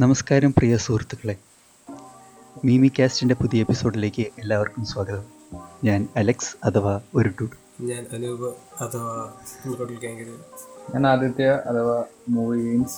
നമസ്കാരം 0.00 0.54
പ്രിയ 0.58 0.76
സുഹൃത്തുക്കളെ. 0.76 1.36
മീമി 2.64 2.90
കാസ്റ്റിന്റെ 2.98 3.34
പുതിയ 3.34 3.60
എപ്പിസോഡിലേക്ക് 3.60 4.22
എല്ലാവർക്കും 4.22 4.84
സ്വാഗതം. 4.84 5.24
ഞാൻ 5.84 6.08
അലക്സ് 6.16 6.66
അഥവാ 6.66 7.00
ഒരു 7.14 7.28
ഡുഡ് 7.28 7.82
ഞാൻ 7.82 8.06
അനൂപ് 8.12 8.54
അഥവാ 8.82 9.32
ഞാൻ 10.94 11.06
ആദിത്യ 11.06 11.44
അഥവാ 11.44 12.04
മൂവി 12.28 12.60
ഗെയിംസ്. 12.60 12.96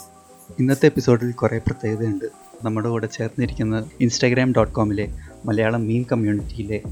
ഇന്നത്തെ 0.58 0.86
എപ്പിസോഡിൽ 0.86 1.32
കുറേ 1.32 1.58
പ്രത്യേകതയുണ്ട്. 1.58 2.24
നമ്മുടെ 2.64 2.88
കൂടെ 2.88 3.06
ചേർന്നിരിക്കുന്ന 3.06 3.90
ഇൻസ്റ്റാഗ്രാം 4.00 4.52
ഡോട്ട് 4.52 4.74
കോമിലെ 4.74 5.18
മലയാളം 5.44 5.86
മീം 5.86 6.02
കമ്മ്യൂണിറ്റിയിലെ 6.12 6.82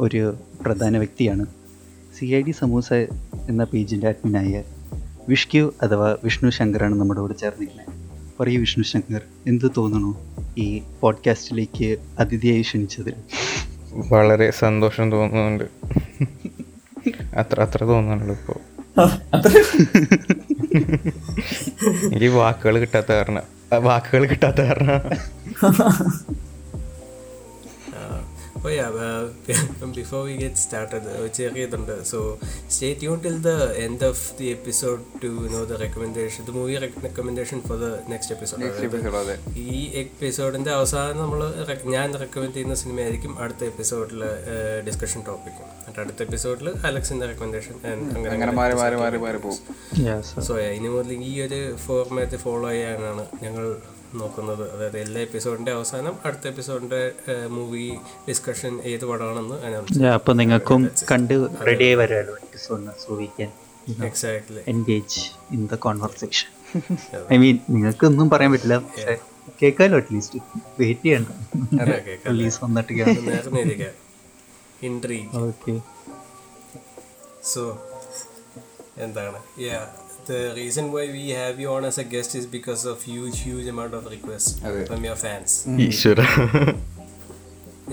ഒരു 0.00 0.34
പ്രധാന 0.64 0.98
വ്യക്തിയാണ് 0.98 1.46
സി 2.18 2.24
ഐ 2.24 2.42
ഡി 2.42 2.50
സമൂസ 2.50 2.92
എന്ന 3.48 3.64
പേജിന്റെ 3.64 4.08
അഡ്മിനായ 4.08 4.64
വിഷ്ക്യു 5.28 5.74
അഥവാ 5.82 6.16
വിഷ്ണു 6.24 6.50
ശങ്കറാണ് 6.50 6.94
നമ്മുടെ 6.94 7.20
കൂടെ 7.20 7.32
ചേർന്നിരിക്കുന്നത്. 7.32 7.93
പറയൂ 8.40 8.60
വിഷ്ണു 8.60 8.84
ശങ്കർ 8.84 9.20
എന്ത് 9.46 9.70
തോന്നുന്നു 9.76 10.36
ഈ 10.58 10.82
പോഡ്കാസ്റ്റിലേക്ക് 11.00 11.96
അതിഥിയായി 12.18 12.60
ക്ഷണിച്ചതിൽ? 12.62 13.14
വളരെ 14.12 14.50
സന്തോഷം 14.50 15.10
തോന്നുന്നുണ്ട്. 15.10 15.64
അത്ര 17.36 17.60
അത്ര 17.62 17.84
തോന്നുന്നുള്ളൂ 17.84 18.36
ഇപ്പോ. 18.36 18.60
എനിക്ക് 22.06 22.26
വാക്കുകൾ 22.26 22.78
കിട്ടാത്ത 22.78 23.12
കാരണം. 23.12 23.42
ആ, 23.72 23.76
വാക്കുകൾ 23.76 24.26
കിട്ടാത്ത 24.26 24.60
കാരണം. 24.60 25.00
Oh 28.66 28.70
yeah 28.74 28.84
before 29.96 30.20
we 30.26 30.34
get 30.42 30.60
started 30.62 31.00
started, 31.06 31.32
ചെറിയതുണ്ട്. 31.38 31.92
So 32.10 32.18
stay 32.74 32.88
tune 33.00 33.18
till 33.24 33.36
the 33.46 33.50
end 33.84 34.04
of 34.08 34.22
the 34.38 34.46
episode 34.54 35.02
to 35.24 35.30
know 35.54 35.60
the 35.70 35.78
recommendation 35.82 36.44
the 36.48 36.52
movie 36.56 36.76
recommendation 36.84 37.58
for 37.66 37.76
the 37.82 37.88
next 38.12 38.32
episode 38.36 39.34
ഈ 39.66 39.80
എപ്പിസോഡിന്റെ 40.02 40.72
അവസാനം 40.78 41.18
നമ്മൾ 41.24 41.40
ഞാൻ 41.96 42.08
റെക്കമെൻഡ് 42.22 42.54
ചെയ്യുന്ന 42.56 42.76
സിനിമ 42.82 42.98
ആയിരിക്കും 43.06 43.34
അടുത്ത 43.44 43.64
എപ്പിസോഡിൽ 43.72 44.22
ഡിസ്കഷൻ 44.88 45.22
ടോപ്പിക് 45.28 45.60
എന്നിട്ട് 45.66 46.00
അടുത്ത 46.04 46.22
എപ്പിസോഡിൽ 46.28 46.70
അലക്സിന്റെ 46.90 47.28
റെക്കമെൻഡേഷൻ 47.32 47.74
അങ്ങനെ 48.34 48.54
മാറി 48.60 48.76
മാറി 48.82 48.98
മാറി 49.04 49.20
മാറി 49.26 49.40
പോകും. 49.46 49.60
സോ 50.48 50.54
ഇനി 50.76 50.90
മുതൽ 50.96 51.12
ഈ 51.30 51.34
ഒരു 51.48 51.60
ഫോർമാറ്റ് 51.86 52.40
ഫോളോ 52.44 52.70
ചെയ്യാനാണ് 52.74 53.26
ഞങ്ങൾ 53.44 53.66
നോക്കുന്നത്. 54.20 54.64
അതായത് 54.74 54.98
എല്ലാ 54.98 55.20
എപ്പിസോഡിന്റെ 55.20 55.72
അവസാനം 55.72 56.14
അടുത്ത 56.24 56.48
എപ്പിസോഡിന്റെ 56.48 57.12
മൂവി 57.48 57.86
ഡിസ്കഷൻ 58.28 58.80
ഏത് 58.82 59.04
പടമാണെന്ന് 59.04 59.56
അനൗൺസ് 59.66 60.06
അപ്പോൾ 60.06 60.34
നിങ്ങൾക്കും 60.36 60.90
കണ്ട് 61.10 61.34
റെഡിയായി 61.66 61.94
വരാമല്ലോ 61.94 62.34
എപ്പിസോഡിന് 62.42 62.94
so 63.06 63.14
we 63.14 63.26
can 63.38 63.52
exactly 64.04 64.62
engage 64.68 65.20
in 65.50 65.66
the 65.72 65.74
conversation 65.74 66.50
I 67.32 67.36
mean 67.36 67.58
നിങ്ങൾക്ക് 67.70 68.04
ഒന്നും 68.06 68.30
പറയാൻ 68.30 68.52
പറ്റില്ല. 68.52 68.76
കേൾക്കാമല്ലോ 69.62 69.98
അറ്റ്ലീസ്റ്റ് 69.98 70.38
വെയിറ്റ് 70.80 71.04
ചെയ്യണ്ട. 71.04 71.28
റിലീസ് 72.28 72.58
വന്നിട്ട് 72.64 72.92
ഓക്കെ 75.46 75.74
സോ 77.52 77.62
എന്താണ്? 78.98 79.38
The 80.26 80.52
reason 80.56 80.92
why 80.92 81.06
we 81.08 81.30
have 81.30 81.60
you 81.60 81.68
on 81.68 81.84
as 81.84 81.98
a 81.98 82.04
guest 82.04 82.34
is 82.34 82.46
because 82.46 82.84
of 82.86 83.02
huge 83.02 83.40
huge 83.40 83.66
amount 83.66 83.94
of 83.94 84.06
requests 84.06 84.62
okay. 84.64 84.84
from 84.84 85.04
your 85.04 85.16
fans. 85.24 85.50
Eshwara. 85.86 86.20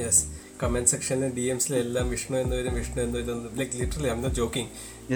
Yes 0.02 0.22
comment 0.62 0.90
സെക്ഷനിലും 0.92 1.32
D 1.38 1.46
എംസിലും 1.54 1.78
എല്ലാം 1.86 2.06
വിഷ്ണു 2.14 2.36
എന്ന് 2.44 2.56
വരും 2.60 2.74
വിഷ്ണു 2.80 3.00
എന്ന് 3.06 3.18
വരും 3.20 3.40
like 3.60 3.74
literally 3.82 4.10
I'm 4.14 4.20
not 4.26 4.38
joking 4.42 4.70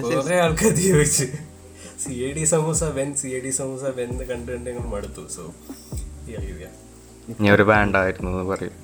കുറെ 0.06 0.38
ആൾക്കാർ 0.46 0.72
ചോദിച്ചു. 0.86 1.28
C 2.04 2.14
A 2.28 2.30
D 2.38 2.44
samosa 2.54 2.84
when 3.00 3.10
C 3.22 3.30
A 3.38 3.40
D 3.46 3.52
samosa 3.60 3.84
when 4.00 4.10
എന്ന് 4.16 4.26
കണ്ടു 4.32 4.50
കണ്ട് 4.52 4.70
ഞങ്ങൾ 4.70 4.88
മടുത്തു. 4.96 5.24
സോ 5.36 5.44
ഞാൻ 7.42 7.52
ഒരു 7.58 7.66
ബാൻഡായിരുന്നു 7.72 8.46
പറയും. 8.54 8.76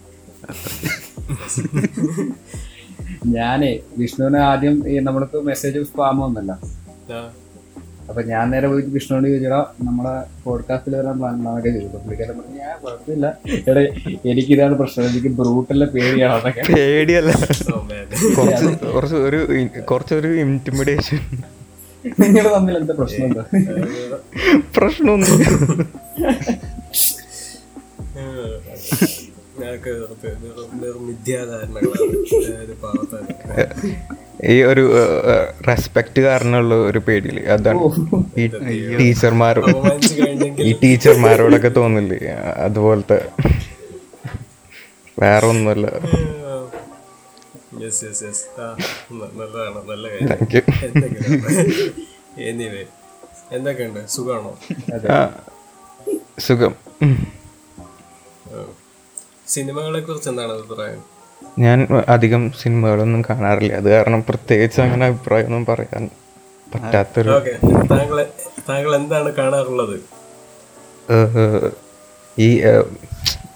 ഞാനേ 3.36 3.72
വിഷ്ണുവിന് 3.98 4.40
ആദ്യം 4.52 4.76
ഈ 4.92 4.94
നമ്മൾക്ക് 5.08 5.40
മെസ്സേജ് 5.50 5.82
സ്പാം 5.90 6.20
ഒന്നല്ല 8.12 8.18
അപ്പൊ 8.18 8.22
ഞാൻ 8.32 8.46
നേരെ 8.52 8.68
പോയിട്ട് 8.68 8.90
വിഷ്ണുവിനോട് 8.90 9.28
ചോദിച്ചാ 9.34 9.60
നമ്മളെ 9.82 10.14
പോഡ്കാസ്റ്റിൽ 10.44 10.94
വരാൻ 10.96 11.16
പ്ലാൻ 11.20 11.34
ഉണ്ടാകെ 11.36 11.70
ചോദിച്ചു. 11.70 11.98
പുള്ളിക്കാരൻ 11.98 12.36
പറഞ്ഞു 12.40 12.58
ഞാൻ 12.58 12.76
കുഴപ്പമില്ല. 12.84 13.26
എടേ 13.70 13.84
എനിക്കിതാണ് 14.32 14.76
പ്രശ്നം. 14.78 15.06
എനിക്ക് 15.10 15.28
ബ്രൂട്ടല്ല 15.28 15.86
പേടിയാണ്. 15.86 16.52
പേടിയല്ല. 16.78 17.32
കുറച്ച് 18.38 18.66
കുറച്ച് 18.96 19.16
ഒരു 19.30 19.40
കുറച്ചൊരു 19.92 20.28
ഇന്റിമിഡേഷൻ 20.28 21.20
നിങ്ങൾ 22.20 22.46
തമ്മിൽ 22.54 22.78
എന്താ 22.78 22.94
പ്രശ്നം? 23.00 23.26
എന്താ? 23.26 23.44
പ്രശ്നമൊന്നും 24.78 25.32
നിർമിഥ്യാധാരണകളാണ് 30.82 32.18
അതായത് 32.48 32.76
പാവത്താൻ 32.84 33.24
ഈ 34.50 34.64
ഒരു 34.64 34.84
റെസ്പെക്ട് 35.68 36.22
കാരണമുള്ള 36.22 36.76
ഒരു 36.76 37.00
പേടിയിൽ. 37.08 37.40
അതാണ് 37.56 37.80
ഈ 38.38 38.46
ടീച്ചർമാരോ 39.00 39.64
ഈ 40.60 40.72
ടീച്ചർമാരോടൊക്കെ 40.84 41.68
തോന്നില്ലേ? 41.68 42.20
അതുപോലത്തെ 42.68 43.18
വേറെ 45.20 45.48
ഒന്നുമല്ല 45.48 45.88
നല്ലതാണ് 49.40 49.80
നല്ല 49.90 50.06
കാര്യം. 50.08 50.68
എന്തൊക്കെയുണ്ട്? 53.52 54.08
സുഖമാണോ? 54.08 54.52
സുഖം. 56.40 56.76
സിനിമകളെ 59.48 60.00
കുറിച്ച് 60.00 60.30
എന്താണ് 60.30 60.52
അഭിപ്രായം? 60.52 61.11
ഞാൻ 61.60 61.80
അധികം 62.10 62.44
സിനിമകളൊന്നും 62.62 63.22
കാണാറില്ല. 63.30 63.74
അത് 63.74 63.90
കാരണം 63.90 64.22
പ്രത്യേകിച്ച് 64.30 64.80
അങ്ങനെ 64.82 65.06
അഭിപ്രായമൊന്നും 65.06 65.66
പറയാൻ 65.70 66.04
പറ്റാത്തൊരു 66.74 67.32
താങ്കൾ 68.70 68.96
എന്താണ് 68.96 69.30
കാണാറുള്ളത്? 69.34 69.96
ഈ 72.38 72.50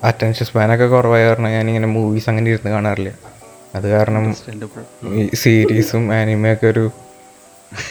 അറ്റൻഷൻ 0.04 0.46
സ്പാനൊക്കെ 0.46 0.86
കുറവായ 0.86 1.22
കാരണം 1.28 1.50
ഇങ്ങനെ 1.70 1.88
മൂവീസ് 1.88 2.30
അങ്ങനെ 2.30 2.50
ഇരുന്ന് 2.52 2.72
കാണാറില്ല. 2.72 3.12
അത് 3.76 3.88
കാരണം 3.94 4.26
ഈ 5.20 5.30
സീരീസും 5.34 6.04
ആനിമയൊക്കെ 6.14 6.68
ഒരു 6.68 6.86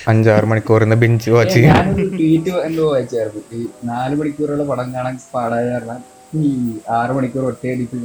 അഞ്ചാറ് 0.09 0.47
മണിക്കൂർ 0.51 0.85
ബെഞ്ച് 1.03 1.31
വാച്ച് 1.31 1.55
ചെയ്യാൻ 1.55 1.75
ഞാനൊരു 1.77 2.09
ട്വീറ്റ് 2.17 2.51
എന്തോ 2.69 2.85
വായിച്ചായിരുന്നു. 2.93 3.43
ഈ 3.53 3.67
നാല് 3.85 4.15
മണിക്കൂറുള്ള 4.17 4.65
പടം 4.65 4.89
കാണാൻ 4.95 5.17
പാടായ 5.35 5.65
കാരണം 5.73 6.01
ഈ 6.35 6.51
ആറ് 6.91 7.11
മണിക്കൂർ 7.11 7.45
ഒറ്റയടിച്ച് 7.45 7.97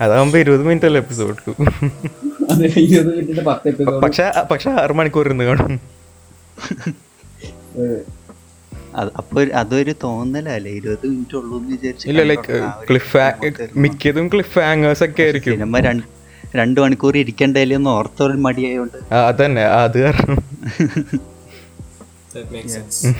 അതാകുമ്പോ 0.00 0.38
ഇരുപത് 0.38 0.62
മിനിറ്റ് 0.66 0.86
അല്ലേ 0.86 1.00
എപ്പിസോഡ് 1.00 1.36
പക്ഷെ 4.04 4.26
പക്ഷെ 4.50 4.70
ആറ് 4.70 4.90
മണിക്കൂർ 4.90 5.26
ഇരുന്ന് 5.26 5.44
കാണും. 5.44 5.80
അതൊരു 9.54 9.94
തോന്നലല്ലേ? 10.04 10.72
ഇരുപത് 10.72 11.06
മിനിറ്റ് 11.06 11.36
ഉള്ളൂ 11.36 11.58
എന്ന് 11.58 11.72
വിചാരിച്ച് 11.72 12.08
ഇല്ല 12.08 12.22
ലൈക്ക് 12.22 12.54
ക്ലിഫ് 12.90 13.16
മിക്കതും 13.76 14.28
ക്ലിഫ് 14.28 14.58
ഹാങ്ങേഴ്സ് 14.58 15.04
ഒക്കെ 15.04 15.22
ആയിരിക്കും. 15.22 15.52
സിനിമ 15.52 15.78
രണ്ട് 15.88 16.06
രണ്ട് 16.56 16.80
മണിക്കൂർ 16.80 17.16
ഇരിക്കണ്ടല്ലേ 17.18 17.76
എന്ന് 17.76 17.90
ഓർത്തൊരു 17.90 18.32
മടിയായോണ്ട്. 18.32 18.98
അതന്നെ 19.14 19.64
അത് 19.64 19.98
കാരണം. 20.02 20.38
ദാറ്റ് 22.34 22.52
മേക്ക് 22.52 22.68
സെൻസ് 22.68 23.14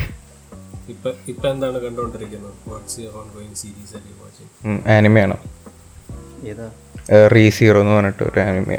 ഇപ്പൊ 0.89 1.11
ഇപ്പൊ 1.29 1.49
എന്താണ് 1.49 1.79
കണ്ടുകൊണ്ടിരിക്കുന്നത് 1.79 2.55
what's 2.69 3.01
your 3.01 3.17
own 3.17 3.55
series 3.55 3.97
are 3.97 4.03
you 4.07 4.23
watching 4.23 4.89
ആനിമയാണ്. 4.89 5.37
ഏതാ? 6.49 6.71
റീ 7.35 7.51
സീറോ 7.51 7.81
എന്ന് 7.81 7.93
പറഞ്ഞിട്ട് 7.93 8.23
ഒരു 8.23 8.41
ആനിമ 8.41 8.77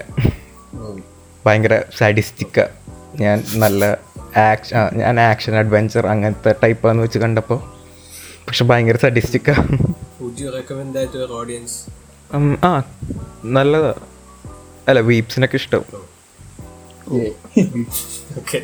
ഭയങ്കര 1.46 1.82
സാഡിസ്റ്റിക്ക. 1.98 2.66
ഞാൻ 3.16 3.44
നല്ല 3.56 3.98
ആക്ഷൻ 4.38 4.98
ഞാൻ 4.98 5.20
ആക്ഷൻ 5.20 5.56
അഡ്വഞ്ചർ 5.56 6.08
അങ്ങനത്തെ 6.08 6.56
ടൈപ്പ് 6.64 6.88
ആണെന്ന് 6.88 7.04
വെച്ച് 7.04 7.20
കണ്ടപ്പോൾ 7.20 7.60
പക്ഷെ 8.48 8.66
ഭയങ്കര 8.66 8.98
സഡിസ്റ്റിക്ക. 8.98 9.50
ആ 12.64 12.84
നല്ലതാ. 13.46 13.94
അല്ല 14.88 15.00
വീപ്സിനൊക്കെ 15.00 15.56
ഇഷ്ടം. 15.56 16.09
Okay 17.10 18.60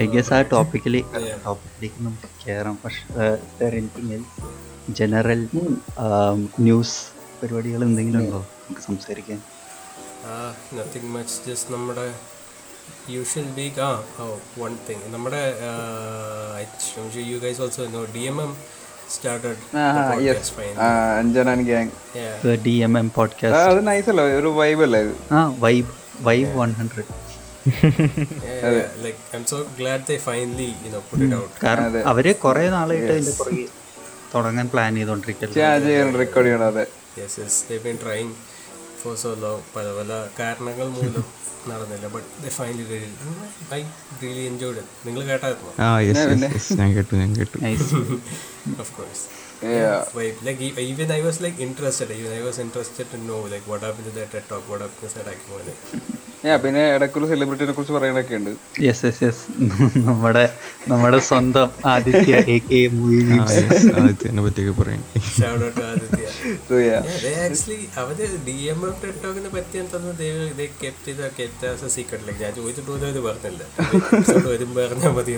I 0.00 0.06
guess 0.06 0.32
ah 0.32 0.42
topically 0.42 1.04
ടോപ്പിക്കിലേക്ക് 1.44 2.04
നമുക്ക് 2.04 2.46
കയറാം 2.46 2.78
പക്ഷേ 2.84 3.02
എനിക്കിങ്ങനെ 3.76 4.24
ജനറൽ 4.90 5.48
ന്യൂസ് 6.60 6.96
പരിപാടികൾ 7.42 7.82
എന്തെങ്കിലും 7.82 8.20
ഉണ്ടോ? 8.20 8.38
നമുക്ക് 8.38 8.80
സംസാരിക്കാൻ 8.80 9.42
നത്തിങ് 10.74 11.08
മച്ച് 11.14 11.50
ജസ്റ്റ് 11.50 11.72
നമ്മുടെ 11.72 12.14
യൂഷ്വൽ 13.10 13.42
ബീഗ് 13.42 13.80
ആ 13.80 14.04
ഓ 14.18 14.36
വൺ 14.58 14.78
തിങ് 14.88 15.14
നമ്മുടെ 15.14 15.42
you 17.16 17.38
guys 17.38 17.60
also 17.60 17.86
know 17.86 18.04
D 18.14 18.18
M 18.18 18.42
M 18.42 18.56
started 19.10 19.56
അഞ്ജനാൻ 21.18 21.62
gang 21.62 21.90
D 22.62 22.70
M 22.70 22.98
M 22.98 23.10
podcast 23.10 23.70
അത് 23.70 23.86
നൈസ് 23.86 24.10
അല്ലേ? 24.10 24.24
ഒരു 24.24 24.46
വൈബ് 24.46 24.82
അല്ലേ 24.82 25.02
ആ 25.32 25.56
വൈബ് 25.58 26.03
വൈബ് 26.20 26.58
വൺ 26.58 26.72
ഹൺഡ്രഡ് 26.72 27.34
കാരണം 31.64 32.08
അവർ 32.08 32.32
കുറെ 32.32 32.68
നാളായിട്ട് 32.68 33.12
അതിന്റെ 33.12 33.30
പുറകെ 33.30 33.66
തുടങ്ങാൻ 34.34 34.68
പ്ലാൻ 34.68 34.94
ചെയ്തോണ്ടിരിക്കുന്നു 34.94 36.86
ഫോർ 39.02 39.16
സോ 39.16 39.34
ലോ 39.34 39.62
പല 39.76 39.84
പല 39.84 40.28
കാരണങ്ങൾ 40.40 40.88
മൂലം 40.88 41.24
നടന്നില്ല. 41.68 42.06
But 42.06 42.42
they 42.42 42.48
finally 42.48 42.82
I 43.74 43.82
really 44.22 44.40
enjoyed 44.40 44.78
നിങ്ങൾ 45.06 45.22
കേട്ടായിരുന്നു? 45.22 45.82
ആ 45.82 46.00
യെസ് 46.00 46.52
യെസ് 46.54 46.72
ഞാൻ 46.72 46.96
കേട്ടു 46.96 47.14
ഞാൻ 47.14 47.36
കേട്ടു. 47.36 47.58
Of 48.80 48.94
course. 49.64 50.14
Wait, 50.14 50.36
like 50.42 50.60
e- 50.60 50.74
even 50.84 51.10
I 51.10 51.22
was 51.22 51.40
like 51.40 51.58
interested. 51.60 52.10
Even 52.12 52.32
I 52.32 52.42
was 52.42 52.58
interested 52.58 53.08
to 53.12 53.18
know 53.28 53.40
like 53.54 53.66
what 53.72 53.82
happened 53.82 54.06
to 54.06 54.14
that 54.18 54.30
TED 54.32 54.48
talk, 54.48 54.68
what 54.72 54.80
happened 54.80 55.10
to 55.10 55.18
that 55.18 55.32
Akimone. 55.34 55.74
ഞാൻ 56.46 56.56
പിന്നെ 56.62 56.80
ഇടയ്ക്കുള്ള 56.94 57.26
സെലിബ്രിറ്റിനെ 57.30 57.72
കുറിച്ച് 57.76 57.92
പറയാനൊക്കെ 57.96 58.34
ഉണ്ട് 58.38 58.50
യെസ് 58.86 59.02
യെസ് 59.06 59.20
യെസ് 59.26 59.44
നമ്മുടെ 60.08 60.42
നമ്മുടെ 60.90 61.20
സ്വന്തം 61.28 61.68
Aditya 61.92 62.34
A 62.54 62.56
K 62.66 62.80
ആദിത്യനെ 64.00 64.42
പറ്റിയൊക്കെ 64.46 64.74
പറയാം 64.80 65.04
Shout 65.36 65.62
out 65.66 65.78
Aditya. 65.86 66.30
So, 66.68 66.74
yeah. 66.78 67.00
yeah, 67.06 67.16
they 67.24 67.32
actually 67.46 67.78
അവർ 68.02 68.18
ഡി 68.48 68.56
എം 68.72 68.80
എഫ് 68.88 69.00
ടെഡ് 69.04 69.22
ടോക്കിനെ 69.24 69.50
പറ്റി 69.56 69.78
എന്തെന്ന് 69.82 70.12
they 70.60 70.68
kept 70.82 71.08
it 71.12 71.22
kept 71.40 71.64
secret. 71.96 72.22
Like 72.28 72.38
ഞാൻ 72.44 72.52
ചോദിച്ചിട്ട് 72.60 72.90
പോലും 72.90 73.06
അവർ 73.10 73.20
പറഞ്ഞില്ല 73.30 73.62
വരുമ്പോൾ 74.52 74.82
പറഞ്ഞാൽ 74.86 75.14
മതി 75.18 75.36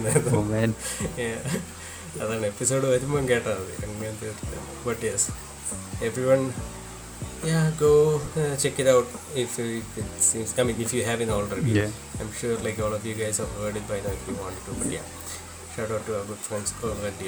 Yeah. 1.26 1.40
അതാണ് 2.22 2.46
എപ്പിസോഡ് 2.52 2.86
വരുമ്പം 2.92 3.26
കേട്ടാൽ 3.32 3.58
മതി 3.60 3.74
അങ്ങനത്തെ 3.88 4.30
but 4.88 5.04
yes 5.10 5.28
everyone 6.30 6.42
Yeah, 7.44 7.70
go 7.80 7.90
uh, 8.36 8.54
check 8.56 8.76
it 8.82 8.88
out 8.92 9.08
if 9.42 9.58
it, 9.58 9.88
it 9.96 10.08
seems. 10.20 10.50
I 10.58 10.64
mean, 10.68 10.78
if 10.80 10.92
you 10.96 11.02
haven't 11.04 11.30
already. 11.30 11.72
Yeah. 11.72 11.90
I'm 12.20 12.30
sure 12.32 12.54
like 12.66 12.78
all 12.84 12.92
of 12.92 13.04
you 13.08 13.14
guys 13.14 13.36
have 13.42 13.52
heard 13.58 13.76
it 13.80 13.86
by 13.90 13.98
now 14.04 14.12
if 14.18 14.24
you 14.30 14.34
want 14.36 14.56
to. 14.66 14.72
But 14.78 14.88
yeah, 14.94 15.04
shout 15.74 15.90
out 15.96 16.04
to 16.06 16.14
our 16.18 16.24
good 16.30 16.40
friends 16.46 16.70
over 16.88 17.06
at. 17.10 17.20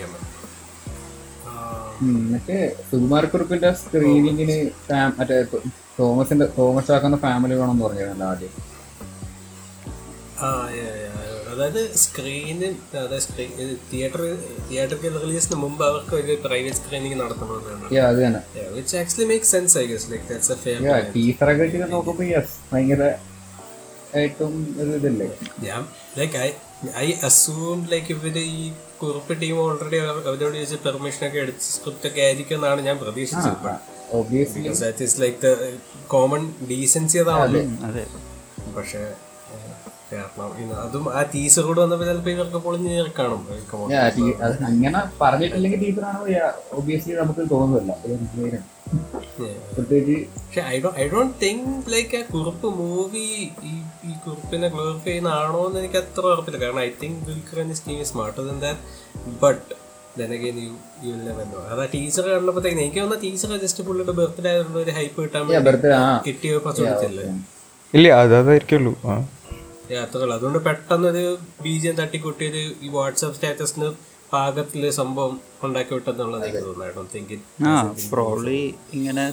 Uh, 1.50 1.84
മറ്റേ 2.32 2.58
സുകുമാരക്കുറിപ്പിന്റെ 2.88 3.70
സ്ക്രീനിങ്ങിന് 3.82 4.58
മറ്റേ 5.18 5.38
തോമസിന്റെ 5.98 6.48
Thomas 6.58 6.92
ആക്കുന്ന 6.96 7.18
family 7.26 7.54
വേണമെന്ന് 7.60 7.84
പറഞ്ഞിരുന്നല്ലോ 7.86 8.28
ആദ്യം. 8.32 8.54
അതായത് 11.58 11.82
സ്ക്രീനിൽ 12.02 12.64
അതായത് 12.94 13.22
സ്ക്രീൻ 13.24 13.50
തിയേറ്റർ 13.90 14.22
തിയേറ്ററിൽ 14.68 15.16
റിലീസിന് 15.24 15.56
മുമ്പ് 15.62 15.82
അവർക്ക് 15.86 16.14
ഒരു 16.18 16.34
private 16.44 16.78
screening 16.80 17.18
നടത്തണമെന്നാണ് 17.22 17.88
which 18.76 18.96
actually 19.00 19.26
make 19.30 19.48
sense 19.52 19.76
I 19.78 19.86
guess 19.86 20.08
like 20.12 20.26
that's 20.30 20.52
a 20.52 20.58
fair 20.62 20.80
ടീച്ചറൊക്കെ 21.16 21.62
വെച്ചിട്ട് 21.64 21.88
നോക്കുമ്പോൾ 21.92 22.28
യെസ് 22.30 22.54
ഭയങ്കര 22.70 23.02
ഏറ്റവും 24.18 24.52
ഒരു 24.80 24.92
ഇതില്ലേ? 24.98 25.26
ഞാൻ 25.64 25.80
like 26.18 26.36
I 26.38 26.48
I 26.98 27.08
assume 27.22 27.80
like 27.90 28.10
ഇവർ 28.14 28.36
ഈ 28.40 28.62
കുറിപ്പ് 29.00 29.34
ടീം 29.42 29.56
ഓൾറെഡി 29.60 29.98
അവരോട് 30.02 30.54
ചോദിച്ച 30.54 30.76
പെർമിഷൻ 30.84 31.24
ഒക്കെ 31.26 31.38
എടുത്ത് 31.38 31.64
സ്ക്രിപ്റ്റ് 31.68 32.08
ഒക്കെ 32.10 32.20
ആയിരിക്കും 32.20 32.56
എന്നാണ് 32.58 32.80
ഞാൻ 32.80 32.96
പ്രതീക്ഷിച്ചത്. 32.98 33.58
കോമൺ 36.08 36.42
ഡീസൻസി 36.70 37.18
അതാണല്ലോ. 37.24 37.62
അതെ. 37.88 38.04
പക്ഷേ 38.76 39.02
കാരണം 40.12 40.72
അതും 40.84 41.04
ആ 41.18 41.22
ടീച്ചർ 41.34 41.62
കൂടെ 41.68 41.80
വന്നപ്പോൾ 41.82 42.06
ചിലപ്പോൾ 42.10 42.32
ഇവർക്ക് 42.34 42.58
പൊളിഞ്ഞ് 42.66 42.92
കാണും. 43.18 43.42
ഏഹ്, 43.54 43.64
come 43.70 43.82
on. 43.84 43.90
അങ്ങനെ 44.70 45.00
പറഞ്ഞിട്ടില്ലെങ്കിൽ 45.22 45.80
ടീച്ചറാണ് 45.84 46.18
ഒബിയസ്ലി 46.78 47.14
നമുക്ക് 47.22 47.44
തോന്നുന്നില്ല. 47.54 47.92
പക്ഷെ 50.38 50.60
I 50.74 50.76
do 50.84 50.90
I 51.02 51.04
don't 51.14 51.34
think 51.42 51.90
like 51.94 52.16
ആ 52.20 52.22
കുറിപ്പ് 52.34 52.68
മൂവി 52.78 53.26
ഈ 53.70 53.74
ഈ 54.08 54.12
കുറിപ്പിനെ 54.24 54.68
ഗ്ലോറിഫൈ 54.74 55.08
ചെയ്യുന്നതാണോ 55.08 55.60
എന്ന് 55.68 55.80
എനിക്ക് 55.82 55.98
അത്ര 56.02 56.24
ഉറപ്പില്ല. 56.34 56.58
കാരണം 56.64 56.82
I 56.86 56.90
think 57.02 57.20
team 57.88 58.00
is 58.04 58.10
smarter 58.12 58.42
than 58.50 58.58
that 58.66 58.80
but 59.44 59.68
then 60.18 60.30
again 60.36 60.56
you 60.62 60.70
you 61.02 61.10
will 61.14 61.24
never 61.26 61.44
know. 61.50 61.60
അത് 61.72 61.80
ആ 61.82 61.88
ടീച്ചർ 61.92 62.24
കണ്ടപ്പോഴത്തേക്ക് 62.30 62.78
എനിക്ക് 62.84 63.00
തോന്നുന്ന 63.00 63.22
ടീച്ചർ 63.24 63.50
ജസ്റ്റ് 63.64 63.82
പുള്ളിയുടെ 63.88 64.14
ബർത്ത്ഡേ 64.20 64.48
ആയതുകൊണ്ട് 64.52 64.78
ഒരു 64.84 64.92
ഹൈപ്പ് 64.96 65.18
കിട്ടാൻ. 65.24 65.44
കിട്ടിയ 66.26 66.56
ഓപ്പർച്യൂണിറ്റി 66.60 67.06
ഇല്ല 67.94 68.08
അത് 68.22 68.32
അതായിരിക്കുള്ളൂ. 68.40 68.92
യാത്രകൾ 69.90 70.32
അതുകൊണ്ട് 70.32 70.58
പെട്ടെന്നൊരു 70.58 71.24
ബീജം 71.62 71.94
തട്ടിക്കൂട്ടിയത് 71.94 72.60
ഈ 72.84 72.88
വാട്സാപ്പ് 72.88 73.36
സ്റ്റാറ്റസിന് 73.36 73.88
പാകത്തിൽ 74.32 74.90
സംഭവം 74.90 75.34
ഉണ്ടാക്കി 75.62 75.92
വിട്ടെന്നുള്ളത് 75.94 76.44
എനിക്ക് 76.46 76.62
തോന്നുന്നു 76.64 77.68
ആ 77.68 77.74
പ്രോബ്ലി 78.12 78.58
ഇങ്ങനെ 78.92 79.24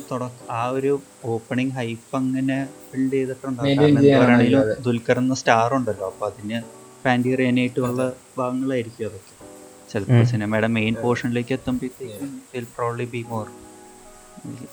ആ 0.51 0.61
ഒരു 0.77 0.91
ഓപ്പണിംഗ് 1.25 1.73
ഹൈപ്പ് 1.73 2.15
അങ്ങനെ 2.17 2.57
ബിൽഡ് 2.93 3.11
ചെയ്തിട്ടുണ്ടാകും. 3.11 4.83
ദുൽഖർ 4.83 5.17
എന്ന 5.17 5.33
സ്റ്റാർ 5.33 5.73
ഉണ്ടല്ലോ 5.73 6.07
അപ്പൊ 6.07 6.25
അതിന് 6.27 6.59
പാന്റി 7.05 7.35
റേനായിട്ടുള്ള 7.35 8.03
ഭാഗങ്ങളായിരിക്കും 8.37 9.05
അതൊക്കെ. 9.09 9.31
ചിലപ്പോൾ 9.91 10.23
സിനിമയുടെ 10.31 10.67
മെയിൻ 10.77 10.93
പോർഷനിലേക്ക് 11.03 11.53
എത്തുമ്പോഴത്തേക്കും 11.53 12.31
will 12.53 12.67
probably 12.77 13.05
be 13.05 13.21
more 13.29 13.45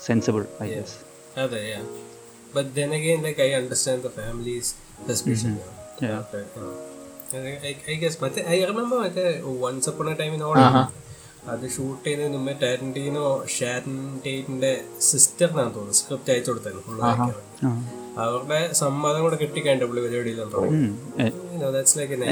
sensible 0.07 0.45
I 0.63 0.69
guess 0.73 0.97
അതെ 1.39 1.61
yeah. 1.69 1.85
But 2.55 2.67
then 2.75 2.91
again, 2.91 3.19
like 3.23 3.39
I 3.39 3.53
understand 3.53 3.99
the 4.03 4.11
family's 4.17 4.67
suspicion. 5.07 5.53
Mm-hmm. 5.53 6.05
Yeah. 6.05 6.19
Okay, 6.21 6.43
uh, 6.57 7.63
I, 7.63 7.75
I 7.87 7.95
guess, 7.95 8.15
but 8.15 8.37
I 8.47 8.65
remember 8.65 8.99
മറ്റേ 8.99 9.25
once 9.61 9.87
upon 9.87 10.07
a 10.07 10.15
time 10.15 10.33
in 10.33 10.41
all. 10.41 10.59
Uh-huh. 10.65 10.85
അത് 11.47 11.63
shoot 11.69 12.05
ചെയ്ത് 12.05 12.27
മുമ്പേ 12.33 12.53
Tarantino 12.61 13.23
Sharon 13.47 13.95
ടേറ്റിന്റെ 14.25 14.69
സിസ്റ്ററിനാന്ന് 15.01 15.73
തോന്നുന്നു 15.75 15.91
script 15.93 16.31
അയച്ചു 16.31 16.51
കൊടുത്തായിരുന്നു 16.51 16.85
പുള്ളി 16.85 17.01
വായിക്കാൻ 17.01 17.27
വേണ്ടി. 17.29 17.99
അവരുടെ 18.17 18.59
സമ്മതം 18.73 19.21
കൂടെ 19.21 19.35
കിട്ടിക്കഴിഞ്ഞ 19.35 19.83
പുള്ളി 19.83 20.01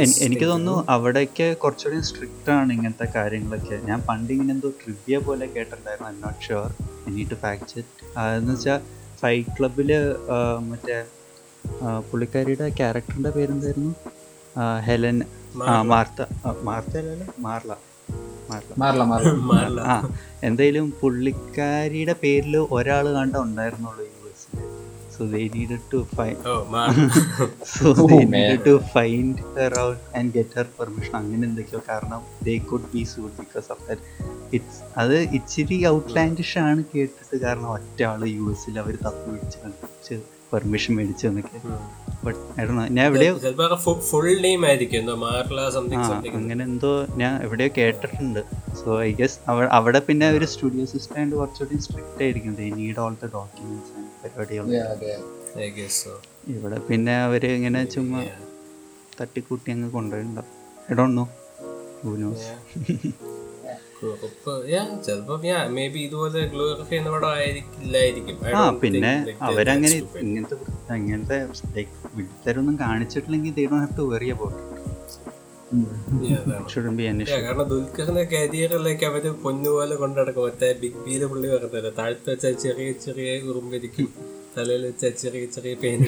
എൻ- 0.04 0.18
എനിക്ക് 0.22 0.46
തോന്നുന്നു 0.46 0.86
അവിടെയൊക്കെ 0.90 1.54
കുറച്ചുകൂടി 1.54 2.02
സ്ട്രിക്റ്റ് 2.02 2.52
ആണ് 2.52 2.74
ഇങ്ങനത്തെ 2.74 3.08
കാര്യങ്ങളൊക്കെ 3.16 3.78
ഞാൻ 3.90 4.02
പണ്ട് 4.02 4.32
ഇങ്ങനെ 4.34 4.52
എന്തോ 4.52 4.70
ട്രിവ്യ 4.84 5.18
പോലെ 5.28 5.46
കേട്ടിട്ടുണ്ടായിരുന്നു 5.56 6.10
ഐ 6.10 6.16
നോട്ട് 6.22 6.42
ഷുവർ 6.48 6.70
എനിക്ക് 7.08 7.38
ഫാക്ട് 7.44 7.68
ചെറ്റ് 7.74 8.06
അതെന്ന് 8.18 8.54
വെച്ചാൽ 8.54 8.80
ഫൈറ്റ് 9.22 9.50
ക്ലബിൽ 9.60 9.92
മറ്റേ 10.70 10.98
പുള്ളിക്കാരിയുടെ 12.10 12.68
ക്യാരക്ടറിന്റെ 12.80 13.30
പേരെന്തായിരുന്നു? 13.30 13.94
ഹെലൻ 14.86 15.20
ആ 15.70 15.76
മാർത്ത 15.84 16.22
മാർത്ത 16.64 16.94
അല്ലല്ലോ? 16.98 17.28
മാർല. 17.40 17.72
മാർല. 18.82 19.02
മാറില്ല 19.50 19.82
ആ 19.92 19.96
എന്തായാലും 20.44 20.88
പുള്ളിക്കാരിയുടെ 21.02 22.16
പേരിൽ 22.24 22.56
ഒരാൾ 22.78 23.06
കണ്ട 23.14 23.36
ഉണ്ടായിരുന്നുള്ളൂ 23.46 24.04
യു 24.08 24.32
എസിൽ 24.32 24.58
so 25.16 25.22
they 25.34 25.42
needed 25.56 25.86
to 25.94 26.00
find 26.16 26.36
ഓ 26.48 26.56
മാ 26.74 26.84
so 27.74 27.92
they 28.12 28.20
needed 28.34 28.64
to 28.68 28.76
find 28.96 29.46
her 29.58 29.76
out 29.80 30.02
and 30.18 30.32
get 30.34 30.56
her 30.56 30.68
permission 30.80 31.16
അങ്ങനെ 31.22 31.44
എന്തൊക്കെയോ 31.48 31.82
കാരണം 31.90 32.22
they 32.44 32.56
could 32.72 32.90
be 32.94 33.04
sued 33.14 33.36
because 33.40 33.70
of 33.72 33.82
that 33.88 34.04
it's 34.54 34.82
അത് 34.98 35.18
ഇച്ചിരി 35.40 35.80
ഔട്ട്ലാൻഡിഷ് 35.88 36.58
ആണ് 36.68 36.84
കേട്ടിട്ട് 36.94 37.36
കാരണം 37.46 37.70
ഒറ്റ 37.72 38.02
ആൾ 38.04 38.24
യു 38.36 38.46
എസിൽ 38.52 38.78
അവർ 38.80 38.96
തപ്പി 39.06 39.28
പിടിച്ച് 39.32 39.58
കണ്ടുപിടിച്ച് 39.64 40.18
പെർമിഷൻ 40.52 40.92
മേടിച്ചു 40.98 41.26
എന്നൊക്കെ. 41.30 41.60
ബട്ട് 42.26 42.40
ഞാൻ 42.98 43.04
എവിടെയോ 43.10 43.34
ഫുൾ 44.10 44.28
നെയിം 44.46 44.62
ആയിരിക്കും. 46.16 46.40
അങ്ങനെ 46.42 46.62
എന്തോ 46.70 46.92
ഞാൻ 47.22 47.34
എവിടെയോ 47.46 47.70
കേട്ടിട്ടുണ്ട്. 47.80 48.42
സോ 48.82 48.90
ഐ 49.08 49.12
ഗസ് 49.22 49.38
അവിടെ 49.80 50.02
പിന്നെ 50.10 50.30
ഒരു 50.38 50.48
സ്റ്റുഡിയോ 50.54 50.86
സിസ്റ്റം 50.94 51.18
ആയിട്ട് 51.22 51.36
കുറച്ചുകൂടി 51.42 51.80
സ്ട്രിക്റ്റ് 51.88 52.24
ആയിരിക്കും. 52.28 52.56
They 52.60 52.70
need 52.80 53.00
all 53.06 53.16
the 53.24 53.30
documents 53.38 53.94
പരിപാടികൾ 54.24 54.66
ഇവിടെ 56.56 56.78
പിന്നെ 56.90 57.16
അവർ 57.26 57.44
ഇങ്ങനെ 57.58 57.82
ചുമ്മാ 57.96 58.22
തട്ടിക്കൂട്ടി 59.20 59.70
അങ്ങ് 59.76 59.90
കൊണ്ടുപോയിട്ടുണ്ടാവും 59.98 60.58
ഐ 60.90 60.96
ഇതുപോലെ 65.98 66.48
ഗ്ലോറിഫൈ 66.48 67.00
പടം 67.00 67.32
ആയിരിക്കില്ലായിരിക്കും. 67.32 68.38
ആ 68.56 68.70
പിന്നെ 68.72 69.14
അവരങ്ങനെ. 69.42 69.98
ഇങ്ങനത്തെ 70.22 70.58
ഇങ്ങനത്തെ 70.96 71.38
വിട്ടരൊന്നും 72.16 72.80
കാണിച്ചിട്ടില്ലെങ്കിൽ 72.80 73.54
they 73.54 73.66
don't 73.66 73.86
have 73.86 73.98
to 73.98 74.02
worry 74.02 74.30
about 74.32 74.60
കാരണം 77.32 77.68
ദുൽഖറിന്റെ 77.70 78.24
കരിയറിലേക്ക് 78.24 79.06
അവർ 79.06 79.26
പൊന്നുപോലെ 79.44 79.96
മറ്റേ 79.96 80.74
ബിഗ് 80.82 81.06
ബിയിലെ 81.06 81.26
പുള്ളി 81.26 81.48
താഴത്ത് 81.98 82.30
വെച്ച 82.30 82.48
ചെറിയ 82.64 82.92
ചെറിയ 82.92 83.40
ഉറുമ്പിരിക്കും. 83.40 84.10
തലയിൽ 84.58 84.86
വെച്ച 84.86 85.06
ചെറിയ 85.06 85.46
ചെറിയ 85.46 85.74
പെയിൻ 85.74 86.00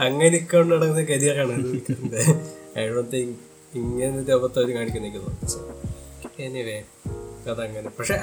അങ്ങനെ 0.00 0.38
കൊണ്ട് 0.38 0.74
നടക്കുന്ന 0.74 1.02
കരിയറാണ് 1.02 1.64
ദുൽഖറിന്റെ. 1.64 2.22
ഐ 2.78 2.88
ഡോണ്ട് 2.88 3.12
തിങ്ക് 3.12 3.36
ഇങ്ങനത്തെ 3.80 4.32
അബദ്ധം 4.38 4.72
കാണിക്കുന്ന 4.76 5.06
എനിക്ക് 5.06 5.22
തോന്നുന്നു 5.26 5.62
എനിവേ 6.46 6.78
അതങ്ങനെ. 7.52 7.88
പക്ഷെ 7.98 8.14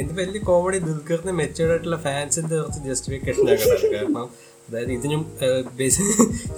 എന്റെ 0.00 0.14
വലിയ 0.20 0.40
കോമഡി 0.48 0.78
ദുൽഖറിന് 0.86 1.32
മെച്ചൂർഡ് 1.40 1.72
ആയിട്ടുള്ള 1.72 1.98
ഫാൻസിന്റെ 2.06 2.54
കുറച്ച് 2.60 2.80
ജസ്റ്റിഫിക്കേഷൻ 2.88 3.44
ആക്കുന്നത് 3.52 3.86
കാരണം 3.94 4.24
അതായത് 4.68 4.92
ഇതിനും 4.96 5.22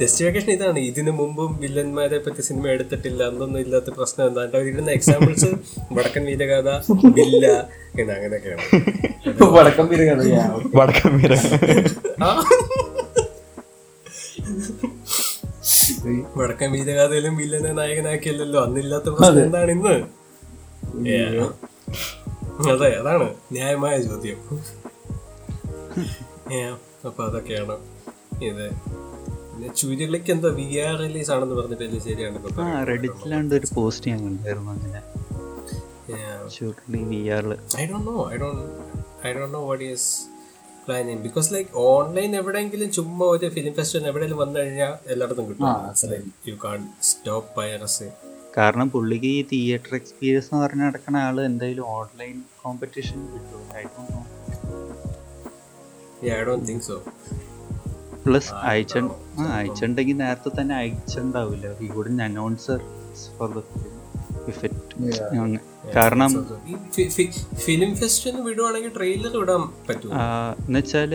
ജസ്റ്റിഫിക്കേഷൻ 0.00 0.50
ഇതാണ്. 0.54 0.78
ഇതിനു 0.90 1.12
മുമ്പും 1.20 1.50
വില്ലന്മാരെ 1.62 2.18
പറ്റി 2.18 2.42
സിനിമ 2.48 2.66
എടുത്തിട്ടില്ല 2.74 3.20
അന്നൊന്നും 3.30 3.60
ഇല്ലാത്ത 3.64 3.90
പ്രശ്നം 3.98 4.24
എന്താ? 4.28 4.42
അവർ 4.44 4.66
ഇടുന്ന 4.70 4.90
എക്സാമ്പിൾസ് 4.98 5.50
വടക്കൻ 5.92 6.24
വീരകഥ 6.30 6.70
ബില്ല 7.18 7.46
എന്ന് 8.00 8.12
അങ്ങനെയൊക്കെയാണ്. 8.16 8.64
വടക്കൻ 9.56 9.86
വടക്കൻ 10.76 11.12
ആ. 16.06 16.30
വടക്കൻ 16.36 16.72
വീരഗാഥയിലും 16.72 17.36
വില്ലനെ 17.36 17.72
നായകനാക്കിയല്ലോ 17.72 18.62
അന്നില്ലാത്ത 18.62 19.04
പ്രശ്നം 19.08 19.42
എന്താണ് 19.42 19.70
ഇന്ന്. 19.70 19.94
അതെ 22.72 22.96
അതാണ് 22.96 23.34
ന്യായമായ 23.52 24.00
ചോദ്യം. 24.00 24.36
അപ്പൊ 27.06 27.24
അതൊക്കെയാണ് 27.24 27.76
ഇത്. 28.42 28.70
പിന്നെ 29.54 29.68
ചുരുളിക്ക് 29.74 30.30
എന്താ 30.30 30.48
വി 30.48 30.76
ആർ 30.76 30.98
റിലീസ് 30.98 31.30
ആണെന്ന് 31.30 31.54
പറഞ്ഞിട്ട് 31.54 32.00
ശരിയാണ് 32.04 32.88
റെഡിറ്റിലാണ്ട് 32.88 33.54
ഒരു 33.54 33.66
പോസ്റ്റ് 33.74 34.10
ഞാൻ 34.10 34.24
കണ്ടായിരുന്നു 34.24 34.70
അങ്ങനെ. 34.70 35.02
I 37.80 37.86
don't 37.86 38.06
know 38.06 38.30
I 38.32 38.36
don't 38.36 38.62
I 39.26 39.32
don't 39.32 39.54
know 39.54 39.66
what 39.66 39.84
is 39.84 40.33
planning 40.86 41.22
because 41.22 41.54
like 41.54 41.70
online 41.74 42.36
എവിടെയെങ്കിലും 42.36 42.90
ചുമ്മാ 42.90 43.26
ഒരു 43.26 43.48
ഫിലിം 43.48 43.74
ഫെസ്റ്റിവൽ 43.74 44.06
എവിടെയെങ്കിലും 44.06 44.40
വന്നു 44.42 44.60
കഴിഞ്ഞാൽ 44.60 44.92
എല്ലായിടത്തും 45.12 45.48
കിട്ടും. 45.48 45.66
യു 46.48 46.54
കാൺ 46.64 46.88
സ്റ്റോപ്പ് 47.02 47.50
പൈറസി 47.58 48.08
കാരണം 48.58 48.88
പുള്ളിക്ക് 48.90 49.26
ഈ 49.26 49.42
തിയേറ്റർ 49.52 49.94
എക്സ്പീരിയൻസ് 49.94 50.48
എന്ന് 50.52 50.64
പറഞ്ഞ 50.64 50.82
നടക്കുന്ന 50.82 51.16
ആൾ 51.16 51.36
എന്തായാലും 51.40 51.86
ഓൺലൈൻ 51.98 52.36
കോമ്പറ്റീഷൻ 52.62 53.20
കിട്ടും. 53.32 53.62
പ്ലസ് 58.26 58.52
അയച്ച 58.54 58.96
ആ 58.96 59.46
അയച്ചിട്ടുണ്ടെങ്കിൽ 59.56 60.16
നേരത്തെ 60.16 60.50
തന്നെ 60.60 60.74
അയച്ചിട്ടുണ്ടാവില്ല. 60.76 61.66
ഈ 61.80 61.88
wooden 61.96 62.22
announcer 62.22 62.80
for 63.38 63.48
the 63.56 63.62
effect 64.52 64.94
കാരണം 65.96 66.30
ഫിലിം 67.66 67.96
ഫെസ്റ്റിന് 67.96 68.40
വിടുവാണെങ്കിൽ 68.40 68.92
ട്രെയിലർ 68.96 69.36
വിടാൻ 69.36 69.62
പറ്റും 69.88 70.12
എന്നുവെച്ചാൽ 70.66 71.12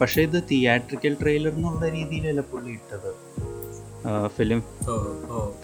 പക്ഷേ 0.00 0.22
ഇത് 0.22 0.38
തിയേറ്ററിക്കൽ 0.50 1.16
ട്രെയിലർ 1.22 1.52
എന്നുള്ള 1.54 1.88
രീതിയിലല്ല 1.88 2.40
പുള്ളി 2.52 2.70
ഇട്ടത്. 2.70 3.10
ഫിലിം 4.36 4.60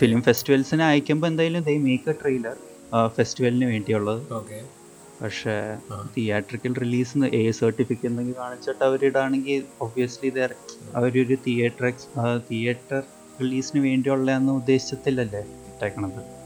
ഫിലിം 0.01 0.23
ഫെസ്റ്റിവൽസിന് 0.23 0.83
അയക്കുമ്പോൾ 0.83 1.27
എന്തായാലും 1.27 1.63
ദൈ 1.69 1.77
മേക്ക് 1.87 2.11
എ 2.11 2.17
ട്രെയിലർ 2.23 2.57
ഫെസ്റ്റിവലിന് 3.17 3.65
വേണ്ടിയുള്ളത്. 3.65 4.23
പക്ഷെ 5.23 5.55
തിയേറ്ററിക്കൽ 6.17 6.75
റിലീസ് 6.85 7.31
എ 7.41 7.45
സർട്ടിഫിക്കറ്റ് 7.61 8.11
എന്തെങ്കിലും 8.11 8.41
കാണിച്ചിട്ട് 8.43 8.83
അവരിടാണെങ്കിൽ 8.85 9.63
ഒബ്വിയസ്ലി 9.81 10.31
അവരൊരു 10.95 11.37
തിയേറ്റർ 11.47 11.87
തിയേറ്റർ 12.51 13.03
റിലീസിന് 13.41 13.81
വേണ്ടിയുള്ളതെന്ന് 13.89 14.53
ഉദ്ദേശത്തിലല്ലേ 14.53 15.43
ഇട്ടേക്കണത്? 15.71 16.38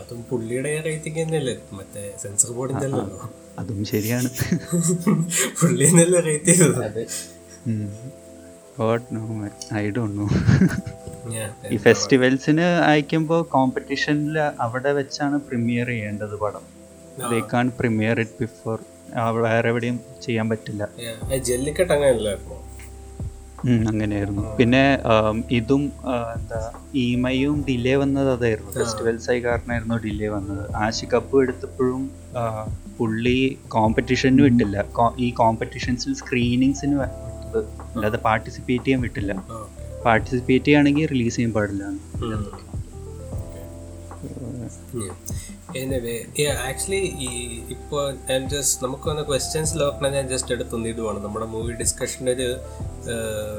അതും 0.00 0.20
പുള്ളിയുടെ 0.30 0.70
റേറ്റിംഗ് 0.86 1.18
തന്നെയല്ലേ? 1.22 1.54
മറ്റേ 1.72 2.02
സെൻസർ 2.22 2.50
ബോർഡിന്റെ 2.56 2.86
അല്ലല്ലോ 2.88 3.18
അതും 3.60 3.78
ശരിയാണ്. 3.92 4.28
പുള്ളി 5.60 5.84
എന്നല്ലേ 5.90 6.20
റേറ്റ് 6.28 6.52
ചെയ്തത് 6.52 7.02
ഐ 9.80 9.84
ഡോണ്ട് 9.96 10.16
നോ 10.18 10.26
ഈ 11.74 11.76
ഫെസ്റ്റിവൽസിന് 11.84 12.66
അയക്കുമ്പോൾ 12.90 13.40
കോമ്പറ്റീഷനിൽ 13.54 14.36
അവിടെ 14.64 14.90
വെച്ചാണ് 14.98 15.36
പ്രീമിയർ 15.46 15.88
ചെയ്യേണ്ടത് 15.92 16.36
പടം. 16.42 16.64
They 17.30 17.38
can 17.52 17.66
premiere 17.78 18.16
it 18.24 18.38
before 18.42 18.78
വേറെ 19.44 19.68
എവിടെയും 19.72 19.96
ചെയ്യാൻ 20.26 20.46
പറ്റില്ല. 20.52 20.82
ജെല്ലിക്കെട്ട് 21.48 21.92
അങ്ങനെയല്ലായിരുന്നു? 21.96 22.56
അങ്ങനെയായിരുന്നു. 23.90 24.42
പിന്നെ 24.58 24.82
ഇതും 25.58 25.82
എന്താ 26.34 26.60
ഈമയും 27.04 27.56
ഡിലേ 27.68 27.94
വന്നത് 28.02 28.30
അതായിരുന്നു. 28.34 28.72
ഫെസ്റ്റിവൽസ് 28.78 29.28
ആയി 29.30 29.40
കാരണമായിരുന്നു 29.46 29.96
ഡിലേ 30.04 30.28
വന്നത്. 30.34 30.62
ആശി 30.84 31.06
കപ്പ് 31.12 31.42
എടുത്തപ്പോഴും 31.44 32.02
പുള്ളി 32.98 33.38
കോമ്പറ്റീഷന് 33.76 34.42
വിട്ടില്ല. 34.46 34.84
ഈ 35.24 35.28
കോമ്പറ്റീഷൻസിൽ 35.40 36.14
സ്ക്രീനിങ്സിന് 36.22 36.96
വിട്ടത്. 37.00 37.60
അല്ലാതെ 37.94 38.20
പാർട്ടിസിപ്പേറ്റ് 38.28 38.84
ചെയ്യാൻ 38.84 39.02
വിട്ടില്ല. 39.06 39.32
പാർട്ടിസിപ്പേറ്റ് 40.06 40.64
ചെയ്യുകയാണെങ്കിൽ 40.64 41.08
റിലീസ് 41.14 41.36
ചെയ്യാൻ 41.36 41.52
പാടില്ല 41.58 41.84
എനിവേ 45.82 46.16
ആക്ച്വലി 46.68 47.00
ഈ 47.26 47.28
ഇപ്പോൾ 47.74 48.02
ഞാൻ 48.30 48.42
ജസ്റ്റ് 48.54 48.84
നമുക്ക് 48.84 49.06
വന്ന 49.10 49.22
ക്വസ്റ്റ്യൻസ് 49.22 49.74
നോക്കണം 49.80 50.12
ഞാൻ 50.12 50.26
ജസ്റ്റ് 50.32 50.52
എടുത്തൊന്ന് 50.54 50.88
ഇതുമാണ് 50.88 51.18
നമ്മുടെ 51.24 51.46
മൂവി 51.54 51.72
ഡിസ്കഷന്റെ 51.82 52.32
ഒരു 52.36 52.48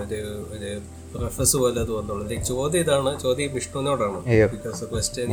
ഒരു 0.03 0.19
ഒരു 0.55 0.69
റെഫസ് 1.23 1.55
പോലെ 1.61 1.79
അത് 1.81 1.91
ചോദ്യം 2.49 2.81
ഇതാണ്. 2.83 3.11
ചോദ്യം 3.25 3.53
വിഷ്ണുവിനോടാണ്. 3.57 4.19
Because 4.55 4.83
question 4.93 5.29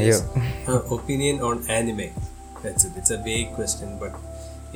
opinion 0.96 1.38
on 1.48 1.58
anime 1.78 2.08
it's 2.68 3.12
a 3.12 3.20
vague 3.28 3.48
question 3.56 3.90
but 4.02 4.16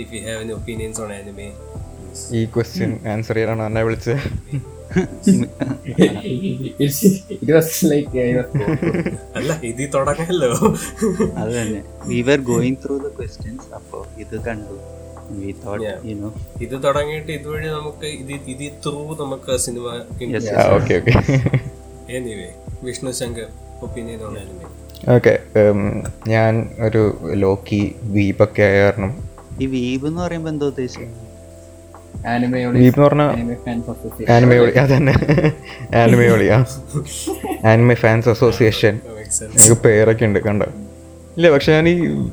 if 0.02 0.10
you 0.14 0.20
have 0.28 0.40
an 0.46 0.50
opinions 0.58 1.00
on 1.04 1.12
anime 1.18 1.48
ഈ 2.38 2.42
ക്വസ്റ്റ്യൻ 2.56 2.90
ആൻസർ 3.12 3.36
ചെയ്യാനാണ് 3.38 3.62
എന്നെ 3.68 3.82
വിളിച്ചത്. 3.86 4.20
അല്ല 9.36 9.50
തുടങ്ങല്ലോ. 9.94 10.50
അത് 11.36 11.50
തന്നെ 11.52 11.80
we 12.08 12.20
were 12.22 12.40
going 12.48 12.78
through 12.84 12.96
the 12.98 13.10
questions 13.18 13.68
അപ്പോൾ 13.74 14.02
ഇത് 14.18 14.36
കണ്ടു. 14.46 14.76
We 15.32 15.50
thought 15.62 15.82
Yeah. 15.84 15.96
നോ 16.20 16.28
ഇത് 16.62 16.74
തുടങ്ങിയിട്ട് 16.84 17.30
ഇതുവഴി 17.32 17.68
നമുക്ക് 17.68 18.06
ഇത് 18.22 18.32
ഇത് 18.48 18.66
ത്രൂ 18.84 19.00
നമുക്ക് 19.20 19.56
cinema 19.58 19.86
okay 20.76 20.94
okay 20.96 21.12
anyway 22.10 22.48
Vishnu 22.84 23.12
Shankar 23.12 23.48
opinion 23.82 24.20
on 24.22 24.36
anime 24.38 24.66
okay 25.16 25.34
ഞാൻ 26.28 26.54
ഒരു 26.86 27.02
ലോക്കി 27.36 27.82
വീപ്പൊക്കെ 28.14 28.62
ആയ 28.62 28.78
കാരണം 28.80 29.12
ഈ 29.60 29.66
വീബ് 29.66 30.06
എന്ന് 30.06 30.20
പറയുമ്പോൾ 30.24 30.50
എന്താ 30.50 30.66
ഉദ്ദേശിച്ചത് 30.66 31.14
എന്ന് 32.78 33.02
പറഞ്ഞാൽ. 33.02 33.30
ആനിമയോളി 35.92 36.44
ആനിമെ 37.66 37.94
ഫാൻസ് 37.94 38.28
അസോസിയേഷൻ. 38.28 39.00
എനിക്ക് 39.46 39.82
പേരൊക്കെ 39.82 40.24
ഉണ്ട് 40.24 40.38
കണ്ട? 40.38 40.62
ഇല്ല 41.36 41.50
പക്ഷെ 41.50 41.72
ഞാൻ 41.72 41.88
ഈ 41.88 42.28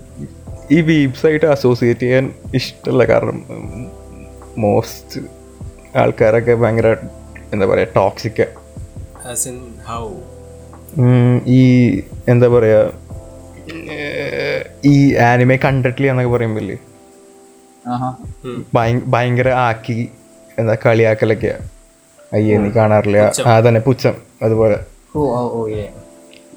ഈ 0.71 0.81
വീബ്സായിട്ട് 0.81 1.45
അസോസിയേറ്റ് 1.45 1.99
ചെയ്യാൻ 1.99 2.31
ഇഷ്ടമല്ല 2.53 3.03
കാരണം 3.03 3.45
മോസ്റ്റ് 4.57 5.21
ആൾക്കാരൊക്കെ 5.95 6.53
ഭയങ്കര 6.53 6.95
എന്താ 7.53 7.65
പറയുക 7.65 7.87
ടോക്സിക്ക 7.95 8.41
ഈ 11.45 11.99
എന്താ 12.29 12.47
പറയുക 12.47 12.93
ഈ 14.85 15.13
ആനിമെ 15.15 15.55
കണ്ടിട്ടില്ല 15.55 16.11
എന്നൊക്കെ. 16.11 16.31
ഭയ- 16.31 16.94
ഭയങ്കര 19.07 19.49
ആക്കി 19.49 20.09
എന്താ 20.59 20.77
കളിയാക്കലൊക്കെയാ. 20.85 21.55
അയ്യേ 22.33 22.57
നീ 22.57 22.69
കാണാറില്ല. 22.69 23.31
ആ 23.45 23.59
തന്നെ 23.59 23.81
പുച്ഛം. 23.81 24.15
അതുപോലെ. 24.41 24.79
Oh, 25.17 25.21
oh, 25.21 25.49
oh, 25.59 25.75
yeah. 25.75 25.91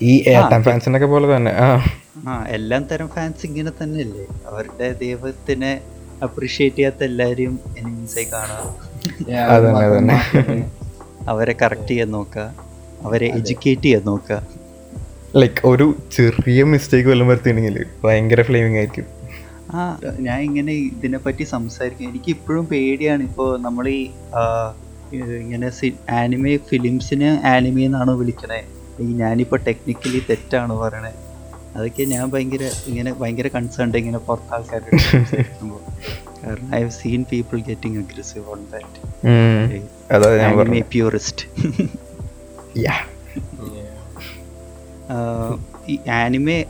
ഈ 0.03 0.25
ഏട്ടൻ 0.29 0.63
ഫാൻസിനൊക്കെ 0.63 1.07
പോലെ 1.07 1.37
തന്നെ. 1.37 1.53
ആ. 1.53 2.45
എല്ലാം 2.49 2.85
തരം 2.85 3.09
ഫാൻസ് 3.09 3.47
ഇങ്ങനെ 3.47 3.73
തന്നെയല്ലേ. 3.83 4.27
അവരുടെ 4.47 4.93
ദൈവത്തിനെ 4.93 5.81
അപ്രീഷിയേറ്റ് 6.23 6.77
ചെയ്യാത്ത 6.77 7.05
എല്ലാവരും 7.05 7.61
എനിമീസായി 7.79 8.27
കാണുക 8.33 8.75
അവരെ 11.29 11.57
കറക്റ്റ് 11.63 11.89
ചെയ്യാൻ 11.89 12.11
നോക്കുക 12.11 12.55
അവരെ 13.05 13.27
എഡ്യൂക്കേറ്റ് 13.27 13.83
ചെയ്യാൻ 13.83 14.03
നോക്കുക 14.05 14.43
ലൈക്ക് 15.37 15.67
ഒരു 15.67 15.95
ചെറിയ 16.13 16.65
മിസ്റ്റേക്ക് 16.65 17.09
വല്ലതും 17.09 17.29
വരുത്തിയിട്ടുണ്ടെങ്കിൽ 17.29 17.87
ഭയങ്കര 18.05 18.43
ഫ്ലെയിമിങ് 18.43 18.77
ആയിരിക്കും. 18.77 19.18
ആ. 19.75 19.99
ഞാൻ 20.21 20.41
ഇങ്ങനെ 20.41 20.73
ഇതിനെപ്പറ്റി 20.73 21.45
സംസാരിക്കും. 21.45 22.09
എനിക്ക് 22.09 22.29
ഇപ്പോഴും 22.29 22.67
പേടിയാണ്. 22.67 23.23
ഇപ്പോ 23.23 23.57
നമ്മൾ 23.57 23.89
ഈ 23.89 24.11
ഇങ്ങനെ 25.13 25.71
ആനിമെ 26.11 26.57
ഫിലിംസിന് 26.57 27.47
ആനിമെ 27.47 27.83
എന്നാണ് 27.83 28.11
വിളിക്കണേ. 28.11 28.65
ഈ 29.01 29.05
ഞാനിപ്പോൾ 29.05 29.57
ടെക്നിക്കലി 29.57 30.23
തെറ്റാണ് 30.31 30.73
പറയണേ. 30.73 31.13
അതൊക്കെ 31.77 32.03
ഞാൻ 32.03 32.31
ഭയങ്കര 32.31 32.71
ഇങ്ങനെ 32.87 33.13
ഭയങ്കര 33.13 33.49
കൺസേൺ 33.49 33.97
ഇങ്ങനെ 33.97 34.19
പുറത്ത് 34.19 34.55
ആൾക്കാരുടെ 34.55 34.97
കാരണം 36.45 36.75
I 36.75 36.81
have 36.81 36.91
seen 36.91 37.25
people 37.33 37.61
getting 37.61 37.99
aggressive 37.99 38.45
on 38.51 38.67
that 38.73 39.01
purist. 40.81 41.45
ഈ 45.89 45.99
ആനിമെ 46.11 46.65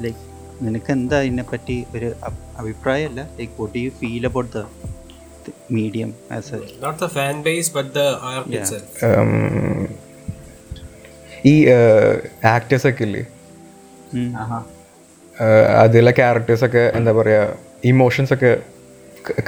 ലൈക്ക് 0.00 0.25
നിനക്ക് 0.62 0.92
എന്താ 0.92 1.20
ഇതിനെപ്പറ്റി 1.20 1.84
ഒരു 1.94 2.12
അഭി- 2.24 2.58
അഭിപ്രായമല്ല? 2.58 3.20
Like 3.38 3.52
what 3.60 3.78
you 3.78 3.90
feel 3.90 4.26
about 4.26 4.52
the 4.56 4.62
medium 5.70 6.14
as 6.32 6.54
a 6.54 6.60
not 6.82 6.98
the 7.00 7.06
fan 7.06 7.42
base 7.42 7.72
but 7.72 7.90
the 7.94 8.02
Um, 9.02 9.32
ഈ 11.46 11.66
ആക്ടേഴ്സ് 12.44 12.86
ഒക്കെ 12.86 13.04
ഇല്ലേ? 13.04 13.22
ആഹാ. 14.38 14.58
uh, 15.36 15.66
അതിലെ 15.78 16.10
ക്യാരക്ടേഴ്സ് 16.10 16.64
ഒക്കെ 16.64 16.92
എന്താ 16.94 17.12
പറയുക 17.12 17.56
ഇമോഷൻസ് 17.84 18.34
ഒക്കെ 18.34 18.52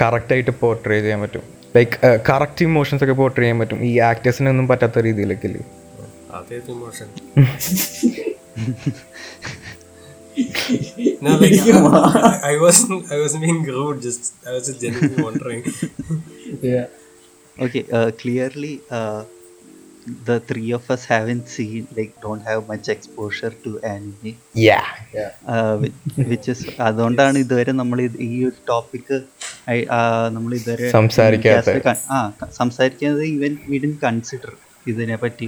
കറക്റ്റായിട്ട് 0.02 0.50
പോർട്രേ 0.60 1.00
ചെയ്യാൻ 1.00 1.20
പറ്റും. 1.20 1.42
ലൈക്ക് 1.76 1.96
കറക്റ്റ് 2.30 2.64
ഇമോഷൻസ് 2.64 3.04
ഒക്കെ 3.04 3.12
പോർട്രേ 3.12 3.42
ചെയ്യാൻ 3.42 3.58
പറ്റും. 3.58 3.84
ഈ 3.84 3.98
ആക്ടേഴ്സിനൊന്നും 3.98 4.68
പറ്റാത്ത 4.68 4.98
രീതിയിലൊക്കെ 4.98 5.46
ഇല്ലേ? 5.46 5.62
No, 11.20 11.30
like 11.36 11.54
I, 11.60 12.52
I 12.52 12.60
wasn't 12.60 13.10
I 13.12 13.18
wasn't 13.18 13.42
being 13.42 13.62
rude. 13.68 14.02
Just 14.02 14.34
I 14.46 14.52
was 14.52 14.66
just 14.66 14.80
genuinely 14.80 15.22
wondering. 15.22 15.62
Yeah. 16.62 16.86
Okay. 17.56 17.84
Uh, 17.92 18.10
clearly, 18.12 18.74
uh, 18.90 19.20
the 20.28 20.36
three 20.40 20.70
of 20.72 20.84
us 20.90 21.04
haven't 21.04 21.48
seen 21.48 21.86
like 21.96 22.12
don't 22.20 22.40
have 22.40 22.60
much 22.68 22.88
exposure 22.88 23.50
to 23.64 23.70
anime 23.82 24.30
Yeah. 24.66 24.86
Yeah. 25.14 25.32
uh, 25.46 25.74
which, 25.82 25.98
which 26.30 26.48
is 26.48 26.60
അതുകൊണ്ടാണ് 26.88 27.38
ഇതുവരെ 27.38 27.72
നമ്മൾ 27.72 28.00
ഈ 28.28 28.32
ഒരു 28.48 28.56
topic 28.70 29.18
നമ്മൾ 30.36 30.50
ഇതുവരെ 30.60 30.88
സംസാരിക്കാത്തെ. 30.98 31.74
ആ 32.16 32.18
സംസാരിക്കുന്നത് 32.60 33.24
even 33.34 33.54
വീഡിൻ 33.72 33.94
consider 34.04 34.52
ഇതിനെ 34.92 35.16
പറ്റി 35.24 35.46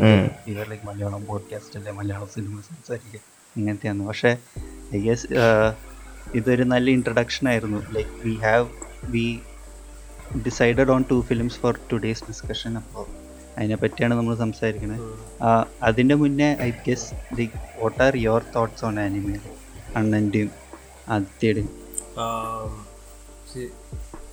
ലൈക്ക് 0.70 0.84
മലയാളം 0.90 1.22
പോഡ്കാസ്റ്റ് 1.30 1.76
അല്ലെ 1.80 1.92
മലയാളം 2.00 2.30
സിനിമ 2.36 2.56
സംസാരിക്കുക 2.70 3.20
ഇങ്ങനത്തെയാണ് 3.56 4.04
പക്ഷേ 4.06 4.32
ഐ 4.96 5.00
ഗസ് 5.06 5.26
ഇതൊരു 6.34 6.64
നല്ല 6.64 6.86
ഇൻട്രഡക്ഷൻ 6.90 7.48
ആയിരുന്നു 7.48 7.80
like 7.96 8.12
we 8.26 8.34
have 8.46 8.66
we 9.14 9.26
decided 10.46 10.90
on 10.90 11.04
two 11.10 11.16
films 11.30 11.58
for 11.58 11.74
today's 11.92 12.24
discussion 12.28 12.74
അപ്പോൾ 12.76 13.06
അതിനെ 13.56 13.76
പറ്റിയാണ് 13.76 14.14
നമ്മൾ 14.14 14.34
സംസാരിക്കുന്നത് 14.36 15.00
അതിന്റെ 15.82 16.14
മുന്നേ 16.14 16.50
I 16.68 16.70
guess 16.88 17.10
like 17.38 17.58
what 17.82 18.00
are 18.02 18.16
your 18.26 18.44
thoughts 18.56 18.84
on 18.84 18.98
anime 19.00 19.38
അണ്ണന്റെയും 19.96 20.52
ആദിത്യയുടെയും 21.08 21.70
first 23.50 23.68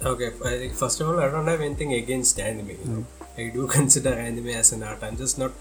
of 0.05 0.11
okay. 0.11 0.29
I 0.47 0.53
do 0.57 0.67
first 0.75 0.99
of 1.01 1.07
all, 1.09 1.19
I 1.19 1.27
don't 1.33 1.47
have 1.47 1.61
anything 1.61 1.91
against 1.93 2.39
anime. 2.39 2.75
You 2.81 2.89
know? 2.91 3.03
I 3.37 3.45
do 3.49 3.63
consider 3.67 4.13
anime 4.27 4.51
as 4.61 4.71
an 4.71 4.83
art. 4.83 5.01
I'm 5.01 5.17
just 5.17 5.37
not 5.39 5.51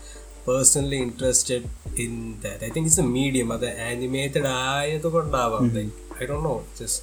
personally 0.45 0.99
interested 1.07 1.63
in 2.03 2.13
that. 2.43 2.59
I 2.67 2.69
think 2.73 2.85
it's 2.89 2.99
a 3.05 3.09
medium. 3.19 3.49
അത് 3.55 3.67
animated 3.91 4.45
ആയതുകൊണ്ടാവാം 4.67 5.65
like 5.77 5.91
I 6.21 6.25
don't 6.29 6.43
know. 6.49 6.59
Just 6.81 6.97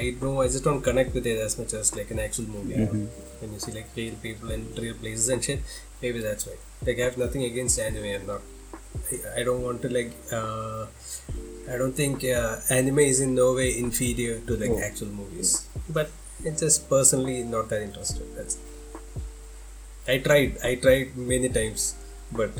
I 0.00 0.04
know 0.22 0.34
I 0.44 0.48
just 0.54 0.64
don't 0.68 0.82
connect 0.88 1.10
with 1.16 1.26
it 1.32 1.38
as 1.46 1.54
much 1.60 1.72
as 1.80 1.88
like 1.98 2.10
an 2.14 2.20
actual 2.26 2.46
movie. 2.54 2.74
you 2.74 2.84
know. 2.86 2.98
When 3.40 3.50
you 3.54 3.60
see 3.64 3.72
like 3.78 3.88
real 4.00 4.16
people 4.24 4.48
in 4.56 4.62
real 4.84 4.96
places 5.02 5.26
and 5.34 5.40
shit, 5.46 5.60
maybe 6.02 6.20
that's 6.26 6.44
why. 6.48 6.56
Like 6.86 6.98
I 7.02 7.06
have 7.08 7.18
nothing 7.24 7.42
against 7.50 7.78
anime. 7.88 8.10
I'm 8.16 8.26
not. 8.32 8.42
I, 9.12 9.16
I 9.38 9.42
don't 9.48 9.62
want 9.68 9.80
to 9.84 9.90
like. 9.98 10.12
Uh, 10.38 10.82
I 11.72 11.76
don't 11.80 11.96
think 12.02 12.16
uh, 12.38 12.52
anime 12.78 13.02
is 13.12 13.20
in 13.26 13.32
no 13.42 13.48
way 13.58 13.68
inferior 13.84 14.36
to 14.48 14.54
like 14.62 14.76
actual 14.88 15.10
movies, 15.20 15.50
but 15.96 16.08
it's 16.48 16.60
just 16.66 16.80
personally 16.94 17.38
not 17.54 17.66
that 17.72 17.82
interested. 17.88 18.26
That's. 18.38 18.56
I 20.14 20.18
tried. 20.28 20.52
I 20.70 20.74
tried 20.86 21.10
many 21.32 21.48
times, 21.58 21.82
but 22.35 22.55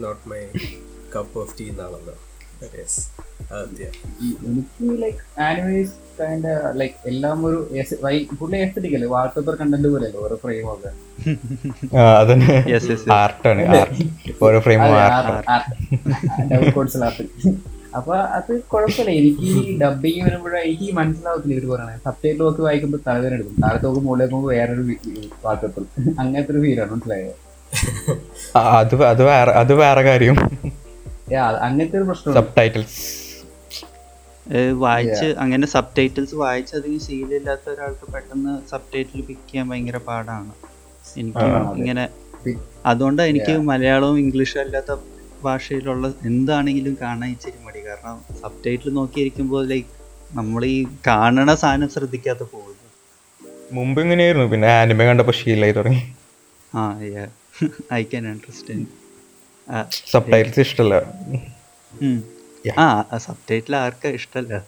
not 0.00 0.28
my 0.28 0.40
cup 1.16 1.38
of 1.38 1.60
tea 1.60 1.68
എന്നാണല്ലോ. 1.68 2.14
Nalanda. 2.14 2.14
But 2.60 2.72
yes, 2.80 2.94
yeah. 3.80 3.92
എനിക്ക് 4.48 5.02
like 5.02 5.40
animes 5.40 5.92
kind 6.20 6.70
like 6.80 7.08
എല്ലാം 7.08 7.46
ഒരു 7.46 7.70
എസ്- 7.74 8.04
വൈ- 8.04 8.36
പുള്ളി 8.40 8.56
aesthetic 8.56 8.94
അല്ലേ? 8.94 9.08
Wallpaper 9.08 9.54
content 9.54 9.88
പോലെ 9.88 10.06
അല്ലേ 10.06 10.20
ഓരോ 10.20 10.36
ഫ്രെയിം 10.36 10.72
ഒക്കെ. 10.72 10.90
അതന്നെ. 12.20 12.64
Yes, 12.66 12.84
yes, 12.84 13.00
yes. 13.00 13.12
ആർട്ടാണ് 13.12 13.62
ഓരോ 14.42 14.60
ഫ്രെയിമും 14.60 14.86
ആർട്ടാണ് 14.86 15.42
ആർട്ട് 15.48 17.24
അപ്പൊ 17.96 18.16
അത് 18.16 18.60
കുഴപ്പമില്ല. 18.62 19.10
എനിക്ക് 19.10 19.42
ഈ 19.52 19.78
ഡബിങ് 19.78 20.24
വരുമ്പോഴേ 20.24 20.60
എനിക്ക് 20.62 20.92
മനസ്സിലാവത്തില്ല 20.94 21.54
ഇവർ 21.54 21.68
പറയണേ. 21.70 21.96
സബ്ജക്ട് 22.04 22.40
നോക്കി 22.40 22.60
വായിക്കുമ്പോൾ 22.60 23.00
തലവേദന 23.06 23.34
എടുക്കും. 23.34 23.56
താഴത്തോക്ക് 23.62 24.06
നോക്കുമ്പോൾ 24.06 24.54
വേറൊരു 24.54 24.82
വാൾപേപ്പർ 25.44 25.82
അങ്ങനത്തെ 26.18 26.52
ഒരു 26.52 26.60
ഫീലാണ് 26.60 26.90
മനസ്സിലായോ? 26.90 27.32
അത് 28.80 28.94
അത് 29.12 29.22
വേറെ 29.30 29.52
അത് 29.62 29.72
വേറെ 29.82 30.02
കാര്യം. 30.10 30.36
അങ്ങനത്തെ 31.66 31.96
ഒരു 31.98 32.06
പ്രശ്നം 32.08 32.34
സബ് 32.38 32.54
ടൈറ്റിൽസ് 32.58 32.98
വായിച്ച് 34.84 35.26
അങ്ങനെ 35.42 35.66
സബ് 35.74 35.92
ടൈറ്റിൽസ് 35.96 36.36
വായിച്ച് 36.42 36.72
അധികം 36.78 37.00
ശീലമില്ലാത്ത 37.06 37.66
ഒരാൾക്ക് 37.74 38.06
പെട്ടെന്ന് 38.14 38.52
സബ് 38.70 38.88
ടൈറ്റിൽ 38.94 39.20
പിക്ക് 39.28 39.46
ചെയ്യാൻ 39.50 39.66
ഭയങ്കര 39.70 39.98
പാടാണ്. 40.08 40.52
എനിക്ക് 41.20 41.46
ഇങ്ങനെ 41.80 42.04
അതുകൊണ്ട് 42.90 43.22
എനിക്ക് 43.30 43.54
മലയാളവും 43.70 44.18
ഇംഗ്ലീഷും 44.24 44.60
അല്ലാത്ത 44.64 44.92
ഭാഷയിലുള്ള 45.46 46.06
എന്താണെങ്കിലും 46.30 46.94
കാണാൻ 47.02 47.28
ഇച്ചിരി 47.34 47.58
മടി. 47.66 47.80
കാരണം 47.88 48.16
സബ് 48.40 48.60
ടൈറ്റിൽ 48.66 48.94
നോക്കിയിരിക്കുമ്പോൾ 49.00 49.62
ലൈക്ക് 49.72 49.92
നമ്മൾ 50.38 50.62
ഈ 50.74 50.78
കാണണ 51.08 51.48
സാധനം 51.62 51.88
ശ്രദ്ധിക്കാതെ 51.94 52.44
പോകുന്നു. 52.54 52.86
മുമ്പ് 53.76 54.00
ഇങ്ങനെയായിരുന്നു. 54.04 54.46
പിന്നെ 54.54 54.68
ആനിമ 54.80 55.06
കണ്ടപ്പോൾ 55.10 55.36
ശീലമായി 55.40 55.76
തുടങ്ങി. 55.78 56.02
ആ 56.78 56.82
I 57.92 58.04
can 58.04 58.28
understand 58.28 58.86
sub 60.12 60.32
titles 60.32 60.60
ഇഷ്ടമല്ല 60.60 60.94
ആ 62.78 63.18
സബ് 63.18 63.50
ടൈറ്റിൽ 63.50 63.76
ആർക്കാ 63.76 64.10
ഇഷ്ടമല്ല 64.20 64.64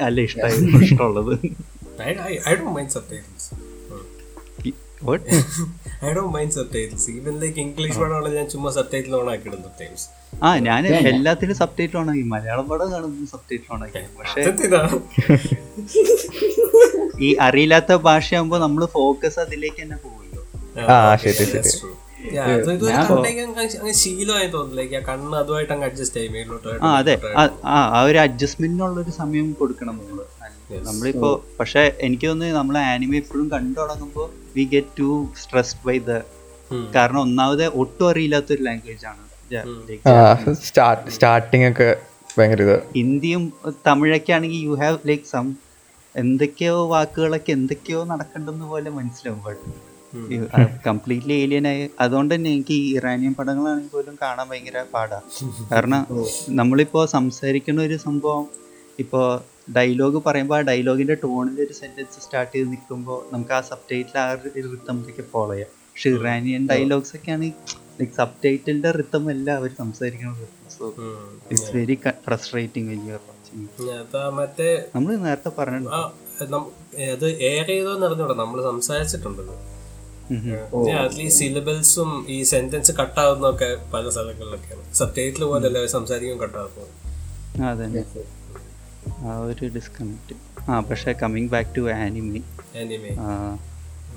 അല്ല 0.00 0.20
ഇഷ്ടമായിരുന്നു 0.20 0.82
ഇഷ്ടമുള്ളത്. 0.88 1.38
I, 2.00 2.16
I, 2.22 2.38
I 2.46 2.54
don't 2.54 2.72
mind 2.72 2.92
subtitles. 2.92 3.52
What? 5.00 5.20
I 6.02 6.14
don't 6.14 6.32
mind 6.32 6.52
subtitles. 6.52 7.10
Even 7.10 7.40
like 7.40 7.58
English 7.58 7.96
ഞാൻ 8.36 8.46
ചുമ്മാ. 8.46 8.70
ആ 10.42 10.58
ഞാൻ 10.58 10.86
എല്ലാത്തിനും 11.10 11.56
സബ്ടൈറ്റിൽ 11.60 11.96
ഓണാക്കി 12.00 12.22
മലയാളം 12.32 12.68
പടം 12.68 12.92
കാണുമ്പോൾ 12.92 13.26
സബ്ടൈറ്റിൽ 13.32 13.72
ഓണാക്കി 13.74 14.02
പക്ഷേ? 14.18 14.44
ഈ 17.26 17.28
അറിയില്ലാത്ത 17.46 17.96
ഭാഷയാകുമ്പോൾ 18.06 18.60
നമ്മൾ 18.60 18.84
ഫോക്കസ് 18.94 19.38
അതിലേക്ക് 19.44 19.82
തന്നെ 19.82 19.96
പോകുമല്ലോ 20.04 20.42
ആ 20.86 21.14
okay, 21.14 21.18
ശരി. 21.24 21.44
ശരി 21.48 21.72
ആ 26.82 26.92
അതെ. 27.00 27.14
ആ 27.36 27.44
ആ, 27.70 28.02
ഒരു 28.04 28.18
അഡ്ജസ്റ്റ്മെന്റിനുള്ള 28.24 28.98
ഒരു 29.04 29.14
സമയം 29.18 29.48
കൊടുക്കണം 29.60 29.96
നമ്മൾ 30.00 30.18
നമ്മളിപ്പോ 30.86 31.30
പക്ഷെ 31.58 31.82
എനിക്ക് 32.06 32.26
തോന്നുന്നു 32.26 32.58
നമ്മൾ 32.58 32.76
ആനിമ 32.86 33.14
എപ്പോഴും 33.20 33.46
കണ്ടു 33.54 33.78
തുടങ്ങുമ്പോൾ 33.80 34.26
we 34.54 34.64
get 34.72 34.92
to 34.98 35.08
stressed 35.40 35.82
by 35.84 35.96
the 36.04 36.20
കാരണം 36.94 37.20
ഒന്നാമത് 37.22 37.64
ഒട്ടും 37.80 38.04
അറിയില്ലാത്ത 38.10 38.50
ഒരു 38.52 38.64
ലാംഗ്വേജ് 38.66 39.06
ആണ് 39.06 39.24
സ്റ്റാർട്ടിംഗ് 40.62 41.12
സ്റ്റാർട്ടിങ് 41.14 41.66
ഒക്കെ 41.70 41.88
ഭയങ്കര 42.36 42.76
ഹിന്ദിയും 42.94 43.44
തമിഴൊക്കെ 43.86 44.32
ആണെങ്കിൽ 44.36 44.60
യു 44.66 44.74
ഹാവ് 44.80 44.98
ലൈക്ക് 45.08 45.26
സം 45.26 45.46
എന്തൊക്കെയോ 46.14 46.76
വാക്കുകളൊക്കെ 46.88 47.50
എന്തൊക്കെയോ 47.56 48.00
നടക്കണ്ടെന്ന് 48.10 48.66
പോലെ 48.70 48.90
മനസ്സിലാവും. 48.94 49.40
ബട്ട് 49.44 49.64
കംപ്ലീറ്റ്ലി 50.86 51.34
ഏലിയൻ 51.34 51.66
ആയി. 51.68 51.90
അതുകൊണ്ട് 52.00 52.34
തന്നെ 52.34 52.50
എനിക്ക് 52.50 52.72
ഈ 52.72 52.94
ഇറാനിയൻ 52.96 53.34
പടങ്ങളാണെങ്കിൽ 53.34 53.88
പോലും 53.88 54.14
കാണാൻ 54.22 54.48
ഭയങ്കര 54.50 54.84
പാടാ. 54.94 55.18
കാരണം 55.72 56.00
നമ്മളിപ്പോ 56.60 57.06
സംസാരിക്കുന്ന 57.06 57.82
ഒരു 57.82 57.96
സംഭവം 57.96 58.46
ഇപ്പോൾ 58.98 59.26
ഡയലോഗ് 59.72 60.18
പറയുമ്പോൾ 60.26 60.56
ആ 60.56 60.60
ഡയലോഗിന്റെ 60.60 61.14
ടോണിൽ 61.14 61.60
ഒരു 61.60 61.72
സെന്റൻസ് 61.72 62.20
സ്റ്റാർട്ട് 62.20 62.54
ചെയ്ത് 62.54 62.70
നിൽക്കുമ്പോൾ 62.70 63.20
നമുക്ക് 63.32 63.52
ആ 63.52 63.60
സബ് 63.60 63.86
ടൈറ്റിൽ 63.90 64.18
ആ 64.18 64.26
ഒരു 64.32 64.68
റിത്തമിലേക്ക് 64.72 65.24
ഫോളോ 65.32 65.52
ചെയ്യാം. 65.52 65.70
പക്ഷെ 65.90 66.10
ഇറാനിയൻ 66.10 66.62
ഡയലോഗ്സ് 66.66 67.16
ഒക്കെ 67.16 67.36
ലൈക്ക് 68.00 68.12
സബ് 68.12 68.36
ടൈറ്റിലിന്റെ 68.44 68.90
റിത്തം 68.90 69.24
അല്ല 69.30 69.50
അവർ 69.50 69.70
സംസാരിക്കുന്നത് 69.74 70.46
സോ 70.70 70.84
ഇറ്റ്സ് 71.50 71.70
വെരി 71.76 71.96
ഫ്രസ്ട്രേറ്റിംഗ് 72.26 73.18
നമ്മൾ 74.94 75.12
നേരത്തെ 75.24 75.50
പറഞ്ഞു 75.58 75.90
അത് 77.14 77.26
എയർ 77.48 77.68
നമ്മൾ 78.34 78.58
സംസാരിച്ചിട്ടുണ്ട് 80.30 80.90
അറ്റ്ലീസ്റ്റ് 80.98 81.44
സിലബിൾസും 81.44 82.26
ഈ 82.28 82.42
സെന്റൻസ് 82.42 82.92
കട്ടാവുന്നൊക്കെ 82.92 83.76
പല 83.94 84.08
സ്ഥലങ്ങളിലൊക്കെയാണ്. 84.10 84.94
സബ്ജക്റ്റിൽ 84.94 85.44
പോലെ 85.44 85.66
അല്ല 85.66 85.86
സംസാരിക്കും 85.86 86.40
കട്ടാകുന്നത് 86.40 86.88
അതെ 87.62 88.04
ആ 89.28 89.38
ഒരു 89.38 89.66
ഡിസ്കണക്ട് 89.66 90.34
ആ 90.70 90.80
പക്ഷേ 90.80 91.12
coming 91.12 91.48
back 91.48 91.76
to 91.76 91.90
anime 91.90 92.42
anime 92.80 93.12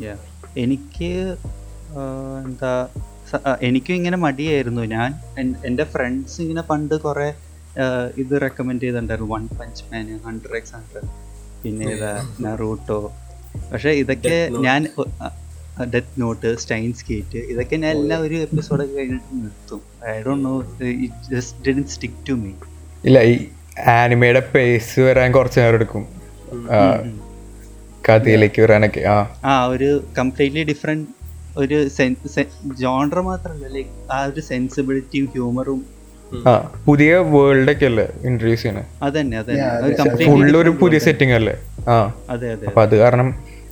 yeah 0.06 0.16
എനിക്ക് 0.58 1.10
എന്താ 2.46 2.88
എനിക്കും 3.62 3.94
ഇങ്ങനെ 3.94 4.18
മടിയായിരുന്നു. 4.18 4.82
ഞാൻ 4.82 5.10
എൻ- 5.40 5.56
എന്റെ 5.66 5.84
ഫ്രണ്ട്സ് 5.84 6.42
ഇങ്ങനെ 6.42 6.62
പണ്ട് 6.62 6.96
കുറേ 6.96 7.28
ഇത് 8.18 8.42
റെക്കമെൻഡ് 8.42 8.82
ചെയ്തിട്ടുണ്ടായിരുന്നു. 8.82 9.34
One 9.34 9.48
punch 9.60 9.84
man 9.84 10.18
hundred 10.18 10.56
X 10.56 10.74
hundred 10.74 11.10
പിന്നെ 11.64 11.86
ഇതാ 11.92 12.12
നറൂട്ടോ 12.42 13.00
പക്ഷെ 13.72 13.90
ഇതൊക്കെ 13.90 14.50
ഞാൻ 14.60 14.82
ഡെത്ത് 15.94 16.22
നോട്ട് 16.22 16.60
സ്റ്റൈൻ 16.60 16.94
സ്കേറ്റ് 16.94 17.38
ഇതൊക്കെ 17.38 17.76
ഞാൻ 17.76 17.92
എല്ലാ 17.98 18.18
ഒരു 18.18 18.36
എപ്പിസോഡ് 18.36 18.96
കഴിഞ്ഞിട്ട് 18.96 19.44
നിർത്തും. 19.44 19.82
I 20.10 20.22
don't 20.22 20.46
know 20.46 20.54
it 20.98 21.36
just 21.36 21.68
didn't 21.68 21.84
stick 21.88 22.30
to 22.30 22.34
me 22.34 22.52
ഇല്ല 23.06 23.22
ഈ 23.24 23.36
ആനിമയുടെ 23.90 24.40
പേസ് 24.56 25.00
വരാൻ 25.00 25.32
കുറച്ച് 25.32 25.60
നേരം 25.60 25.74
എടുക്കും. 25.74 26.04
കഥയിലേക്ക് 28.10 28.62
വരാനൊക്കെ 28.62 29.00
ആ. 29.08 29.18
ആ 29.46 29.66
ഒരു 29.66 29.90
കംപ്ലീറ്റ്ലി 30.18 30.64
ഡിഫറെന്റ് 30.64 31.10
ഒരു 31.58 31.78
ജോണ്ടർ 32.80 33.22
മാത്രമല്ല 33.22 33.68
ലൈക്ക് 33.68 33.90
ആ 34.12 34.26
ഒരു 34.26 34.40
സെൻസിബിലിറ്റിയും 34.42 35.26
ഹ്യൂമറും 35.26 35.82
പുതിയ 36.88 37.16
വേൾഡ് 37.32 37.72
ഒക്കെ 37.72 37.86
അല്ലേ 37.86 38.06
ഇൻട്രൊഡ്യൂസ് 38.24 38.62
ചെയ്യണേ? 38.62 38.84
അതന്നെ 39.04 39.38
അതന്നെ. 39.38 39.64
Yeah, 39.64 39.98
completely 40.00 40.26
ഫുള്ള് 40.26 40.58
ഒരു 40.58 40.70
different 40.70 40.80
പുതിയ. 40.80 41.00
സെറ്റിംഗ് 41.00 41.34
അല്ലേ? 41.34 41.54
ആ. 41.88 41.98
അതെ 42.30 42.52
അതെ 42.52 42.66
അപ്പൊ 42.66 42.82
അത് 42.82 42.96
കാരണം 42.98 43.28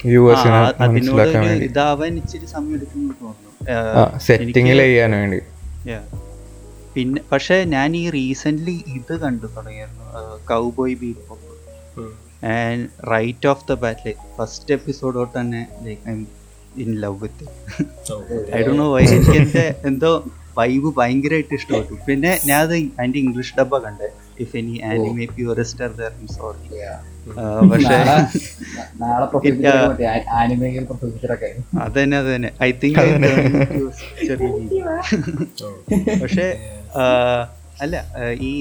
വ്യൂവേഴ്സിനെ 0.05 1.53
ഇതാവാൻ 1.69 2.17
ഇച്ചിരി 2.21 2.45
സമയം 2.45 2.75
എടുക്കുന്നു 2.75 3.13
തോന്നുന്നു. 3.21 3.49
ആ 3.97 4.17
സെറ്റിങ്ങിൽ 4.17 4.77
ചെയ്യാൻ 4.77 5.11
വേണ്ടി. 5.11 5.39
Yeah. 5.91 6.03
പിന്നെ 6.95 7.21
പക്ഷെ 7.31 7.63
ഞാൻ 7.63 7.89
ഈ 7.95 8.09
റീസെന്റ് 8.09 8.71
ഇത് 8.97 9.13
കണ്ടു 9.19 9.47
തുടങ്ങിയിരുന്നു. 9.55 10.05
Cowboy 10.51 10.95
Bebop 11.01 11.37
and 12.45 12.83
right 13.11 13.47
off 13.47 13.63
the 13.69 13.73
bat 13.83 13.99
like 14.05 14.19
first 14.37 14.73
episode 14.73 15.15
തൊട്ട് 15.15 15.39
തന്നെ 15.39 15.67
like 15.85 16.01
I 16.09 16.13
in 16.77 16.91
love 16.99 17.17
with 17.23 17.45
So, 18.09 18.15
I 18.55 18.61
do 18.67 18.73
know 18.73 18.87
why 18.93 19.03
എനിക്ക് 19.03 19.65
എന്തോ 19.87 20.11
വൈബ് 20.57 20.89
ഭയങ്കരമായിട്ട് 20.97 21.53
ഇഷ്ടപ്പെട്ടു. 21.53 21.93
പിന്നെ 22.07 22.39
ഞാൻ 22.45 22.59
അത് 22.61 22.73
അതിന്റെ 22.73 23.19
ഇംഗ്ലീഷ് 23.19 23.53
ഡബ്ബ 23.59 23.77
കണ്ടേ. 23.77 24.09
If 24.39 24.53
any 24.57 24.75
anime 24.89 25.25
purists 25.35 25.89
sorry 26.35 26.67
പക്ഷേ 27.71 27.97
നാളെ 29.01 29.25
പ്രൊഫസർ 29.31 29.75
മറ്റേ 29.83 30.05
ആനിമേക്കൽ 30.37 30.85
പ്രൊഫസറൊക്കെ. 30.91 31.49
അത് 31.81 31.97
തന്നെ 31.97 32.17
അത് 32.17 32.29
തന്നെ 32.33 32.49
ഐ 32.61 32.71
തിങ്ക്. 32.81 33.01
പക്ഷേ 36.21 36.47
അല്ല 37.81 37.95
ഈ 38.43 38.51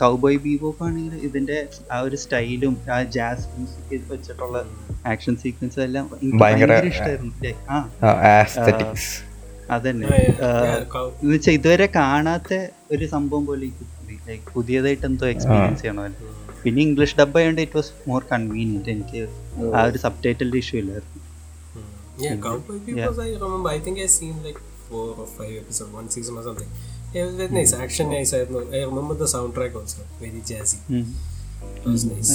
കൗബോയ് 0.00 0.38
ബീബോപ്പ് 0.38 0.82
ആണെങ്കിൽ 0.84 1.14
ഇതിന്റെ 1.28 1.58
ആ 1.90 1.98
ഒരു 2.00 2.16
സ്റ്റൈലും 2.22 2.74
ആ 2.90 2.98
ജാസ് 3.14 3.46
മ്യൂസിക് 3.52 4.08
വെച്ചിട്ടുള്ള 4.10 4.56
ആക്ഷൻ 5.12 5.36
സീക്വൻസ് 5.44 5.80
എല്ലാം 5.80 6.06
ഭയങ്കര- 6.42 6.82
ഇഷ്ടമായിരുന്നു 6.86 7.32
അതന്നെ. 9.68 10.06
Yeah, 10.08 10.18
yeah, 10.24 10.50
yeah, 10.64 10.82
cow- 10.90 11.08
എന്ന് 11.14 11.32
വെച്ചാൽ 11.32 11.54
ഇതുവരെ 11.56 11.86
കാണാത്ത 11.96 12.50
ഒരു 12.90 13.06
സംഭവം 13.14 13.44
പോലെ 13.46 13.68
ലൈക്ക് 14.28 14.46
പുതിയതായിട്ട് 14.54 15.06
എന്തോ 15.10 15.26
എക്സ്പീരിയൻസ് 15.34 15.82
ചെയ്യണോ 15.82 16.04
പിന്നെ 16.62 16.80
ഇംഗ്ലീഷ് 16.86 17.16
ഡബ് 17.20 17.36
ആയതുകൊണ്ട് 17.38 17.62
ഇറ്റ് 17.66 17.76
വാസ് 17.80 17.92
മോർ 18.10 18.22
കൺവീനിയന്റ് 18.32 18.90
എനിക്ക് 18.96 19.22
ആ 19.76 19.82
ഒരു 19.90 20.00
സബ് 20.06 20.20
ടൈറ്റിലിന്റെ 20.26 20.60
ഇഷ്യൂ 20.64 20.78
ഇല്ലായിരുന്നു. 20.82 21.22
Yeah, 22.18 22.36
Cowboy 22.36 22.78
Bebop. 22.78 23.18
I 23.18 23.32
remember. 23.34 23.68
I 23.68 23.78
think 23.78 23.98
I 23.98 24.06
seen 24.08 24.36
like 24.42 24.58
four 24.86 25.14
or 25.14 25.26
five 25.28 25.54
episodes, 25.54 25.92
one 25.92 26.08
season 26.08 26.38
or 26.38 26.42
something. 26.42 26.70
It 27.14 27.22
was 27.22 27.34
very 27.34 27.50
nice. 27.50 27.72
Action 27.74 28.10
nice. 28.10 28.32
I, 28.32 28.44
know. 28.44 28.62
I 28.72 28.84
remember 28.84 29.14
the 29.14 29.26
soundtrack 29.26 29.74
also. 29.74 30.02
Very 30.20 30.40
jazzy. 30.50 30.78
It 30.90 31.84
was 31.86 32.04
nice. 32.06 32.30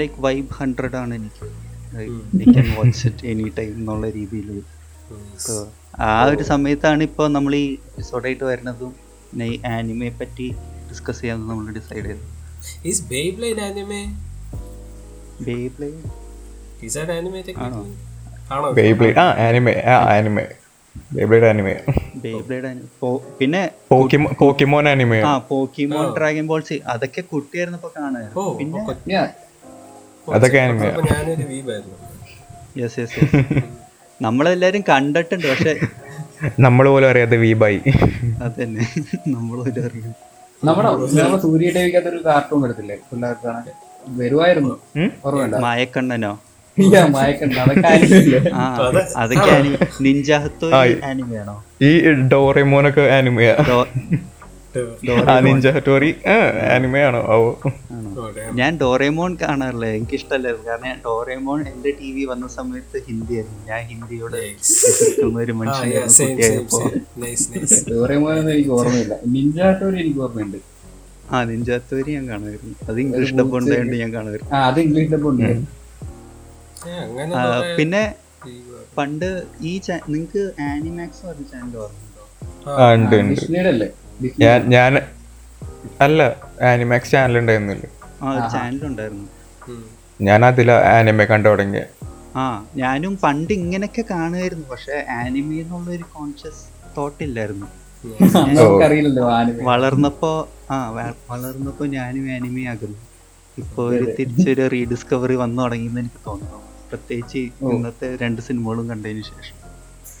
Like 0.00 0.16
vibe 0.26 0.48
hundred 0.60 0.96
ആണ് 1.00 1.14
എനിക്ക് 1.20 1.48
I 1.96 2.46
can 2.54 2.68
watch 2.78 3.02
it 3.08 3.26
any 3.32 3.48
time 3.58 3.72
എന്നുള്ള 3.80 4.06
രീതിയിൽ 4.18 4.48
ആ 6.06 6.12
ഒരു 6.30 6.44
സമയത്താണ് 6.52 7.02
ഇപ്പോൾ 7.08 7.26
നമ്മൾ 7.36 7.54
ഈ 7.62 7.66
എപ്പിസോഡായിട്ട് 7.88 8.44
വരുന്നതും 8.50 8.92
ആനിമയെ 9.74 10.12
പറ്റി 10.20 10.48
ഡിസ്കസ് 10.94 11.20
ചെയ്യാമെന്ന് 11.20 11.50
നമ്മൾ 11.52 11.66
ഡിസൈഡ് 11.78 12.06
ചെയ്തു. 12.08 12.24
Is 12.90 13.02
Beyblade 13.10 13.60
anime 13.66 14.02
Beyblade 15.46 15.88
is 16.86 16.98
an 17.00 17.08
anime 17.14 17.38
ആണോ? 17.64 17.80
ആണോ? 18.50 18.68
ബേബ്ലേഡ് 18.78 19.18
ആ 19.18 19.26
ആനിമേ 19.44 19.74
ആ 19.86 19.96
ആനിമേ 20.12 20.44
ബേബ്ലേഡ് 21.14 21.46
ആനിമേ 21.50 21.74
ബേബ്ലേഡ് 22.24 22.68
പിന്നെ 23.38 23.62
പോക്കിമോ 23.90 24.28
പോക്കിമോൻ 24.40 24.86
ആനിമേ 24.88 25.18
ആ 25.22 25.32
പോക്കിമോൺ 25.50 26.06
ഡ്രാഗൺ 26.18 26.46
ബോൾസ് 26.46 26.76
അതൊക്കെ 26.92 27.22
കുട്ടിയായിരുന്നപ്പോ 27.32 27.90
കാണായിരുന്നു. 27.96 28.44
പിന്നെ. 28.58 29.22
അതൊക്കെ 30.28 30.58
ആനിമേ 30.58 30.90
ഞാനൊരു 31.08 31.46
വീബായിരുന്നു 31.50 31.98
യെസ് 32.76 32.98
യെസ് 33.00 33.24
നമ്മളെല്ലാരും 34.20 34.84
കണ്ടിട്ടുണ്ട് 34.90 35.48
പക്ഷെ 35.52 35.74
നമ്മൾ 36.64 36.84
പോലും 36.88 37.08
അറിയാതെ 37.10 37.36
വീബായി 37.42 37.78
അതന്നെ. 38.42 38.84
നമ്മളൊരു 39.34 39.80
അറിയാം 39.80 40.14
നമ്മുടെ 40.64 40.88
നമ്മുടെ 41.14 41.40
സൂര്യ 41.44 41.68
ടിവിക്കകത്ത് 41.76 42.10
ഒരു 42.12 42.20
കാർട്ടൂൺ 42.26 42.60
വരത്തില്ലേ 42.64 42.96
പിള്ളേർക്ക് 43.08 43.44
കാണാൻ 43.46 43.64
വരുമായിരുന്നു 44.18 44.74
ഓർമ്മയുണ്ടോ? 45.24 45.58
മായക്കണ്ണനോ? 45.64 46.32
അതൊക്കെ 49.16 49.52
നിഞ്ചാഹത്തോ 50.06 50.68
ആനിമയാണോ 51.10 51.54
ഈ 51.82 51.90
ഡോറേമോനൊക്കെ 52.32 53.04
ആനിമയാ 53.16 53.54
ഹറ്റോറി 55.74 56.10
ആനിമയാണോ. 56.74 57.20
ഞാൻ 58.60 58.72
ഡോറേമോൺ 58.82 59.32
കാണാറില്ല. 59.42 59.86
എനിക്ക് 59.98 60.14
ഇഷ്ടമല്ലായിരുന്നു 60.18 60.66
കാരണം 60.70 60.86
ഞാൻ 60.90 60.98
ഡോറേമോൺ 61.06 61.60
എന്റെ 61.72 61.90
ടി 62.00 62.08
വി 62.16 62.24
വന്ന 62.32 62.46
സമയത്ത് 62.56 62.96
ഹിന്ദി 63.08 63.34
ആയിരുന്നു 63.38 63.60
ഞാൻ 63.70 63.80
ഹിന്ദിയോട് 63.90 64.36
ഒരു 65.42 65.54
മനുഷ്യൻ 65.60 65.88
എനിക്ക് 68.54 68.72
ഓർമ്മയില്ല. 68.78 69.14
എനിക്ക് 70.02 70.20
ഓർമ്മയുണ്ട്. 70.26 70.58
ആ 71.32 71.34
നിഞ്ചാത്തോരി 71.50 72.10
ഞാൻ 72.16 72.24
കാണുമായിരുന്നു. 72.32 72.74
അത് 72.88 72.98
ഇംഗ്ലീഷ് 73.04 73.34
ഡബ് 73.40 73.56
ഉണ്ടായതുകൊണ്ട് 73.60 73.96
ഞാൻ 74.02 74.10
കാണുമായിരുന്നു. 74.16 74.52
ആ 74.56 74.58
അത് 74.70 74.78
ഇംഗ്ലീഷ് 74.86 75.10
ഡബ് 75.14 75.26
പിന്നെ 77.78 78.02
പണ്ട് 78.98 79.28
ഈ 79.70 79.72
നിങ്ങൾക്ക് 80.14 80.42
ആനിമാക്സ് 80.70 81.22
പറഞ്ഞ 81.26 81.44
ചാനൽ 81.52 81.76
ഓർമ്മയുണ്ടോ? 81.84 82.24
ഞാൻ 84.42 84.58
ഞാൻ 84.74 84.92
അല്ല 86.00 86.20
ആനിമാക്സ് 86.70 87.12
ചാനൽ 87.14 87.38
ഉണ്ടായിരുന്നില്ല? 87.38 87.86
ആ 88.22 88.48
ചാനൽ 88.54 88.82
ഉണ്ടായിരുന്നു. 88.86 89.26
ഞാൻ 90.26 90.40
അതിലാ 90.48 90.76
ആനിമ 90.96 91.24
കണ്ടു 91.24 91.48
തുടങ്ങിയ. 91.48 91.82
ആ 92.36 92.42
ഞാനും 92.76 93.12
പണ്ട് 93.24 93.52
ഇങ്ങനെയൊക്കെ 93.52 94.04
കാണുമായിരുന്നു 94.10 94.66
പക്ഷെ 94.70 95.06
ആനിമി 95.20 95.56
എന്നുള്ള 95.62 95.90
ഒരു 95.90 96.04
കോൺഷ്യസ് 96.16 96.62
തോട്ട് 96.96 97.22
ഇല്ലായിരുന്നു 97.28 97.66
വളർന്നപ്പോ 99.68 100.30
ആ 100.70 100.76
വളർന്നപ്പോ 101.30 101.84
ഞാനും 101.96 102.24
ആനിമി 102.36 102.62
ആകുന്നു. 102.72 102.98
ഇപ്പൊ 103.58 103.82
ഒരു 103.90 104.04
തിരിച്ചൊരു 104.18 104.64
റീഡിസ്കവറി 104.68 105.34
വന്നു 105.34 105.62
തുടങ്ങിയെന്ന് 105.62 106.00
എനിക്ക് 106.00 106.20
തോന്നുന്നു. 106.26 106.60
പ്രത്യേകിച്ച് 106.90 107.38
ഇന്നത്തെ 107.72 108.08
രണ്ട് 108.22 108.42
സിനിമകളും 108.42 108.88
കണ്ടതിന് 108.90 109.22
ശേഷം. 109.22 109.56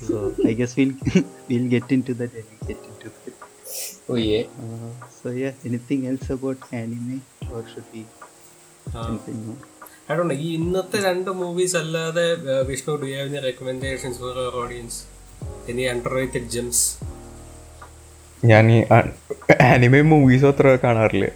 So 0.06 0.16
I 0.48 0.54
guess 0.60 0.76
will 0.80 0.92
will 1.50 1.66
get 1.74 1.94
into 2.08 2.12
that 2.12 2.42
get 4.06 4.16
yeah. 4.22 4.46
Uh, 4.62 4.90
so 5.12 5.30
yeah, 5.32 5.52
anything 5.64 6.00
else 6.06 6.26
else 6.30 6.66
anime? 6.72 7.14
Or 7.50 7.62
should 7.70 7.86
we 7.92 8.02
I 10.08 10.16
don't 10.16 10.28
know. 10.28 10.36
ഈ 10.36 10.48
ഇന്നത്തെ 10.58 10.98
രണ്ട് 11.06 11.30
മൂവീസ് 11.40 11.76
അല്ലാതെ 11.76 12.26
uh, 12.52 12.60
Vishnu 12.70 12.94
do 13.02 13.08
have 13.12 13.28
any 13.28 13.40
recommendations 13.46 14.18
for 14.18 14.34
our 14.42 14.56
audience 14.64 14.98
any 15.68 15.84
underrated 15.92 16.48
gems 16.54 16.84
ഞാൻ 18.42 18.64
ഈ 18.72 18.78
anime 19.68 20.00
movies 20.12 20.46
അത്ര 20.50 20.74
കാണാറില്ല? 20.84 21.26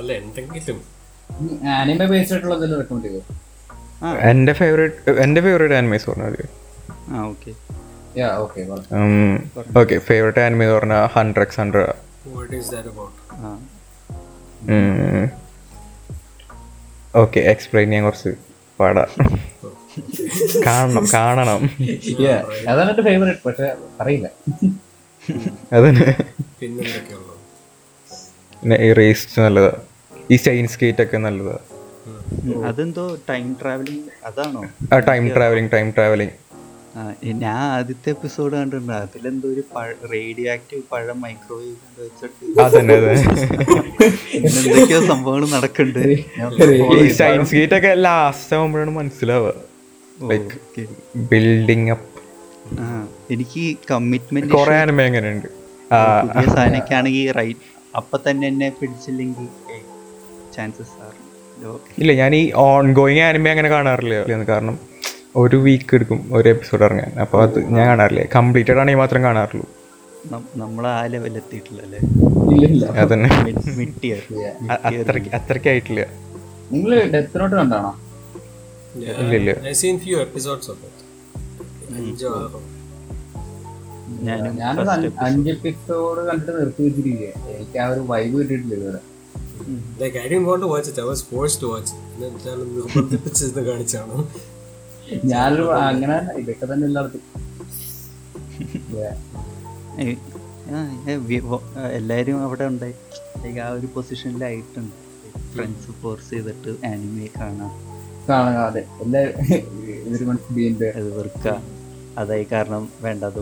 അല്ല 0.00 0.10
എന്തെങ്കിലും. 0.22 0.80
ആനിമ 1.80 2.04
ബേസ്ഡ് 2.12 2.32
ആയിട്ടുള്ള 2.34 2.54
എന്തെങ്കിലും 2.56 2.80
റെക്കമെൻഡ് 2.82 3.08
ചെയ്തോ 3.08 3.22
എന്റെ 4.30 4.52
ഫേവറേറ്റ് 4.60 5.12
എന്റെ 5.26 5.40
ഫേവറേറ്റ് 5.46 5.76
ആനിമേസ് 5.80 6.06
പറഞ്ഞാൽ 6.10 6.36
ആ 7.12 7.24
ഓക്കെ 7.32 7.52
ഓക്കെ 9.78 9.98
ഫേവറേറ്റ് 9.98 10.40
ആനിമി 10.40 10.64
എന്ന് 10.64 10.74
പറഞ്ഞാൽ 10.74 11.06
hundred 11.06 11.44
X 11.44 11.60
hundred 11.60 11.92
okay 17.16 17.40
explain 17.40 17.88
ചെയ്യാൻ 17.88 18.04
കുറച്ച് 18.04 18.30
പാടാ. 18.80 19.06
കാണണം 20.66 21.06
കാണണം. 21.14 21.70
അതാണ് 22.68 22.90
എന്റെ 22.90 23.02
ഫേവറേറ്റ് 23.02 23.40
പക്ഷെ 23.46 23.76
അറിയില്ല. 24.00 24.28
അതന്നെ. 25.72 26.14
പിന്നെ 28.62 28.76
ഈ 28.76 28.92
റേസ്റ്റ് 28.92 29.42
നല്ലതാ. 29.42 29.72
ഈ 30.30 30.36
സ്റ്റൈൻ 30.36 30.68
സ്കേറ്റ് 30.68 31.02
ഒക്കെ 31.02 31.16
നല്ലതാ. 31.16 31.58
അതെന്തോ 32.66 33.18
ടൈം 33.30 33.56
ട്രാവലിംഗ് 33.62 34.26
അതാണോ? 34.26 34.62
ടൈം 35.08 35.34
ട്രാവലിംഗ് 35.34 35.72
ടൈം 35.72 35.90
ട്രാവലിംഗ് 35.90 36.32
ഞാൻ 37.42 37.76
ആദ്യത്തെ 37.76 38.10
എപ്പിസോഡ് 38.10 38.56
കണ്ടിട്ടുണ്ട്. 38.56 38.92
അതിലെന്തോ 38.92 39.48
ഒരു 39.48 39.62
റേഡിയോ 40.12 40.52
ആക്റ്റീവ് 40.52 40.82
പഴം 40.92 41.20
മൈക്രോവേവ് 41.20 41.76
വെച്ചിട്ട്. 42.00 42.44
എന്തൊക്കെയോ 44.46 45.06
സംഭവങ്ങൾ 45.06 45.56
നടക്കുന്നുണ്ട് 45.56 45.98
ഒക്കെ 47.78 47.94
ലാസ്റ്റ് 47.94 48.56
ആകുമ്പോഴാണ് 48.56 48.90
മനസ്സിലാവുക. 48.90 49.54
ലൈക്ക് 50.30 50.58
അപ്പ് 51.90 52.20
എനിക്ക് 53.32 53.76
കമ്മിറ്റ്മെന്റ് 53.90 54.52
കുറെ 54.52 54.74
ആനിമ 54.74 55.02
എങ്ങനെയുണ്ട്? 55.02 55.46
സാധനമൊക്കെ 56.54 56.94
ആണെങ്കിൽ 56.94 57.32
റൈറ്റ് 57.32 57.60
അപ്പൊ 57.96 58.18
തന്നെ 58.30 58.48
എന്നെ 58.48 58.72
പിടിച്ചില്ലെങ്കിൽ 58.80 59.48
ചാൻസസ് 60.56 60.90
ഇല്ല 61.98 62.12
ഞാൻ 62.12 62.34
ഈ 62.34 62.52
ഓൺ 62.54 62.92
ഗോയിങ് 62.92 63.20
ആനിമ 63.20 63.48
അങ്ങനെ 63.48 63.68
കാണാറില്ല 63.68 64.44
കാരണം 64.48 64.91
ഒരു 65.36 65.56
വീക്ക് 65.56 65.94
എടുക്കും 65.94 66.36
ഒരു 66.36 66.48
എപ്പിസോഡ് 66.48 66.84
ഇറങ്ങാൻ. 66.84 67.20
അപ്പോൾ 67.20 67.42
അത് 67.42 67.58
ഞാൻ 67.64 67.86
കാണാറില്ല. 67.86 68.22
കംപ്ലീറ്റഡ് 68.36 68.78
ആണെങ്കിൽ 68.78 68.98
മാത്രം 68.98 69.22
കാണാറുള്ളൂ. 69.22 69.68
നമ്മൾ 70.56 70.86
ആ 70.86 71.06
ലെവൽ 71.06 71.36
എത്തിയിട്ടില്ല 71.36 72.86
അതന്നെ. 72.86 73.30
അത്രയ്ക്ക് 75.34 75.68
ആയിട്ടില്ല. 75.68 76.06
നിങ്ങൾ 76.72 77.02
ഡെത്ത് 77.04 77.40
നോട്ട് 77.40 77.56
കണ്ടാണോ? 77.56 77.92
ഇല്ല 78.96 79.50
അഞ്ചോ 79.66 80.18
എപ്പിസോഡ് 85.50 86.26
കണ്ടിട്ട് 86.26 86.60
നിർത്തി 86.60 86.82
വെച്ചിരിക്കുക 86.82 87.28
എനിക്ക് 87.46 87.78
ആ 87.78 87.86
ഒരു 87.86 88.00
വൈബ് 88.00 88.38
കിട്ടിയിട്ടില്ല 88.38 88.74
ഇതുവരെ. 88.74 89.00
കാണിച്ചാണ്. 93.66 94.24
ഞാനൊരു 95.24 95.74
അങ്ങനെ 95.74 96.40
ഇതൊക്കെ 96.40 96.72
തന്നെ 96.72 96.86
എല്ലായിടത്തും. 96.86 97.20
എല്ലാരും 101.92 102.44
അവിടെ 102.44 102.64
ഉണ്ട്. 102.64 102.94
ആ 103.60 103.68
ഒരു 103.68 103.88
പൊസിഷനിലായിട്ടുണ്ട്. 103.94 104.94
ഫ്രണ്ട്സ് 105.54 106.02
ഫോഴ്സ് 106.02 106.30
ചെയ്തിട്ട് 106.30 106.86
ആനിമയെ 106.86 107.28
കാണാം 107.40 107.72
അതെ. 108.66 108.86
വെറുക്ക. 111.16 111.60
അതായി 112.18 112.46
കാരണം 112.52 112.88
വേണ്ടത് 113.02 113.38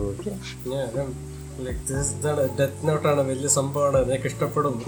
ഇതാണ് 2.17 2.49
ഡെത്ത് 2.59 2.87
നോട്ടാണ് 2.87 3.21
വലിയ 3.21 3.47
സംഭവമാണ്. 3.47 3.97
ഇഷ്ടപ്പെടും 4.25 4.83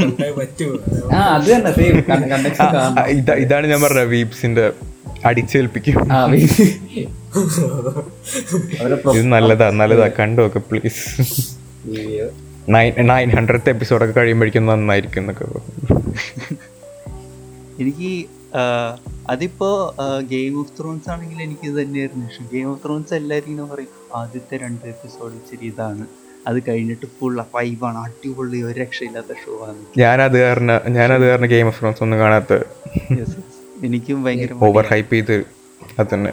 ഇതാണ് 3.42 3.68
ഞാൻ 3.68 3.82
പറഞ്ഞ 3.82 4.06
വീപ്സിന്റെ 4.16 4.74
അടിച്ചേൽപ്പിക്കും. 5.26 5.98
ഇത് 9.18 9.26
നല്ലതാ 9.36 9.68
നല്ലതാ. 9.82 10.08
കണ്ടു 10.20 10.40
നോക്ക് 10.42 10.62
പ്ലീസ് 10.70 11.02
നയൻ 13.12 13.30
ഹൺഡ്രഡ് 13.38 13.70
എപ്പിസോഡൊക്കെ 13.76 14.16
കഴിയുമ്പോഴേക്കും 14.20 14.66
നന്നായിരിക്കും 14.72 15.22
എന്നൊക്കെ 15.22 15.46
എനിക്ക് 17.82 18.12
അതിപ്പോ 19.30 19.70
ഗെയിം 20.32 20.54
ഓഫ് 20.60 20.74
ത്രോൺസ് 20.80 21.08
ആണെങ്കിൽ 21.12 21.40
എനിക്ക് 21.46 21.66
ഇത് 21.70 21.78
തന്നെയായിരുന്നു. 21.82 22.26
ഇഷ്ടം 22.32 22.48
ഗെയിം 22.54 22.68
ഓഫ് 22.72 22.82
ത്രോൺസ് 22.86 23.14
എല്ലാവരും 23.20 23.50
ഇങ്ങനെ 23.52 23.68
പറയും 23.74 23.94
ആദ്യത്തെ 24.16 24.56
രണ്ട് 24.64 24.86
എപ്പിസോഡ് 24.94 25.34
ഇച്ചിരി 25.40 25.66
ഇതാണ്. 25.72 26.06
അത് 26.48 26.58
കഴിഞ്ഞിട്ട് 26.68 27.08
ഫുൾ 27.20 27.38
ഫൈവാണ് 27.54 27.98
അടിപൊളി 27.98 28.60
ഒരു 28.70 28.78
രക്ഷയില്ലാത്ത 28.80 29.34
ഷോ 29.44 29.54
ആണ്. 29.68 29.82
ഞാനത് 30.02 30.38
കാരണം 30.46 30.80
ഞാനത് 30.98 31.26
കാരണം 31.30 31.50
ഗെയിം 31.56 31.68
ഓഫ് 31.68 31.80
ത്രോൺസ് 31.82 32.04
ഒന്നും 32.04 32.20
കാണാത്ത. 32.20 32.54
എനിക്കും 33.84 34.20
ഭയങ്കര 34.26 34.54
ഓവർ 34.68 34.86
ഹൈപ്പ് 34.92 35.14
ചെയ്ത് 35.16 35.36
അത് 35.98 36.08
തന്നെ 36.14 36.32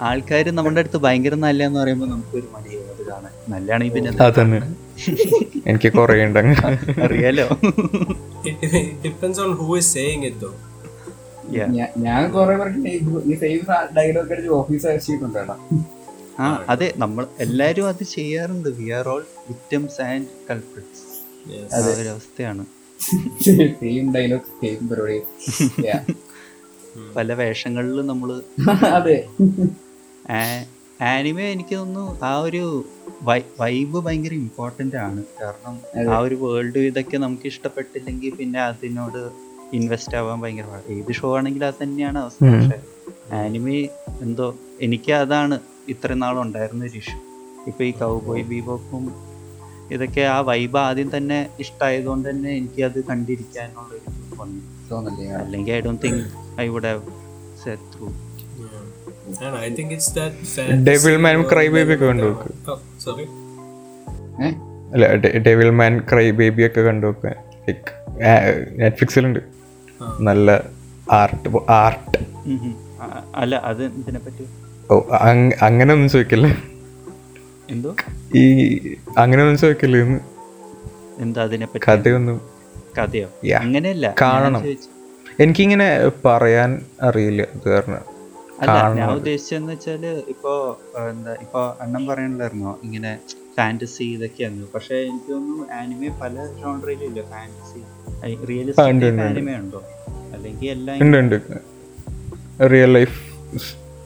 ആൾക്കാർ 0.00 0.46
നമ്മുടെ 0.56 0.80
അടുത്ത് 0.82 0.98
ഭയങ്കര 1.04 1.34
നല്ല 1.44 1.60
എന്ന് 1.64 1.78
പറയുമ്പോൾ 1.80 2.08
നമുക്കൊരു 2.08 2.48
മടിയാവും 2.54 2.88
അത് 2.94 3.02
കാണാൻ. 3.10 3.32
നല്ലതാണെങ്കിൽ 3.48 3.94
പിന്നെ 3.96 4.10
അത് 4.24 4.34
തന്നെ 4.40 4.58
എനിക്ക് 5.66 5.88
കുറേ 5.92 6.16
ഉണ്ട് 6.26 6.40
അറിയാലോ? 7.06 7.46
Depends 9.04 9.40
on 9.40 9.52
who 9.60 9.68
is 9.76 9.90
saying 9.94 10.26
it 10.30 10.40
though. 10.40 10.50
ഞാൻ 12.04 12.22
കുറെ 12.32 12.54
പേർക്ക് 12.56 12.90
ഈ 13.24 13.36
സെയിം 13.42 13.60
ഡയലോഗ് 13.96 14.32
അടിച്ച് 14.32 14.52
ഓഫീസ് 14.58 14.86
അയച്ചിട്ടുണ്ട് 14.90 15.40
ആ 16.40 16.46
അതെ 16.68 16.88
നമ്മൾ 16.96 17.24
എല്ലാരും 17.40 17.86
അത് 17.88 18.04
ചെയ്യാറുണ്ട്. 18.14 18.68
We 18.78 18.86
are 18.90 19.08
all 19.08 19.22
victims 19.48 20.00
and 20.08 20.26
culprits 20.50 21.02
അവസ്ഥയാണ് 22.12 22.64
സെയിം 23.80 24.06
ഡയലോഗ് 24.14 24.48
സെയിം 24.60 24.82
പരിപാടി. 24.90 25.18
പല 27.16 27.32
വേഷങ്ങളിലും 27.34 28.06
നമ്മൾ 28.06 28.30
അതെ. 28.98 29.16
ആനിമെ 31.04 31.44
എനിക്ക് 31.52 31.74
തോന്നുന്നു 31.76 32.04
ആ 32.22 32.32
ഒരു 32.40 32.62
വൈബ് 33.60 33.98
ഭയങ്കര 34.06 34.34
ഇമ്പോർട്ടന്റ് 34.34 34.96
ആണ്. 34.98 35.22
കാരണം 35.40 35.74
ആ 36.08 36.18
ഒരു 36.18 36.36
വേൾഡ് 36.42 36.82
ഇതൊക്കെ 36.90 37.16
നമുക്ക് 37.16 37.46
ഇഷ്ടപ്പെട്ടില്ലെങ്കിൽ 37.46 38.34
പിന്നെ 38.36 38.60
അതിനോട് 38.62 39.20
ഇൻവെസ്റ്റ് 39.72 40.16
ആവാൻ 40.16 40.38
ഭയങ്കര. 40.42 40.68
ഏത് 40.94 41.12
ഷോ 41.12 41.28
ആണെങ്കിലും 41.36 41.68
അത് 41.68 41.78
തന്നെയാണ് 41.82 42.18
അവസ്ഥ. 42.18 42.40
പക്ഷെ 42.52 42.78
ആനിമ 43.38 43.66
എന്തോ 44.22 44.46
എനിക്ക് 44.80 45.12
അതാണ് 45.14 45.56
ഇത്രയും 45.88 46.18
നാളും 46.18 46.42
ഉണ്ടായിരുന്ന 46.42 46.84
ഒരു 46.84 46.98
ഇഷ്യൂ 46.98 47.18
ഇപ്പൊ 47.66 47.82
ഈ 47.84 47.92
കൗബോയ് 48.00 48.44
ബീബോപ്പും 48.44 49.04
ഇതൊക്കെ 49.90 50.22
ആ 50.26 50.38
വൈബ് 50.48 50.78
ആദ്യം 50.78 51.08
തന്നെ 51.16 51.38
ഇഷ്ടമായതുകൊണ്ട് 51.60 52.26
തന്നെ 52.30 52.50
എനിക്ക് 52.56 52.82
അത് 52.82 52.98
കണ്ടിരിക്കാനുള്ള 53.10 53.90
ഒരു 53.92 54.10
വന്നു. 54.40 54.62
തോന്നല്ലേ? 54.94 55.26
അല്ലെങ്കിൽ 55.34 55.74
I 55.74 55.80
don't 55.80 56.02
think 56.02 56.22
I 56.60 56.68
would 56.68 56.86
have 56.86 57.02
set 57.64 57.82
through 57.94 58.12
And 59.42 59.54
I 59.56 59.70
think 59.70 59.90
it's 59.92 60.08
that 60.16 60.32
Devil 60.84 61.14
Man 61.18 61.44
Cry 61.44 61.64
Baby 61.68 61.94
ഒക്കെ 61.94 62.06
കണ്ടു 62.06 62.24
നോക്ക്. 62.24 62.48
Oh, 62.68 62.78
sorry. 62.98 63.24
അല്ല 64.92 65.06
ഡെവിൽ 65.38 65.70
മാൻ 65.70 66.00
ക്രൈ 66.00 66.30
ബേബി 66.30 66.66
ഒക്കെ 66.66 66.80
കണ്ടു 66.80 67.06
നോക്കാൻ 67.06 67.34
ലൈക്ക് 67.68 67.92
നെറ്റ്ഫ്ലിക്സിലുണ്ട് 68.78 69.40
നല്ല 70.20 70.48
ആർട്ട് 71.12 71.48
ആർട്ട് 71.70 72.18
അല്ല 73.34 73.54
അത് 73.64 73.84
ഇതിനെ 73.84 74.18
പറ്റി? 74.18 74.44
ഓ 74.90 75.00
അങ്- 75.20 75.54
അങ്ങനെ 75.62 75.94
ഒന്നും 75.94 76.08
ചോദിക്കല്ലേ. 76.08 76.50
എന്തോ? 77.70 77.90
ഈ 78.34 78.44
അങ്ങനെ 79.18 79.42
ഒന്നും 79.42 79.58
ചോദിക്കല്ലേ 79.58 80.00
എന്ന് 80.00 80.20
എന്താ 81.18 81.42
അതിനെ 81.42 81.66
പറ്റി? 81.66 81.84
കഥയൊന്നും. 81.90 82.38
കഥയോ. 82.96 83.28
അങ്ങനെയല്ല. 83.62 84.06
കാണണം. 84.22 84.62
എനിക്കിങ്ങനെ 85.42 85.86
പറയാൻ 86.24 86.70
അറിയില്ല 87.02 87.42
അത് 87.54 87.68
കാരണം 87.70 88.02
അല്ല 88.62 88.74
ഞാൻ 88.98 89.08
ഉദ്ദേശിച്ചെന്ന് 89.10 89.72
വെച്ചാൽ 89.72 90.04
ഇപ്പോ 90.32 90.52
എന്താ 91.10 91.32
ഇപ്പൊ 91.44 91.60
അണ്ണം 91.84 92.02
പറയണില്ലായിരുന്നോ 92.06 92.72
ഇങ്ങനെ 92.84 93.12
ഫാന്റസി 93.56 94.04
ഇതൊക്കെയാണ് 94.16 94.66
പക്ഷെ 94.74 94.96
എനിക്ക് 95.08 95.30
തോന്നുന്നു 95.32 95.64
ആനിമെ 95.78 96.10
പല 96.22 96.34
ജോണറിയിലില്ല 96.60 97.22
ഫാന്റസി 97.32 97.80
റിയലിസ്റ്റിക്. 98.50 99.20
ആനിമെ 99.26 99.54
ഉണ്ടോ 99.56 99.80
അല്ലെങ്കിൽ 100.34 100.68
എല്ലാം 100.70 101.60
real 102.72 102.92
life 102.98 103.18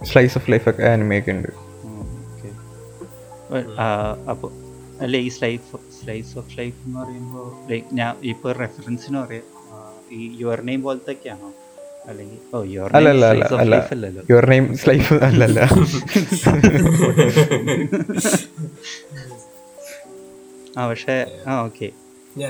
slice 0.04 0.34
of 0.38 0.50
life 0.52 0.66
ഒക്കെ 0.68 0.84
ആനിമയൊക്കെ 0.88 1.32
ഉണ്ട്. 1.32 1.50
അപ്പോൾ 4.32 4.50
അല്ല 5.00 5.16
ഈ 5.16 5.28
സ്ലൈഫ് 5.28 5.68
സ്ലൈസ് 5.98 6.38
ഓഫ് 6.38 6.58
ലൈഫ് 6.58 6.76
എന്ന് 6.84 6.98
പറയുമ്പോൾ 7.00 7.46
ലൈക്ക് 7.70 7.86
ഞാൻ 7.92 8.12
ഇപ്പോൾ 8.24 8.52
റെഫറൻസിന് 8.56 9.18
പറയാം. 9.22 9.46
ഈ 10.12 10.36
യുവർ 10.38 10.60
നെയിം 10.62 10.82
പോലത്തെ 10.82 11.12
ഒക്കെയാണോ 11.12 11.50
അല്ലെങ്കിൽ 12.08 12.38
ഓ 12.54 12.62
യുവർ 12.66 12.90
അല്ല 12.96 13.08
അല്ല 13.08 13.24
അല്ല 13.26 13.44
അല്ല 13.54 13.70
ലൈഫ് 13.74 13.92
അല്ലല്ലോ. 13.92 14.22
യുവർ 14.30 14.44
നെയിം 14.46 14.66
ലൈഫ് 14.88 15.14
അല്ലല്ല. 15.24 15.60
ആ 20.78 20.88
പക്ഷേ 20.88 21.16
ആ 21.46 21.54
ഓക്കെ 21.62 21.88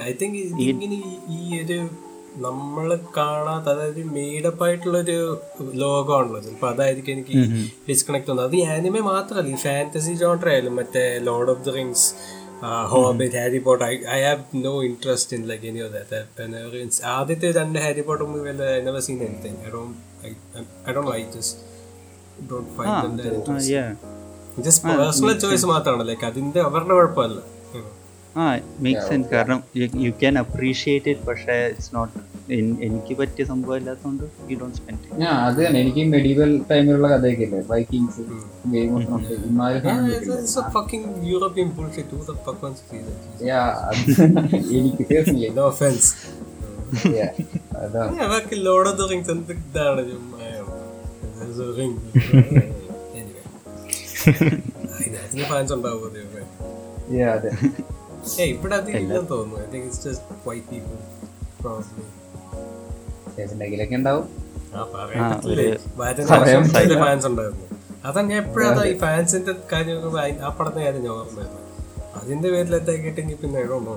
ഐ 0.04 0.12
തിങ്ക് 0.12 0.38
think 0.61 0.82
ഈ- 1.37 1.58
ഒരു 1.61 1.78
നമ്മൾ 2.38 2.87
കാണാത്ത 3.16 3.68
അതായത് 3.68 4.00
മെയ്ഡപ്പ് 4.08 4.64
ആയിട്ടുള്ള 4.64 4.98
ഒരു 4.98 5.16
ലോകമാണല്ലോ 5.74 6.40
ചിലപ്പോ 6.40 6.68
അതായിരിക്കും 6.68 7.12
എനിക്ക് 7.12 7.37
ഡിസ്കണക്ട് 7.88 8.28
തോന്നുന്നത്. 8.28 8.56
അത് 8.56 8.70
ആനിമെ 8.74 9.00
മാത്രമല്ല 9.06 9.54
ഈ 9.54 9.61
ഫാന്റസി 9.62 10.12
ജോണ്ടർ 10.14 10.48
ആയാലും 10.48 10.76
മറ്റേ 10.76 11.04
Lord 11.20 11.50
of 11.50 11.64
the 11.64 11.74
Rings 11.74 12.06
Hobbit 12.92 13.38
Harry 13.38 13.59
Potter 13.59 13.85
I 14.11 14.21
have 14.23 14.62
no 14.64 14.73
interest 14.83 15.37
in 15.37 15.42
like 15.47 15.66
any 15.66 15.81
of 15.83 15.92
that 15.97 16.47
ആദ്യത്തെ 17.16 17.51
രണ്ട് 17.53 17.79
ഹാരി 17.79 18.03
പോട്ടർ 18.09 18.25
മൂവി 18.25 18.49
അല്ല 18.49 18.64
I 18.77 18.81
never 18.81 19.01
seen 19.01 19.18
anything 19.23 19.59
I 19.66 19.71
don't 19.75 19.99
I 20.88 20.94
don't 20.94 21.12
I 21.12 21.23
just 21.37 21.61
don't 22.51 22.71
find 22.79 22.97
them 23.03 23.61
just 24.62 24.85
personal 24.90 25.33
choice 25.44 25.66
മാത്രമാണ്. 25.66 26.05
Like 26.09 26.25
അതിന്റെ 26.25 26.61
അവരുടെ 26.61 26.94
കുഴപ്പമല്ല. 26.94 27.38
ആ 28.38 28.44
make 28.85 29.05
sense 29.09 29.29
കാരണം 29.35 29.61
you 30.05 30.11
can 30.20 30.35
appreciate 30.42 31.11
it 31.12 31.24
പക്ഷേ 31.29 31.55
ഇറ്റ്സ് 31.70 31.90
നോട്ട് 31.96 32.16
എനിക്ക് 32.87 33.14
പറ്റിയ 33.20 33.44
സംഭവം 33.51 33.74
അല്ലാത്തതുകൊണ്ട് 33.79 34.24
യു 34.51 34.57
ഡോണ്ട് 34.61 34.77
സ്പെൻഡ് 34.79 35.18
ഞാൻ 35.22 35.35
അത് 35.46 35.59
തന്നെ 35.64 35.81
എനിക്ക് 35.85 36.05
മെഡീവൽ 36.14 36.51
ടൈമിലുള്ള 36.70 37.09
കഥയൊക്കെ 37.14 37.44
ഇല്ലേ 37.46 37.61
വൈക്കിങ്സ് 37.72 38.24
ഗെയിം 38.74 38.92
ഓഫ് 38.96 39.05
ത്രോൺസ് 39.07 39.38
ഇമാതിരി 39.51 39.81
Yeah, 39.81 39.87
സാധനങ്ങളൊക്കെ 39.87 40.31
it's, 40.31 40.31
it's 40.37 40.57
a 40.62 40.70
fucking 40.77 41.05
European 41.35 41.70
bullshit. 41.79 42.11
Who 42.14 42.22
the 42.31 42.37
fuck 42.46 42.59
wants 42.66 42.81
to 42.83 42.88
see 42.90 43.03
that? 43.07 43.18
Yeah, 43.51 43.68
അത് 43.88 44.11
എനിക്ക് 44.79 45.05
പേഴ്സണലി 45.12 45.51
No 45.61 45.66
offense. 45.72 46.09
അതാണ് 47.83 48.11
Yeah, 48.18 48.29
fucking 48.35 48.62
Lord 48.70 48.88
of 48.92 48.96
the 49.01 49.09
Rings 49.12 49.31
എന്ത് 49.35 49.53
ഇതാണ് 49.59 50.05
ചുമ്മാ. 50.11 50.37
There's 51.38 51.61
a 51.61 51.70
ring. 51.72 51.92
anyway. 53.20 53.44
അതിന് 55.22 55.46
fans 55.53 55.72
ഉണ്ടാവും 55.77 56.05
അതേ 56.09 56.24
Yeah, 57.18 57.31
അതെ 57.37 57.51
ഏ 57.51 57.97
ഇവിടെ 58.52 58.76
തോന്നുന്നു. 59.33 59.57
I 59.64 59.66
think 59.72 59.87
it's 59.87 60.02
just 60.09 60.48
white 60.48 60.66
people 60.70 60.98
probably 61.62 62.04
എന്തെങ്കിലൊക്കെ 63.44 63.96
ഉണ്ടാവും. 63.96 64.26
അതാ 68.07 68.20
ഞാൻ 68.31 68.38
എപ്പോഴാ 68.42 68.68
ഈ 68.90 68.94
ഫാൻസിന്റെ 68.98 69.54
കാര്യമൊക്കെ 69.72 70.42
ആ 70.46 70.50
പടത്തെ 70.59 70.81
കാര്യം 70.85 71.02
ഞാൻ 71.07 71.12
ഓർമ്മയായിരുന്നു 71.12 71.64
അതിന്റെ 72.20 72.48
പേരിൽ 72.50 72.74
എത്തേക്കിട്ടെങ്കിൽ 72.76 73.37
കിട്ടെങ്കിൽ 73.37 73.38
പിന്നെ 73.42 73.59
ഇടണോ 73.64 73.96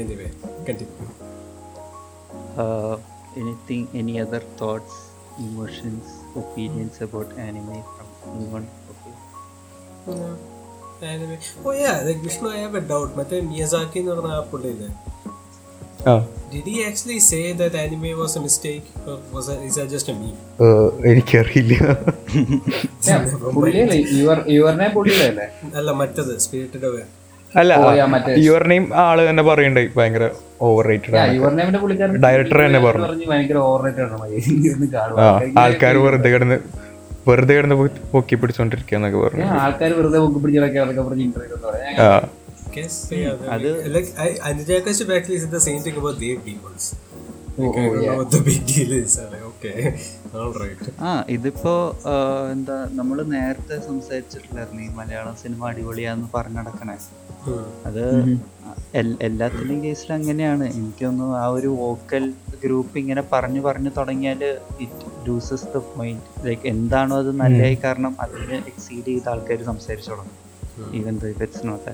anyway 0.00 0.28
continue 0.68 1.08
anything 3.40 3.88
any 4.00 4.14
other 4.24 4.44
thoughts 4.60 5.00
emotions 5.46 6.14
opinions 6.38 7.02
about 7.08 7.34
anime 7.46 7.80
from 7.92 8.08
anyone 8.30 8.66
okay 8.92 9.14
anime. 11.04 11.36
Oh 11.62 11.72
yeah, 11.74 12.00
like 12.00 12.18
Vishnu, 12.18 12.48
I 12.48 12.58
have 12.58 12.74
a 12.74 12.84
doubt. 12.84 13.10
മറ്റേ 13.18 13.38
മിയസാക്കി 13.48 13.98
എന്ന് 14.00 14.12
പറഞ്ഞ 14.12 14.32
ആ 14.34 14.44
പുള്ളിയില്ലേ 14.52 14.88
ആ 16.04 16.14
Did 16.52 16.66
he 16.66 16.78
actually 16.86 17.18
say 17.22 17.42
that 17.60 17.74
anime 17.82 18.10
was 18.16 18.32
a 18.36 18.42
mistake? 18.42 18.86
Or 19.02 19.14
was 19.34 19.44
that, 19.50 19.60
is 19.68 19.74
that 19.78 19.88
just 19.94 20.08
a 20.08 20.16
meme? 20.16 20.38
എനിക്കറിയില്ല 21.10 21.74
your 24.18 24.38
യുവറിനെ 24.56 24.88
പുള്ളിയല്ലേ 24.96 25.46
അല്ല 25.78 25.90
മറ്റത് 26.00 26.32
സ്പിരിറ്റഡ് 26.44 26.86
അവേ 26.90 27.02
അല്ല 27.54 27.72
ഓ, 27.80 27.88
yeah, 27.96 28.06
മറ്റേ- 28.12 28.36
യുവർ 28.44 28.62
നെയിം 28.70 28.84
ആൾ 29.02 29.18
തന്നെ 29.28 29.42
പറയണ്ടായി 29.48 29.88
ഭയങ്കര 29.96 30.26
ഓവർ 30.68 30.84
റേറ്റഡ് 30.90 31.16
ആണ് 31.22 31.34
യുവർ 31.38 31.52
നെയിമിന്റെ 31.58 31.80
പുള്ളിക്കാരൻ 31.82 32.14
Director 32.26 32.58
തന്നെ 32.64 32.80
പറഞ്ഞു. 32.86 33.08
ആൾക്കാർ 35.62 35.96
വെറുതെ 36.04 36.30
കിടന്ന് 36.34 36.56
വെറുതെ 37.26 37.54
കിടന്ന് 37.54 37.74
പോയി 37.74 37.90
പൊക്കി 38.12 38.34
പിടിച്ചോണ്ടിരിക്കുക 38.34 38.96
എന്നൊക്കെ 38.96 39.18
പറഞ്ഞു. 39.18 39.46
ആൾക്കാർ 39.62 39.92
വെറുതെ 39.92 40.18
പൊക്കി 40.18 40.40
പിടിച്ചതൊക്കെ 40.44 41.02
പറഞ്ഞ് 41.02 41.26
ഇന്റർവ്യൂ 41.30 41.56
ഒക്കെ 41.58 42.02
ആ. 42.04 42.12
Guess 42.74 42.94
yeah, 43.12 43.32
that 43.38 43.62
like, 43.62 43.88
like 43.94 44.06
I, 44.18 44.50
Anujaka 44.50 44.92
should 44.98 45.10
actually 45.10 45.38
said 45.38 45.50
the 45.50 45.60
same 45.60 45.80
thing 45.80 45.96
about 45.96 46.18
their 46.18 46.36
demons. 46.38 46.84
Like, 47.56 47.74
I 47.74 47.82
don't 47.84 47.98
know 48.02 48.14
what 48.16 48.30
the 48.30 48.40
big 48.40 48.60
deal 48.66 48.92
is. 48.94 49.14
I'm 49.18 49.32
like, 49.32 49.42
okay. 49.50 49.74
Okay 50.36 50.58
right 50.60 50.90
ആ 51.00 51.10
ഇതിപ്പോ 51.28 51.72
എന്താ 52.52 52.76
നമ്മൾ 52.90 53.18
നേരത്തെ 53.32 53.76
സംസാരിച്ചിട്ടില്ലായിരുന്നു 53.80 54.80
ഈ 54.82 54.90
Malayalam 55.00 55.34
cinema 55.42 55.66
അടിപൊളിയാന്ന് 55.68 56.28
പറഞ്ഞു 56.34 56.58
നടക്കണേ 56.60 56.96
അത് 57.86 58.02
L- 58.94 59.18
എല്ലാത്തിന്റെയും 59.22 59.82
കേസിൽ 59.84 60.10
അങ്ങനെയാണ് 60.18 60.66
എനിക്കൊന്നും 60.78 61.30
ആ 61.42 61.44
ഒരു 61.58 61.72
വോക്കൽ 61.82 62.24
ഗ്രൂപ്പ് 62.64 62.98
ഇങ്ങനെ 62.98 63.24
പറഞ്ഞു 63.32 63.60
പറഞ്ഞു 63.60 63.90
തുടങ്ങിയാൽ 63.98 64.58
it 64.80 65.28
loses 65.28 65.64
the 65.64 65.82
point 65.94 66.46
like 66.46 66.66
എന്താണോ 66.66 67.16
അത് 67.16 67.40
നല്ലതായി 67.40 67.78
കാരണം 67.84 68.16
അതിനെ 68.20 68.56
എക്സീഡ് 68.56 69.06
ചെയ്ത 69.06 69.28
ആൾക്കാർ 69.28 69.62
സംസാരിച്ചു 69.62 70.10
തുടങ്ങും 70.10 70.94
ഈവൻ 70.94 71.18
ദ 71.18 71.26
ഇറ്റ്സ് 71.26 71.66
നോട്ട് 71.66 71.90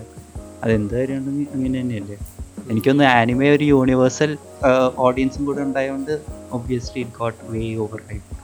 അത് 0.62 0.72
എന്ത് 0.72 0.94
കാര്യമുണ്ടെങ്കിൽ 0.94 1.46
അങ്ങനെ 1.54 1.81
തന്നെയല്ലേ. 1.81 2.18
എനിക്കൊന്ന് 2.70 3.04
ആനിമ 3.04 3.57
ഒരു 3.57 3.64
യൂണിവേഴ്സൽ 3.64 4.38
ഓഡിയൻസും 4.96 5.46
കൂടെ 5.46 5.62
ഉണ്ടായതുകൊണ്ട് 5.62 6.20
obviously 6.52 7.00
it 7.00 7.18
got 7.18 7.52
way 7.52 7.74
over 7.74 8.02
hype 8.11 8.37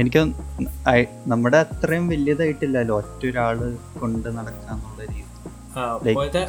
എനിക്ക് 0.00 0.20
നമ്മുടെ 1.32 1.58
അത്രയും 1.64 2.08
വലിയതായിട്ടില്ലല്ലോ 2.08 2.94
ഒറ്റ 2.96 3.22
ഒരാൾ 3.26 3.58
കൊണ്ട് 4.00 4.28
നടക്കാന്നുള്ള 4.38 5.02
രീതി. 5.12 5.24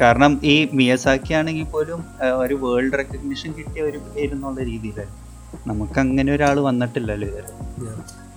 കാരണം 0.00 0.32
ഈ 0.52 0.54
മിയസാക്കി 0.78 1.32
ആണെങ്കിൽ 1.32 1.66
പോലും 1.74 2.00
ഒരു 2.42 2.54
വേൾഡ് 2.64 2.98
റെക്കഗ്നിഷൻ 3.00 3.52
കിട്ടിയ 3.58 3.82
ഒരു 3.82 3.98
പേരെന്നുള്ള 3.98 4.60
രീതിയിലല്ലേ? 4.70 5.06
നമുക്ക് 5.66 5.98
അങ്ങനെ 6.04 6.30
ഒരാൾ 6.32 6.56
വന്നിട്ടില്ലല്ലോ 6.60 7.28
ഇതുവരെ. 7.28 7.50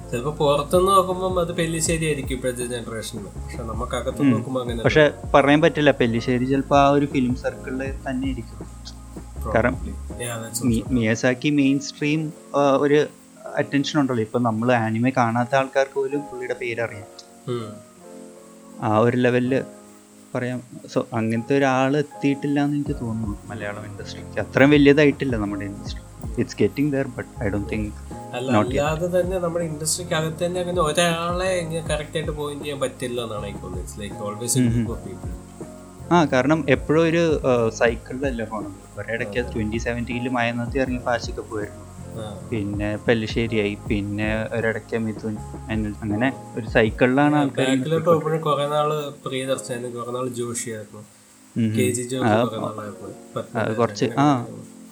ചിലപ്പോ 0.10 0.32
പുറത്തുനിന്ന് 0.42 0.92
നോക്കുമ്പോൾ 0.92 1.40
അത് 1.46 1.54
പെല്ലിശ്ശേരി 1.60 2.06
ആയിരിക്കും 2.10 2.36
ഇപ്പോഴത്തെ 2.36 2.66
ജനറേഷനിൽ 2.74 3.26
പക്ഷെ 3.38 3.62
നമുക്ക് 3.72 3.96
അകത്ത് 4.00 4.32
നോക്കുമ്പോൾ 4.34 4.62
അങ്ങനെ 4.64 4.84
പക്ഷെ 4.88 5.06
പറയാൻ 5.34 5.62
പറ്റില്ല 5.66 5.92
പെല്ലിശ്ശേരി 6.02 6.46
ചിലപ്പോൾ 6.52 6.80
ആ 6.84 6.88
ഒരു 6.98 7.08
ഫിലിം 7.14 7.34
സർക്കിളിൽ 7.44 7.82
തന്നെ 8.08 8.28
ഇരിക്കും 8.34 8.60
കാരണം 9.56 9.76
മിയസാക്കി 10.98 11.50
മെയിൻ 11.60 11.78
സ്ട്രീം 11.88 12.22
ഒരു 12.84 12.98
അറ്റൻഷൻ 13.60 13.96
ഉണ്ടല്ലോ. 14.00 14.24
ഇപ്പൊ 14.28 14.40
നമ്മൾ 14.48 14.68
ആനിമെ 14.86 15.12
കാണാത്ത 15.18 15.56
ആൾക്കാർക്ക് 15.60 15.98
പോലും 16.00 16.22
പുള്ളിയുടെ 16.30 16.56
പേരറിയാം. 16.62 17.08
ആ 18.88 18.90
ഒരു 19.06 19.18
ലെവലിൽ 19.26 19.54
പറയാം. 20.34 20.60
സോ 20.94 21.00
അങ്ങനത്തെ 21.20 21.54
ഒരാൾ 21.60 21.92
എത്തിയിട്ടില്ല 22.04 22.58
എന്ന് 22.66 22.78
എനിക്ക് 22.80 22.96
തോന്നുന്നു 23.04 23.38
മലയാളം 23.52 23.86
ഇൻഡസ്ട്രിക്ക് 23.90 24.42
അത്രയും 24.46 24.74
വലിയതായിട്ടില്ല 24.76 25.36
നമ്മുടെ 25.44 25.66
industry 25.72 26.02
it's 26.42 26.58
getting 26.60 26.92
there 26.96 27.08
but 27.18 27.32
I 27.44 27.48
don't 27.50 27.70
think 27.74 27.90
അല്ല 28.34 28.52
അല്ലാതെ 28.58 29.08
തന്നെ 29.18 29.40
നമ്മുടെ 29.40 29.66
ഇൻഡസ്ട്രിക്ക് 29.66 30.14
അകത്ത് 30.14 30.42
തന്നെ 30.46 30.60
അങ്ങനെ 30.60 30.82
ഒരാളെ 30.82 31.50
കറക്റ്റ് 31.90 32.18
ആയിട്ട് 32.18 32.32
പോയിന്റ് 32.40 32.64
ചെയ്യാൻ 32.64 32.80
പറ്റില്ല 32.86 33.20
എന്നാണ് 33.22 33.46
എനിക്ക് 33.46 33.64
തോന്നുന്നത്. 33.64 33.84
It's 33.86 34.00
like 34.02 34.16
always 34.28 34.60
group 34.68 34.94
of 34.96 35.04
people 35.08 35.34
ആ 36.12 36.18
കാരണം 36.34 36.60
എപ്പോഴും 36.70 37.02
ഒരു 37.10 37.24
സൈക്കിളിലല്ല 37.80 38.44
പോണത്? 38.52 38.76
ഒരിടയ്ക്ക് 39.00 39.42
ട്വന്റി 39.54 39.78
സെവന്റീനിൽ 39.78 40.30
മയനത്തി 40.38 40.80
ഇറങ്ങി 40.84 41.02
പാശിക്ക് 41.08 41.44
പോയിരുന്നു. 41.50 41.84
പിന്നെ 42.52 42.90
പെല്ലിശ്ശേരിയായി 43.06 43.74
പിന്നെ 43.90 44.30
ഒരിടയ്ക്ക് 44.56 44.98
മിഥുൻ 44.98 45.34
അങ്ങനെ 46.04 46.28
ഒരു 46.58 46.68
സൈക്കിളിലാണ് 46.76 47.36
ആൾക്കാർ 47.42 47.68
ബാക്കിലോട്ട് 47.70 48.08
പോകുമ്പോഴും 48.10 48.42
കുറെ 48.48 48.68
നാൾ 48.68 48.90
പ്രിയദർശനും 49.26 49.92
കുറെ 49.98 50.12
നാൾ 50.18 50.28
ജോഷിയായിരുന്നു. 50.40 51.02
കെ 51.78 51.86
ജി 51.98 52.04
ജോഷി 52.14 52.34
കുറെ 52.46 52.60
നാളായിരുന്നു. 52.66 53.12
പത്ത് 53.36 53.58
അത് 53.64 53.72
കുറച്ച് 53.76 54.08
ആ. 54.20 54.28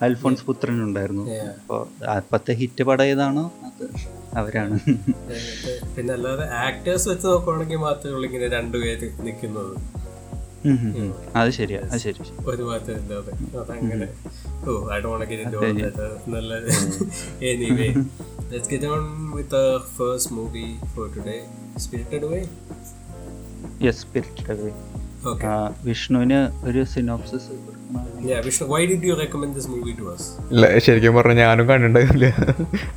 അൽഫോൺസ് 0.02 0.44
പുത്രൻ 0.44 0.78
ഉണ്ടായിരുന്നു 0.82 1.24
അപ്പോ 1.52 1.76
അപ്പത്തെ 2.16 2.52
ഹിറ്റ് 2.52 2.84
പടം 2.84 3.04
ഏതാണോ 3.04 3.44
അത് 3.64 3.84
അവരാണ്. 4.36 4.76
പിന്നെ 5.94 6.12
അല്ലാതെ 6.14 6.46
ആക്ടേഴ്സ് 6.64 7.06
വെച്ച് 7.08 7.26
നോക്കുവാണെങ്കിൽ 7.26 7.76
മാത്രമേ 7.76 8.14
ഉള്ളൂ 8.14 8.26
ഇങ്ങനെ 8.28 8.48
രണ്ടുപേര് 8.48 9.08
നിൽക്കുന്നത്. 9.20 9.74
അത് 11.36 11.50
ശരിയാ 11.50 11.80
അത് 11.90 12.00
ശരി. 12.00 12.20
ഒരു 12.46 12.62
മാറ്റം 12.62 12.92
ഇല്ലാതെ 12.92 13.32
അതങ്ങനെ. 13.58 14.08
ഓ 14.66 14.72
I 14.94 14.98
don't 15.00 15.24
get 15.24 15.42
into 15.42 15.58
that 15.80 16.06
നല്ല 16.34 16.54
anyway 17.50 17.88
let's 18.50 18.70
get 18.70 18.86
on 18.86 19.04
with 19.36 19.62
first 19.96 20.32
movie 20.32 20.66
for 20.94 21.08
today 21.16 21.38
spirited 21.78 22.28
away 22.32 22.40
yes 23.86 24.00
spirit 24.00 24.72
okay 25.28 25.54
വിഷ്ണുവിന് 25.84 26.40
ഒരു 26.64 26.82
synopsis 26.84 27.48
Yeah, 28.28 28.40
Vishnu, 28.44 28.66
why 28.66 28.86
did 28.90 29.02
you 29.02 29.14
recommend 29.16 29.54
this 29.56 29.66
movie 29.72 29.94
to 29.98 30.04
us? 30.12 30.22
ഇല്ല 30.52 30.78
ശരിക്കും 30.78 31.14
പറഞ്ഞ 31.14 31.34
ഞാനും 31.40 31.66
കണ്ടിട്ടുണ്ടായില്ല 31.68 32.26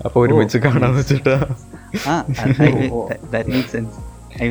അപ്പൊ 0.06 0.17
ഒരുമിച്ച് 0.25 0.58
കാണാന്ന് 0.58 0.99
വെച്ചിട്ടാ. 0.99 1.36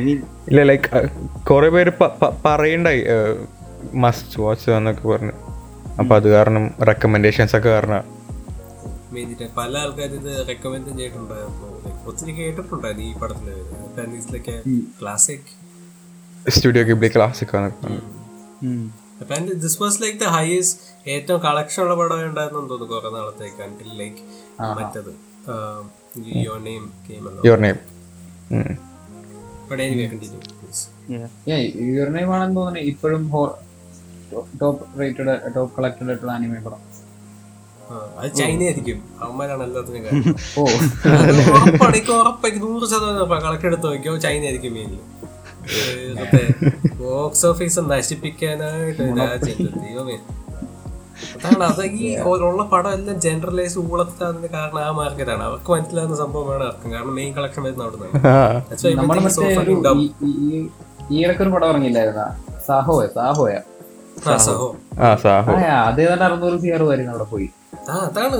മീൻ 0.05 0.19
ഇല്ല 0.49 0.63
ലൈക്ക് 0.63 1.09
കുറെ 1.49 1.69
പേര് 1.69 1.91
പറയണ്ടായി 2.45 3.01
മസ്റ്റ് 4.05 4.41
വാച്ച് 4.41 4.69
എന്നൊക്കെ 4.77 5.07
പറഞ്ഞു. 5.07 5.35
അപ്പൊ 5.99 6.15
അത് 6.15 6.27
കാരണം 6.35 6.65
റെക്കമെൻഡേഷൻസ് 6.89 7.55
ഒക്കെ 7.55 7.69
കാരണം. 7.69 8.03
പല 9.57 9.71
ആൾക്കാരും 9.77 10.15
ഇത് 10.21 10.47
റെക്കമെൻഡ് 10.47 10.97
ചെയ്തിട്ടുണ്ടായിരുന്നു 10.99 11.67
Like, 11.83 11.99
ഒത്തിരി 12.07 12.31
കേട്ടിട്ടുണ്ടായിരുന്നു 12.31 13.05
ഈ 13.09 13.13
പടത്തിൽ. 13.19 13.49
ക്ലാസിക് 15.01 15.49
സ്റ്റുഡിയോ 16.49 16.83
ഗിബ്ലി 16.83 17.11
ക്ലാസിക് 17.15 17.53
എന്നൊക്കെ 17.57 17.87
അപ്പൊ 19.21 19.35
this 19.65 19.83
was 19.83 20.03
like 20.03 20.19
the 20.19 20.23
highest 20.23 20.79
ഏറ്റവും 21.09 21.39
കളക്ഷൻ 21.41 21.83
ഉള്ള 21.83 21.95
പടം 21.95 22.25
ഉണ്ടായിരുന്നു 22.25 22.61
തോന്നുന്നു 22.69 22.95
കുറെ 22.95 23.09
നാളത്തേക്ക് 23.09 23.63
അണ്ടിൽ 23.63 23.91
ലൈക്ക് 23.97 24.21
മറ്റത്. 24.79 25.11
Your 26.45 26.59
name 26.63 26.93
ഗെയിമല്ലോ 27.07 27.41
your 27.45 27.59
name 27.59 27.79
please 30.53 30.85
your name 31.95 32.35
ആണെന്ന് 32.35 32.57
തോന്നുന്നു 32.57 32.79
ഇപ്പോഴും 32.79 33.23
ടോപ്പ് 34.61 34.99
റേറ്റഡ് 34.99 35.55
ടോപ്പ് 35.55 35.73
കളക്റ്റഡ് 35.77 36.07
ആയിട്ടുള്ള 36.07 36.31
ആനിമേ 36.31 36.59
പടം. 36.59 36.81
അത് 38.19 38.33
ചൈന 38.33 38.61
ആയിരിക്കും. 38.63 38.97
അവന്മാരാണ് 39.21 39.63
എല്ലാത്തിനും 39.63 40.03
കാര്യം. 40.03 40.35
ഉറപ്പാണ് 41.53 41.95
എനിക്ക് 41.95 42.11
ഉറപ്പായി 42.11 42.59
നൂറ് 42.65 42.89
ശതമാനം 42.89 43.41
കളക്ട് 43.45 43.65
എടുത്ത് 43.65 43.85
നോക്കിയോ 43.85 44.17
ചൈന 44.17 44.43
ആയിരിക്കും 44.43 44.73
മെയിൻലി 44.73 44.99
ബോക്സ് 46.99 47.45
ഓഫീസ് 47.45 47.81
നശിപ്പിക്കാനായിട്ട് 47.89 49.03
ദൈവമേ 49.79 50.17
അതാണ് 51.35 51.63
അത് 51.63 51.81
ഈ 51.97 52.09
ഉള്ള 52.45 52.61
പടം 52.71 52.91
എല്ലാം 52.91 53.17
ജനറലൈസ് 53.19 53.79
ഊളത്താതിന് 53.85 54.49
കാരണം 54.53 54.81
ആ 54.81 54.91
മാർക്കറ്റാണ് 54.91 55.43
അവർക്ക് 55.43 55.71
മനസ്സിലാകുന്ന 55.71 56.17
സംഭവമാണ് 56.21 56.63
അർത്ഥം 56.63 56.91
കാരണം 56.93 57.15
മെയിൻ 57.15 57.31
കളക്ഷൻ 57.35 57.63
വരുന്ന 57.63 57.83
അവിടെ 57.83 57.97
ഈ- 59.99 60.13
ഈ- 60.23 60.37
ഈ- 60.49 60.69
ഈ 61.11 61.23
ഇടയ്ക്ക് 61.23 61.43
ഒരു 61.45 61.51
പടം 61.55 61.67
ഇറങ്ങിയില്ലായിരുന്ന 61.69 62.23
സാഹോയ 62.67 63.05
സാഹോയ 63.15 63.55
സഹോ 64.45 64.67
ആ 65.01 65.09
സാഹോ 65.23 65.51
ആ 65.65 65.75
അത് 65.85 66.01
അറുന്നൂറ് 66.21 66.57
സിയർ 66.63 66.81
വരുന്നു 66.87 67.11
അവിടെ 67.13 67.27
പോയി 67.31 67.49
ആ 67.89 67.95
അതാണ് 68.07 68.37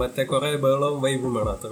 മറ്റേ 0.00 0.22
കൊറേ 0.30 0.48
ബഹളവും 0.64 0.98
വൈബും 1.02 1.34
വേണം 1.36 1.52
അത്ര 1.52 1.70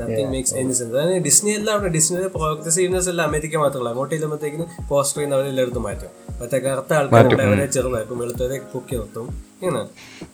നത്തിങ് 0.00 0.30
മേക്സ് 0.34 0.54
എനി 0.60 0.74
സെൻസ് 0.78 0.92
അതായത് 0.94 1.24
ഡിസ്നി 1.26 1.50
എല്ലാം 1.58 1.74
അവിടെ. 1.76 1.90
ഡിസ്നിയുടെ 1.96 2.30
പ്രോഗ്രസ് 2.36 2.76
ചെയ്യുന്നത് 2.78 3.10
എല്ലാം 3.12 3.26
അമേരിക്ക 3.30 3.56
മാത്രമല്ല. 3.64 3.90
അങ്ങോട്ട് 3.92 4.12
ചെല്ലുമ്പോഴത്തേക്കിന് 4.14 4.66
പോസ്റ്റർ 4.90 5.18
ചെയ്യുന്ന 5.18 5.38
അവരെല്ലായിടത്തും 5.38 5.84
മാറ്റും. 5.88 6.10
മറ്റേ 6.40 6.58
കറുത്ത 6.66 6.92
ആൾക്കാരുണ്ട് 7.00 7.42
അവരെ 7.48 7.66
ചെറുതാക്കും 7.76 8.18
വെളുത്തവരെ 8.22 8.58
പൊക്കി 8.74 8.94
നിർത്തും. 9.00 9.26
ഇങ്ങനെ. 9.62 9.82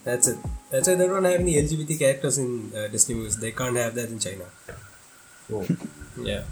That's 0.06 0.30
it 0.34 0.42
that's 0.72 0.94
they 1.00 1.09
don't 1.12 1.26
have 1.28 1.40
any 1.42 1.54
LGBT 1.64 1.92
characters 2.02 2.36
in 2.44 2.48
uh, 2.78 2.86
Disney 2.94 3.14
movies. 3.18 3.36
They 3.44 3.52
can't 3.61 3.78
have 3.84 3.94
that 3.98 4.11
in 4.14 4.20
China. 4.26 4.46
Yeah. 6.30 6.42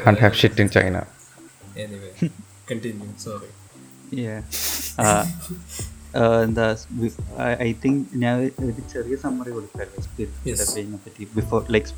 Can't 0.00 0.20
have 0.24 0.38
shit 0.42 0.62
in 0.64 0.68
China 0.76 0.96
anyway 1.84 2.12
continue. 2.70 3.10
Sorry. 3.24 3.48
Yeah. 4.22 4.38
Uh, 5.04 5.22
uh, 6.20 6.36
എന്താ 6.46 6.66
I 7.66 7.70
think 7.84 8.02
ഞാൻ 8.22 8.36
ഒരു 8.66 8.82
ചെറിയ 8.94 9.16
summary 9.24 9.50
കൊടുക്കാമല്ലോ 9.56 9.96
Yes. 9.96 10.06
സ്പിരിറ്റിനെ 10.06 10.98
പറ്റി. 11.06 11.24
Before 11.38 11.60
like 11.76 11.88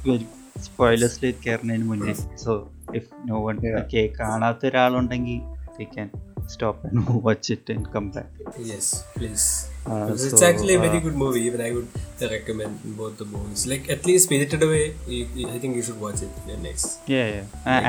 സ്പോയിലേഴ്സിൽ 0.66 1.26
കയറുന്നതിന് 1.44 1.86
മുന്നേ 1.92 2.14
so 2.44 2.52
if 3.00 3.08
no 3.30 3.38
one 3.46 3.58
okay 3.82 4.04
കാണാത്ത 4.20 4.70
ഒരാളുണ്ടെങ്കിൽ 4.70 5.40
they 5.78 5.86
can 5.96 6.08
stop 6.52 6.86
and 6.86 7.20
watch 7.26 7.50
it 7.54 7.72
and 7.74 7.90
come 7.94 8.06
back 8.14 8.30
Yes, 8.70 8.86
please. 9.14 9.44
Uh, 9.84 9.94
Because 9.98 10.24
it's 10.26 10.40
so, 10.40 10.46
actually 10.48 10.74
a 10.78 10.82
very 10.84 10.98
uh, 10.98 11.04
good 11.04 11.16
movie. 11.22 11.42
Even 11.48 11.60
I 11.60 11.70
would 11.76 11.88
recommend 12.32 12.74
both 12.98 13.14
the 13.22 13.26
movies. 13.34 13.60
Like 13.70 13.84
at 13.94 14.02
least 14.08 14.22
Spirited 14.26 14.62
Away, 14.66 14.82
you, 15.14 15.20
you- 15.38 15.48
I 15.54 15.58
think 15.62 15.72
you 15.78 15.84
should 15.88 16.00
watch 16.06 16.20
it. 16.26 16.34
Yeah, 16.48 16.58
next. 16.66 16.88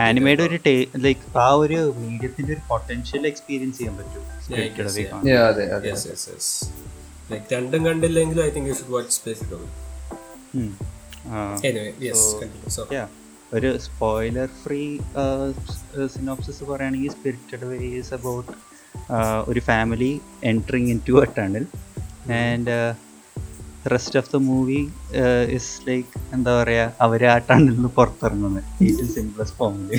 ആനിമയുടെ 0.05 0.43
ഒരു 0.49 0.59
ടേ 0.67 0.73
like 1.05 1.21
ആ 1.43 1.49
ഒരു 1.63 1.79
മീഡിയത്തിന്റെ 2.03 2.51
ഒരു 2.55 2.63
potential 2.71 3.25
experience 3.31 3.77
ചെയ്യാൻ 3.81 3.95
പറ്റും 3.99 4.23
yeah. 4.53 5.11
Yeah, 5.31 5.43
അതെ 5.51 5.65
അതെ 5.77 5.91
Yes, 5.91 6.03
yes, 6.11 6.23
yes. 6.33 6.47
Like 7.31 7.45
രണ്ടും 7.57 7.83
കണ്ടില്ലെങ്കിലും 7.89 8.43
I 8.47 8.53
think 8.55 8.67
you 8.71 8.77
should 8.79 8.93
watch 8.97 9.11
Spirited 9.19 9.53
Away. 9.57 9.71
Ah. 11.25 11.57
Anyway, 11.61 11.93
yes, 11.99 12.21
continue. 12.39 12.69
Sorry. 12.69 12.93
Yeah. 12.93 13.09
ഒരു 13.51 13.69
സ്പോയിലർ 13.77 14.47
ഫ്രീ 14.61 14.79
സിനോപ്സിസ് 16.13 16.63
പറയുകയാണെങ്കിൽ 16.63 17.09
സ്പിരിറ്റഡ് 17.09 17.65
വേ 17.71 17.77
ഈസ് 17.99 18.13
അബൌട്ട് 18.13 18.51
ഒരു 19.47 19.61
family 19.61 20.09
entering 20.43 20.89
into 21.09 21.15
a 21.23 21.27
tunnel 21.37 21.65
and 22.39 22.75
rest 23.93 24.19
of 24.19 24.29
the 24.33 24.39
movie 24.43 24.79
is 25.49 25.71
like 25.87 26.09
എന്താ 26.33 26.51
പറയുക 26.61 26.97
അവർ 27.01 27.23
ആ 27.25 27.37
ടണ്ണിൽ 27.49 27.73
നിന്ന് 27.73 27.91
പുറത്തിറങ്ങുന്നത് 27.97 28.63
ഏറ്റവും 28.85 29.09
സിംപ്ലസ് 29.17 29.53
ഫോമിൽ. 29.53 29.89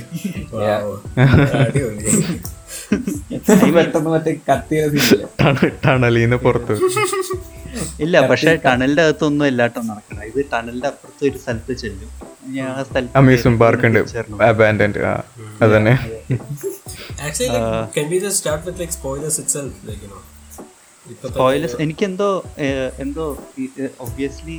പെട്ടെന്ന് 3.77 4.11
മറ്റേ 4.11 4.35
കത്തിയ 4.51 4.81
ടണലിന്ന് 5.87 6.41
പുറത്ത് 6.47 6.77
ഇല്ല 8.05 8.27
പക്ഷെ 8.31 8.57
ടണലിന്റെ 8.65 9.03
അകത്തൊന്നും 9.03 9.47
എല്ലാട്ടും 9.47 9.87
നടക്കണം 9.87 10.25
ഇത് 10.25 10.41
ടണലിന്റെ 10.53 10.89
അപ്പുറത്ത് 10.89 11.25
ഒരു 11.31 11.39
സ്ഥലത്ത് 11.39 11.73
ചെല്ലും. 11.83 12.11
അമ്യൂസ്മെന്റ് 13.17 13.61
പാർക്ക് 13.61 13.87
ഉണ്ട്. 13.87 14.01
അബാൻഡൻഡ് 14.43 15.01
അതന്നെ. 15.65 15.95
സ്പോയിലേഴ്സ് 21.31 21.77
എനിക്കെന്തോ 21.85 22.29
എന്തോ 22.99 23.25
ഒബ്വിയസ്ലി 24.01 24.59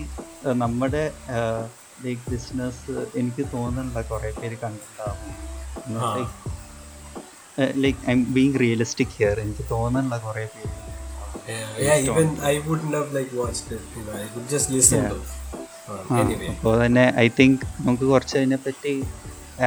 നമ്മുടെ 0.63 1.03
ലൈക്ക് 2.05 2.31
ബിസിനസ് 2.31 2.95
എനിക്ക് 3.17 3.43
തോന്നുന്നുണ്ട് 3.53 4.09
കൊറേ 4.09 4.31
പേര് 4.41 4.57
കണ്ടിട്ടുണ്ടാവും. 4.63 5.19
Like 6.17 6.35
like 7.83 7.99
I'm 8.11 8.23
being 8.33 8.59
realistic 8.59 9.13
here 9.17 9.39
എനിക്ക് 9.39 9.65
തോന്നുന്നുണ്ട് 9.71 10.25
കൊറേ 10.25 10.45
പേര്. 10.45 10.71
Yeah, 11.47 11.77
yeah, 11.77 11.97
even 12.01 12.29
I 12.41 12.59
wouldn't 12.59 12.93
have 12.93 13.13
like 13.13 13.31
watched 13.33 13.71
it. 13.71 13.81
You 13.95 14.03
know, 14.03 14.13
I 14.13 14.25
would 14.33 14.47
just 14.49 14.71
listen 14.71 15.03
to. 15.05 15.17
Uh, 15.85 16.19
anyway. 16.21 16.47
അപ്പോൾ 16.51 16.73
തന്നെ 16.81 17.03
ഐ 17.23 17.27
തിങ്ക് 17.39 17.63
നമുക്ക് 17.79 18.05
കുറച്ച് 18.11 18.35
അതിനെപ്പറ്റി 18.39 18.93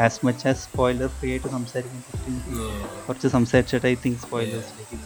as 0.01 0.19
much 0.27 0.45
as 0.51 0.63
spoiler 0.67 1.11
free 1.19 1.29
ആയിട്ട് 1.35 1.51
സംസാരിക്കാൻ 1.57 2.01
പറ്റും. 2.07 2.39
Yeah. 2.57 2.81
കുറച്ച് 3.07 3.29
സംസാരിച്ചിട്ട് 3.37 3.87
ഐ 3.93 3.95
തിങ്ക് 4.05 4.19
സ്പോയിലേഴ്സിലേക്ക് 4.25 4.97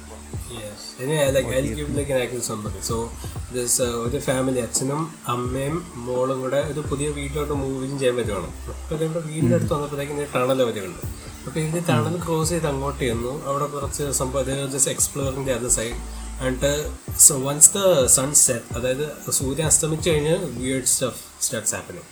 uh, 3.81 3.93
ഒരു 4.05 4.19
ഫാമിലി 4.29 4.61
അച്ഛനും 4.67 5.03
അമ്മയും 5.35 5.77
മോളും 6.07 6.41
കൂടെ 6.45 6.61
ഒരു 6.73 6.81
പുതിയ 6.91 7.09
വീട്ടിലോട്ട് 7.19 7.55
മൂവിങ് 7.63 7.99
ചെയ്യാൻ 8.01 8.17
പറ്റുവാണ് 8.21 8.49
അപ്പോൾ 8.81 9.05
ഇവിടെ 9.09 9.23
വീടിന്റെ 9.29 9.57
അടുത്ത് 9.59 9.73
വന്നപ്പോഴത്തേക്കും 9.77 10.25
ടണൽ 10.37 10.59
അവരുണ്ട് 10.67 11.03
അപ്പോൾ 11.47 11.59
ഇതിന്റെ 11.61 11.83
ടണൽ 11.91 12.17
ക്രോസ് 12.25 12.53
ചെയ്ത് 12.55 12.67
അങ്ങോട്ട് 12.73 13.03
ചെന്നു. 13.05 13.33
അവിടെ 13.51 13.67
കുറച്ച് 13.77 14.05
സംഭവം 14.21 14.67
ജസ്റ്റ് 14.75 14.93
എക്സ്പ്ലോറിന്റെ 14.97 15.53
അതർ 15.59 15.73
സൈഡ് 15.79 15.97
എന്നിട്ട് 16.41 16.93
so 17.19 17.39
once 17.39 17.71
the 17.75 18.07
sun 18.07 18.35
set 18.35 18.77
അതായത് 18.77 19.33
സൂര്യൻ 19.33 19.67
അസ്തമിച്ച് 19.67 20.11
കഴിഞ്ഞ് 20.11 20.37
weird 20.39 20.85
stuff 20.85 21.43
starts 21.43 21.75
happening. 21.75 22.11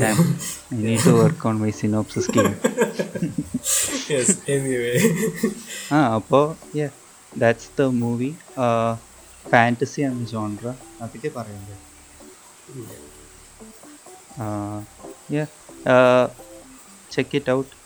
Damn, 0.00 0.38
I 0.72 0.76
need 0.76 1.00
to 1.00 1.12
work 1.14 1.46
on 1.46 1.54
my 1.62 1.72
synopsis 1.80 2.24
skill. 2.28 2.48
Yes 4.12 4.38
anyway 4.48 4.92
ah 5.92 6.14
അപ്പോൾ 6.14 6.56
yeah 6.78 6.88
that's 7.38 7.68
the 7.78 7.82
movie 7.82 8.34
fantasy 9.50 10.00
ആണ് 10.00 10.26
ജോൺറ 10.26 10.66
അതൊക്കെ 11.02 11.28
പറയുന്നത്. 11.28 11.76
ചെക്ക് 17.12 17.36
ഇറ്റ് 17.36 17.50
ഔട്ട് 17.50 17.77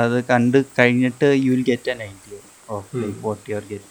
അത് 0.00 0.16
കണ്ട് 0.30 0.58
കഴിഞ്ഞിട്ട് 0.78 1.28
you 1.44 1.50
will 1.54 1.64
get 1.70 1.90
an 1.94 2.00
idea 2.08 2.38
of 2.76 3.02
like 3.02 3.20
what 3.26 3.44
you 3.50 3.56
are 3.60 3.66
get 3.72 3.90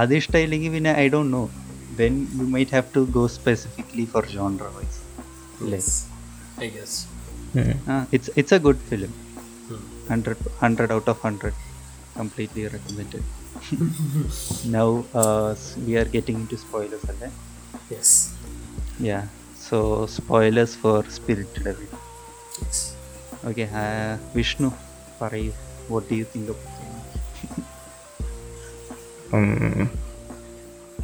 അത് 0.00 0.14
ഇഷ്ടമില്ലെങ്കിൽ 0.20 0.72
പിന്നെ 0.76 0.92
I 1.02 1.06
don't 1.14 1.32
know 1.36 1.42
then 2.00 2.14
you 2.40 2.46
might 2.56 2.74
have 2.76 2.88
to 2.96 3.02
go 3.18 3.24
specifically 3.38 4.06
for 4.14 4.26
genre 4.36 4.72
wise 4.78 5.00
അല്ലേ 5.62 5.80
I 6.66 6.70
guess 6.78 6.98
Ah, 7.86 8.06
it's 8.12 8.28
it's 8.40 8.52
a 8.52 8.58
good 8.58 8.78
film. 8.88 9.12
100, 10.08 10.34
100 10.58 10.90
out 10.90 11.06
of 11.08 11.22
100. 11.22 11.52
Completely 12.14 12.64
recommended. 12.66 13.22
now 14.76 14.88
uh, 15.14 15.50
s- 15.52 15.76
we 15.86 15.96
are 15.96 16.04
getting 16.06 16.36
into 16.42 16.56
spoilers, 16.56 17.04
okay? 17.14 17.30
Yes 17.90 18.16
Yeah. 23.46 24.18
Vishnu. 24.36 24.68
Uh, 24.68 24.74
പറയൂ. 25.22 25.52
What 25.90 26.14
you 26.14 26.24
think 26.36 26.52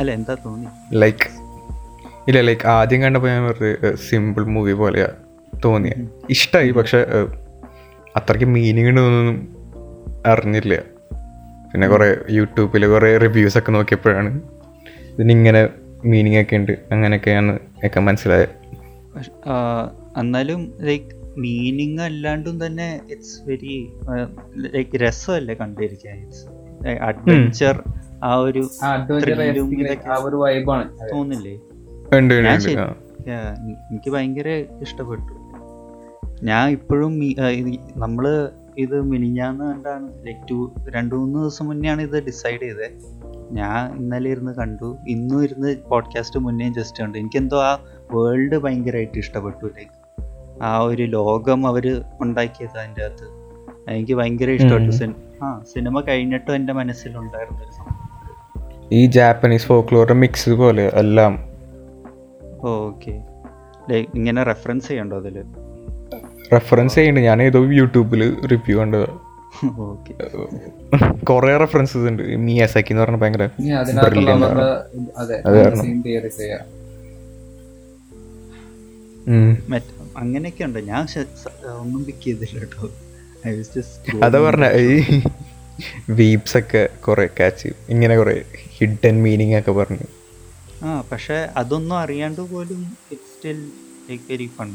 അല്ല 0.00 0.10
എന്താ 0.10 0.34
തോന്നി? 0.34 0.66
Like 0.92 1.28
ഇല്ല 2.28 2.40
like 2.40 2.66
ആദ്യം 2.66 3.02
കണ്ടപ്പോൾ 3.02 3.28
ഞാൻ 3.28 3.42
വെറുതെ 3.44 3.94
സിമ്പിൾ 3.94 4.44
മൂവി 4.44 4.72
പോലെയാ 4.72 5.08
തോന്നിയ. 5.64 5.92
ഇഷ്ടമായി 6.30 6.70
പക്ഷെ 6.70 7.06
അത്രയ്ക്ക് 8.16 8.44
മീനിങ് 8.44 8.88
ഉണ്ടെന്നൊന്നും 8.88 9.56
അറിഞ്ഞില്ല. 10.26 10.74
പിന്നെ 11.72 11.88
കുറേ 11.88 12.16
യൂട്യൂബിൽ 12.30 12.86
കുറേ 12.86 13.16
റിവ്യൂസ് 13.16 13.58
ഒക്കെ 13.58 13.72
നോക്കിയപ്പോഴാണ് 13.72 14.40
ഇതിനിങ്ങനെ 15.12 15.68
മീനിങ് 16.04 16.40
ഒക്കെ 16.40 16.56
ഉണ്ട്. 16.56 16.72
അങ്ങനെയൊക്കെയാണ് 16.92 17.58
ഒക്കെ 17.84 18.00
മനസ്സിലായത് 18.00 18.50
എന്നാലും 20.18 20.74
ലൈക്ക് 20.80 21.23
മീനിങ് 21.38 22.00
അല്ലാണ്ടും 22.00 22.66
തന്നെ 22.66 23.00
ഇറ്റ്സ് 23.10 23.48
വെരി 23.48 23.92
ലൈക്ക് 24.56 24.96
രസമല്ലേ 24.96 25.54
കണ്ടിരിക്കാൻ 25.54 26.16
ഇറ്റ്സ് 26.18 26.46
അഡ്വഞ്ചർ 27.02 27.82
ആ 28.24 28.34
ഒരു 28.36 28.62
തോന്നില്ലേ? 31.12 31.54
എനിക്ക് 33.90 34.10
ഭയങ്കര 34.10 34.48
ഇഷ്ടപ്പെട്ടു. 34.82 35.32
ഞാൻ 36.42 36.70
ഇപ്പോഴും 36.70 37.12
നമ്മൾ 37.96 38.50
ഇത് 38.78 39.02
മിനിഞ്ഞാന്ന് 39.02 39.64
കണ്ടാണ് 39.64 40.26
ലൈക്ക് 40.26 40.48
ടു 40.50 40.74
രണ്ടു 40.88 41.14
മൂന്ന് 41.14 41.38
ദിവസം 41.38 41.66
മുന്നെയാണ് 41.66 42.02
ഇത് 42.02 42.24
ഡിസൈഡ് 42.24 42.62
ചെയ്തത് 42.62 42.88
ഞാൻ 43.52 43.96
ഇന്നലെ 43.96 44.30
ഇരുന്ന് 44.30 44.52
കണ്ടു. 44.54 44.96
ഇന്നും 45.08 45.44
ഇരുന്ന് 45.44 45.76
പോഡ്കാസ്റ്റ് 45.90 46.40
മുന്നേ 46.40 46.72
ജസ്റ്റ് 46.72 47.02
കണ്ടു. 47.02 47.18
എനിക്കെന്തോ 47.18 47.62
ആ 47.62 47.72
വേൾഡ് 48.14 48.56
ഭയങ്കരമായിട്ട് 48.56 49.18
ഇഷ്ടപ്പെട്ടു 49.18 49.66
ലൈക്ക് 49.66 50.03
ആ 50.62 50.78
ഒരു 50.78 51.02
ലോകം 51.02 51.66
അവർ 51.66 52.02
ഉണ്ടാക്കിയത് 52.20 52.78
അതിന്റെ 52.78 53.04
അകത്ത്. 53.04 53.44
എനിക്ക് 53.90 54.12
ഭയങ്കര 54.12 54.50
ഇഷ്ടപ്പെട്ടു 54.50 54.90
സിനിമ 54.90 55.14
ആ 55.42 55.62
സിനിമ 55.74 56.00
കഴിഞ്ഞിട്ടും 56.00 56.54
എന്റെ 56.54 56.72
മനസ്സിലുണ്ടായിരുന്ന 56.72 57.60
ഒരു 57.60 57.72
സംഭവം. 57.76 58.88
ഈ 58.92 59.06
ജാപ്പനീസ് 59.06 59.66
ഫോക്ലോറിന്റെ 59.66 60.14
മിക്സ് 60.14 60.50
പോലെ 60.50 60.90
എല്ലാം. 60.94 61.38
ഓക്കെ. 62.68 63.22
ലൈക്ക് 63.90 64.10
ഇങ്ങനെ 64.14 64.42
റെഫറൻസ് 64.42 64.88
ചെയ്യണ്ടോ 64.88 65.16
അതിൽ 65.16 65.42
റെഫറൻസ് 66.52 66.94
ചെയ്യുന്നുണ്ട് 66.94 67.28
ഞാൻ 67.28 67.42
ഏതോ 67.42 67.64
യൂട്യൂബിൽ 67.64 68.46
റിവ്യൂ 68.46 68.78
കണ്ടത്. 68.78 69.08
കൊറേ 71.26 71.56
റെഫറൻസസ് 71.56 71.96
ഉണ്ട്. 71.96 72.22
മിയാസാക്കി 72.22 72.92
എന്ന് 72.92 73.02
പറഞ്ഞ 73.02 73.16
ഭയങ്കര. 73.16 73.48
അതെ 75.16 75.42
അങ്ങനെയൊക്കെ 80.16 80.64
ഉണ്ട് 80.64 80.78
ഞാൻ 80.78 81.06
ഒന്നും 81.74 82.04
പിക്ക് 82.04 82.24
ചെയ്തില്ല 82.24 82.58
കേട്ടോ. 82.60 82.86
ഐ 83.46 83.52
ജസ്റ്റ് 83.54 84.16
അതാ 84.24 84.38
പറഞ്ഞ 84.40 84.66
ഈ 84.84 85.22
വീപ്സ് 86.10 86.56
ഒക്കെ 86.56 86.82
കുറെ 87.00 87.28
കാച്ച് 87.40 87.70
ഇങ്ങനെ 87.88 88.16
കുറെ 88.16 88.34
ഹിഡൻ 88.76 89.22
മീനിങ് 89.22 89.56
ഒക്കെ 89.58 89.72
പറഞ്ഞു. 89.72 90.06
ആ 90.84 91.04
പക്ഷെ 91.12 91.48
അതൊന്നും 91.56 91.96
അറിയാണ്ട് 91.98 92.40
പോലും 92.52 92.80
it 93.12 93.28
still 93.32 93.58
like 94.08 94.24
very 94.30 94.50
fun 94.58 94.70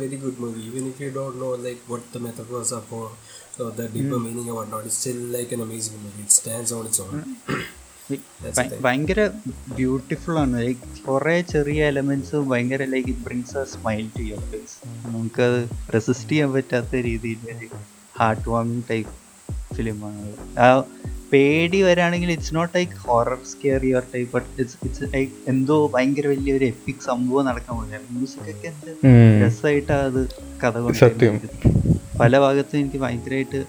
very 0.00 0.16
good 0.16 0.40
movie 0.40 0.60
even 0.68 0.88
if 0.88 1.02
you 1.02 1.08
don't 1.10 1.38
know 1.40 1.54
like 1.64 1.82
what 1.88 2.06
the 2.14 2.18
methods 2.18 2.74
of 2.74 3.00
the 3.76 3.88
deeper 3.94 4.18
meaning 4.18 4.50
of 4.50 4.58
what 4.58 4.86
it 4.86 4.96
still 4.96 5.32
like 5.32 5.54
an 5.54 5.62
amazing 5.62 5.98
movie 6.04 6.20
it 6.22 6.30
stands 6.30 6.74
on 6.74 6.84
its 6.84 7.02
own 7.02 7.12
ഭയങ്കര 8.82 9.20
beautiful 9.76 10.38
ആണ്. 10.38 10.56
Like 10.66 11.06
കുറേ 11.08 11.40
ചെറിയ 11.40 11.86
എലമെന്റ്സും 11.86 12.48
ഭയങ്കര 12.48 12.84
like 12.84 13.08
it 13.08 13.24
brings 13.24 13.56
a 13.58 13.64
smile 13.64 14.08
to 14.18 14.22
your 14.22 14.44
face 14.52 14.76
നമുക്ക് 15.06 15.42
അത് 15.42 15.58
resist 15.94 16.30
ചെയ്യാൻ 16.30 16.52
പറ്റാത്ത 16.52 17.02
രീതിയിൽ 17.08 17.68
ഹാർട്ട് 18.20 18.48
വാമിങ് 18.48 18.82
ടൈപ്പ് 18.90 19.14
ഫിലിമാണ് 19.74 20.34
ആ 20.58 20.68
പേടി 21.32 21.82
വരാണെങ്കിൽ 21.82 22.30
it's 22.32 22.54
not 22.54 22.76
like 22.76 22.92
horror 22.92 23.38
scare 23.52 23.84
your 23.84 24.04
type 24.14 24.32
but 24.32 24.60
it's 24.60 24.76
it's 24.84 25.14
like 25.14 25.32
എന്തോ 25.48 25.88
ഭയങ്കര 25.94 26.26
വലിയൊരു 26.26 26.64
എപ്പിക് 26.64 27.02
സംഭവം 27.06 27.44
നടക്കാൻ 27.46 27.76
പോലെ 27.76 27.98
മ്യൂസിക് 28.10 28.50
ഒക്കെ 28.50 28.68
എന്ത്. 28.68 28.90
രസമായിട്ടാണ് 29.46 30.02
അത് 30.02 30.22
കഥ 30.64 30.78
കൊണ്ട് 30.78 30.98
സത്യം. 30.98 31.40
പല 32.20 32.38
ഭാഗത്തും 32.38 32.78
എനിക്ക് 32.80 32.96
ഭയങ്കരമായിട്ട് 32.96 33.60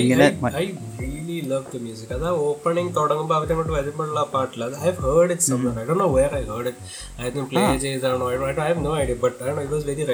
ഇങ്ങനെ 0.00 0.26
I, 0.52 0.62
I 0.62 0.66
really 1.00 1.38
love 1.42 1.66
the 1.72 1.80
music. 1.80 2.08
അത് 2.12 2.26
ഓപ്പണിംഗ് 2.46 2.92
തുടങ്ങുമ്പോൾ 2.96 3.36
അവരങ്ങോട്ട് 3.38 3.72
വരുമ്പോഴുള്ള 3.72 4.20
ആ 4.20 4.28
പാട്ടിൽ 4.34 4.64
അത് 4.66 4.74
I 4.78 4.92
heard 5.00 5.30
it 5.34 5.46
somewhere 5.48 5.78
I 5.82 5.84
do 5.90 5.96
know 6.02 6.08
where 6.16 6.32
I 6.40 6.42
heard 6.50 6.70
it 6.72 6.82
ആയിരുന്നു 7.20 7.46
play 7.52 7.62
ചെയ്താണോ 7.84 8.28
I 8.32 8.36
have 8.60 8.84
no 8.86 8.92
idea 9.02 9.16
but 9.24 9.38
I 9.44 9.54
it 9.56 9.72
was 9.74 9.86
very 9.90 10.04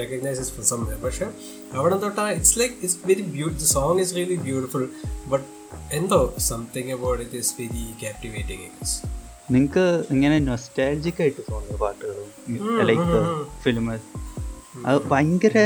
recognise 0.00 0.48
from 0.56 0.66
somewhere 0.72 0.98
പക്ഷെ 1.04 1.28
അവിടെ 1.74 1.98
തൊട്ട് 2.04 2.28
it's 2.36 2.56
like 2.62 2.76
it's 2.82 2.98
very 3.06 3.26
beauty 3.36 3.56
the 3.56 3.68
song 3.74 4.00
is 4.00 4.14
really 4.16 4.38
beautiful 4.48 4.84
but 5.28 5.46
എന്തോ 5.94 6.20
something 6.50 6.92
about 6.92 7.22
it 7.24 7.40
is 7.44 7.54
very 7.60 7.86
captivating 8.02 8.68
നിങ്ങൾക്ക് 9.52 9.86
ഇങ്ങനെ 10.10 10.36
nostalgic 10.44 11.18
ആയിട്ട് 11.20 11.42
തോന്നുന്നു 11.50 11.78
പാട്ടുകളും 11.78 12.28
like 12.90 13.18
film 13.64 13.86
അത് 14.86 14.98
ഭയങ്കര 15.10 15.56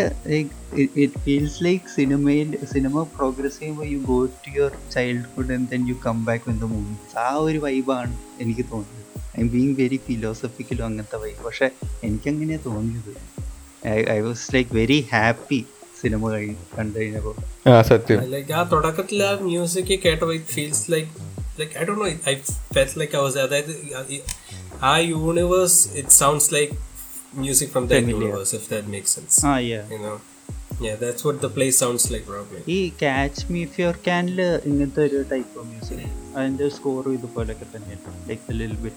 ഇറ്റ് 1.03 1.21
ഫീൽസ് 1.25 1.61
ലൈക്ക് 1.65 1.85
സിനിമയിൽ 1.97 2.49
സിനിമ 2.73 3.03
പ്രോഗ്രസ് 3.17 3.59
ചെയ്യുമ്പോൾ 3.61 3.87
you 3.95 4.01
go 4.11 4.19
to 4.45 4.51
your 4.57 4.73
childhood 4.95 5.53
and 5.57 5.69
then 5.73 5.83
you 5.91 5.97
come 6.07 6.19
back 6.29 6.45
when 6.49 6.59
the 6.65 6.69
movies 6.75 7.17
ആ 7.27 7.29
ഒരു 7.47 7.59
വൈബാണ് 7.59 8.13
എനിക്ക് 8.45 8.65
തോന്നിയത്. 8.73 9.05
ഐ 9.37 9.41
എം 9.41 9.49
ബീങ് 9.49 9.75
വെരി 9.81 9.99
ഫിലോസഫിക്കലും 10.07 10.85
അങ്ങനത്തെ 10.89 11.19
വൈബ് 11.25 11.41
പക്ഷെ 11.47 11.69
എനിക്കങ്ങനെയാണ് 12.05 12.65
തോന്നിയത്. 12.65 13.13
I 14.17 14.21
was 14.27 14.47
like 14.55 14.71
very 14.81 15.01
happy 15.13 15.61
cinema 16.01 16.23
കണ്ടു 16.77 16.97
കഴിഞ്ഞപ്പോൾ 16.99 17.37
ആ 17.71 17.81
സത്യം. 17.93 18.19
ലൈക്ക് 18.35 18.53
ആ 18.59 18.63
തുടക്കത്തിൽ 18.73 19.23
ആ 19.29 19.33
മ്യൂസിക് 19.49 19.95
കേട്ടപ്പോൾ 20.05 20.35
it 20.35 20.53
feels 20.57 20.85
like 20.95 21.09
like 21.61 21.73
I 21.79 21.85
don't 21.89 22.03
know 22.05 22.09
I 22.33 22.35
feels 22.75 22.97
like 23.01 23.17
I 23.19 23.23
was 23.27 23.39
അതായത് 23.47 23.73
ആ 24.91 24.93
universe 25.13 25.81
it 26.01 26.15
sounds 26.21 26.51
like 26.55 26.75
music 27.43 27.73
that 27.73 27.89
Familiar. 27.91 28.17
universe, 28.19 28.53
if 28.59 28.65
that 28.69 28.85
makes 28.95 29.11
sense. 29.11 29.35
Ah, 29.45 29.59
yeah. 29.71 29.85
you 29.95 30.01
know 30.05 30.17
yeah 30.81 30.97
that's 31.03 31.23
what 31.27 31.37
the 31.45 31.51
play 31.57 31.69
sounds 31.81 32.05
like 32.13 32.25
probably 32.31 32.61
ഈ 32.77 32.79
catch 33.03 33.45
me 33.53 33.61
if 33.67 33.77
your 33.83 33.97
ക്യാനിൽ 34.07 34.41
type 35.33 35.53
of 35.61 35.67
music, 35.75 36.01
and 36.41 36.53
the 36.63 36.69
score 36.69 36.77
സ്കോറും 36.77 37.15
ഇതുപോലൊക്കെ 37.19 37.67
like 38.31 38.45
a 38.55 38.59
little 38.61 38.81
bit. 38.87 38.97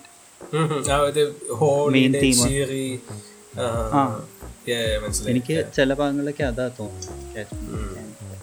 mm-hmm. 0.54 0.80
uh, 0.96 1.10
the 1.18 1.26
whole 1.60 1.90
Main 1.98 2.14
Main 2.14 2.22
theme. 2.24 2.40
cheery 2.46 2.88
uh, 3.64 3.86
ആ. 4.00 4.04
yeah, 4.70 4.82
yeah 4.88 4.98
മനസ്സിലായി 5.04 5.34
എനിക്ക് 5.36 5.58
ചില 5.78 5.94
ഭാഗങ്ങളൊക്കെ 6.02 6.46
അതാ 6.52 6.68
തോന്നുന്നു 6.80 7.86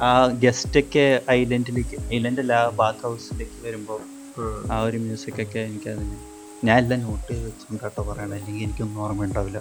ആ 0.09 0.13
ഗസ്റ്റ് 0.45 0.81
ഒക്കെ 0.83 1.07
ഐലൻഡിലേക്ക് 1.39 1.99
ഐലൻഡ് 2.17 2.43
അല്ല 2.45 2.57
ബാത്ത് 2.83 3.05
ഹൗസിലേക്ക് 3.09 3.59
വരുമ്പോൾ 3.67 4.01
Mm. 4.39 4.59
ആ 4.73 4.77
ഒരു 4.87 4.99
മ്യൂസിക് 5.05 5.39
ഒക്കെ 5.45 5.61
എനിക്ക് 5.69 5.89
അതിന് 5.93 6.17
ഞാൻ 6.67 6.77
എല്ലാം 6.81 7.01
നോട്ട് 7.05 7.27
ചെയ്ത് 7.29 7.45
വെച്ചും 7.47 7.79
കേട്ടോ 7.83 8.03
പറയണ 8.07 8.33
അല്ലെങ്കിൽ 8.37 8.63
എനിക്കൊന്നും 8.65 8.99
ഓർമ്മ 9.05 9.27
ഉണ്ടാവില്ല 9.27 9.59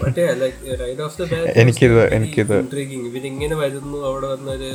but 0.00 0.18
yeah 0.18 0.32
like 0.42 0.58
right 0.80 1.00
off 1.00 1.14
the 1.20 1.26
bat 1.30 1.46
എനിക്കിത് 1.62 1.98
എനിക്കിത്. 2.16 2.54
ഇവരിങ്ങനെ 3.08 3.56
വരുന്നു 3.62 3.98
അവിടെ 4.08 4.28
വന്നൊരു 4.32 4.70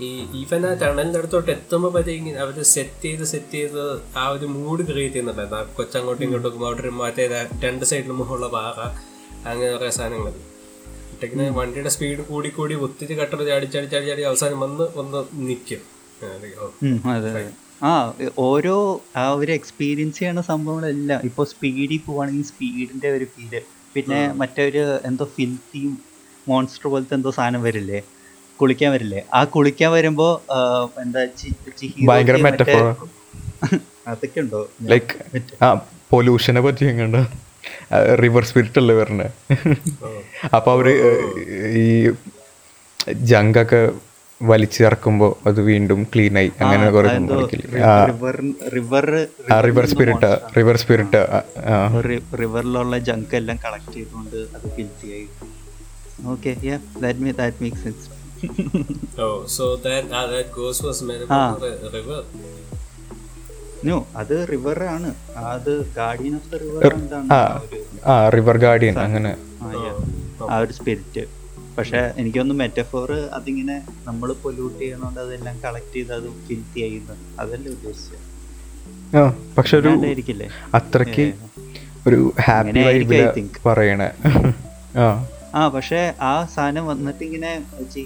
ഈ 0.00 0.08
ഈവൻ 0.40 0.64
ആ 0.66 0.72
ടണലിന്റെ 0.82 1.18
അടുത്തോട്ട് 1.20 1.50
എത്തുമ്പോൾ 1.54 1.90
വരെ 1.96 2.12
ഇങ്ങനെ 2.18 2.38
അവർ 2.44 2.56
സെറ്റ് 2.72 3.02
ചെയ്ത് 3.04 3.24
സെറ്റ് 3.32 3.54
ചെയ്ത് 3.54 3.80
ആ 4.16 4.26
ഒരു 4.34 4.46
മൂഡ് 4.56 4.82
ക്രിയേറ്റ് 4.88 5.14
ചെയ്യുന്നുണ്ടായിരുന്നു 5.14 5.58
ആ 5.60 5.74
കൊച്ചങ്ങോട്ടും 5.78 6.24
ഇങ്ങോട്ടും 6.26 6.60
അവിടെ 6.62 6.82
ഒരു 6.84 6.92
മറ്റേ 7.00 7.24
രണ്ട് 7.64 7.84
സൈഡിലും 7.90 8.18
മുഖമുള്ള 8.20 8.48
പാറ 8.54 8.76
അങ്ങനെ 9.44 9.70
കുറേ 9.74 9.90
സാധനങ്ങൾ. 9.98 10.34
ഒറ്റക്കിന് 11.12 11.44
വണ്ടിയുടെ 11.56 11.90
സ്പീഡ് 11.94 12.22
കൂടി 12.28 12.50
കൂടി 12.56 12.74
ഒത്തിരി 12.86 13.14
കട്ടർ 13.20 13.40
ചാടി 13.48 13.68
ചാടി 13.74 13.88
ചാടി 13.94 14.06
ചാടി 14.10 14.24
അവസാനം 14.30 14.60
വന്ന് 14.64 14.86
ഒന്ന് 15.00 15.20
നിൽക്കും 15.48 15.82
അതെ 16.28 16.50
അതെ. 17.16 17.42
ആ 17.80 17.90
ഓരോ 18.38 18.76
ആ 19.16 19.24
ഒരു 19.32 19.52
എക്സ്പീരിയൻസ് 19.52 20.18
ചെയ്യണ 20.18 20.40
സംഭവങ്ങളെല്ലാം 20.48 21.20
ഇപ്പോൾ 21.24 21.46
സ്പീഡിൽ 21.46 21.98
പോവാണെങ്കിൽ 22.06 22.44
സ്പീഡിന്റെ 22.44 23.08
ഒരു 23.08 23.24
ഫീൽ 23.24 23.54
പിന്നെ 23.94 24.20
മറ്റൊരു 24.34 24.82
എന്തോ 25.04 25.24
ഫിൽത്തിയും 25.36 25.92
മോൺസ്റ്റർ 26.46 26.86
പോലത്തെ 26.88 27.14
എന്തോ 27.14 27.30
സാധനം 27.30 27.62
വരില്ലേ? 27.62 28.00
കുളിക്കാൻ 28.60 28.90
വരില്ലേ? 28.92 29.20
ആ 29.34 29.40
കുളിക്കാൻ 29.54 29.90
വരുമ്പോ 29.92 30.28
എന്താ. 31.02 31.22
അതൊക്കെ 34.08 34.40
ഉണ്ടോ? 34.40 34.60
ലൈക്ക് 34.84 35.14
പൊല്യൂഷനെ 36.10 36.60
പറ്റി 36.60 36.84
റിവർ 38.22 38.42
സ്പിരിറ്റ് 38.44 38.78
അല്ലേ 38.78 38.94
വരണേ? 38.94 39.26
അപ്പൊ 40.54 40.72
അവർ 40.72 40.86
ഈ 41.76 41.86
ജങ്കൊക്കെ 43.24 43.80
വലിച്ചിറക്കുമ്പോ 44.40 45.28
അത് 45.44 45.60
വീണ്ടും 45.68 46.00
ക്ലീൻ 46.12 46.34
ആയി 46.38 46.50
അങ്ങനെ 46.62 46.86
കുറെ 46.90 47.08
റിവർ 48.10 48.36
റിവർ 48.76 49.06
ആ 49.52 49.56
റിവർ 49.60 49.86
സ്പിരിറ്റ് 49.92 50.30
റിവർ 50.56 50.76
സ്പിരിറ്റ് 50.82 51.20
റിവറിലുള്ള 52.42 52.98
ജങ്ക് 53.08 53.34
എല്ലാം 53.36 53.58
കളക്ട് 53.64 53.92
ചെയ്തുകൊണ്ട് 53.94 54.36
അത് 54.56 54.66
ഫിൽത്തി 54.76 55.08
ആയി. 55.16 55.26
Okay 56.32 56.52
that 57.04 57.32
that 57.40 57.62
make 57.62 57.76
sense 57.76 58.06
oh 59.20 59.28
so 59.56 59.64
that 59.86 60.14
ആ 60.14 60.22
ദാറ്റ് 60.34 60.52
ഗോസ് 60.58 60.84
വാസ് 60.86 61.02
റിവർ 61.96 62.22
നോ 63.88 63.96
അത് 64.16 64.36
റിവർ 64.52 64.78
ആണ്. 64.92 65.10
അത് 65.54 65.72
ഗാർഡിയൻ 65.98 66.34
ഓഫ് 66.36 66.48
ദ 66.52 66.56
റിവർ 66.62 66.86
എന്താണ്? 66.92 67.28
ആ 68.06 68.14
റിവർ 68.36 68.56
ഗാർഡിയൻ 68.64 68.96
അങ്ങനെ. 68.98 69.32
ആ 70.50 70.58
ഒരു 70.64 70.72
സ്പിരിറ്റ് 70.72 71.24
പക്ഷെ 71.78 72.00
എനിക്കൊന്ന് 72.16 72.54
മെറ്റഫോർ 72.54 73.10
അതിങ്ങനെ 73.32 73.76
നമ്മൾ 74.06 74.32
പൊല്യൂട്ട് 74.42 74.78
ചെയ്യണോണ്ട് 74.78 75.20
അതെല്ലാം 75.20 75.56
കളക്ട് 75.64 75.94
ചെയ്ത് 75.94 76.12
അത് 76.12 76.28
ഫിൽത്തി 76.46 76.80
ചെയ്യുന്നത്. 76.80 77.18
അതല്ലേ 77.38 77.70
ഉദ്ദേശിച്ചത് 77.70 78.24
ആ 79.16 79.22
പക്ഷെ 79.58 79.76
ഒരു 79.76 79.90
അത്രയ്ക്ക് 80.74 81.26
ഒരു 82.06 82.20
ഹാപ്പി 82.42 82.80
വൈബിൽ 82.80 83.22
പറയണേ. 83.66 84.08
ആ. 84.98 85.08
ആ 85.54 85.68
പക്ഷെ 85.68 86.00
ആ 86.22 86.32
സാധനം 86.44 86.86
വന്നിട്ട് 86.86 87.22
ഇങ്ങനെ 87.24 87.50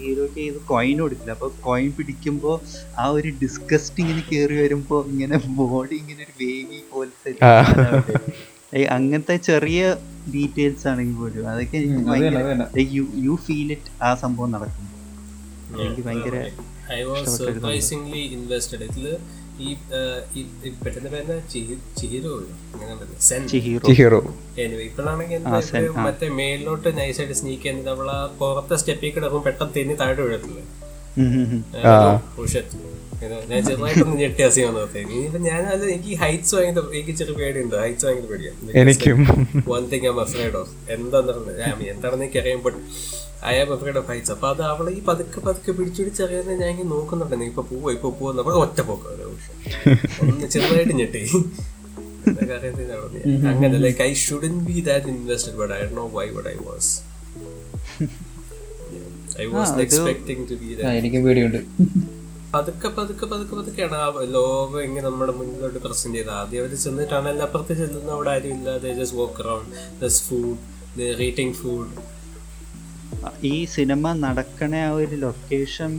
ഹീറോയ്ക്ക് 0.02 0.34
ചെയ്ത് 0.36 0.58
കോയിൻ 0.66 0.98
കൊടുക്കില്ല 1.00 1.30
അപ്പൊ 1.30 1.48
കോയിൻ 1.60 1.92
പിടിക്കുമ്പോ 1.92 2.52
ആ 2.98 3.06
ഒരു 3.08 3.28
ഡിസ്കസ്റ്റ് 3.42 4.00
ഇങ്ങനെ 4.00 4.22
കേറി 4.32 4.54
വരുമ്പോ 4.60 4.98
ഇങ്ങനെ 5.08 5.38
ബോഡി 5.58 5.94
ഇങ്ങനെ 5.94 6.22
ഒരു 6.24 6.34
വേവി 6.40 6.78
പോലത്തെ 6.92 7.32
അങ്ങനത്തെ 8.90 9.36
ചെറിയ 9.46 9.80
ഡീറ്റെയിൽസ് 10.34 10.84
ആണെങ്കിൽ 10.88 11.16
പോലും 11.22 11.48
അതൊക്കെ 11.50 11.76
എനിക്ക് 11.78 12.02
യു 13.26 13.34
feel 13.46 13.68
it 13.76 13.84
ആ 14.02 14.14
സംഭവം 14.24 14.50
നടക്കും. 14.56 14.86
എനിക്ക് 15.84 16.02
ഭയങ്കര 16.08 16.36
ഐ 16.92 17.02
വാസ് 17.02 17.38
സർപ്രൈസിംഗ്ലി 17.38 18.22
ഇൻവെസ്റ്റഡ് 18.36 18.84
ഇതിൽ 18.90 19.06
ഈ 19.60 19.62
പെട്ടെന്ന് 20.84 21.10
പേരുന്ന 21.10 21.34
ചിഹീറോ. 21.52 22.32
ഇപ്പോഴാണെങ്കിൽ. 24.88 25.40
മറ്റേ 26.06 26.26
മേലിലോട്ട് 26.40 26.88
നൈസായിട്ട് 26.98 27.36
സ്നീക്ക് 27.40 27.62
ചെയ്യുന്നത് 27.62 28.10
ആ 28.16 28.18
പുറത്തെ 28.38 28.76
സ്റ്റെപ്പിൽ 28.82 29.10
കിടക്കുമ്പോൾ 29.16 29.44
പെട്ടെന്ന് 29.48 29.74
തെന്നി 29.76 29.94
താഴെ 30.02 30.14
വീഴത്തില്ലേ? 30.22 30.64
ഇത് 33.26 33.34
ഞാൻ 33.50 33.60
ചെറുതായിട്ടൊന്ന് 33.66 34.16
ഞെട്ടിയ 34.22 34.46
സീൻ 34.54 34.76
ഇനിയിപ്പോ 35.02 35.40
ഞാൻ 35.48 35.62
അത് 35.74 35.84
എനിക്ക് 35.94 36.14
ഹൈറ്റ്സ് 36.22 36.54
ഭയങ്കര 36.56 36.84
എനിക്ക് 37.00 37.14
ചെറിയ 37.20 37.34
പേടിയുണ്ട്. 37.40 37.76
ഹൈറ്റ്സ് 37.84 38.06
ഭയങ്കര 38.06 38.26
പേടിയാണ്. 38.32 38.70
എനിക്കും. 38.82 39.18
One 39.72 39.82
thing 39.92 40.06
I'm 40.10 40.20
afraid 40.24 40.56
of 40.62 40.72
എന്താണെന്ന് 40.96 41.52
എന്താണെന്ന് 41.94 42.24
എനിക്ക് 42.26 42.40
അറിയാം 42.42 42.62
but 42.66 42.78
I 43.52 43.54
am 43.62 43.70
afraid 43.74 43.98
of 44.00 44.08
heights 44.12 44.32
അപ്പൊ 44.36 44.48
അത് 44.54 44.62
അവളെ 44.72 44.90
ഈ 44.98 45.00
പതുക്കെ 45.08 45.40
പതുക്കെ 45.46 45.72
പിടിച്ചിടിച്ചറിയാൻ 45.78 46.48
ഞാൻ 46.62 46.68
ഇങ്ങനെ 46.74 46.88
നോക്കുന്നുണ്ട് 46.94 47.44
ഇപ്പൊ 47.50 47.64
പോവോ 47.70 47.90
ഇപ്പൊ 47.96 48.10
പോവോ 48.18 48.32
നമ്മൾ 48.38 48.56
ഒറ്റ 48.64 48.80
പോക്കോ. 48.90 49.10
ഒന്ന് 50.24 50.48
ചെറുതായിട്ട് 50.54 50.94
ഞെട്ടി. 51.00 51.22
അങ്ങനെ 53.52 53.78
like 53.86 54.02
I 54.08 54.10
shouldn't 54.24 54.54
be 54.68 54.76
that 54.88 55.06
invested 55.14 55.56
but 55.60 55.72
I 55.74 55.80
know 56.00 56.04
why 56.18 56.26
what 56.36 56.48
I 56.48 56.56
was 56.68 56.90
I 59.42 59.46
was 59.54 59.72
expecting 59.86 60.44
to 60.50 60.58
be 60.64 60.70
that 60.74 60.98
എനിക്ക് 61.00 61.20
പേടിയുണ്ട്. 61.26 61.60
പതുക്കെ 62.53 62.88
പതുക്കെ 62.96 63.26
പതുക്കെ 63.26 63.55
പതുക്കെയാണ് 63.57 63.96
ആ 63.96 64.07
ലോകം 64.34 64.80
ഇങ്ങനെ 64.80 65.05
നമ്മുടെ 65.07 65.32
മുന്നിലോട്ട് 65.32 65.80
പ്രസന്റ് 65.84 66.16
ചെയ്തത്. 66.16 66.32
ആദ്യം 66.32 66.61
അവർ 66.62 66.72
ചെന്നിട്ടാണ് 66.82 67.28
എല്ലാം 67.28 67.46
അപ്പുറത്ത് 67.46 67.74
ചെല്ലുന്ന 67.78 68.11
അവിടെ 68.12 68.30
ആരും 68.30 68.53
ഇല്ലാതെ 68.57 68.90
just 68.98 69.18
walk 69.18 69.40
around 69.44 69.70
this 70.03 70.20
food 70.22 70.59
eating 71.20 71.55
food 71.55 71.92
ഈ 73.50 73.57
സിനിമ 73.74 74.12
നടക്കണ 74.22 74.74
ആ 74.82 74.92
ഒരു 74.98 75.16
ലൊക്കേഷൻ 75.16 75.92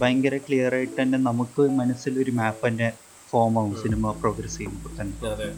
ഭയങ്കര 0.00 0.36
ക്ലിയർ 0.46 0.72
ആയിട്ട് 0.74 0.96
തന്നെ 1.00 1.18
നമുക്ക് 1.20 1.62
മനസ്സിൽ 1.80 2.14
ഒരു 2.18 2.32
മാപ്പ് 2.32 2.62
തന്നെ 2.66 2.88
ഫോം 3.28 3.56
ആവും 3.58 3.74
സിനിമ 3.82 4.12
പ്രോഗ്രസ് 4.20 4.56
ചെയ്യുമ്പോൾ 4.58 4.92
തന്നെ. 4.98 5.16
അതെ. 5.32 5.48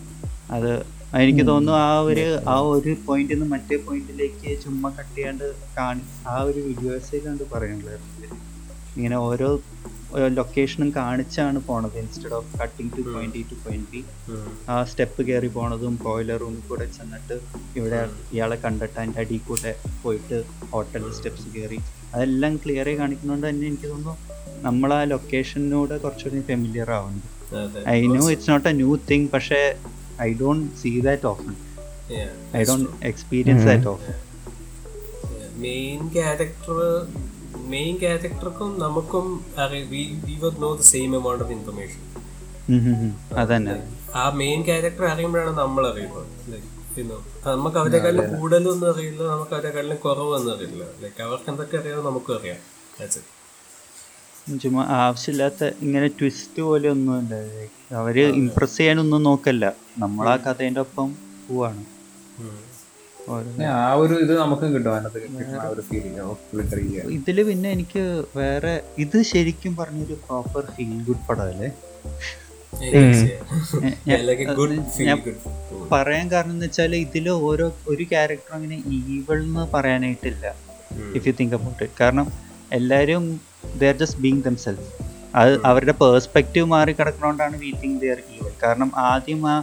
അത് 0.53 0.73
എനിക്ക് 1.21 1.45
തോന്നുന്നു 1.49 1.75
ആ 1.83 1.93
ഒരു 2.09 2.25
ആ 2.49 2.57
ഒരു 2.71 2.93
പോയിന്റിൽ 3.07 3.35
നിന്ന് 3.35 3.49
മറ്റേ 3.53 3.77
പോയിന്റിലേക്ക് 3.87 4.51
ചുമ്മാ 4.63 4.89
കട്ട് 4.97 5.15
ചെയ്യാണ്ട് 5.15 5.47
കാണി 5.77 6.05
ആ 6.29 6.37
ഒരു 6.49 6.61
വീഡിയോസിലാണ്ട് 6.69 7.45
പറയണല്ലോ 7.53 7.95
ഇങ്ങനെ 8.97 9.17
ഓരോ 9.29 9.49
ലൊക്കേഷനും 10.31 10.89
കാണിച്ചാണ് 10.97 11.59
പോണത്. 11.67 11.97
Instead 12.01 12.35
of 12.35 12.49
cutting 12.61 12.91
to 12.97 13.03
point 13.09 13.37
A 13.37 13.45
to 13.51 13.57
point 13.65 13.89
B 13.93 14.01
ആ 14.69 14.77
സ്റ്റെപ്പ് 14.85 15.23
കയറി 15.29 15.51
പോണതും 15.57 15.95
ബോയിലർ 16.03 16.39
റൂമിൽ 16.41 16.63
കൂടെ 16.69 16.87
ചെന്നിട്ട് 16.97 17.37
ഇവിടെ 17.77 18.01
ഇയാളെ 18.33 18.59
കണ്ടിട്ട് 18.65 18.97
അതിന്റെ 18.99 19.21
അടിയിൽ 19.21 19.43
കൂടെ 19.47 19.73
പോയിട്ട് 20.03 20.39
ഹോട്ടൽ 20.73 21.05
സ്റ്റെപ്സ് 21.19 21.49
കയറി 21.55 21.79
അതെല്ലാം 22.15 22.55
ക്ലിയർ 22.57 22.89
ആയി 22.89 22.97
കാണിക്കുന്നതുകൊണ്ട് 22.97 23.47
തന്നെ 23.49 23.67
എനിക്ക് 23.67 23.89
തോന്നുന്നു 23.89 24.17
നമ്മൾ 24.63 24.91
ആ 24.95 25.03
ലൊക്കേഷനോട് 25.05 25.95
കുറച്ചുകൂടി 26.03 26.43
ഫെമിലിയർ 26.49 26.91
ആവുന്നുണ്ട് 26.91 27.79
I 27.91 28.01
know 28.15 28.25
it's 28.31 28.51
not 28.51 28.69
a 28.69 28.75
new 28.75 28.91
thing 29.11 29.29
പക്ഷേ 29.33 29.61
I 30.21 30.31
don't 30.41 30.67
see 30.81 30.93
that 31.01 31.27
often 31.27 31.55
I 32.55 32.63
don't 32.65 32.91
experience 33.07 33.67
that 33.67 33.89
often 33.89 34.17
main 35.63 36.03
character 36.09 36.77
main 37.73 37.95
ക്യാരക്ടർക്കും 38.03 38.71
നമുക്കും 38.85 39.27
know 40.65 40.71
the 40.81 40.85
same 40.93 41.11
amount 41.21 41.43
of 41.45 41.53
information 41.59 42.03
അതന്നെ. 43.43 43.75
ആ 44.21 44.25
മെയിൻ 44.41 44.61
ക്യാരക്ടർ 44.69 45.05
അറിയുമ്പോഴാണ് 45.13 45.53
നമ്മൾ 45.63 45.83
അറിയുന്നത്. 45.93 46.29
നമുക്ക് 47.47 47.79
അവരെക്കാളും 47.83 48.25
കൂടുതലൊന്നും 48.39 48.89
അറിയില്ല 48.93 49.21
നമുക്ക് 49.33 49.55
അവരെക്കാളും 49.57 49.99
കുറവൊന്നും 50.05 50.53
അറിയില്ല. 50.55 50.85
ലൈക്ക് 51.03 51.21
അവർക്ക് 51.27 51.49
എന്തൊക്കെ 51.53 51.77
അറിയാമോ 51.81 52.03
നമുക്കും 52.09 52.35
അറിയാം. 52.39 52.59
ചുമ്മാ 54.63 54.83
ആവശ്യമില്ലാത്ത 55.03 55.63
ഇങ്ങനെ 55.85 56.09
ട്വിസ്റ്റ് 56.19 56.61
പോലെ 56.69 56.89
ഒന്നും 56.95 57.15
ഇല്ല 57.23 57.35
അവർ 58.01 58.17
ഇംപ്രസ് 58.41 58.77
ചെയ്യാനൊന്നും 58.79 59.21
നോക്കല്ല. 59.29 59.65
നമ്മൾ 60.03 60.27
ആ 60.33 60.37
കഥേന്റെ 60.47 60.81
ഒപ്പം 60.87 61.09
പോവാണ്. 61.49 61.83
ആ 63.73 63.93
ഒരു 64.01 64.15
ഇത് 64.25 64.33
നമുക്കും 64.39 64.71
കിട്ടും 64.75 64.91
ഇതിൽ 67.17 67.39
പിന്നെ 67.49 67.69
എനിക്ക് 67.71 68.03
വേറെ 68.37 68.73
ഇത് 68.99 69.19
ശരിക്കും 69.31 69.73
പറഞ്ഞൊരു 69.77 70.17
പ്രോപ്പർ 70.25 70.65
ഫീൽ 70.75 70.93
ഗുഡ് 71.05 71.23
പടമല്ലേ. 71.29 71.71
പറയാൻ 75.91 76.27
കാരണം 76.33 76.53
എന്ന് 76.53 76.67
വെച്ചാൽ 76.67 76.93
ഇതിൽ 76.97 77.27
ഓരോ 77.43 77.67
ഒരു 77.89 78.05
ക്യാരക്ടർ 78.11 78.53
അങ്ങനെ 78.53 78.77
ഈവൾ 79.09 79.39
എന്ന് 79.43 79.65
പറയാനായിട്ടില്ല 79.75 80.45
if 81.15 81.25
you 81.29 81.35
think 81.41 81.55
about 81.55 81.83
it 81.83 81.99
കാരണം 82.01 82.27
എല്ലാരും 82.73 83.25
they 83.79 83.89
are 83.89 83.97
just 83.97 84.21
being 84.21 84.43
themselves 84.43 84.87
അത് 85.35 85.53
അവരുടെ 85.65 85.95
പേഴ്സ്പെക്റ്റീവ് 86.01 86.67
മാറി 86.69 86.93
കിടക്കുന്നതുകൊണ്ടാണ് 86.93 87.57
we 87.59 87.71
think 87.83 87.99
they 88.03 88.11
are 88.11 88.21
evil 88.35 88.53
കാരണം 88.63 88.91
ആദ്യം 89.07 89.43
ആ 89.49 89.57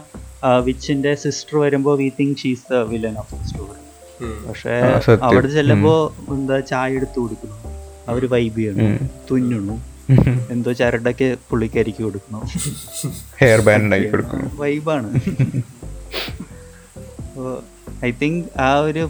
വിച്ചിന്റെ 0.43 1.15
സിസ്റ്റർ 1.15 1.57
വരുമ്പോ 1.57 1.95
we 1.95 2.11
think 2.19 2.37
she's 2.37 2.63
the 2.71 2.75
villain 2.75 3.17
of 3.17 3.35
the 3.35 3.45
story 3.45 3.83
പക്ഷെ 4.49 4.75
അവിടെ 5.21 5.47
ചെല്ലുമ്പോ 5.47 6.15
എന്താ 6.29 6.59
ചായ 6.59 6.91
എടുത്തു 6.91 7.19
കൊടുക്കുന്നു. 7.19 7.57
അവർ 8.07 8.25
വൈബ് 8.25 8.57
ചെയ്യണു. 8.57 9.07
തുന്നുണു 9.31 9.81
എന്തോ 10.51 10.71
ചരടൊക്കെ 10.71 11.37
പുള്ളിക്കരിക്ക് 11.49 12.03
കൊടുക്കുന്നു. 12.03 12.39
ഹെയർ 13.41 13.61
ബാൻഡ് 13.61 13.83
ഉണ്ടാക്കി 13.83 14.09
കൊടുക്കും 14.09 14.51
വൈബാണ് 14.57 15.09
ഐ 18.05 18.11
തിങ്ക് 18.11 18.45
ആ 18.59 18.79
ഒരു 18.79 19.09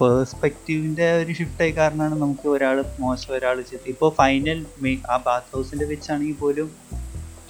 പേഴ്സ്പെക്റ്റീവിന്റെ 0.00 1.12
ഒരു 1.12 1.32
ഷിഫ്റ്റ് 1.32 1.62
ആയി 1.62 1.70
കാരണമാണ് 1.70 2.14
നമുക്ക് 2.14 2.48
ഒരാൾ 2.48 2.84
മോശം 3.00 3.34
ഒരാൾ 3.34 3.64
ഇപ്പോൾ 3.86 4.10
ഫൈനൽ 4.10 4.66
ആ 5.10 5.16
ബാത്ത് 5.26 5.56
ഹൗസിന്റെ 5.56 5.84
വെച്ചാണെങ്കിൽ 5.84 6.34
പോലും 6.34 6.70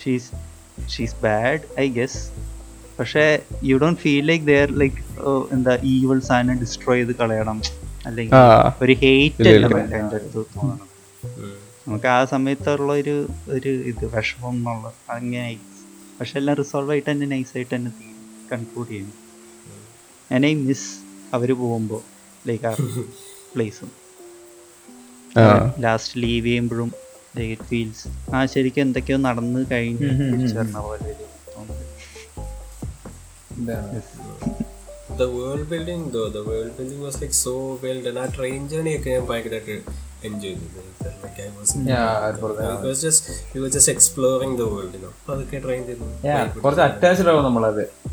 she's 0.05 0.31
she's 0.91 1.15
bad 1.23 1.61
I 1.81 1.89
guess 1.89 2.31
പക്ഷേ 2.99 3.25
you 3.65 3.77
don't 3.79 4.01
feel 4.01 4.25
like 4.27 4.47
there 4.47 4.69
like 4.81 5.01
എന്താ 5.53 5.75
ഈവൾ 5.93 6.19
സാധനം 6.29 6.57
ഡിസ്ട്രോയ് 6.61 7.01
ചെയ്ത് 7.01 7.15
കളയണം. 7.21 7.59
അല്ലെങ്കിൽ 8.07 8.37
ഒരു 8.83 8.95
ഹേറ്റ് 9.03 9.41
ഇല്ല, 9.43 9.51
അല്ല 9.51 9.67
ഇല്ല. 9.69 9.81
എന്റെ 9.99 10.17
അടുത്ത് 10.17 10.43
തോന്നണം. 10.53 10.85
നമുക്ക് 11.85 12.09
ആ 12.09 12.19
സമയത്തുള്ള 12.33 12.91
ഒരു 13.01 13.15
ഒരു 13.55 13.71
ഇത് 13.91 14.05
വിഷമം 14.15 14.57
എന്നുള്ള 14.57 14.87
അങ്ങനെ 15.09 15.45
പക്ഷെ 16.19 16.35
എല്ലാം 16.41 16.57
റിസോൾവ് 16.57 16.91
ആയിട്ട് 16.91 17.09
തന്നെ 17.11 17.27
നൈസായിട്ട് 17.27 17.73
തന്നെ 17.75 17.91
കൺക്ലൂഡ് 18.51 18.89
ചെയ്യുന്നു 18.89 19.15
ഞാൻ 20.31 20.45
ഐ 20.47 20.55
മിസ് 20.63 20.89
അവർ 21.35 21.51
പോകുമ്പോൾ 21.61 22.03
ലൈക്ക് 22.45 22.67
ആ 22.67 22.73
പ്ലേസും 23.53 23.91
ആ. 25.37 25.45
ലാസ്റ്റ് 25.81 26.19
ലീവ് 26.23 26.47
ചെയ്യുമ്പോഴും 26.47 26.91
ഫീൽസ് 27.65 28.05
ആ 28.35 28.45
ശരിക്കും 28.53 28.83
എന്തൊക്കെയോ 28.83 29.19
നടന്നു 29.27 29.61
കഴിഞ്ഞ് 29.73 30.09
തിരിച്ചു 30.23 30.55
വരണ 30.59 30.79
പോലെ 30.81 31.11
തോന്നൽ. 33.67 34.01
The 35.19 35.27
world 35.27 35.73
building 35.73 36.03
though, 36.15 36.29
the 36.35 36.43
world 36.49 36.71
building 36.79 37.01
was 37.07 37.15
like 37.23 37.33
so 37.33 37.79
well 37.85 38.07
done. 38.07 38.19
ആ 38.19 38.27
ട്രെയിൻ 38.37 38.69
ജേർണി 38.69 38.97
ഒക്കെ 38.97 39.11
ഞാൻ 39.11 39.27
ഭയങ്കരമായിട്ട് 39.27 39.83
എൻജോയ് 40.25 40.55
ചെയ്തു. 40.55 40.79
അപ്പൊ 45.07 45.35
അതൊക്കെ 45.35 45.59
ട്രെയിൻ 45.59 45.87
ചെയ്തു 45.87 46.61
കുറച്ച് 46.61 46.83
അറ്റാച്ച്ഡ് 46.83 47.29
ആവും 47.29 47.45
നമ്മളത്. 47.45 48.09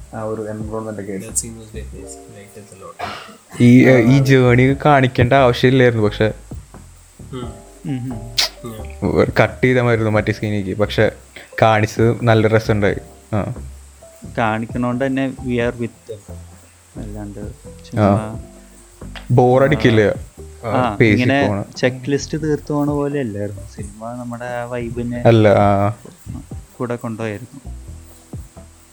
ഈ 3.62 3.90
ഈ 3.90 4.20
ജേണി 4.20 4.78
കാണിക്കേണ്ട 4.86 5.34
ആവശ്യമില്ലായിരുന്നു 5.34 6.04
പക്ഷെ 6.04 6.34
Hmm. 7.34 7.48
കട്ട് 9.42 9.64
ചെയ്താൽ 9.64 10.10
മറ്റേ 10.10 10.34
സീനിക്ക് 10.34 10.78
പക്ഷെ 10.78 11.12
കാണിച്ചത് 11.62 12.24
നല്ല 12.24 12.48
രസമുണ്ടായി 12.48 12.96
ആ 13.34 13.54
കാണിക്കണോണ്ട് 14.38 15.06
തന്നെ 15.06 15.26
വി 15.42 15.58
ആർ 15.58 15.74
വിത്ത് 15.76 16.18
അല്ലാണ്ട് 16.98 17.42
ബോറടിക്കില്ല 19.32 20.02
ഇങ്ങനെ 21.04 21.40
ചെക്ക് 21.78 22.10
ലിസ്റ്റ് 22.10 22.38
തീർത്തു 22.44 22.72
പോണ 22.74 22.90
പോലെ 22.90 23.20
അല്ലായിരുന്നു. 23.20 23.64
സിനിമ 23.76 24.12
നമ്മുടെ 24.12 24.50
വൈബിനെ 24.66 25.20
അല്ല 25.28 25.48
കൂടെ 26.78 26.96
കൊണ്ടുപോയായിരുന്നു. 26.96 27.60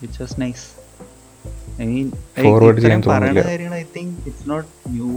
വിച്ച് 0.03 0.23
വാസ് 0.23 0.37
നൈസ് 0.41 0.67
ഐ 1.83 1.85
പറയുന്ന 3.07 3.43
കാര്യങ്ങൾ 3.43 3.85
think 3.97 4.19
it's 4.29 4.51
not 4.51 4.69
new 4.89 5.11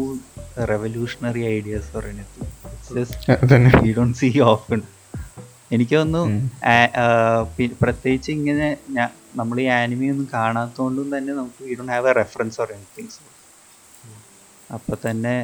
revolutionary 0.71 1.43
ideas 1.57 1.89
എനിക്ക് 5.71 5.95
തോന്നുന്നു 5.95 6.23
പ്രത്യേകിച്ച് 7.83 8.31
ഇങ്ങനെ 8.31 8.67
നമ്മൾ 9.35 9.57
ഈ 9.63 9.67
ആനിമി 9.77 10.07
ഒന്നും 10.13 10.27
കാണാത്തതുകൊണ്ടും 10.33 11.07
തന്നെ 11.15 11.31
നമുക്ക് 11.39 11.61
we 11.67 11.73
don't 11.79 11.93
have 11.93 12.09
a 12.11 12.15
reference 12.19 12.57
or 12.63 12.69
anything 12.75 13.11
അപ്പൊ 14.69 14.93
തന്നെ 15.05 15.35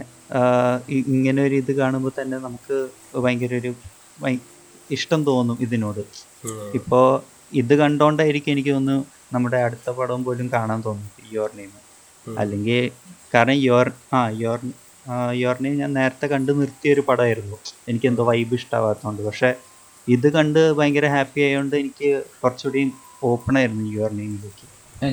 ഇങ്ങനെ 1.10 1.40
ഒരു 1.48 1.56
ഇത് 1.62 1.72
കാണുമ്പോൾ 1.80 2.14
തന്നെ 2.20 2.38
നമുക്ക് 2.46 2.78
ഭയങ്കര 3.24 3.54
ഒരു 3.62 3.72
ഇഷ്ടം 4.90 5.22
തോന്നും 5.30 5.58
ഇതിനോട്. 5.66 6.02
ഇപ്പോൾ 6.04 6.72
ഇപ്പോ 6.80 7.00
ഇത് 7.62 7.74
കണ്ടോണ്ടായിരിക്കും 7.82 8.54
എനിക്ക് 8.54 8.72
തോന്നുന്നു 8.76 9.04
നമ്മുടെ 9.34 9.58
അടുത്ത 9.68 9.90
പടം 9.98 10.20
പോലും 10.28 10.48
കാണാൻ 10.54 10.80
തോന്നും 10.88 11.10
യുവർ 11.34 11.52
നെയിം 11.60 11.72
അല്ലെങ്കിൽ 12.26 12.82
കാരണം 13.34 13.58
യുവർ 13.68 13.88
ആ 14.14 14.22
യുവർ 14.42 14.60
യുവർ 15.42 15.58
നെയിം 15.64 15.78
ഞാൻ 15.84 15.92
നേരത്തെ 16.00 16.28
കണ്ട് 16.34 16.52
നിർത്തിയ 16.60 16.96
ഒരു 16.96 17.04
പടമായിരുന്നു. 17.10 17.58
എനിക്ക് 17.90 18.08
എന്തോ 18.08 18.24
വൈബ് 18.30 18.56
ഇഷ്ടമാകാത്തതുകൊണ്ട് 18.60 19.22
പക്ഷേ 19.30 19.50
ഇത് 20.08 20.28
കണ്ട് 20.36 20.60
ഭയങ്കര 20.78 21.08
ഹാപ്പി 21.16 21.42
ആയതുകൊണ്ട് 21.42 21.76
എനിക്ക് 21.76 22.10
കുറച്ചുകൂടി 22.42 22.82
ഓപ്പൺ 23.30 23.56
ആയിരുന്നു 23.62 23.86
യുവർ 23.96 24.12
നെയിമിലേക്ക് 24.20 24.68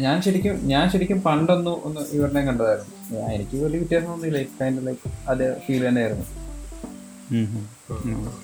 ഞാൻ 0.05 0.17
ശരിക്കും 0.25 0.57
ഞാൻ 0.73 0.85
ശരിക്കും 0.93 1.19
പണ്ടൊന്ന് 1.27 1.73
ഒന്ന് 1.89 2.01
ഇവരുടെ 2.17 2.41
കണ്ടതായിരുന്നു 2.49 2.95
എനിക്ക് 3.35 3.57
വലിയ 3.65 3.79
വ്യത്യാസം 3.83 4.11
ഒന്നുമില്ല 4.15 4.41
കൈൻഡ് 4.61 4.85
ലൈക്ക് 4.89 5.09
അതേ 5.33 5.49
ഫീൽ 5.67 5.83
തന്നെയായിരുന്നു 5.89 6.27
I 7.31 7.41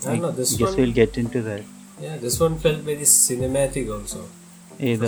don't 0.06 0.22
know, 0.22 0.30
this 0.38 0.50
guess 0.60 0.66
one, 0.66 0.80
will 0.80 0.92
get 0.98 1.20
into 1.34 1.40
that 1.48 1.64
yeah, 2.04 2.16
this 2.24 2.36
one 2.44 2.54
felt 2.64 2.80
very 2.88 3.06
cinematic 3.28 3.86
also. 3.96 4.20
ഏത് 4.90 5.06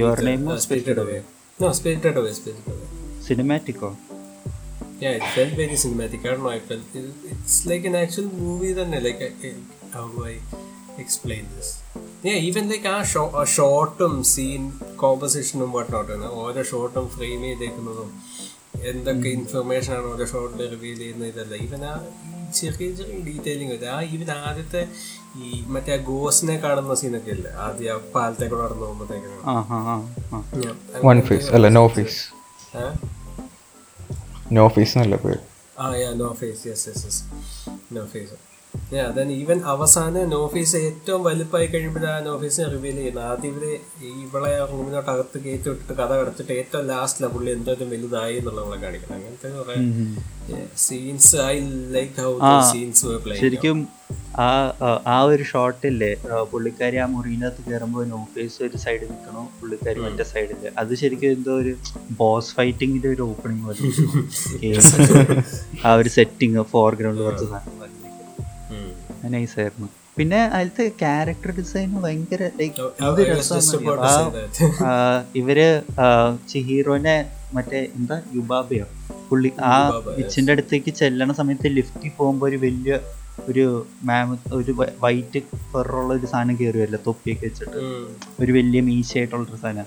your 0.00 0.18
name 0.28 0.42
Uh, 0.52 0.58
Spirited 0.66 0.98
Away. 1.04 1.18
No, 1.58 1.68
Spirited 1.78 2.16
Away, 2.20 2.32
Spirited 2.40 2.68
Away. 2.74 2.86
സിനിമാറ്റിക്കോ 3.28 3.90
Yeah, 5.02 5.12
it 5.18 5.26
felt 5.34 5.52
very 5.60 5.76
cinematic. 5.82 6.20
I 6.20 6.30
don't 6.30 6.42
know. 6.44 6.50
I 6.50 6.60
felt 6.60 6.88
it, 6.94 7.04
it's 7.32 7.54
like 7.66 7.84
an 7.84 7.94
actual 7.94 8.26
movie. 8.40 8.72
Then, 8.78 8.90
like, 9.06 9.20
I, 9.20 9.30
I- 9.48 9.62
how 9.94 10.02
do 10.08 10.18
I 10.24 10.34
explain 10.98 11.44
this? 11.54 11.68
Yeah, 12.24 12.38
like 12.70 12.88
ആ 12.88 12.98
show 13.12 13.22
ആ 13.34 13.42
ഷോട്ടും 13.52 14.14
scene 14.30 14.62
കോമ്പസിഷനും 14.96 15.70
വട്ട്നോട്ട് 15.76 16.12
ഓരോ 16.42 16.62
ഷോട്ടും 16.62 17.06
frame 17.08 17.40
ചെയ്തേക്കുന്നതും 17.42 18.10
എന്തൊക്കെ 18.90 19.28
information 19.28 19.92
ആണ് 19.92 20.06
ഓരോ 20.06 20.26
ഷോട്ടിൽ 20.26 20.60
reveal 20.72 20.98
ചെയ്യുന്നത് 20.98 21.28
ഇതല്ല. 21.32 21.54
Even 21.64 21.82
ആ 21.84 21.94
ചെറിയ 22.58 22.88
ചെറിയ 22.98 23.18
ഡീറ്റെയിലിംഗ് 23.26 23.86
ആ 23.92 24.00
ഈവൻ 24.12 24.30
ആദ്യത്തെ 24.40 24.82
ഈ 25.38 25.48
മറ്റേ 25.66 25.92
ആ 25.96 26.00
ഗോസിനെ 26.10 26.56
കാണുന്ന 26.64 26.94
സീനൊക്കെ 26.94 27.32
ഇല്ലേ? 27.36 27.50
ആദ്യ 27.66 27.96
പാലത്തേക്ക് 28.14 28.56
നടന്നു 28.62 28.84
പോകുമ്പോഴത്തേക്കാണ് 28.84 29.38
ഫേസ് 31.28 31.48
അല്ല 31.56 31.68
നോ 31.70 31.84
ഫേസ് 31.96 32.20
നോ 34.52 34.66
ഫേസ് 34.76 34.94
എന്നല്ല 34.96 35.16
പേര്. 35.24 35.40
Ah, 35.76 35.92
yeah, 35.94 36.12
no 36.14 36.26
ഈവൻ 39.36 39.58
അവസാന 39.72 40.22
നോഫീസ് 40.32 40.76
ഏറ്റവും 40.86 41.20
വലുപ്പമായി 41.24 41.66
കഴിയുമ്പോഴാണ് 41.66 42.24
നോഫീസിനെ 42.26 42.66
റിവീൽ 42.72 42.96
ചെയ്യുന്നത്. 42.96 43.24
ആദ്യം 43.26 43.52
ഇവർ 43.52 43.64
ഇവളെ 44.20 44.50
റൂമിനോട്ട് 44.70 45.10
അകത്ത് 45.12 45.36
കയറ്റി 45.44 45.68
വിട്ടിട്ട് 45.70 45.94
കഥ 46.00 46.10
കടച്ചിട്ട് 46.20 46.52
ഏറ്റവും 46.54 46.84
ലാസ്റ്റിലാണ് 46.88 47.32
പുള്ളി 47.34 47.50
എന്തോരം 47.56 47.88
വലുതായി 47.92 48.34
എന്നുള്ള 48.40 48.58
നമ്മളെ 48.62 48.78
കാണിക്കണം 48.84 49.14
അങ്ങനത്തെ 49.18 49.48
കുറെ 49.56 49.76
scenes 50.84 51.36
I 51.46 51.54
like 51.94 52.14
how 52.20 52.30
scenes 52.70 53.06
play 53.24 53.34
ശരിക്കും 53.42 53.78
ആ 54.40 54.42
ആ, 55.06 55.14
ഒരു 55.30 55.42
ഷോട്ടില്ലേ 55.48 56.10
പുള്ളിക്കാരി 56.50 56.96
ആ 56.98 57.04
മുറിയിനകത്ത് 57.12 57.60
കയറുമ്പോൾ 57.66 58.02
നോഫീസ് 58.12 58.56
ഒരു 58.66 58.76
സൈഡിൽ 58.82 59.08
നിൽക്കണോ 59.10 59.42
പുള്ളിക്കാരി 59.56 59.98
മറ്റേ 60.04 60.24
സൈഡിൽ 60.30 60.60
അത് 60.82 60.92
ശരിക്കും 61.00 61.28
എന്തോ 61.36 61.52
ഒരു 61.62 61.72
ബോസ് 62.20 62.52
ഫൈറ്റിങ്ങിന്റെ 62.56 63.08
ഒരു 63.14 63.22
ഓപ്പണിംഗ് 63.28 63.62
പോലെ 63.66 63.80
ആ 65.84 65.94
ഒരു 65.96 66.08
സെറ്റിങ് 66.16 66.62
ഫോർഗ്രൗണ്ട് 66.72 67.20
കുറച്ച് 67.22 67.44
സാധനം 67.48 67.76
നൈസ് 67.80 67.98
ആയിരുന്നു 69.24 69.88
പിന്നെ 70.16 70.38
അതിലത്തെ 70.46 70.88
ക്യാരക്ടർ 71.02 71.50
ഡിസൈൻ 71.50 71.90
ഭയങ്കര 72.00 72.42
ഇവർ 75.34 75.58
ചിഹീറോനെ 76.48 77.16
മറ്റേ 77.54 77.88
എന്താ? 77.96 78.16
യുബാബയോ? 78.34 78.86
പുള്ളി 79.30 79.50
ആ 79.62 79.74
വിച്ചിന്റെ 80.18 80.52
അടുത്തേക്ക് 80.52 80.90
ചെല്ലണ 80.90 81.32
സമയത്ത് 81.32 81.68
ലിഫ്റ്റിൽ 81.68 82.10
പോകുമ്പോ 82.16 82.46
ഒരു 82.46 82.56
വലിയ 82.56 82.92
ഒരു 83.48 83.64
മാമ 84.02 84.36
ഒരു 84.52 84.72
വൈറ്റ് 85.00 85.40
ഫെറുള്ള 85.72 86.14
ഒരു 86.14 86.26
സാധനം 86.26 86.56
കയറുമല്ലോ 86.60 86.98
തൊപ്പിയൊക്കെ 87.06 87.46
വെച്ചിട്ട്. 87.46 87.78
ഒരു 88.40 88.52
വലിയ 88.52 88.80
മീശയായിട്ടുള്ള 88.80 89.46
ഒരു 89.50 89.56
സാധനം. 89.56 89.86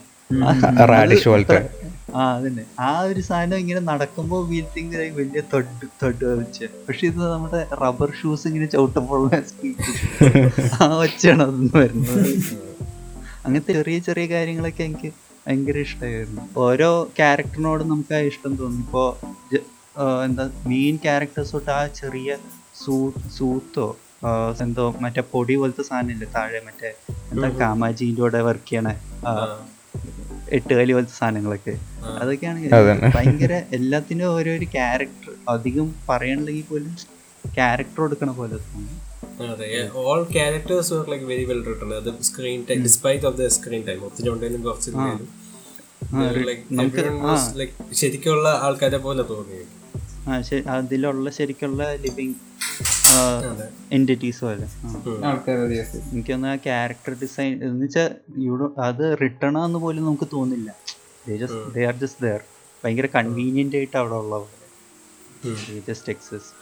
ആ 2.13 2.23
അതന്നെ. 2.33 2.63
ആ 2.81 2.91
ഒരു 3.05 3.21
സാധനം 3.27 3.57
ഇങ്ങനെ 3.61 3.81
നടക്കുമ്പോ 3.87 4.37
വീൽ 4.49 4.65
തിങ്ക് 4.73 4.95
വലിയ 5.17 5.41
തൊട്ട് 5.51 5.69
തൊട്ട് 6.01 6.25
വെച്ച്. 6.33 6.65
പക്ഷെ 6.87 7.03
ഇത് 7.09 7.21
നമ്മുടെ 7.25 7.61
റബ്ബർ 7.81 8.09
ഷൂസ് 8.19 8.45
ഇങ്ങനെ 8.49 8.67
ചവിട്ടുമ്പോൾ 8.73 9.23
ആ 10.77 10.87
വെച്ചാണ് 11.01 11.41
അതൊന്നും 11.45 11.77
വരുന്നത്. 11.77 12.19
അങ്ങനത്തെ 13.45 13.73
ചെറിയ 13.77 13.99
ചെറിയ 14.07 14.25
കാര്യങ്ങളൊക്കെ 14.33 14.83
എനിക്ക് 14.83 15.09
ഭയങ്കര 15.45 15.77
ഇഷ്ടമായിരുന്നു 15.87 16.43
ഓരോ 16.65 16.89
ക്യാരക്ടറിനോടും 17.17 17.89
നമുക്ക് 17.89 18.13
ആ 18.13 18.23
ഇഷ്ടം 18.29 18.53
തോന്നും. 18.59 18.83
ഇപ്പോൾ 18.85 19.07
എന്താ 20.25 20.43
മെയിൻ 20.69 20.95
ക്യാരക്ടേഴ്സ് 21.03 21.53
തൊട്ട് 21.55 21.71
ആ 21.71 21.81
ചെറിയ 21.99 22.29
സൂ 22.75 22.95
സൂത്തോ 23.35 23.87
എന്തോ 24.61 24.85
മറ്റേ 25.03 25.21
പൊടി 25.31 25.55
പോലത്തെ 25.59 25.83
സാധനമില്ലേ 25.83 26.27
താഴെ 26.35 26.59
മറ്റേ 26.67 26.89
എന്താ 27.31 27.47
കാമാജീന്റെ 27.59 28.21
കൂടെ 28.21 28.41
വർക്ക് 28.47 28.69
ചെയ്യണേ 28.69 28.93
ആ, 29.27 29.31
എട്ടുകാലി 30.51 30.93
പോലത്തെ 30.93 31.13
സാധനങ്ങളൊക്കെ. 31.17 31.73
അതൊക്കെയാണ്. 32.21 32.59
ഭയങ്കര 33.15 33.53
എല്ലാത്തിനും 33.71 34.27
ഓരോരു 34.27 34.65
ക്യാരക്ടർ 34.71 35.31
അധികം 35.49 35.95
പറയണില്ലെങ്കിൽ 36.09 36.63
പോലും 36.69 36.93
ക്യാരക്ടർ 37.55 38.01
കൊടുക്കണ 38.01 38.31
പോലെ 38.31 38.57
അതെ. 39.47 39.67
All 40.01 40.23
characters 40.33 40.93
were 40.93 41.05
like 41.09 41.25
very 41.25 41.43
well 41.43 41.63
written 41.65 41.93
അത് 41.93 42.09
screen 42.23 42.65
time 42.69 42.81
despite 42.83 43.25
of 43.25 43.37
the 43.37 43.47
screen 43.47 43.83
time 43.87 44.05
ഒത്തിരി 44.05 44.29
ഉണ്ടെങ്കിലും 44.29 45.29
ശരിക്കുള്ള 47.93 48.49
ആൾക്കാരെ 48.61 48.97
പോലെ 48.97 49.23
തോന്നി 49.23 49.59
അതിലുള്ള 50.69 51.29
ശരിക്കുള്ള 51.29 51.91
ലിവിങ് 51.95 52.35
എന്റിറ്റീസ് 53.91 54.41
പോലെ. 54.41 54.67
എനിക്കൊന്ന് 56.11 56.47
ആ 56.47 56.55
ക്യാരക്ടർ 56.55 57.13
ഡിസൈൻ 57.13 57.63
എന്ന് 57.63 57.85
വെച്ചാൽ 57.85 58.15
യൂടോ 58.37 58.73
അത് 58.77 59.17
റിട്ടേൺ 59.21 59.57
ആന്ന് 59.57 59.79
പോലും 59.79 60.05
നമുക്ക് 60.05 60.27
തോന്നില്ല. 60.31 60.69
ദേ 61.75 61.85
ആർ 61.85 61.95
ജസ്റ്റ് 61.95 62.21
ദർ 62.25 62.41
ഭയങ്കര 62.83 63.05
കൺവീനിയന്റ് 63.15 63.75
ആയിട്ട് 63.77 63.97
അവിടെ 63.97 64.15
ഉള്ള 64.15 64.35
പോലെ 64.37 64.59
just 65.87 66.09
exist 66.09 66.59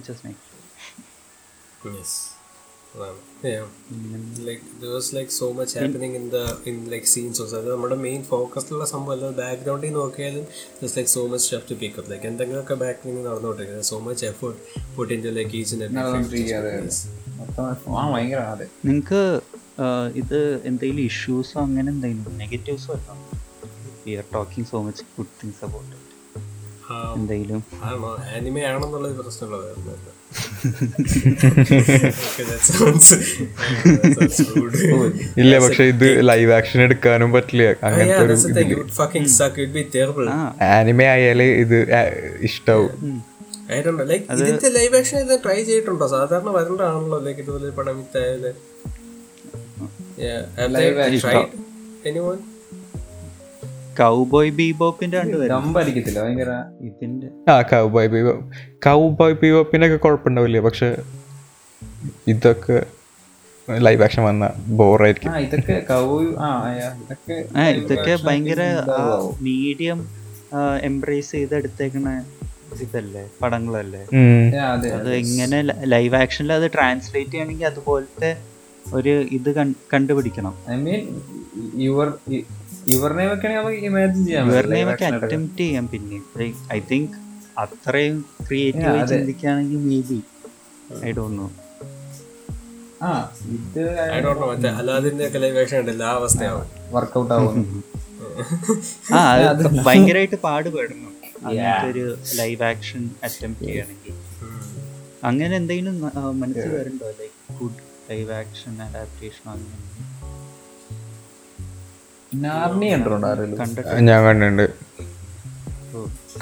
just 0.00 0.26
make 0.26 0.40
Yes. 1.94 2.31
നമ്മുടെ 7.74 7.94
മെയിൻ 7.96 8.22
ഫോക്കസിലുള്ള 8.22 8.84
സംഭവം 8.84 9.36
ബാക്ക്ഗ്രൗണ്ടിൽ 9.36 9.92
നോക്കിയാലും 9.92 10.44
there's 10.80 10.96
like 10.96 11.08
so 11.08 11.28
much 11.28 11.40
stuff 11.40 11.64
to 11.66 11.74
pick 11.74 11.98
up. 11.98 12.08
Like 12.08 12.26
എന്തെങ്കിലുമൊക്കെ 12.26 12.74
ബാക്കിൽ 12.74 13.22
നടന്നുകൊണ്ടിരിക്കുന്നത് 13.22 13.84
so 13.84 14.00
much 14.00 14.22
effort 14.22 14.56
put 14.98 15.10
into 15.10 15.30
like 15.30 15.54
each 15.54 15.72
and 15.72 15.82
every 15.82 16.24
frame. 16.24 16.90
മൊത്തം 17.38 17.96
ആ 17.96 18.12
ഭയങ്കര 18.12 18.38
അതെ. 18.38 18.66
നിങ്ങൾക്ക് 18.84 19.22
ഇത് 20.14 20.60
എന്തെങ്കിലും 20.64 21.04
ഇഷ്യൂസോ 21.04 21.60
അങ്ങനെ 21.60 21.90
എന്തെങ്കിലും 21.90 22.38
നെഗറ്റീവ്സോ 22.38 22.92
അല്ല 22.92 23.10
we 24.06 24.14
are 24.14 24.24
talking 24.34 24.68
so 24.68 24.82
much 24.82 25.04
good 25.18 25.34
things 25.42 25.64
about 25.64 25.96
എന്തെങ്കിലും? 27.16 27.62
ആണോ 27.84 28.16
ആനിമേ 28.36 28.62
ആണെന്നുള്ളത് 28.62 29.16
പ്രശ്നമുള്ളത് 29.18 29.68
Okay, 29.70 30.12
ഇല്ല 35.40 35.58
പക്ഷെ 35.58 35.84
ഇത് 35.84 36.28
ലൈവ് 36.28 36.52
ആക്ഷൻ 36.52 36.80
എടുക്കാനും 36.80 37.32
പറ്റില്ല. 37.32 37.72
Ah, 37.72 37.88
അങ്ങനത്തെ 37.88 38.22
ആനിമെ 40.60 41.04
ആയാൽ 41.04 41.42
ഇത് 41.42 41.90
ഇഷ്ടാവും. 42.42 43.24
I 43.68 43.82
don't 43.82 43.96
know. 43.96 44.36
ഇതിന്റെ 44.36 44.68
ലൈവ് 44.68 44.96
ആക്ഷൻ 44.96 45.18
ഇത് 45.18 45.40
ട്രൈ 45.44 45.62
ചെയ്തിട്ടുണ്ടോ? 45.62 46.06
സാധാരണ 46.06 46.48
വരണ്ടാണല്ലോ 46.48 47.18
ലൈക്ക് 47.18 47.40
ഇതുപോലെ 47.40 47.70
പടം 47.70 48.06
കൗബോയ് 53.98 54.50
ബീബോപ്പിന്റെ 54.58 55.16
കണ്ടുവരും 55.20 55.52
ദമ്പടിക്കത്തില്ല 55.54 56.18
ഭയങ്കര 56.24 56.52
ഇതിന്റെ. 56.88 57.28
ആ 57.52 57.54
കൗബോയ് 57.72 58.10
ബീബോ 58.14 58.34
കൗബോയ് 58.86 59.36
ബീബോപ്പിനൊക്കെ 59.42 59.98
കുഴപ്പമുണ്ടാവില്ല? 60.04 60.60
പക്ഷെ 60.66 60.88
ഇതൊക്കെ 62.32 62.78
ലൈവ് 63.68 64.02
ആക്ഷൻ 64.06 64.22
വന്ന 64.28 64.44
ബോറായിരിക്കും 64.78 65.32
ആ 65.34 65.38
ഇതൊക്കെ 65.46 65.74
ഇതൊക്കെ 67.02 67.36
ഇതൊക്കെ 67.80 68.14
ഭയങ്കര 68.26 68.62
മീഡിയം 69.48 69.98
എംബ്രേസ് 70.88 71.32
ചെയ്ത് 71.36 71.54
എടുത്തേക്കണ 71.60 72.08
ഇതല്ലേ 72.84 73.22
പടങ്ങളല്ലേ? 73.42 74.02
അതെ 74.72 74.88
അത് 74.98 75.10
എങ്ങനെ 75.22 75.58
ലൈവ് 75.92 76.16
ആക്ഷനിൽ 76.20 76.52
അത് 76.58 76.66
ട്രാൻസ്ലേറ്റ് 76.76 77.32
ചെയ്യണമെങ്കിൽ 77.34 77.68
അതുപോലത്തെ 77.70 78.30
ഒരു 78.98 79.14
ഇത് 79.36 79.50
കണ്ടുപിടിക്കണം. 79.92 80.54
ഐ 80.72 80.76
മീൻ 80.86 81.02
യുവർ 81.86 82.08
അറ്റംപ്റ്റ് 85.24 85.62
ചെയ്യാം. 85.64 85.84
പിന്നെ 85.88 86.18
ഐ 86.72 86.80
തിങ്ക് 86.90 87.16
അത്രയും 87.58 88.16
ക്രിയേറ്റീവ്. 88.48 89.06
ചിന്തിക്കുകയാണെങ്കിൽ 89.08 89.80
may 89.88 89.98
be 90.10 90.20
I 91.06 91.12
don't 91.18 91.38
know 91.42 91.48
ഭയങ്കരമായിട്ട് 99.86 100.36
പാടുപെടണം. 100.36 101.08
ഒരു 101.88 102.04
ലൈവ് 102.34 102.62
ആക്ഷൻ 102.62 103.10
അറ്റംപ്റ്റ് 103.24 103.66
ചെയ്യണമെങ്കിൽ 103.66 104.14
അങ്ങനെ 105.24 105.56
എന്തെങ്കിലും 105.56 105.96
മനസ്സിൽ 106.40 106.70
വരുന്നുണ്ടോ 106.76 107.08
like 107.20 107.58
good 107.60 107.80
live 108.10 108.30
action 108.32 108.82
adaptation 108.82 109.50
അങ്ങനെ 109.50 109.78
നാർണി 112.44 112.86
കണ്ടിട്ടുണ്ടോ 112.90 113.28
ഞാൻ 114.08 114.20
കണ്ടിട്ടുണ്ട് 114.26 114.66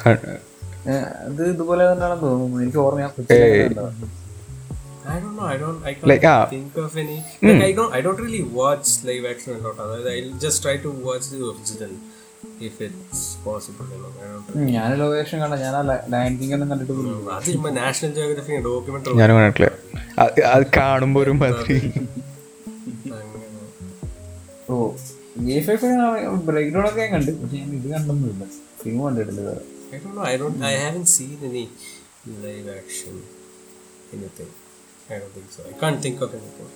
ക- 0.03 0.39
ഏ, 0.87 0.95
അത് 1.27 1.43
ഇതുപോലെ 1.49 1.83
തന്നെയാണെന്ന് 1.87 2.25
തോന്നുന്നു 2.25 2.59
എനിക്ക് 2.61 2.79
ഓർമ്മ 2.79 3.01
ഞാൻ 3.01 3.13
കൊച്ചിലെ 3.17 3.47
ഏയ്. 3.49 3.63
കണ്ടതാ. 3.65 3.91
I 5.05 5.15
don't 5.15 5.35
know. 5.35 5.45
I 5.45 5.57
don't. 5.57 5.79
I 5.83 5.93
can't 5.93 6.09
Like, 6.11 6.25
think 6.51 6.77
of 6.77 6.97
any. 6.97 7.17
Like, 7.43 7.63
I 7.63 7.73
don't. 7.73 7.93
I 7.93 8.01
don't 8.01 8.21
really 8.21 8.43
watch 8.55 8.89
live 9.05 9.25
action 9.25 9.55
a 9.55 9.63
lot. 9.65 9.79
Otherwise, 9.79 10.07
I'll 10.13 10.35
just 10.39 10.59
try 10.63 10.75
to 10.79 10.91
watch 11.07 11.27
the 11.33 11.41
original 11.47 11.93
if 12.61 12.81
it's 12.81 13.21
possible. 13.45 13.87
You 13.91 14.01
know. 14.03 14.13
I 14.19 14.29
don't. 14.29 14.51
ഉം, 14.57 14.67
ഞാൻ 14.75 14.93
location 15.01 15.39
കണ്ട 15.43 15.57
ഞാൻ 15.65 15.75
lion 16.15 16.35
king 16.41 16.55
ഒന്നും 16.55 16.69
കണ്ടിട്ട് 16.73 16.93
അത് 17.37 17.49
ചുമ്മാ 17.49 17.73
national 17.79 18.13
geography 18.19 18.61
documentary 18.69 19.17
ഞാനും 19.23 19.37
കണ്ടിട്ടില്ല 19.39 19.71
അത് 20.19 20.41
അത് 20.53 20.65
കാണുമ്പോ 20.79 21.21
ഒരു 21.25 21.35
മാതിരി 21.43 21.79
oh 24.69 24.77
a 25.57 25.61
five 25.67 25.91
break 26.49 26.73
down 26.77 26.85
ഒക്കെ 26.91 27.01
ഞാൻ 27.03 27.11
കണ്ടു. 27.17 27.33
പക്ഷെ 27.43 27.57
ഞാൻ 27.63 27.71
ഇത് 27.81 27.89
കണ്ടൊന്നുമില്ല. 27.97 28.45
സിനിമ 28.83 29.01
കണ്ടിട്ടില്ല 29.09 29.43
വേറെ 29.51 29.67
I 29.93 29.99
don't 30.03 30.15
know. 30.17 30.25
I 30.33 30.37
don't. 30.41 30.59
I 30.63 30.75
haven't 30.83 31.09
seen 31.15 31.39
any 31.49 31.63
live 32.43 32.67
action 32.81 33.15
anything. 34.17 34.51
I 35.13 35.19
don't 35.21 35.33
think 35.37 35.49
so. 35.55 35.63
I 35.71 35.73
can't 35.81 36.01
think 36.05 36.19
of 36.27 36.31
anything. 36.39 36.69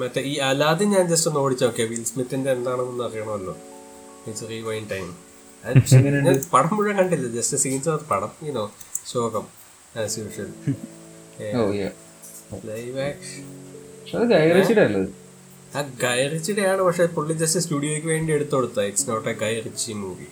മറ്റേ 0.00 0.20
ഈ 0.30 0.32
അലാദിൻ 0.48 0.88
ഞാൻ 0.94 1.04
ജസ്റ്റ് 1.12 1.28
ഒന്ന് 1.30 1.40
ഓടിച്ചു 1.44 1.64
നോക്കിയാ. 1.64 1.86
വിൽ 1.92 2.02
സ്മിത്തിന്റെ 2.10 2.50
എന്താണെന്ന് 2.56 3.04
അറിയണമല്ലോ. 3.08 3.54
ഇറ്റ്സ് 4.26 4.48
റീവൈൻ 4.52 4.84
ടൈം 4.92 5.08
പടം 6.54 6.72
മുഴുവൻ 6.76 6.96
കണ്ടില്ല. 7.00 7.26
ജസ്റ്റ് 7.38 7.56
സീൻസ് 7.64 7.96
പടം 8.12 8.32
ഇനോ 8.48 8.64
ശോകം 9.12 9.46
ആസ് 10.04 10.18
യൂഷ്വൽ 10.22 10.50
ലൈവ് 12.70 12.98
ആക്ഷൻ 13.08 13.44
അത് 14.22 14.34
അല്ലേ 14.40 15.02
ആ 15.74 15.80
ഗൈറിച്ചിയുടെ 16.02 16.64
ആണ് 16.70 16.82
പക്ഷെ 16.82 17.04
പുള്ളി 17.16 17.34
ജസ്റ്റ് 17.42 17.60
സ്റ്റുഡിയോയ്ക്ക് 17.64 18.08
വേണ്ടി 18.08 18.30
എടുത്തു 18.32 18.54
കൊടുത്ത 18.56 18.80
it's 18.88 19.06
not 19.10 19.28
a 19.28 19.34
Guy Ritchie 19.42 19.92
movie 20.00 20.28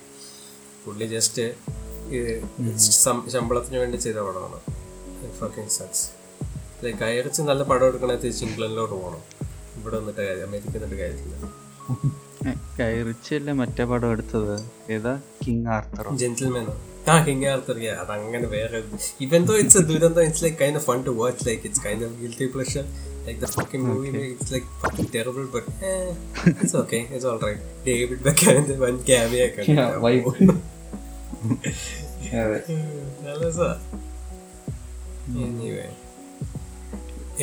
പുള്ളി 0.85 1.05
ജസ്റ്റ് 1.13 1.45
ശമ്പളത്തിന് 3.35 3.77
വേണ്ടി 3.77 3.97
ചെയ്ത 3.97 4.19
പടമാണ്. 4.27 4.59
ഫക്കിംഗ് 5.39 5.73
സക്സ് 5.77 6.05
ലൈക്ക് 6.83 7.41
നല്ല 7.49 7.63
പടം 7.63 7.87
എടുക്കണേ 7.87 8.15
തിരിച്ച് 8.15 8.43
ഇംഗ്ലണ്ടിലോട്ട് 8.47 8.95
പോകണം. 8.95 9.21
ഇവിടെ 9.77 9.95
വന്നിട്ട് 9.99 10.21
കാര്യം 10.27 10.45
അമേരിക്ക 10.47 10.75
വന്നിട്ട് 10.77 11.03
കാര്യമില്ല. 11.03 11.35
കയറിച്ചല്ലേ 12.77 13.53
മറ്റേ 13.59 13.83
പടം 13.91 14.09
എടുത്തത്? 14.15 14.55
ഏതാ? 14.95 15.13
കിങ് 15.43 15.67
ആർത്തർ 15.75 16.05
ജെന്റിൽമാനോ 16.21 16.73
ആ 17.11 17.15
കിങ് 17.25 17.45
ആർത്തർ 17.51 17.77
അതങ്ങനെ 18.03 18.47
വേറെ 18.55 18.79
ഇവൻ 19.25 19.41
ദോ 19.49 19.53
ഇറ്റ്സ് 19.61 19.81
ദുരന്തം 19.91 20.23
it's 20.27 20.43
like 20.45 20.59
kind 20.61 20.79
of 20.81 20.85
fun 20.89 20.99
to 21.07 21.13
watch 21.21 21.47
like 21.47 21.63
it's 21.67 21.83
kind 21.87 22.05
of 22.07 22.15
guilty 22.21 22.47
pleasure 22.53 22.85
Like 23.26 23.40
the 23.40 23.50
fucking 23.54 23.84
movie 23.88 24.08
it's 24.24 24.52
like 24.54 24.68
fucking 24.82 25.10
terrible 25.14 25.46
but 25.54 25.68
it's 26.52 26.76
okay 26.82 27.00
it's 27.06 27.26
all 27.26 27.38
right 27.44 27.62
David 27.86 28.22
ബെക്കാമിന്റെ 28.26 28.76
വൻ 28.84 28.96
ക്യാമിയ 29.08 29.44
ഒക്കെ 29.50 29.86
vibe 30.04 30.32
അതെ 32.38 32.58
നല്ല 33.22 33.40
രസാ 33.44 33.70
anyway 35.44 35.86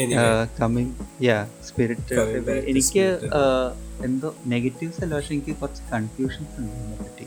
anyway 0.01 0.27
coming 0.59 0.93
yeah 1.23 1.37
spirit 1.67 2.13
Coming 2.15 2.43
back 2.45 2.59
to 2.59 2.69
എനിക്ക് 2.71 3.03
Spirit. 3.13 3.33
uh, 3.39 3.67
എന്തോ 4.05 4.29
negatives 4.51 4.99
അല്ല 5.03 5.13
പക്ഷെ 5.17 5.31
എനിക്ക് 5.33 5.53
കുറച്ച് 5.59 5.83
കൺഫ്യൂഷൻസ് 5.91 6.55
ഉണ്ട് 6.59 6.71
ഇതിനെ 6.73 6.95
പറ്റി 7.01 7.25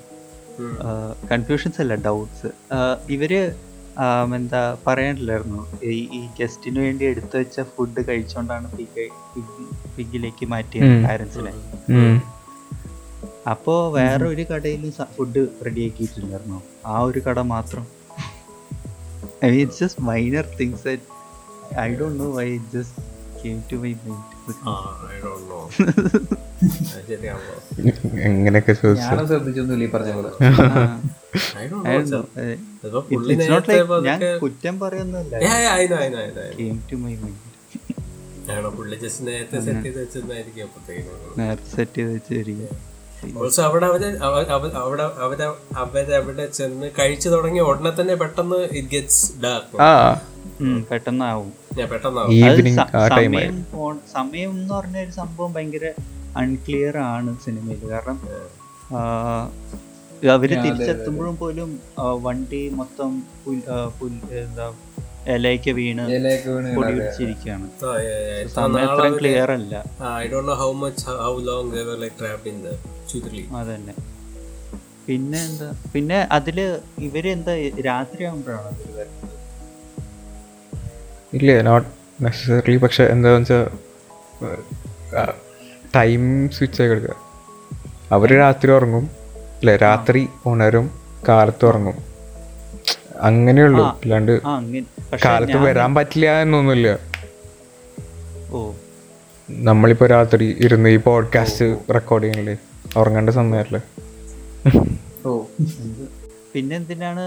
കൺഫ്യൂഷൻസ് 1.31 1.79
അല്ല 1.83 1.95
ഡൗട്ട്സ് 2.07 2.49
ഇവര് 3.15 3.39
ആം, 3.45 3.55
എന്താ 4.36 4.78
പറയാനില്ലായിരുന്നു. 4.88 5.62
ഈ 5.84 6.00
ഈ 6.18 6.22
ഗസ്റ്റിന് 6.40 6.80
വേണ്ടി 6.80 7.06
എടുത്തു 7.06 7.36
വെച്ച 7.38 7.62
ഫുഡ് 7.74 8.02
കഴിച്ചോണ്ടാണ് 8.08 8.68
പിഗ് 8.78 9.06
പിഗിലേക്ക് 9.96 10.46
മാറ്റിയത്. 10.54 10.96
പാരൻസിനെ 11.08 11.54
അപ്പോ 13.52 13.76
വേറെ 13.92 14.26
ഒരു 14.34 14.44
കടയിൽ 14.52 14.84
ഫുഡ് 15.16 15.42
റെഡിയാക്കിയിട്ടില്ലായിരുന്നു 15.66 16.60
ആ 16.86 16.98
ഒരു 17.10 17.20
കട 17.28 17.40
മാത്രം. 17.54 17.86
I 19.46 19.50
mean 19.52 19.62
it's 19.62 19.82
just 19.84 20.02
minor 20.02 20.46
things 20.60 20.98
I 21.80 21.88
don't 22.02 22.20
know 22.24 22.28
why 22.40 22.48
just 22.76 23.11
came 23.42 23.60
to 23.70 23.78
my 23.84 23.94
mind. 24.04 24.28
ശരിയാണല്ലോ. 27.08 27.58
എങ്ങനെയൊക്കെ 28.28 28.74
ഞാൻ 34.08 34.22
കുറ്റം 34.42 34.76
പറയുന്നില്ല 34.80 35.36
നേരത്തെ 41.40 41.70
സെറ്റ് 41.76 41.98
ചെയ്ത് 41.98 42.12
വെച്ചിരിക്കും 42.14 42.91
ഓൾസോ 43.38 43.64
അവിടെ 43.64 43.86
അവർ 43.88 44.04
അവ- 44.22 44.52
അവ- 44.52 44.74
അവിടെ 44.78 45.04
അവർ 45.22 45.40
അവരവിടെ 45.78 46.46
ചെന്ന് 46.52 46.92
കഴിച്ചു 47.00 47.30
തുടങ്ങിയ 47.30 47.62
ഉടനെ 47.62 48.02
തന്നെ 48.02 48.16
പെട്ടെന്ന് 48.16 48.60
ഇറ്റ് 48.72 48.88
ഗെറ്റ്സ് 48.90 49.24
ഡാർക്ക് 49.44 49.82
ആ. 49.82 49.92
പെട്ടെന്നാവും. 50.90 51.50
സമയം 54.12 54.52
എന്ന് 54.54 54.74
പറഞ്ഞ 54.74 54.98
ഒരു 55.00 55.12
സംഭവം 55.12 55.54
ഭയങ്കര 55.54 55.86
അൺക്ലിയർ 56.38 56.98
ആണ് 57.08 57.38
സിനിമയിൽ 57.46 57.90
കാരണം 57.90 58.18
അവർ 60.30 60.50
തിരിച്ചെത്തുമ്പോഴും 60.58 61.38
പോലും 61.38 61.70
വണ്ടി 62.22 62.70
മൊത്തം 62.74 63.12
പുൽ- 63.44 63.68
എന്താ 64.40 64.68
ഇലയൊക്കെ 65.36 65.72
വീണ് 65.72 66.04
ഇലയൊക്കെ 66.18 66.50
വീണ് 66.56 66.70
പൊടി 66.78 66.92
പിടിച്ചിരിക്കുകയാണ് 66.94 67.66
ആ, 67.84 67.92
yeah, 68.06 68.22
yeah. 68.30 68.48
സമയം 68.56 68.86
അത്രയും 68.86 69.16
ക്ലിയർ 69.20 69.52
അല്ല. 69.58 69.74
ആ, 70.02 70.08
I 70.24 70.28
don't 70.28 70.46
know 70.50 70.58
how 70.64 70.72
much, 70.84 71.02
how 71.24 71.34
long 71.50 71.66
they 71.76 71.84
were 71.90 72.00
like 72.04 72.16
trapped 72.22 72.48
in 72.54 72.58
the 72.66 72.74
Churuli. 73.12 73.44
അതന്നെ. 73.60 73.94
പിന്നെ 75.06 75.40
എന്താ 75.50 75.68
പിന്നെ 75.94 76.18
അതിൽ 76.38 76.58
ഇവർ 77.08 77.26
എന്താ 77.36 77.54
രാത്രി 77.90 78.22
ആകുമ്പോഴാണ് 78.30 78.72
വരുന്നത്? 78.98 79.38
ഇല്ല 81.34 81.62
നോട്ട് 81.70 81.88
നെസസറിലി 82.24 82.78
പക്ഷെ 82.78 83.04
എന്താന്ന് 83.04 83.40
വെച്ചാൽ 83.42 83.64
ടൈം 85.96 86.24
സ്വിച്ച് 86.58 86.82
ആയി 86.82 86.90
കിടക്കുക. 86.92 87.16
അവർ 88.16 88.30
രാത്രി 88.44 88.72
ഉറങ്ങും. 88.72 89.06
അല്ലേ 89.60 89.76
രാത്രി 89.88 90.22
ഉണരും 90.52 90.86
കാലത്ത് 91.30 91.66
ഉറങ്ങും. 91.72 91.98
അങ്ങനെയുള്ളൂ. 93.22 93.84
അല്ലാണ്ട് 94.04 94.32
കാലത്ത് 95.26 95.58
വരാൻ 95.66 95.92
പറ്റില്ല 95.96 96.42
എന്നൊന്നുമില്ല. 96.42 96.88
ഓ. 98.52 98.60
നമ്മളിപ്പോ 99.50 100.06
രാത്രി 100.06 100.46
ഇരുന്ന് 100.66 100.90
ഈ 100.90 101.00
പോഡ്കാസ്റ്റ് 101.08 101.66
റെക്കോർഡ് 101.96 102.24
ചെയ്യണില്ലേ? 102.24 102.56
ഉറങ്ങേണ്ട 102.98 103.30
സമയമല്ലേ 103.30 103.82
ഓ. 105.26 105.32
പിന്നെ 106.54 106.76
എന്തിനാണ് 106.76 107.24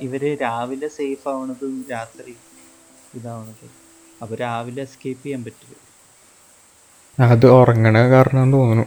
ഇവർ 0.00 0.22
രാവിലെ 0.42 0.88
സേഫ് 0.96 1.28
ആവണതും 1.28 1.84
രാത്രി 1.92 2.32
ഇതാവണത്? 3.14 3.66
അപ്പൊ 4.22 4.34
രാവിലെ 4.36 4.82
എസ്കേപ്പ് 4.82 5.22
ചെയ്യാൻ 5.24 5.44
പറ്റില്ല. 5.44 5.74
അത് 7.18 7.46
ഉറങ്ങണ 7.50 7.98
കാരണം 8.14 8.52
തോന്നുന്നു. 8.52 8.86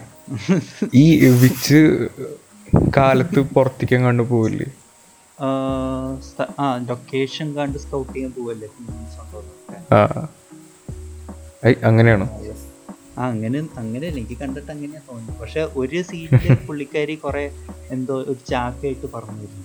ഈ 0.94 1.04
വിച്ച് 1.42 1.80
കാലത്ത് 2.96 3.40
പുറത്തേക്കും 3.54 4.04
കണ്ടു 4.04 4.22
പോവില്ലേ? 4.22 4.68
ആ, 6.58 6.76
ലൊക്കേഷൻ 6.88 7.54
കണ്ട് 7.54 7.78
സ്കൗട്ട് 7.78 8.12
ചെയ്യാൻ 8.12 8.32
പോവല്ലേ. 8.32 8.68
അങ്ങനെയാണോ? 11.84 12.30
ആ 13.18 13.28
അങ്ങനെ 13.28 13.68
അങ്ങനെയല്ല 13.76 14.20
എനിക്ക് 14.20 14.40
കണ്ടിട്ട് 14.40 14.72
അങ്ങനെയാ 14.72 15.00
തോന്നുന്നത്. 15.10 15.40
പക്ഷെ 15.40 15.68
ഒരു 15.76 16.02
സീനിൽ 16.02 16.54
പുള്ളിക്കാരി 16.54 17.14
കുറെ 17.14 17.50
എന്തോ 17.90 18.16
ഒരു 18.16 18.36
ചാക്കായിട്ട് 18.50 19.12
പറഞ്ഞിരുന്നു. 19.12 19.64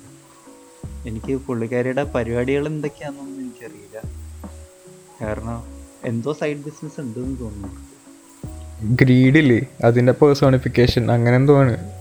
എനിക്ക് 1.08 1.42
പുള്ളിക്കാരിയുടെ 1.42 2.04
പരിപാടികൾ 2.04 2.68
എന്തൊക്കെയാണെന്നൊന്നും 2.68 3.42
എനിക്കറിയില്ല. 3.42 4.02
കാരണം 5.22 5.64
എന്തോ 6.04 6.34
സൈഡ് 6.34 6.58
ബിസിനസ് 6.58 7.02
ഉണ്ടെന്ന് 7.02 7.40
തോന്നുന്നു. 7.40 7.88
ഗ്രീഡില്ലേ? 8.96 9.62
അതിന്റെ 9.84 10.12
പേഴ്സോണിഫിക്കേഷൻ 10.12 11.12
അങ്ങനെ 11.12 11.36
എന്തോ 11.36 11.60
ആണ്. 11.60 11.97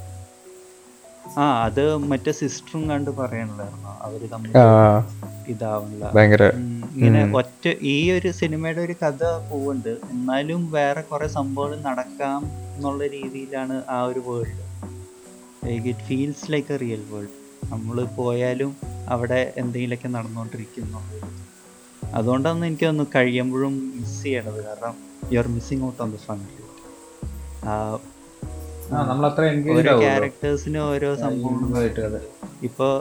ആ 1.37 1.47
അത് 1.65 1.83
മറ്റേ 2.11 2.33
സിസ്റ്ററും 2.33 2.83
കണ്ട് 2.89 3.11
പറയണല്ലായിരുന്നു 3.19 3.91
അവർ 4.03 4.21
തമ്മിൽ 4.31 4.53
ഇതാവണില്ല 5.49 6.05
ഭയങ്കര 6.15 6.45
ഇങ്ങനെ 6.97 7.21
ഒറ്റ 7.33 7.65
ഈ 7.87 7.97
ഒരു 8.13 8.31
സിനിമയുടെ 8.33 8.81
ഒരു 8.81 8.95
കഥ 9.03 9.21
പോവുണ്ട് 9.51 9.93
എന്നാലും 10.11 10.63
വേറെ 10.71 11.03
കുറെ 11.03 11.27
സംഭവങ്ങൾ 11.37 11.79
നടക്കാം 11.89 12.41
എന്നുള്ള 12.77 13.07
രീതിയിലാണ് 13.09 13.83
ആ 13.89 14.03
ഒരു 14.05 14.23
world 14.29 14.63
it 15.85 16.03
feels 16.05 16.53
like 16.53 16.73
a 16.73 16.77
real 16.77 17.03
world 17.11 17.35
നമ്മൾ 17.71 18.05
പോയാലും 18.17 18.73
അവിടെ 19.09 19.53
എന്തെങ്കിലുമൊക്കെ 19.57 20.09
നടന്നുകൊണ്ടിരിക്കുന്നു 20.09 21.01
അതുകൊണ്ടാണ് 22.15 22.67
എനിക്ക് 22.67 22.87
ഒന്ന് 22.87 23.05
കഴിയുമ്പോഴും 23.15 23.75
മിസ് 23.95 24.23
ചെയ്യണത്. 24.23 24.61
കാരണം 24.65 24.95
you 25.33 25.39
are 25.39 25.49
missing 25.49 25.85
out 25.85 26.03
on 26.03 26.11
the 26.11 26.21
fun 26.27 26.41
ആ 27.67 27.73
ഓരോ 28.91 30.01
ക്യാരക്ടേഴ്സിനും 30.01 30.83
ഓരോ 30.83 31.15
സംഭവം 31.15 31.77
ആയിട്ട് 31.77 32.01
മറ്റേ 32.01 32.29
ഇപ്പോൾ 32.63 32.93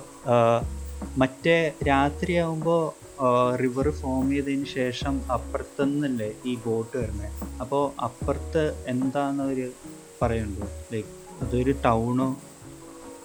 മറ്റേ 1.17 1.73
രാത്രിയാവുമ്പോൾ 1.87 3.05
റിവർ 3.61 3.89
ഫോം 3.89 4.31
ചെയ്തതിന് 4.31 4.65
ശേഷം 4.65 5.21
അപ്പുറത്തുനിന്നല്ലേ 5.33 6.31
ഈ 6.45 6.57
ബോട്ട് 6.65 6.97
വരുന്നത് 6.97 7.61
അപ്പോ 7.61 7.93
അപ്പുറത്ത് 8.03 8.73
എന്താണെന്നൊരു 8.87 9.67
പറയുന്നുണ്ടോ? 10.21 10.67
ലൈക് 10.93 11.11
അതൊരു 11.41 11.71
ടൗണോ 11.85 12.37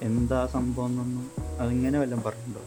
എന്താ 0.01 0.47
സംഭവം 0.53 0.85
എന്നൊന്നും 0.85 1.25
അതിങ്ങനെ 1.59 1.99
വല്ലതും 1.99 2.23
പറഞ്ഞിട്ടുണ്ടോ? 2.25 2.63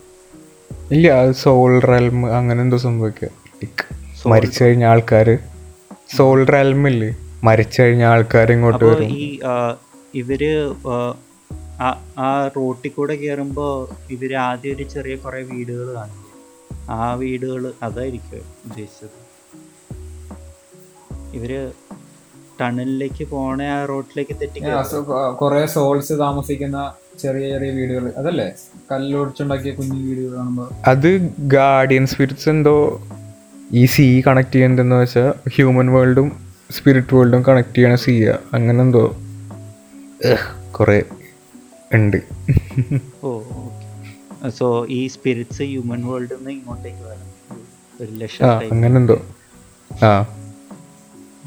ഇല്ല 0.95 1.13
അത് 1.13 1.33
സോൾ 1.33 1.79
റെൽം 1.81 2.37
അങ്ങനെ 2.37 2.63
എന്തോ 2.63 2.77
സംഭവിക്കുക 2.77 3.29
മരിച്ചു 4.27 4.65
കഴിഞ്ഞ 4.65 4.85
ആൾക്കാര്. 4.85 5.39
സോൾ 6.17 6.45
റെൽം 6.45 6.89
ഇല്ലേ? 6.89 7.11
മരിച്ചു 7.45 7.83
കഴിഞ്ഞ 7.83 8.05
ആൾക്കാർ 8.05 8.53
ഇങ്ങോട്ട് 8.53 8.85
വരും 8.85 9.11
ഈ 9.17 9.25
ഇവർ 10.15 10.43
ആ, 12.19 12.27
റോട്ടിൽ 12.57 12.91
കൂടെ 12.91 13.15
കയറുമ്പോൾ 13.15 13.73
ഇവർ 14.11 14.33
ആദ്യം 14.41 14.77
ഒരു 14.77 14.83
ചെറിയ 14.85 15.17
കുറേ 15.17 15.43
വീടുകൾ 15.43 15.89
കാണും. 15.95 16.21
ആ 16.91 17.15
വീടുകൾ 17.15 17.73
അതായിരിക്കും 17.83 18.43
ഉദ്ദേശിച്ചത്. 18.67 19.17
ഇവർ 21.35 21.53
ടണലിലേക്ക് 22.61 23.25
പോണ 23.31 23.63
ആ 23.71 23.85
റോട്ടിലേക്ക് 23.85 24.35
തെറ്റി 24.41 24.61
കുറെ. 25.39 25.63
സോൾസ് 25.67 26.13
താമസിക്കുന്ന 26.19 26.79
ചെറിയ 27.19 27.49
ചെറിയ 27.51 27.71
വീടുകൾ 27.71 28.13
അതല്ലേ? 28.17 28.49
കല്ലൊടിച്ചുണ്ടാക്കിയ 28.91 29.73
കുഞ്ഞു 29.73 29.99
വീടുകൾ 30.07 30.33
കാണുമ്പോ. 30.37 30.67
അത് 30.87 31.11
ഗാർഡിയൻ 31.49 32.07
സ്പിരിറ്റ്സ് 32.07 32.49
എന്തോ 32.49 32.77
ഈ 33.73 33.85
സീ 33.87 34.07
കണക്ട് 34.21 34.53
ചെയ്യുന്നതെന്ന് 34.53 34.97
വെച്ചാൽ 34.97 35.29
ഹ്യൂമൻ 35.49 35.91
വേൾഡും 35.93 36.31
സ്പിരിറ്റ് 36.71 37.15
വേൾഡും 37.15 37.43
കണക്ട് 37.43 37.77
ചെയ്യണ 37.77 37.95
സീ 37.95 38.27
അങ്ങനെ 38.29 38.81
എന്തോ 38.81 39.17
കുറെ 40.79 41.03
ഉണ്ട്. 41.93 42.17
ഓ 43.25 43.41
സോ 44.49 44.87
ഈ 44.87 45.07
സ്പിരിറ്റ്സ് 45.07 45.63
ഹ്യൂമൻ 45.63 46.07
വേൾഡിൽ 46.07 46.35
നിന്ന് 46.35 46.51
ഇങ്ങോട്ടേക്ക് 46.51 47.03
വരണം. 47.09 47.31
ഒരു 48.01 48.11
ആ 48.13 48.15
ലക്ഷം 48.15 48.47
അങ്ങനെ 48.49 48.97
എന്തോ. 48.97 49.17
ആ. 50.05 50.13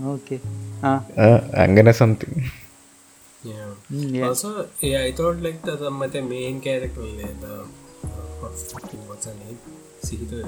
ഓക്കെ 0.04 0.40
അങ്ങനെ 1.64 1.92
സംതിങ് 1.92 2.46
Yeah. 3.44 3.68
ഉം, 3.92 4.06
yeah. 4.14 4.24
Also, 4.28 4.50
yeah, 4.86 5.02
I 5.08 5.12
thought 5.18 5.38
like 5.46 5.60
the, 5.68 5.74
the 5.84 5.90
മറ്റേ 6.00 6.20
മെയിൻ 6.20 6.60
ക്യാരക്ടർ 6.60 7.02
അല്ലേ. 7.02 7.28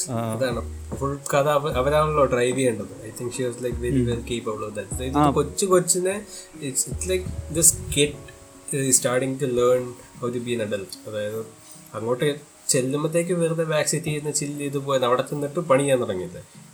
അതാണ്. 0.09 0.95
ഫുൾ 0.95 1.17
കഥ 1.33 1.49
അവ- 1.49 1.73
അവരാണല്ലോ 1.73 2.25
ഡ്രൈവ് 2.25 2.57
ചെയ്യേണ്ടത്. 2.57 3.05
I 3.05 3.09
think 3.21 3.33
she 3.33 3.43
was 3.43 3.63
like 3.63 3.77
very 3.77 4.01
well 4.01 4.21
capable 4.21 4.65
of 4.65 4.75
that 4.75 5.33
കൊച്ചു 5.33 5.65
കൊച്ചിനെ 5.65 6.25
it's 6.61 6.89
it's 6.89 7.09
like 7.09 7.53
this 7.53 7.77
get 7.97 8.91
starting 8.91 9.39
to 9.39 9.45
learn 9.45 9.93
how 10.19 10.29
to 10.29 10.37
be 10.37 10.51
an 10.51 10.61
adult 10.61 11.09
അതായത് 11.09 11.45
അങ്ങോട്ട് 11.93 12.35
ചെല്ലുമ്പോഴത്തേക്ക് 12.67 13.33
വെറുതെ 13.33 13.63
വാക്സിറ്റ് 13.63 14.05
ചെയ്യുന്ന 14.05 14.31
ചില്ല് 14.31 14.65
ഇത് 14.65 14.77
പോയത് 14.77 15.05
അവിടെ 15.05 15.21
ചെന്നിട്ട് 15.21 15.59
പണി 15.59 15.81
ചെയ്യാൻ 15.81 16.01
തുടങ്ങിയത്. 16.01 16.64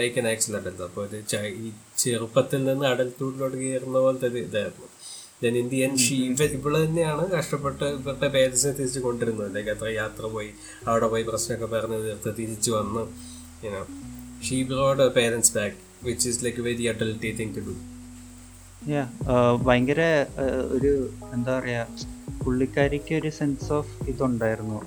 ലൈക്ക് 0.00 0.26
ആക്സിഡന്റ് 0.32 0.82
അപ്പോൾ 0.84 1.04
ഇത് 1.08 1.18
ച- 1.30 1.42
ഈ 1.58 1.68
ചെറുപ്പത്തിൽ 2.02 2.60
നിന്ന് 2.64 2.86
അഡൽട്ട്ഹുഡിലോട്ട് 2.88 3.56
കയറുന്ന 3.62 3.98
പോലത്തെ 3.98 4.26
ഒരു 4.30 4.38
ഇതായിരുന്നു. 4.44 4.86
ദെൻ 5.42 5.56
ഇൻ 5.58 5.66
ദി 5.68 5.80
ഷീ 6.04 6.16
ഇവൾ 6.54 6.74
തന്നെയാണ് 6.78 7.24
കഷ്ടപ്പെട്ട് 7.30 7.84
ഇവരുടെ 7.96 8.28
പേരൻസിനെ 8.28 8.72
തിരിച്ച് 8.78 9.00
കൊണ്ടിരുന്നത് 9.00 9.50
ലൈക്ക് 9.56 9.70
അത്ര 9.70 9.88
യാത്ര 9.96 10.24
പോയി 10.32 10.50
അവിടെ 10.86 11.08
പോയി 11.08 11.24
പ്രശ്നമൊക്കെ 11.28 11.68
പറഞ്ഞ് 11.74 11.98
തീർത്ത് 12.06 12.32
തിരിച്ചു 12.38 12.70
വന്ന് 12.70 13.02
you know 13.64 13.82
she 14.42 14.58
brought 14.64 15.06
parents 15.16 15.52
back 15.54 15.76
which 16.04 16.26
is 16.28 16.42
like 16.44 16.62
very 16.66 16.86
adulty 16.88 17.30
thing 17.38 17.54
to 17.56 17.64
do 17.68 17.76
ഭയങ്കര 19.64 20.02
uh, 20.42 20.62
ഒരു 20.74 20.92
എന്താ 21.34 21.52
പറയാ 21.58 21.82
പുള്ളിക്കാരിക്ക് 22.42 23.14
ഒരു 23.14 23.30
സെൻസ് 23.30 23.72
ഓഫ് 23.72 23.92
ഇതുണ്ടായിരുന്നു. 24.08 24.78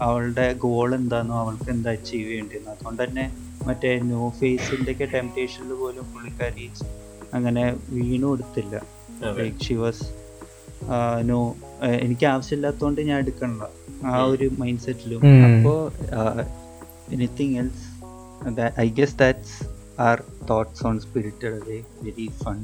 അവളുടെ 0.00 0.52
ഗോൾ 0.52 0.94
എന്താണെന്നോ 0.94 1.40
അവൾക്ക് 1.40 1.70
എന്താ 1.70 1.90
അച്ചീവ് 1.90 2.28
ചെയ്യേണ്ടതെന്ന് 2.28 2.70
അതുകൊണ്ട് 2.70 3.02
തന്നെ 3.02 3.24
മറ്റേ 3.66 3.98
നോ 3.98 4.28
ഫേസിന്റെയൊക്കെ 4.40 5.04
ടെംപ്റ്റേഷനിൽ 5.04 5.72
പോലും 5.74 6.06
പുള്ളിക്കാരി 6.12 6.70
അങ്ങനെ 7.32 7.76
വീണു 7.88 8.26
കൊടുത്തില്ല 8.26 8.82
ലൈക്ക് 9.38 9.64
ഷി 9.64 9.74
വാസ് 9.74 10.04
നോ 11.22 11.38
എനിക്ക് 12.00 12.26
ആവശ്യമില്ലാത്തതുകൊണ്ട് 12.26 13.00
ഞാൻ 13.00 13.18
എടുക്കണില്ല. 13.18 13.64
ആ 14.06 14.24
ഒരു 14.24 14.50
മൈൻഡ് 14.58 14.80
സെറ്റിലും. 14.80 15.20
അപ്പോൾ 15.48 15.78
anything 17.12 17.56
else 17.58 17.84
I 18.80 18.88
guess 18.88 19.16
that's 19.16 19.56
our 19.98 20.22
thoughts 20.50 20.86
on 20.86 21.00
Spirited 21.00 21.54
Away 21.62 21.78
very 22.02 22.28
fun 22.44 22.58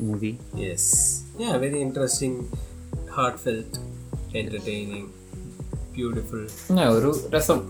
movie 0.00 0.32
yes 0.58 1.22
very 1.56 1.78
interesting 1.78 2.40
heartfelt 3.38 3.78
entertaining 4.38 5.08
beautiful 6.00 6.42
ഒരു 6.96 7.12
രസം. 7.34 7.60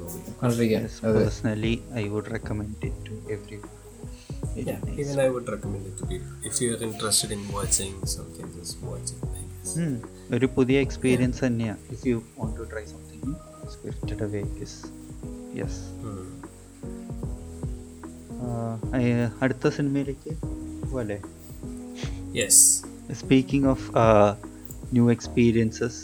കണ്ടിരിക്കാൻ. 0.42 0.82
Personally 1.16 1.74
I 1.94 2.06
would 2.14 2.32
recommend 2.36 2.74
it 2.88 3.04
to 3.08 3.16
every 3.36 3.60
Yeah, 4.58 4.78
even 4.92 5.18
I 5.18 5.28
would 5.28 5.48
recommend 5.48 5.84
it 5.86 5.94
to 5.98 6.04
people. 6.06 6.30
If 6.42 6.54
you 6.60 6.68
are 6.74 6.82
interested 6.82 7.30
in 7.30 7.42
watching 7.50 7.92
something, 8.14 8.46
just 8.56 8.76
watch 8.82 9.10
it. 9.10 9.26
ഒരു 10.36 10.46
പുതിയ 10.56 10.76
experience 10.80 11.40
തന്നെയാണ് 11.44 11.80
if 11.94 12.02
you 12.08 12.16
want 12.38 12.56
to 12.58 12.64
try 12.70 12.82
something 12.84 13.34
Spirited 13.74 14.22
Away 14.26 14.42
is 14.64 14.78
yes 15.60 15.80
Hmm. 16.02 16.26
അടുത്ത 19.42 19.68
സിനിമയിലേക്ക് 19.76 20.32
പോലെ 20.92 21.18
Yes. 22.34 22.56
Speaking 23.20 23.68
of 23.68 23.86
new 24.92 25.04
experiences 25.16 26.00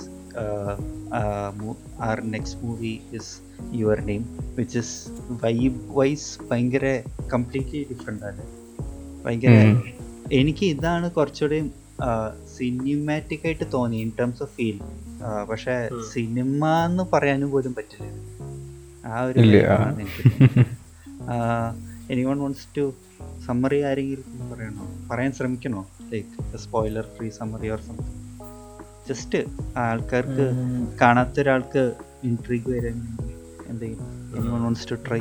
our 2.00 2.20
next 2.20 2.60
movie 2.64 3.00
is 3.12 3.38
your 3.72 4.00
name 4.00 4.38
which 4.56 4.78
is 4.78 5.08
vibe 5.44 5.98
wise 5.98 6.42
ഭയങ്കര 6.50 7.02
completely 7.34 7.86
different 7.90 8.24
ആണ്. 8.24 8.42
ഭയങ്കര. 9.24 9.48
എനിക്ക് 10.32 10.66
ഇതാണ് 10.66 11.10
കുറച്ചുകൂടി 11.10 11.70
സിനിമാറ്റിക് 12.56 13.40
ആയിട്ട് 13.44 13.64
തോന്നി 13.72 13.96
ഇൻ 13.96 14.12
ടേംസ് 14.18 14.42
ഓഫ് 14.42 14.50
ഫീൽ 14.56 14.80
പക്ഷെ 15.50 15.88
സിനിമ 16.12 16.68
എന്ന് 16.68 17.02
പറയാനും 17.12 17.50
പോലും 17.50 17.74
പറ്റില്ല. 17.74 18.12
ആ 19.06 19.22
ഒരു 19.22 19.38
any 22.10 22.22
one 22.22 22.38
wants 22.38 22.76
to 22.76 22.94
summary 23.46 23.82
ആരെങ്കിലും 23.82 24.50
പറയണോ? 24.50 25.08
പറയാൻ 25.10 25.32
ശ്രമിക്കണോ? 25.32 25.86
Like 26.12 26.58
spoiler 26.58 27.04
free 27.18 27.28
summary 27.28 27.68
or 27.68 27.80
something 27.80 28.25
just 29.08 29.44
ആൾക്കാർക്ക് 29.76 30.46
കാണാത്ത 31.00 31.40
ഒരാൾക്ക് 31.40 31.92
ഇൻട്രീഗ് 32.24 32.70
വരാൻ 32.70 33.18
എന്തെങ്കിലും 33.68 34.36
anyone 34.38 34.62
wants 34.62 34.90
to 34.90 34.94
try 34.94 35.20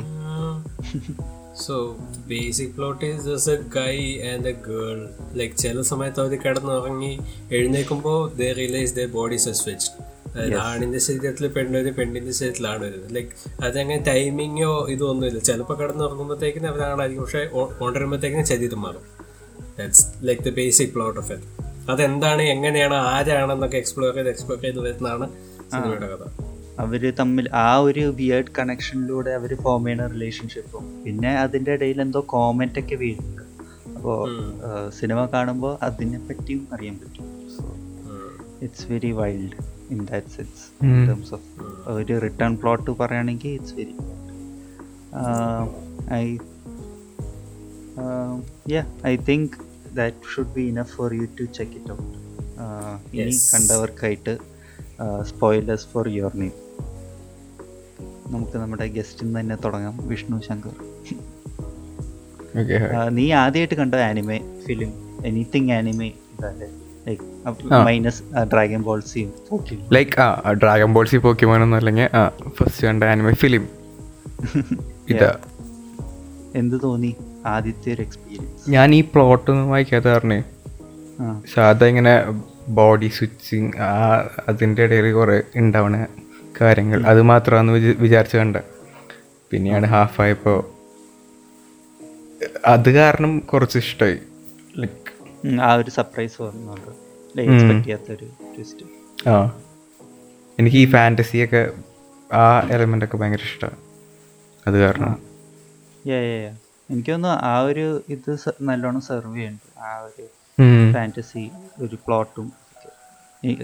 so 1.60 1.96
basic 2.26 2.74
plot 2.74 3.04
is 3.04 3.24
just 3.24 3.52
a 3.52 3.56
guy 3.56 3.96
and 4.32 4.48
a 4.48 4.52
girl 4.52 5.08
Like 5.34 5.56
ചില 5.56 5.82
സമയത്ത് 5.82 6.20
അവർ 6.20 6.38
കിടന്നുറങ്ങി 6.38 7.18
എഴുന്നേൽക്കുമ്പോൾ 7.50 8.32
they 8.34 8.52
realise 8.52 8.94
the 8.94 9.06
bodies 9.06 9.48
are 9.48 9.54
വെച്ച് 9.68 9.90
അതായത് 10.32 10.56
ആണിന്റെ 10.56 10.98
ശരീരത്തിൽ 10.98 11.46
പെണ്ണൊരു 11.48 11.90
പെണ്ണിന്റെ 11.90 12.32
ശരീരത്തിലാണ് 12.32 12.80
വരുന്നത്. 12.80 13.14
ലൈക്ക് 13.14 13.64
അതങ്ങനെ 13.64 14.02
ടൈമിങ്ങോ 14.02 14.86
ഇതൊന്നുമില്ല 14.88 15.38
ചിലപ്പോൾ 15.38 15.78
കിടന്നുറങ്ങുമ്പോഴത്തേക്കിനും 15.78 16.68
അവരാണായിരിക്കും. 16.68 17.24
പക്ഷെ 17.24 17.44
കൊണ്ടുവരുമ്പോഴത്തേക്കിന് 17.80 18.44
ശരീരം 18.44 18.82
മാറും. 18.82 19.00
That's 19.78 20.06
like 20.22 20.42
the 20.42 20.48
basic 20.48 20.88
plot 20.88 21.20
of 21.20 21.32
it 21.32 21.75
അതെന്താണ് 21.90 22.42
എങ്ങനെയാണ് 22.42 22.94
ആരാണെന്നൊക്കെ 22.94 23.76
എക്സ്പ്ലോർ 23.76 24.14
ചെയ്ത് 24.14 24.28
എക്സ്പ്ലോർ 24.28 24.58
ചെയ്ത് 24.60 24.80
വരുന്നതാണ് 24.80 25.26
സിനിമയുടെ 25.72 26.08
കഥ. 26.12 26.24
അവർ 26.78 27.02
തമ്മിൽ 27.18 27.46
ആ 27.54 27.76
ഒരു 27.78 28.04
വിയേർഡ് 28.16 28.52
കണക്ഷനിലൂടെ 28.58 29.30
അവർ 29.30 29.54
ഫോം 29.54 29.84
ചെയ്യുന്ന 29.84 30.06
റിലേഷൻഷിപ്പും 30.06 31.04
പിന്നെ 31.04 31.30
അതിന്റെ 31.38 31.72
ഇടയിൽ 31.72 32.00
എന്തോ 32.00 32.20
കോമെന്റ് 32.26 32.78
ഒക്കെ 32.78 32.94
വീഴുന്നുണ്ട് 32.94 33.44
അപ്പോൾ 33.96 34.18
സിനിമ 34.90 35.20
കാണുമ്പോൾ 35.26 35.78
അതിനെ 35.82 36.18
പറ്റിയും 36.18 36.68
അറിയാൻ 36.72 36.96
പറ്റും. 37.02 37.28
So 37.56 37.64
it's 38.62 38.86
very 38.92 39.12
wild 39.12 39.56
in 39.90 40.04
that 40.10 40.26
sense 40.26 40.64
in. 40.82 41.06
Terms 41.08 41.34
of 41.34 41.48
ഒരു 41.90 42.18
റിട്ടേൺ 42.18 42.56
പ്ലോട്ട് 42.56 42.90
പറയുകയാണെങ്കിൽ 42.90 43.50
it's 43.50 43.74
very 43.74 43.96
I 46.14 46.24
yeah 48.74 48.82
I 49.06 49.16
think 49.30 49.56
that 49.96 50.16
should 50.34 50.52
be 50.54 50.60
enough 50.60 50.96
for 50.96 51.14
you 51.14 51.26
to 51.40 51.44
check 51.44 51.72
it 51.72 51.92
out 51.92 52.02
ഇനി. 53.16 53.36
കണ്ടവർക്കായിട്ട് 53.54 54.38
സ്പോയിലേഴ്സ് 55.22 55.86
ഫോർ 55.92 56.08
യുവർ 56.08 56.30
നെയിം 56.34 56.52
നമുക്ക് 58.26 58.58
നമ്മുടെ 58.58 58.86
ഗസ്റ്റിൽ 58.86 59.24
നിന്ന് 59.24 59.40
തന്നെ 59.40 59.56
തുടങ്ങാം. 59.56 60.08
വിഷ്ണു 60.08 60.40
ശങ്കർ. 60.48 60.74
ആ, 62.96 63.08
നീ 63.08 63.32
ആദ്യമായിട്ട് 63.32 63.74
കണ്ട 63.74 63.94
anime 63.94 64.62
film 64.66 64.92
anything 65.26 65.70
anime. 65.70 66.12
Minus 67.84 68.22
dragon 68.44 68.82
like 69.92 70.20
ആ. 70.20 70.42
അല്ലെങ്കിൽ 71.76 72.16
ആ 72.16 72.28
ഫസ്റ്റ് 72.48 72.86
കണ്ട 72.86 73.04
ആനിമെ 73.04 73.34
ഫിലിം 73.34 73.68
ഇതാ. 75.08 75.38
എന്ത് 76.54 76.80
തോന്നി? 76.82 77.16
ആദ്യത്തെ 77.46 77.92
ഒരു 77.92 78.02
എക്സ്പീരിയൻസ് 78.02 78.70
ഞാൻ 78.70 78.94
ഈ 78.94 79.00
പ്ലോട്ട് 79.00 79.50
ഒന്നും 79.50 79.70
വായിക്കാത്ത 79.70 80.04
പറഞ്ഞേ 80.04 80.42
സാധാ 81.54 81.86
ഇങ്ങനെ 81.86 82.24
ബോഡി 82.68 83.08
സ്വിച്ചിങ് 83.08 83.72
ആ 83.78 84.28
അതിന്റെ 84.48 84.82
ഇടയിൽ 84.82 85.12
കുറേ 85.12 85.42
ഉണ്ടാവണ 85.56 86.06
കാര്യങ്ങൾ. 86.60 87.06
അത് 87.06 87.22
മാത്രമാണെന്ന് 87.22 87.72
വിചാ- 87.72 87.96
വിചാരിച്ച് 87.98 88.36
കണ്ട. 88.36 88.56
പിന്നെയാണ് 89.50 89.86
ഹാഫ് 89.86 90.20
ആയപ്പോൾ 90.20 90.58
അത് 92.66 92.90
കാരണം 92.90 93.38
കുറച്ച് 93.38 93.78
ഇഷ്ടമായി 93.78 94.18
ലൈക്ക് 94.76 95.60
ആ 95.62 95.74
ഒരു 95.74 95.90
സർപ്രൈസ് 95.90 96.42
എക്സ്പെക്ട് 97.40 97.84
ചെയ്യാത്തൊരു 97.84 98.24
ട്വിസ്റ്റ് 98.24 99.28
ആ. 99.28 99.60
എനിക്ക് 100.58 100.76
ഈ 100.76 100.86
ഫാന്റസിയൊക്കെ 100.86 101.70
ആ 102.32 102.68
എലമെന്റ് 102.70 103.04
ഒക്കെ 103.04 103.16
ഭയങ്കര 103.16 103.38
ഇഷ്ടമാണ് 103.44 103.76
അത് 104.66 104.78
കാരണം. 104.78 105.16
എനിക്ക് 106.88 107.12
തോന്നുന്നു 107.12 107.38
ആ 107.42 107.60
ഒരു 107.60 107.84
ഇത് 108.08 108.30
നല്ലോണം 108.62 109.00
സെർവ് 109.00 109.34
ചെയ്യുന്നുണ്ട് 109.36 109.80
ആ 109.80 109.92
ഒരു 110.06 110.24
ഫാന്റസി 110.58 110.92
ഫാന്റസി 110.94 111.44
ഒരു 111.82 111.96
പ്ലോട്ടും 112.06 112.46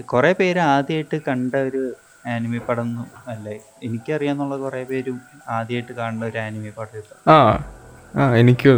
കുറെ 0.05 0.31
പേര് 0.33 0.59
ആദ്യമായിട്ട് 0.73 1.17
കണ്ട 1.27 1.53
ഒരു 1.69 1.83
ആനിമി 2.27 2.57
പടം 2.57 2.89
അല്ലേ. 3.27 3.55
എനിക്കറിയാന്നുള്ള 3.83 4.57
കുറെ 4.57 4.83
പേരും 4.83 5.17
ആദ്യമായിട്ട് 5.49 5.93
കാണുന്ന 5.93 6.25
ഒരു 6.25 6.37
ആനിമി 6.37 6.71
പടം 6.77 6.97
ഇത്. 6.97 7.13
ആ 7.29 7.37
ആ 8.13 8.35
എനിക്കും 8.41 8.77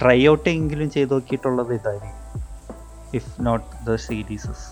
ട്രൈ 0.00 0.20
ഔട്ട് 0.28 0.48
എങ്കിലും 0.48 0.90
ചെയ്ത് 0.90 1.12
നോക്കിയിട്ടുള്ളത് 1.12 1.72
ഇതായിരിക്കും. 1.74 2.22
ഇഫ് 3.14 3.32
നോട്ട് 3.46 3.66
ദ 3.86 3.96
സീരീസസ് 4.06 4.66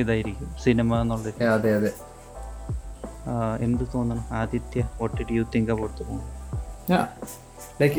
ഇതായിരിക്കും. 0.00 0.48
സിനിമ 0.64 1.00
എന്നുള്ളത് 1.00 1.42
അതെ 1.54 1.72
അതെ. 1.76 1.92
എന്ത് 3.66 3.84
തോന്നണം? 3.94 4.24
Aditya 4.40 4.82
what 5.00 5.14
did 5.18 5.34
you 5.38 5.44
think 5.54 5.72
about 5.74 5.96
the 5.98 6.08
movie 6.10 6.22
like 7.80 7.96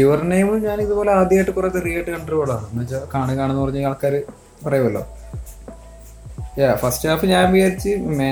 your 0.00 0.20
name 0.32 0.48
ഞാൻ 0.66 0.78
ഇതുപോലെ 0.84 1.10
ആദ്യമായിട്ട് 1.20 1.52
കുറെ 1.56 1.68
തെറിയായിട്ട് 1.76 2.10
കണ്ടൊരു 2.10 2.38
പടമാണ് 2.42 2.66
എന്ന് 2.70 2.82
വെച്ചാൽ 2.82 3.02
കാണുക 3.14 3.36
കാണുന്ന 3.40 3.60
പറഞ്ഞ 3.64 3.86
ആൾക്കാർ 3.90 4.14
പറയുമല്ലോ 4.66 5.02
ഫസ്റ്റ് 6.80 7.06
ഹാഫ് 7.08 7.26
ഞാൻ 7.32 7.44
വിചാരിച്ച് 7.52 7.92
മേ 8.18 8.30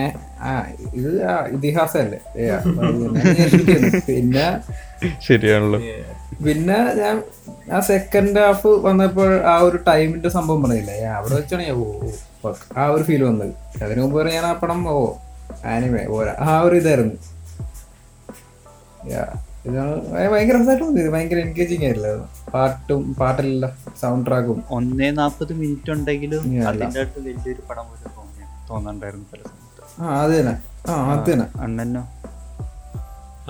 ആ 0.48 0.50
ഇത് 0.98 1.10
വിചാരിച്ചിരിക്കുന്നു. 3.28 3.90
പിന്നെ 4.08 4.46
ശരിയാണല്ലോ. 5.26 5.78
പിന്നെ 6.44 6.78
ഞാൻ 7.00 7.16
ആ 7.76 7.78
സെക്കൻഡ് 7.90 8.40
ഹാഫ് 8.44 8.72
വന്നപ്പോൾ 8.86 9.30
ആ 9.52 9.54
ഒരു 9.68 9.78
ടൈമിന്റെ 9.88 10.30
സംഭവം 10.36 10.60
പറഞ്ഞില്ല? 10.64 10.92
ഞാൻ 11.04 11.14
അവിടെ 11.20 11.34
വെച്ചാണ് 11.38 11.62
ഞാൻ 11.68 11.76
ആ 12.80 12.84
ഒരു 12.96 13.04
ഫീൽ 13.08 13.22
വന്നത്. 13.28 13.54
അതിനു 13.84 14.00
മുമ്പ് 14.04 14.16
വരെ 14.20 14.30
ഞാൻ 14.36 14.46
ആ 14.50 14.52
പടം 14.62 14.82
ഓ 14.94 14.98
ആനിമേ 15.64 16.04
പോരാ. 16.04 16.34
ആ 16.40 16.60
ഒരു 16.60 16.76
ഇതായിരുന്നു. 16.76 17.16
ഇതാണ് 19.68 19.94
ഭയങ്കര 20.32 20.54
രസമായിട്ട് 20.56 20.84
തോന്നിയത്. 20.84 21.10
ഭയങ്കര 21.14 21.38
എൻഗേജിങ് 21.38 21.84
ആയില്ല 21.84 22.08
പാട്ടും 22.54 23.14
പാട്ടല്ല 23.14 23.66
സൗണ്ട് 24.00 24.26
ട്രാക്കും 24.30 24.64
ഒന്നേ 24.70 25.10
നാൽപ്പത് 25.10 25.52
മിനിറ്റ് 25.52 25.90
ഉണ്ടെങ്കിലും. 25.90 26.42
അതിന്റെ 26.68 27.00
അടുത്ത് 27.00 27.20
വലിയൊരു 27.26 27.62
പടം 27.70 27.86
പോലെ 27.90 28.14
തോന്നി 28.16 28.44
തോന്നുന്നുണ്ടായിരുന്നു 28.68 29.26
പല 29.32 29.40
സമയത്ത്. 29.48 30.02
ആ 30.02 30.22
അത് 30.24 30.32
തന്നെ. 30.40 30.54
ആ 30.90 30.94
അത് 31.14 31.32
തന്നെ. 31.32 31.48
അണ്ണനോ? 31.64 32.04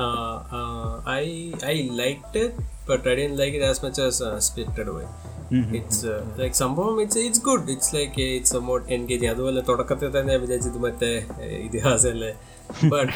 uh, 0.00 1.00
I 1.20 1.52
I 1.72 1.90
liked 2.00 2.34
it, 2.42 2.52
but 2.88 3.00
I 3.10 3.14
didn't 3.18 3.38
like 3.42 3.54
it 3.58 3.64
as 3.70 3.78
much 3.84 3.98
as 3.98 4.20
uh, 5.50 6.20
like 6.38 6.46
It's 6.46 6.60
uh, 6.60 6.64
സംഭവം 6.64 7.00
it's 7.02 7.18
it's 7.18 7.40
good 7.40 7.70
it's 7.70 7.94
like 7.94 8.20
it's 8.36 8.54
somewhat 8.56 8.92
engaging 8.92 9.30
അതുപോലെ 9.30 9.60
തുടക്കത്തിൽ 9.60 10.20
തന്നെ 10.20 10.36
വിചാരിച്ചത് 10.36 10.78
മറ്റേ 10.78 11.12
ഇതിഹാസല്ലേ? 11.66 12.32
ബട്ട് 12.90 13.12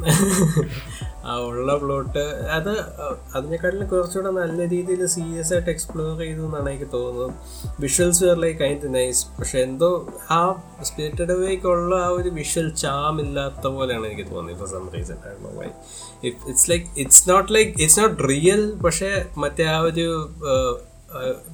ആ 1.24 1.36
ഉള്ള 1.38 1.76
പ്ലോട്ട് 1.76 2.22
അത് 2.50 2.70
അതിനെക്കാട്ടിലും 3.34 3.88
കുറച്ചുകൂടെ 3.88 4.30
നല്ല 4.30 4.68
രീതിയിൽ 4.68 5.06
സീരിയസ് 5.06 5.52
ആയിട്ട് 5.54 5.70
എക്സ്പ്ലോർ 5.70 6.18
ചെയ്തു 6.18 6.42
എന്നാണ് 6.42 6.70
എനിക്ക് 6.70 6.88
തോന്നുന്നത്. 6.92 7.32
വിഷ്വൽസ് 7.80 8.24
വേർ 8.24 8.36
ലൈക്ക് 8.36 8.64
അതിന്റെ 8.64 8.88
നൈസ് 8.88 9.26
പക്ഷെ 9.38 9.58
എന്തോ 9.60 9.90
ആ 10.30 10.40
സ്പിരിറ്റഡ് 10.82 11.32
വേക്കുള്ള 11.32 11.94
ആ 11.96 12.08
ഒരു 12.08 12.28
വിഷ്വൽ 12.28 12.68
ചാം 12.74 13.20
ഇല്ലാത്ത 13.20 13.66
പോലെയാണ് 13.66 14.06
എനിക്ക് 14.06 14.26
തോന്നിയത് 14.30 14.58
for 14.58 14.68
some 14.68 14.86
reason 14.94 15.18
why 15.58 15.68
it's 16.24 16.70
like 16.70 16.86
it's 16.96 17.30
not 17.30 17.54
like 17.54 17.70
it's 17.82 18.00
not 18.00 18.28
real 18.28 18.74
പക്ഷേ 18.86 19.24
മറ്റേ 19.36 19.66
ആ 19.66 19.78
ഒരു 19.80 20.06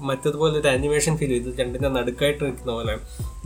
മറ്റേതുപോലെ 0.01 0.59
ഒരു 0.59 0.69
ആനിമേഷൻ 0.69 1.17
ഫീൽ 1.17 1.29
ചെയ്തു. 1.29 1.51
രണ്ടിന്റെ 1.61 1.89
നടുക്കായിട്ട് 1.89 2.45
നിൽക്കുന്ന 2.45 2.73
പോലെ 2.73 2.95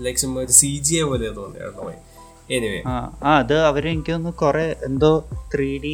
ലൈക്ക് 0.00 0.26
ഒരു 0.38 0.52
സി 0.52 0.78
ജി 0.78 0.94
എ 0.94 1.02
പോലെ 1.02 1.28
തോന്നിയായിരുന്നു 1.34 1.92
എനിവേ 2.50 2.78
ആ 2.86 3.32
അത് 3.38 3.54
അവർ 3.60 3.88
എനിക്ക് 3.88 4.12
തോന്നുന്നു 4.12 4.38
കുറെ 4.38 4.76
എന്തോ 4.84 5.10
ത്രീ 5.54 5.78
ഡി 5.78 5.92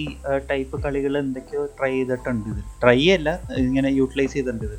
ടൈപ്പ് 0.50 0.82
കളികൾ 0.82 1.18
എന്തൊക്കെയോ 1.18 1.66
ട്രൈ 1.78 1.92
ചെയ്തിട്ടുണ്ട് 1.92 2.48
ഇത്. 2.48 2.62
ട്രൈ 2.82 3.10
അല്ല 3.10 3.30
ഇങ്ങനെ 3.56 3.88
യൂട്ടിലൈസ് 3.88 4.32
ചെയ്തിട്ടുണ്ട് 4.32 4.64
ഇത്. 4.64 4.78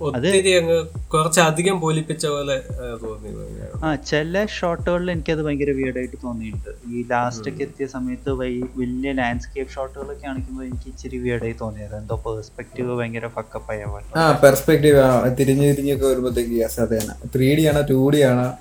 ഒത്തിരി 0.00 0.50
അങ്ങ് 0.50 0.86
കുറച്ചധികം 0.86 1.80
പോലിപ്പിച്ച 1.80 2.26
പോലെ 2.26 2.54
ആ, 2.54 2.98
തോന്നി 3.02 3.84
ആ 3.84 3.94
ചില 3.94 4.46
ഷോട്ടുകളിൽ 4.46 5.10
എനിക്കത് 5.10 5.42
ഭയങ്കര 5.42 5.70
വിയർഡായിട്ട് 5.70 6.16
തോന്നിയിട്ടുണ്ട്. 6.24 6.94
ഈ 6.94 7.04
ലാസ്റ്റൊക്കെ 7.10 7.62
എത്തിയ 7.62 7.86
സമയത്ത് 7.86 8.30
വൈ- 8.30 8.66
വലിയ 8.76 9.12
ലാൻഡ്സ്കേപ്പ് 9.12 9.72
ഷോട്ടുകളൊക്കെ 9.72 10.26
കാണിക്കുമ്പോൾ 10.26 10.62
എനിക്ക് 10.64 10.88
ഇച്ചിരി 10.88 11.16
വിയർഡായി 11.16 11.54
തോന്നിയത്. 11.60 11.96
എന്തോ 11.96 12.22
പെർസ്പെക്റ്റീവ് 12.26 12.94
ഭയങ്കര 12.94 13.26
ഫക്കപ്പായ 13.26 13.84
പോലെ. 13.84 14.18
ആ 14.18 14.40
പെർസ്പെക്റ്റീവ് 14.44 15.00
തിരിഞ്ഞു 15.38 15.62
തിരിഞ്ഞൊക്കെ 15.62 16.06
വരുമ്പോഴത്തേക്ക് 16.06 16.50
തന്നെ. 16.98 17.28
ത്രീ 17.36 17.54
ഡി 17.54 17.62
ആണോ 17.62 17.80
ടു 17.80 18.10
ഡി 18.14 18.20
ആണോ? 18.20 18.52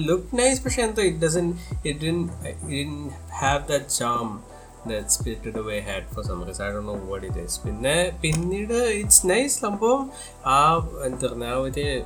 ലുക്ക് 0.00 0.38
നൈസ് 0.38 0.64
പക്ഷെ 0.64 0.82
എന്തോ 0.82 1.02
it 1.02 1.18
doesn't 1.18 1.54
it 1.86 2.00
didn't 2.00 2.22
it 2.22 2.56
didn't 2.70 3.10
have 3.42 3.74
Away 4.86 5.80
had 5.80 6.06
for 6.08 6.22
some 6.22 6.44
reason. 6.44 6.66
I 6.66 6.70
don't 6.70 6.86
know 6.86 6.98
what 7.10 7.24
it 7.24 7.36
is. 7.36 7.58
പിന്നെ 7.58 8.12
പിന്നീട് 8.20 8.74
ഇറ്റ്സ് 8.74 9.26
നൈസ് 9.26 9.60
സംഭവം 9.60 10.10
ആ 10.46 10.58
എന്താ 11.04 11.28
പറഞ്ഞ 11.28 11.44
ആ 11.44 11.58
ഒരു 11.58 12.04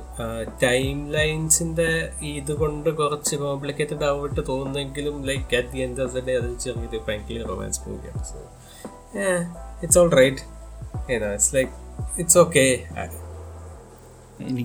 ടൈം 0.63 1.11
ലൈൻസിന്റെ 1.11 2.13
ഇത് 2.23 2.51
കൊണ്ട് 2.53 2.89
കുറച്ച് 2.97 3.35
കോംപ്ലിക്കേറ്റഡ് 3.35 4.03
ആവട്ട് 4.03 4.41
തോന്നുന്നെങ്കിലും 4.47 5.25
like 5.25 5.55
at 5.55 5.71
the 5.71 5.79
end 5.79 6.01
of 6.01 6.13
the 6.13 6.25
day 6.25 6.35
അത് 6.35 6.57
ചെറിയൊരു 6.59 7.01
ഭയങ്കര 7.07 7.47
റൊമാൻസ് 7.47 7.81
മൂവിയാണ് 7.87 8.23
so 8.23 8.37
it's 9.83 9.99
all 9.99 10.09
right 10.09 10.41
it's 11.09 11.55
like 11.55 11.71
it's 12.19 12.37
okay 12.37 12.65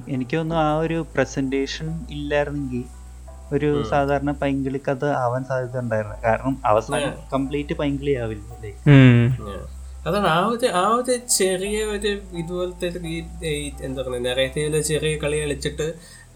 എനിക്ക് 0.08 0.36
തോന്നുന്നു 0.36 0.60
ആ 0.62 0.78
ഒരു 0.78 1.06
പ്രസന്റേഷൻ 1.14 2.06
ഇല്ലായിരുന്നെങ്കിൽ 2.08 2.84
ഒരു 3.54 3.70
സാധാരണ 3.92 4.30
പൈങ്കിളി 4.42 4.80
കഥ 4.88 5.04
ആവാൻ 5.22 5.42
സാധ്യത 5.50 5.76
ഉണ്ടായിരുന്നു. 5.84 6.16
കാരണം 6.26 6.54
അവസാനം 6.72 7.12
കംപ്ലീറ്റ് 7.34 7.76
പൈങ്കിളി 7.80 8.14
ആവില്ല 8.24 8.42
അതാണ് 10.08 10.28
ആ 10.36 10.40
ഒരു 10.54 10.66
ആ 10.80 10.86
ഒരു 10.96 11.14
ചെറിയ 11.38 11.76
ഒരു 11.94 12.10
ഇതുപോലത്തെ 12.40 12.88
ഈ 13.12 13.16
എന്താ 13.86 14.00
പറയുക 14.06 14.22
നെറേറ്റീവിലെ 14.26 14.80
ചെറിയ 14.90 15.12
കളി 15.22 15.36
കളിച്ചിട്ട് 15.42 15.86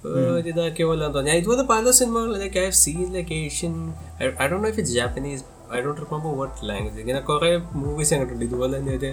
ഒരു 0.09 0.49
ഇതാക്കിയ 0.51 0.85
പോലെ 0.89 1.01
തോന്നുന്നു. 1.05 1.29
ഞാൻ 1.29 1.37
ഇതുപോലെ 1.41 1.65
പല 1.73 1.91
സിനിമകളിലേക്ക് 1.99 2.45
like 2.45 2.59
I 2.63 2.67
have 2.67 2.79
seen 2.85 3.07
like 3.17 3.37
Asian 3.47 3.75
I 4.23 4.47
don't 4.51 4.65
know 4.65 4.71
if 4.73 4.81
it 4.83 4.93
Japanese 4.99 5.45
I 5.77 5.79
don't 5.85 6.01
remember 6.05 6.33
what 6.41 6.59
language 6.69 7.01
ഇങ്ങനെ 7.03 7.21
കുറേ 7.31 7.51
മൂവീസ് 7.83 8.13
കണ്ടിട്ടുണ്ട്. 8.15 8.45
ഇതുപോലെ 8.49 8.73
തന്നെ 8.79 8.93
ഒരു 8.99 9.11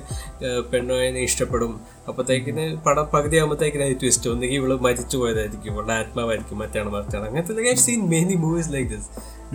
പെണ്ണോയെ 0.72 1.10
ഇഷ്ടപ്പെടും. 1.28 1.74
അപ്പോഴത്തേക്കിന് 2.10 2.66
പടം 2.86 3.08
പകുതി 3.14 3.38
ആകുമ്പോഴത്തേക്കിന് 3.42 3.86
അത് 3.90 3.96
ട്വിസ്റ്റ് 4.04 4.30
ഒന്നുകിൽ 4.34 4.58
ഇവൾ 4.62 4.72
മരിച്ചു 4.88 5.18
പോയതായിരിക്കും. 5.22 5.70
ഇവളുടെ 5.74 5.96
ആത്മാവായിരിക്കും. 6.02 6.58
മറ്റാണ് 6.64 6.92
മറിച്ചാണ് 6.96 7.28
അങ്ങനത്തെ 7.30 7.56
like 7.60 7.72
I 7.76 7.78
seen 7.88 8.04
many 8.16 8.38
movies 8.46 8.72
like 8.76 8.90
this 8.96 9.10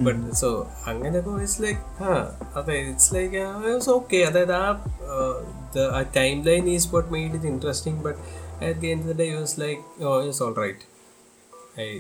but 0.07 0.37
so 0.43 0.51
അങ്ങനെ 0.91 1.17
ഇറ്റ്സ് 1.23 1.61
ലൈക്ക് 1.67 1.81
ആ 2.05 2.13
അതെ 2.59 2.77
ഇറ്റ്സ് 2.91 3.11
ലൈക്ക് 3.17 3.35
ഇറ്റ്സ് 3.73 3.91
ഓക്കെ 3.97 4.21
അതായത് 4.29 4.55
ആ 4.63 4.67
ആ 5.97 6.01
time 6.21 6.37
line 6.51 6.65
is 6.77 6.89
what 6.95 7.11
made 7.17 7.35
it 7.39 7.51
interesting 7.55 8.01
but 8.07 8.19
at 8.69 8.79
the 8.85 8.91
end 8.95 9.05
of 9.05 9.13
the 9.13 9.17
day 9.23 9.29
use 9.35 9.57
like 9.65 9.83
oh 10.09 10.15
it's 10.29 10.43
all 10.47 10.57
right 10.65 10.87
I 11.87 11.91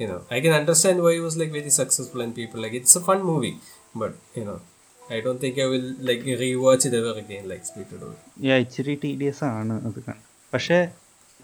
you 0.00 0.06
know 0.08 0.18
i 0.34 0.40
can 0.42 0.52
understand 0.58 0.96
why 1.04 1.12
it 1.16 1.22
was 1.24 1.36
like 1.40 1.52
very 1.56 1.70
successful 1.78 2.20
and 2.24 2.32
people 2.40 2.58
like 2.64 2.74
it's 2.80 2.94
a 2.98 3.02
fun 3.06 3.20
movie. 3.30 3.54
But 3.94 4.14
you 4.34 4.44
know 4.44 4.58
i 5.00 5.20
don't 5.20 5.40
think 5.40 5.58
i 5.58 5.66
will 5.66 5.86
like 6.00 6.22
rewatch 6.40 6.86
it 6.86 6.94
ever 6.94 7.14
again 7.18 7.44
like 7.48 7.64
Spirited 7.64 8.00
Away. 8.02 8.16
Yeah 8.48 8.56
ഇച്ചിരി 8.64 8.94
T 9.02 9.10
D 9.20 9.26
S 9.32 9.44
ആണ് 9.50 9.74
അത് 9.88 10.00
പക്ഷേ 10.52 10.78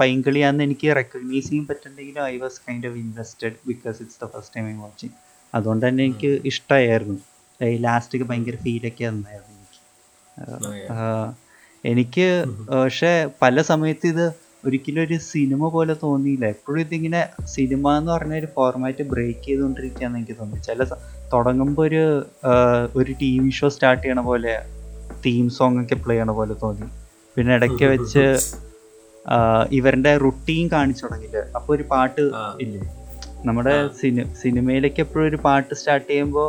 പൈങ്കിളിയാന്ന് 0.01 0.63
എനിക്ക് 0.65 0.89
recognise 0.97 1.49
ചെയ്യാൻ 1.49 1.67
പറ്റുന്നെങ്കിലും 1.67 2.23
I 2.25 2.37
was 2.39 2.59
kind 2.67 2.89
of 2.91 2.99
invested 3.03 3.57
because 3.67 3.97
it's 4.03 4.19
the 4.23 4.29
first 4.35 4.55
time 4.57 4.67
I 4.73 4.77
watching 4.83 5.15
അതുകൊണ്ട് 5.53 5.85
തന്നെ 5.87 6.05
എനിക്ക് 6.05 6.31
ഇഷ്ടമായിരുന്നു 6.51 7.17
ഈ 7.61 7.77
ലാസ്റ്റൊക്കെ 7.79 8.27
ഭയങ്കര 8.31 8.57
ഫീലൊക്കെ 8.65 9.05
തന്നായിരുന്നു 9.09 9.53
എനിക്ക്. 9.57 9.81
Oh, 10.95 11.27
എനിക്ക് 11.85 12.27
പക്ഷേ 12.71 13.11
പല 13.43 13.63
സമയത്ത് 13.71 14.07
ഇത് 14.07 14.27
ഒരിക്കലും 14.67 15.01
ഒരു 15.07 15.17
സിനിമ 15.33 15.69
പോലെ 15.75 15.95
തോന്നിയില്ല. 16.03 16.45
എപ്പോഴും 16.55 16.81
ഇതിങ്ങനെ 16.85 17.21
സിനിമ 17.55 17.93
എന്ന് 17.99 18.11
പറഞ്ഞ 18.15 18.35
ഒരു 18.43 18.49
ഫോർമാറ്റ് 18.57 19.05
ബ്രേക്ക് 19.13 19.45
ചെയ്തുകൊണ്ടിരിക്കുകയാണെന്ന് 19.47 20.21
എനിക്ക് 20.21 20.37
തോന്നി 20.41 20.59
ചില 20.69 20.85
തുടങ്ങുമ്പോൾ 21.33 21.85
ഒരു 21.89 22.03
ഒരു 23.01 23.13
ടി 23.23 23.31
വി 23.43 23.51
ഷോ 23.59 23.69
സ്റ്റാർട്ട് 23.77 24.03
ചെയ്യണ 24.05 24.23
പോലെ 24.31 24.55
തീം 25.25 25.47
സോങ് 25.59 25.81
ഒക്കെ 25.83 25.97
പ്ലേ 26.05 26.15
ചെയ്യണ 26.15 26.33
പോലെ 26.41 26.55
തോന്നി. 26.65 26.89
പിന്നെ 27.37 27.53
ഇടയ്ക്ക് 27.59 27.87
വെച്ച് 27.95 28.25
ഇവരുടെ 29.79 30.13
റുട്ടീൻ 30.25 30.65
കാണിച്ചു 30.75 31.03
തുടങ്ങിയില്ല? 31.07 31.39
അപ്പോൾ 31.59 31.73
ഒരു 31.77 31.85
പാട്ട്. 31.93 32.25
ഇല്ലേ? 32.65 32.81
നമ്മുടെ 33.49 33.75
സിനി 34.01 34.23
സിനിമയിലേക്ക് 34.43 35.01
എപ്പോഴും 35.05 35.27
ഒരു 35.31 35.39
പാട്ട് 35.47 35.73
സ്റ്റാർട്ട് 35.81 36.09
ചെയ്യുമ്പോൾ 36.11 36.49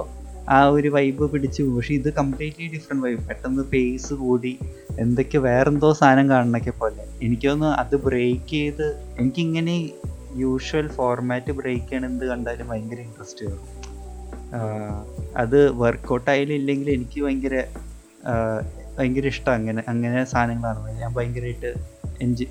ആ 0.55 0.57
ഒരു 0.75 0.89
വൈബ് 0.95 1.25
പിടിച്ചു. 1.33 1.59
പോകും 1.63 1.75
പക്ഷെ 1.75 1.93
ഇത് 1.93 2.09
കംപ്ലീറ്റ്ലി 2.13 2.67
ഡിഫറെന്റ് 2.73 3.03
വൈബ് 3.05 3.21
പെട്ടെന്ന് 3.29 3.63
പേസ് 3.73 4.13
കൂടി. 4.13 4.53
എന്തൊക്കെ 5.03 5.37
വേറെന്തോ 5.37 5.89
സാധനം 5.93 6.29
കാണണൊക്കെ 6.29 6.73
പോലെ. 6.81 7.03
എനിക്ക് 7.25 7.47
തോന്നുന്നു 7.47 7.77
അത് 7.81 7.95
ബ്രേക്ക് 8.05 8.51
ചെയ്ത് 8.51 8.85
എനിക്കിങ്ങനെ 9.19 9.75
യൂഷ്വൽ 10.43 10.87
ഫോർമാറ്റ് 10.97 11.51
ബ്രേക്ക് 11.59 11.87
ചെയ്യണം 11.89 12.07
എന്ത് 12.11 12.25
കണ്ടാലും 12.31 12.67
ഭയങ്കര 12.67 12.99
ഇൻട്രസ്റ്റ് 13.07 13.45
വരും. 13.45 13.63
അത് 15.37 15.59
വർക്കൗട്ട് 15.81 16.29
ആയാലും 16.31 16.55
ഇല്ലെങ്കിൽ 16.59 16.89
എനിക്ക് 16.89 17.19
ഭയങ്കര 17.25 17.55
ഭയങ്കര 18.97 19.25
ഇഷ്ടം 19.33 19.53
അങ്ങനെ 19.53 19.81
അങ്ങനെ 19.91 20.23
സാധനങ്ങളാണ് 20.23 20.91
ഞാൻ 21.01 21.11
ഭയങ്കരമായിട്ട് 21.13 21.71
എൻജി 22.25 22.45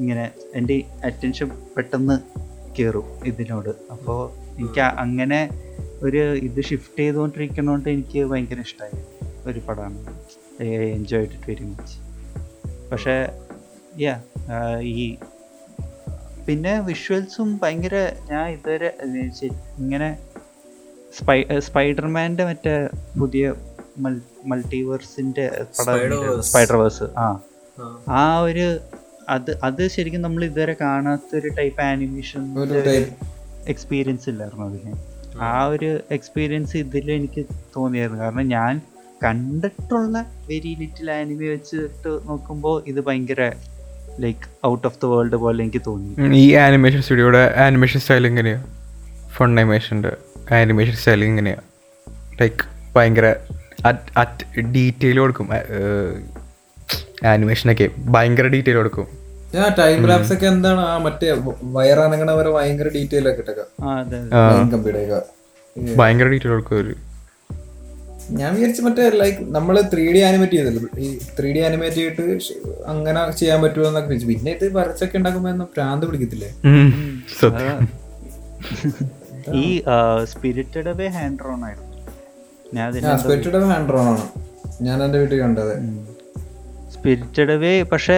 ഇങ്ങനെ 0.00 0.24
എന്റെ 0.58 0.76
അറ്റൻഷൻ 1.08 1.48
പെട്ടെന്ന് 1.76 2.16
കയറും 2.76 3.08
ഇതിനോട്. 3.30 3.72
അപ്പോൾ 3.94 4.20
എനിക്ക് 4.58 4.84
അങ്ങനെ 5.04 5.40
ഒരു 6.04 6.18
ഇത് 6.46 6.60
ഷിഫ്റ്റ് 6.62 6.98
ചെയ്തുകൊണ്ടിരിക്കണോണ്ട് 6.98 7.88
എനിക്ക് 7.90 8.20
ഭയങ്കര 8.30 8.60
ഇഷ്ടമായി 8.60 8.98
ഒരു 9.46 9.60
പടമാണ് 9.60 10.00
എൻജോയ് 10.90 11.26
ഇറ്റ് 11.28 11.46
വെരി 11.46 11.64
മച്ച് 11.70 11.96
പക്ഷേ 12.90 13.14
യാ 14.00 14.14
ഈ 14.94 15.06
പിന്നെ 16.46 16.72
വിഷ്വൽസും 16.88 17.50
ഭയങ്കര 17.60 17.96
ഞാൻ 18.30 18.46
ഇതുവരെ 18.54 18.90
ഇങ്ങനെ 19.78 20.08
സ്പൈ 21.14 21.36
സ്പൈഡർമാന്റെ 21.66 22.44
മറ്റേ 22.44 22.74
പുതിയ 23.18 23.44
മൾട്ടിവേഴ്സിന്റെ 24.48 25.44
പടം 25.78 25.98
സ്പൈഡർവേഴ്സ് 26.48 27.06
ആ. 27.18 27.26
ആ. 27.78 27.86
ആ 28.14 28.42
ഒരു 28.42 28.66
അത് 29.28 29.50
അത് 29.62 29.82
ശരിക്കും 29.94 30.22
നമ്മൾ 30.22 30.42
ഇതുവരെ 30.44 30.74
കാണാത്തൊരു 30.80 31.50
ടൈപ്പ് 31.58 31.82
ആനിമേഷൻ 31.84 32.42
ഒരു 32.62 32.78
type. 32.88 33.12
എക്സ്പീരിയൻസ് 33.66 34.26
ഇല്ലായിരുന്നു 34.30 34.64
അതിന്. 34.66 34.92
ആ 35.42 35.66
ഒരു 35.66 35.90
എക്സ്പീരിയൻസ് 36.16 36.74
ഇതിൽ 36.76 37.12
എനിക്ക് 37.12 37.42
തോന്നിയായിരുന്നു. 37.76 38.22
കാരണം 38.22 38.46
ഞാൻ 38.48 38.80
കണ്ടിട്ടുള്ള 39.22 40.18
വെരി 40.48 40.72
ലിറ്റിൽ 40.80 41.10
ആനിമി 41.10 41.46
വെച്ചിട്ട് 41.54 42.12
നോക്കുമ്പോൾ 42.28 42.76
ഇത് 42.86 43.00
ഭയങ്കര 43.06 43.42
like 44.24 44.66
out 44.66 44.86
of 44.88 44.98
the 45.02 45.10
world 45.12 45.36
പോലെ 45.44 45.62
എനിക്ക് 45.64 45.82
തോന്നി. 45.86 46.38
ഈ 46.42 46.54
ആനിമേഷൻ 46.66 47.02
സ്റ്റുഡിയോയുടെ 47.02 47.42
ആനിമേഷൻ 47.66 48.00
സ്റ്റൈൽ 48.00 48.26
എങ്ങനെയാ? 48.26 48.60
ഫണ്ണൈമേഷന്റെ 49.36 50.12
ആനിമേഷൻ 50.60 50.96
സ്റ്റൈൽ 51.00 51.24
ഇങ്ങനെയാണ് 51.24 51.64
ലൈക്ക് 52.40 52.64
ഭയങ്കര 52.96 53.34
അറ്റ് 54.22 54.62
ഡീറ്റെയിൽ 54.74 55.18
കൊടുക്കും. 55.18 55.48
ആനിമേഷനൊക്കെ 57.32 57.90
ഭയങ്കര 58.14 58.46
ഡീറ്റെയിൽ 58.46 58.76
കൊടുക്കും. 58.76 59.06
ഞാൻ 59.54 59.66
ടൈം 59.78 60.06
ലാപ്സ് 60.10 60.32
ഒക്കെ 60.32 60.46
എന്താണ് 60.46 60.80
ആ 60.90 60.98
മറ്റേ 60.98 61.28
വയറാനങ്ങണ 61.76 62.30
വരെ 62.32 62.50
ഭയങ്കര 62.50 62.88
ഡീറ്റെയിൽ 62.94 63.26
ഒക്കെ 63.30 63.42
ഇട്ടേക്കാം. 63.44 63.68
അതെ 63.92 64.18
ആ, 64.36 64.42
കമ്പ്യൂട്ടർ 64.72 65.24
ഭയങ്കര 66.00 66.28
ഡീറ്റെയിൽ 66.32 66.54
അവർ. 66.54 66.94
ഞാൻ 68.38 68.50
വിചാരിച്ചു 68.54 68.82
മറ്റേ 68.82 69.08
ലൈക്ക് 69.22 69.40
നമ്മൾ 69.56 69.76
ത്രീ 69.92 70.12
ഡി 70.12 70.20
ആനിമേറ്റ് 70.28 70.52
ചെയ്തല്ലോ 70.52 70.82
ഈ 70.98 71.08
ത്രീ 71.38 71.48
ഡി 71.52 71.58
ആനിമേറ്റ് 71.58 71.96
ചെയ്തിട്ട് 71.96 72.22
അങ്ങനെ 72.92 73.30
ചെയ്യാൻ 73.40 73.58
പറ്റുമോ 73.62 73.86
എന്നൊക്കെ 73.88 74.08
വിചാരിച്ചു 74.08 74.28
പിന്നെ 74.32 74.52
ഇത് 74.58 74.76
വരച്ചൊക്കെ 74.76 75.18
ഉണ്ടാക്കുമ്പോ 75.18 75.66
ഭ്രാന്ത് 75.74 76.06
പിടിക്കത്തില്ലേ? 76.06 76.50
സത്യം. 77.40 77.80
ഈ 79.62 79.66
സ്പിരിറ്റഡ് 80.32 80.88
അവേ 80.88 81.06
ഹാൻഡ് 81.16 81.38
ഡ്രോൺ 81.42 81.60
ആയിരുന്നു. 81.64 81.90
ഞാൻ 82.74 82.86
സ്പിരിറ്റഡ് 82.92 83.20
സ്പെറ്റഡ് 83.24 83.64
ഹാൻഡ് 83.72 83.88
ഡ്രോൺ 83.90 84.06
ആണ്. 84.12 84.24
ഞാൻ 84.82 85.04
എന്റെ 85.04 85.18
വീട്ടിൽ 85.18 85.40
കണ്ടത്. 85.40 85.74
സ്പിരിറ്റഡ് 87.04 87.52
അവേ 87.58 87.72
പക്ഷേ 87.90 88.14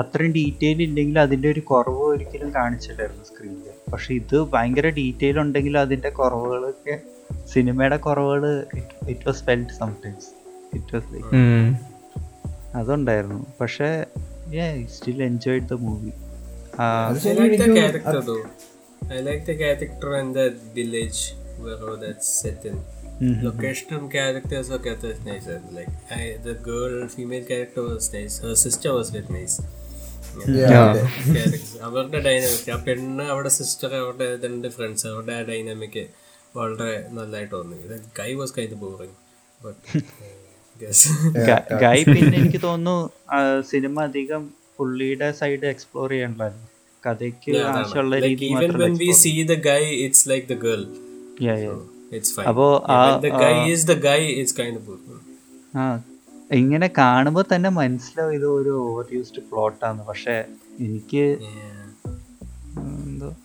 അത്രയും 0.00 0.32
ഡീറ്റെയിൽ 0.36 0.78
ഇല്ലെങ്കിൽ 0.86 1.16
അതിന്റെ 1.22 1.48
ഒരു 1.54 1.60
കുറവ് 1.68 2.00
ഒരിക്കലും 2.12 2.48
കാണിച്ചില്ലായിരുന്നു 2.56 3.24
സ്ക്രീനിൽ 3.28 3.74
പക്ഷെ 3.92 4.10
ഇത് 4.20 4.34
ഭയങ്കര 4.54 4.88
ഡീറ്റെയിൽ 4.96 5.36
ഉണ്ടെങ്കിൽ 5.42 5.74
അതിന്റെ 5.82 6.10
കുറവുകളൊക്കെ 6.18 6.94
സിനിമയുടെ 7.52 7.98
കുറവുകൾ 8.06 8.44
it 9.12 9.24
was 9.28 9.42
felt 9.48 9.76
sometimes 9.80 10.28
it 10.78 10.92
was 10.96 11.08
like 11.14 11.30
അതുണ്ടായിരുന്നു. 12.80 13.40
പക്ഷേ 13.60 13.90
still 14.96 15.20
enjoy 15.30 15.62
the 15.72 15.78
movie 15.86 16.12
I 16.82 16.92
I 16.92 17.18
the 17.18 17.40
like 17.40 17.56
the 17.62 17.66
എനിക്ക് 17.66 17.72
village 17.74 18.22
though. 18.30 18.42
I 19.16 19.20
like 19.28 19.44
the 19.50 19.56
character 19.62 20.10
and 20.20 20.32
the 20.40 20.48
village 20.78 21.22
where 21.62 21.94
that's 22.04 22.30
set 22.42 22.64
in. 22.70 22.78
Location 23.20 23.94
and 23.94 24.10
characters 24.10 24.70
are 24.70 24.78
that's 24.78 25.24
nice. 25.24 25.46
and 25.46 25.74
Like 25.74 25.88
I, 26.10 26.38
the 26.42 26.54
girl, 26.54 27.06
female 27.06 27.44
character 27.44 27.82
was 27.82 28.12
nice. 28.14 28.38
Her 28.38 28.54
sister 28.54 28.94
was 28.94 29.10
very 29.10 29.28
nice. 29.40 29.56
അവരുടെ 31.84 32.18
dynamic 32.18 32.68
ആ 32.70 32.76
പെണ്ണ് 32.86 33.24
അവരുടെ 33.32 33.48
sister 33.48 33.94
അവരുടെ 33.94 34.26
രണ്ട് 34.44 34.68
friends 34.68 35.06
അവരുടെ 35.06 35.32
ആ 35.32 35.42
dynamic 35.42 36.02
വളരെ 36.56 37.08
നല്ലതായിട്ട് 37.12 37.54
തോന്നി. 37.54 37.76
ഗൈ 38.20 38.32
വാസ് 38.32 38.52
കൈ 38.58 38.66
ബോറിങ് 38.66 39.16
ഗൈ 41.82 42.04
പിന്നെ 42.04 42.36
എനിക്ക് 42.38 42.60
തോന്നുന്നു 42.62 42.96
സിനിമ 43.60 44.02
അധികം 44.02 44.44
പുള്ളിയുടെ 44.76 45.32
സൈഡ് 45.32 45.66
എക്സ്പ്ലോർ 45.66 46.10
ചെയ്യണ്ടായിരുന്നു 46.10 46.68
കഥയ്ക്ക് 47.04 47.52
ആവശ്യമുള്ള 47.72 48.16
like 48.16 48.28
രീതി 48.28 48.48
ആ- 55.76 56.00
ഇങ്ങനെ 56.52 56.90
കാണുമ്പോൾ 56.98 57.44
തന്നെ 57.54 57.68
മനസ്സിലാവും 57.68 58.34
ഇത് 58.34 58.46
ഒരു 58.46 58.70
ഓവർ 58.80 59.04
യൂസ്ഡ് 59.12 59.42
പ്ലോട്ടാന്ന് 59.52 60.02
പക്ഷെ 60.04 60.44
എനിക്ക് 60.80 61.24
എന്തോ 62.76 63.36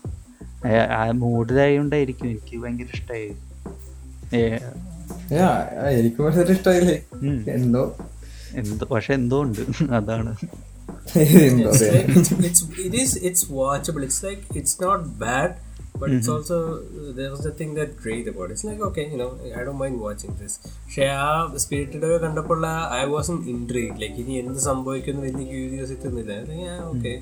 ആ- 0.67 0.87
ആ 0.97 1.11
മൂഡിലായോണ്ടായിരിക്കും 1.11 2.27
എനിക്ക് 2.29 2.57
ഭയങ്കര 2.57 2.87
ഇഷ്ടമായി 2.93 3.27
എനിക്ക് 5.99 6.21
ഇഷ്ടമായില്ലേ. 6.51 6.97
എന്തോ? 7.51 7.83
എന്തോ 8.55 8.85
പക്ഷെ 8.85 9.13
എന്തോ 9.13 9.43
ഉണ്ട്. 9.43 9.61
അതാണ്. 9.93 10.31
It's 13.23 13.45
watchable 13.51 14.03
it's 14.03 14.25
like 14.25 14.57
it's 14.57 14.83
not 14.83 15.05
it's 15.21 15.51
it's 15.95 16.03
like 16.03 16.15
it's 16.17 16.27
but 16.27 16.35
also 16.35 16.57
there's 17.17 17.41
the 17.47 17.51
thing 17.59 17.73
that 17.79 17.91
great 18.03 18.27
about 18.31 18.49
it. 18.49 18.53
It's 18.55 18.63
like 18.69 18.81
okay 18.89 19.05
you 19.11 19.17
know 19.21 19.29
i 19.59 19.63
don't 19.67 19.79
mind 19.83 19.97
watching 20.07 20.33
this. 20.41 20.53
പക്ഷേ 20.85 21.05
ആ 21.25 21.29
സ്പിരിറ്റഡ് 21.63 22.09
കണ്ടപ്പോൾ 22.23 22.65
ഐ 22.99 23.03
വാസ് 23.13 23.31
ഇൻട്രീഡ് 23.53 23.95
ലൈക്ക് 24.03 24.17
ഇനി 24.23 24.33
എന്ത് 24.41 24.59
സംഭവിക്കുന്നു 24.69 25.21
വലിയ 25.27 25.45
curiosity 25.51 26.07
ഒന്നുമില്ല. 26.11 26.33
Okay 26.91 27.13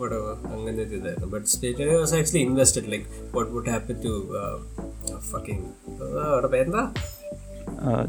whatever. 0.00 0.34
അങ്ങനെ 0.54 0.78
ഒരു 0.86 0.94
ഇതായിരുന്നു. 1.00 1.28
But 1.34 1.46
Spirited 1.54 1.92
was 2.02 2.14
actually 2.20 2.42
invested 2.48 2.90
like 2.94 3.06
what 3.36 3.50
would 3.56 3.72
happen 3.74 3.98
to 4.06 4.14
fucking 5.32 5.64
അവിടെ 6.34 6.50
പേരെന്താ? 6.56 6.84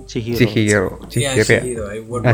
ചിഹിറോ 0.10 0.38
ചിഹിറോ 0.44 0.90
ചിഹിറ 1.14 1.80
Ah, 2.30 2.34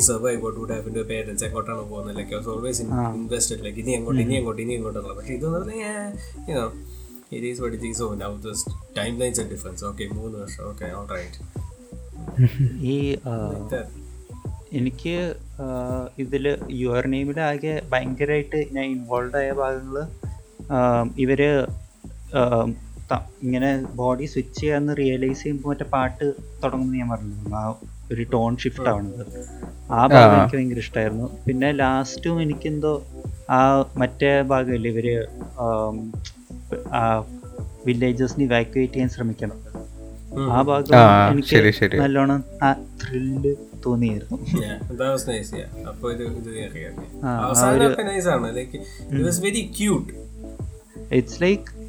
survive? 0.00 0.40
What 0.42 0.58
would 0.58 0.70
happen 0.70 0.92
to 0.96 1.00
her 1.00 1.08
parents? 1.12 1.42
എങ്ങോട്ടാണ് 1.42 1.84
പോകുന്നത് 1.90 2.16
ലൈക്ക് 2.18 2.34
in, 2.82 2.90
invested 3.20 3.60
like 3.66 3.78
ഇനി 3.82 3.94
അങ്ങോട്ട് 3.98 4.20
ഇനി 4.24 4.36
അങ്ങോട്ട് 4.40 4.62
ഇനി 4.62 4.74
അങ്ങോട്ടുള്ള 4.78 5.14
പക്ഷെ 5.18 5.32
ഇതെന്ന് 5.38 5.58
പറഞ്ഞാൽ 5.58 6.12
know 6.58 6.68
it 7.36 7.44
is 7.50 7.58
what 7.62 7.72
it 7.78 7.84
is 7.84 7.96
so 7.98 8.08
now 8.14 8.30
the 8.46 8.52
timelines 8.98 9.38
are 9.42 9.48
different 9.54 9.78
so 9.82 9.86
okay 9.92 10.08
മൂന്ന് 10.18 10.36
വർഷം 10.44 10.64
okay 10.72 10.90
all 10.98 11.08
right 11.16 11.36
ഈ 12.92 12.96
എനിക്ക് 14.78 15.16
ഇതിൽ 16.18 16.44
യുവർ 16.82 17.04
നെയിമിലാകെ 17.06 17.74
ഭയങ്കരമായിട്ട് 17.92 18.60
ഞാൻ 18.76 18.86
ഇൻവോൾവ് 18.96 19.36
ആയ 19.40 19.50
ഭാഗങ്ങൾ 19.60 19.98
ഇവർ 21.24 21.40
ഇങ്ങനെ 23.42 23.84
ബോഡി 23.94 24.26
സ്വിച്ച് 24.26 24.60
ചെയ്യാന്ന് 24.60 24.96
റിയലൈസ് 24.96 25.42
ചെയ്യുമ്പോൾ 25.42 25.68
മറ്റേ 25.68 25.84
പാട്ട് 25.84 26.26
തുടങ്ങുന്നു 26.64 26.98
ഞാൻ 26.98 27.08
പറഞ്ഞു 27.08 27.56
ആ 27.56 27.62
ഒരു 28.12 28.22
ടോൺ 28.22 28.56
ഷിഫ്റ്റ് 28.56 28.88
ആവുന്നത് 28.88 29.22
ആ 29.90 30.06
ഭാഗം 30.06 30.34
എനിക്ക് 30.36 30.56
ഭയങ്കര 30.56 30.78
ഇഷ്ടമായിരുന്നു 30.78 31.30
പിന്നെ 31.46 31.72
ലാസ്റ്റും 31.72 32.42
എനിക്കെന്തോ 32.42 32.94
ആ 33.50 33.60
മറ്റേ 33.96 34.42
ഭാഗമല്ലേ 34.42 34.90
ഇവർ 34.90 35.06
വില്ലേജസിന് 37.86 38.44
ഇവാക്യുവേറ്റ് 38.44 38.92
ചെയ്യാൻ 38.92 39.08
ശ്രമിക്കണം. 39.08 39.58
ആ 40.50 40.62
ഭാഗം 40.62 40.94
എനിക്ക് 41.32 41.48
ശരി, 41.48 41.70
ശരി. 41.72 41.96
നല്ലോണം 41.98 42.44
ആ 42.62 42.72
thrill 43.02 43.52
cute. 49.78 50.10
It's 51.12 51.42
like 51.42 51.85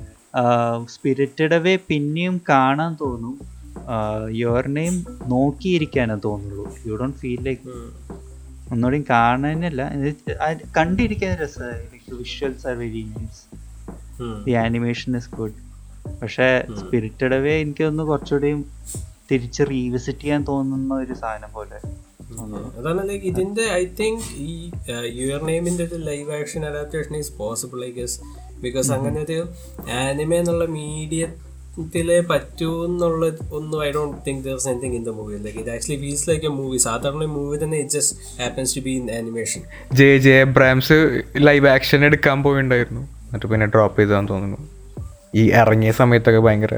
spirited 0.85 1.53
away 1.53 1.75
പിന്നെയും 1.89 2.41
കാണാൻ 2.49 2.97
തോന്നും. 3.01 3.35
യുവർ 4.31 4.67
നെയിം 4.67 4.95
നോക്കിയിരിക്കാനേ 5.27 6.15
തോന്നുള്ളൂ. 6.25 6.75
You 6.85 6.95
don't 6.95 7.11
feel 7.13 7.43
like. 7.43 7.69
ഒന്നുകൂടി 8.71 9.05
കാണാനല്ല. 9.09 9.81
കണ്ടിരിക്കാൻ 10.77 11.37
രസമായി 11.37 11.85
visuals 12.19 12.67
are 12.67 12.75
very 12.75 13.03
nice 13.03 13.41
um. 14.21 14.43
The 14.43 14.51
animation 14.51 15.17
is 15.17 15.29
good 15.35 15.57
പക്ഷേ 16.21 16.63
സ്പിരിറ്റഡ് 16.79 17.35
അവേ 17.35 17.61
എനിക്കൊന്ന് 17.61 18.03
കുറച്ചുകൂടിയും 18.03 18.59
തിരിച്ച് 19.31 19.63
റീവിസിറ്റ് 19.69 20.19
ചെയ്യാൻ 20.19 20.43
തോന്നുന്ന 20.43 20.93
ഒരു 20.93 21.13
സാധനം 21.13 21.53
പോലെ 21.53 21.77
അതാണ് 22.77 23.09
ലൈക്ക് 23.09 23.25
ഇതിന്റെ 23.25 23.61
ഐ 23.61 23.85
തിങ്ക് 23.85 24.23
ഈ 24.37 24.71
യുവർ 25.11 25.45
നെയിമിന്റെ 25.45 25.83
ഒരു 25.83 25.95
live 25.95 26.31
action 26.31 26.65
adaptation 26.65 27.17
is 27.17 27.37
possible 27.37 27.85
I 27.85 27.91
guess 27.91 28.19
because 28.63 28.89
അങ്ങനെ 28.95 29.19
ഒരു 29.25 29.39
ആനിമ 30.01 30.31
എന്നുള്ള 30.41 30.65
മീഡിയത്തിലെ 30.77 32.17
പറ്റൂ 32.31 32.69
എന്നുള്ള 32.85 33.25
ഒന്നും 33.57 33.77
I 33.87 33.89
don't 33.97 34.15
think 34.27 34.41
there 34.47 34.57
anything 34.71 34.95
in 34.99 35.03
the 35.09 35.13
movie 35.17 35.37
like 35.45 35.59
ഇത് 35.63 35.69
actually 35.75 35.99
feels 36.03 36.25
like 36.29 36.45
a 36.51 36.53
movie 36.59 36.79
സാധാരണ 36.87 37.25
മൂവി 37.35 37.57
തന്നെ 37.63 37.79
it 37.83 37.95
just 37.97 38.15
happens 38.41 38.75
to 38.77 38.83
be 38.87 38.93
in 39.01 39.07
animation 39.19 39.61
J 39.99 40.09
J 40.25 40.35
Abrams 40.47 40.97
live 41.47 41.67
action 41.75 42.05
എടുക്കാൻ 42.09 42.37
പോയിണ്ടായിരുന്നു. 42.47 43.03
എന്നിട്ട് 43.27 43.47
പിന്നെ 43.53 43.65
ഡ്രോപ്പ് 43.73 43.99
ചെയ്താന്ന് 44.01 44.29
തോന്നുന്നു. 44.33 44.59
ഈ 45.35 45.43
ഇറങ്ങിയ 45.61 45.91
സമയത്തൊക്കെ 46.01 46.41
ഭയങ്കര 46.47 46.75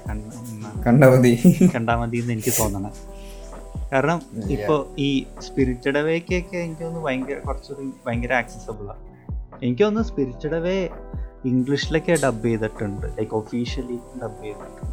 കണ്ട- 0.09 0.85
കണ്ടാ 0.85 1.09
മതി 1.09 1.59
കണ്ടാൽ 1.75 1.95
മതി 1.95 2.17
എന്ന് 2.17 2.33
എനിക്ക് 2.33 2.53
തോന്നണം. 2.59 2.93
കാരണം 3.93 4.21
ഇപ്പൊ 4.49 4.85
ഈ 4.97 5.25
സ്പിരിറ്റഡ് 5.41 5.97
അവേക്കൊക്കെ 5.97 6.57
എനിക്ക് 6.57 6.83
തോന്നുന്നു 6.83 7.07
ഭയങ്കര 7.07 7.39
കുറച്ചുകൂടി 7.47 7.89
ഭയങ്കര 8.07 8.33
ആക്സസബിൾ 8.33 8.89
ആണ് 8.89 8.99
എനിക്ക് 9.63 9.83
തോന്നുന്നു 9.83 10.09
സ്പിരിറ്റഡ് 10.09 10.55
അവേ 10.55 10.89
ഇംഗ്ലീഷിലൊക്കെ 11.45 12.17
ഡബ് 12.23 12.45
ചെയ്തിട്ടുണ്ട്. 12.45 13.07
ലൈക്ക് 13.07 13.33
ഒഫീഷ്യലി 13.33 13.99
ഡബ് 14.23 14.43
ചെയ്തിട്ടുണ്ട്. 14.43 14.85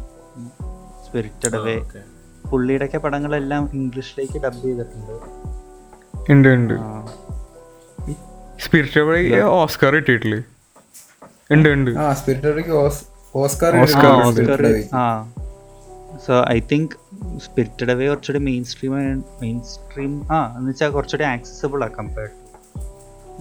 സ്പിരിറ്റഡ് 1.05 1.55
അവേ 1.55 1.75
പുള്ളിയുടെ 1.75 2.49
പുള്ളിയുടെയൊക്കെ 2.49 2.97
പടങ്ങളെല്ലാം 2.97 3.69
ഇംഗ്ലീഷിലേക്ക് 3.73 4.43
ഡബ് 4.43 4.61
ചെയ്തിട്ടുണ്ട്. 4.63 5.13
ഉണ്ട് 6.31 6.47
ഉണ്ട്. 6.47 6.73
സ്പിരിറ്റഡ് 8.61 9.39
ഓസ്കാർ 9.41 9.95
കിട്ടിയിട്ടില്ലേ? 9.95 10.39
ഉണ്ട് 11.51 11.69
ഉണ്ട്. 11.69 11.91
ആ 11.91 12.13
സ്പിരിറ്റഡ് 12.13 12.71
ഓസ്കാർ 12.71 13.18
ഓസ്കാർ 13.35 13.75
ആ, 13.75 13.81
ആ. 14.95 15.05
So 16.25 16.43
I 16.49 16.59
think 16.71 16.93
Spirited 17.37 17.91
Away 17.91 18.07
കുറച്ചുകൂടി 18.07 18.43
മെയിൻ 18.43 18.63
സ്ട്രീം 18.63 18.93
മെയിൻ 19.41 19.61
സ്ട്രീം 19.63 20.13
ആ 20.31 20.57
എന്ന് 20.57 20.69
വെച്ചാൽ 20.69 20.89
കുറച്ചുകൂടി 20.89 21.23
ആക്സസിബിൾ 21.23 21.83
ആ 21.83 21.87
compared 21.99 22.35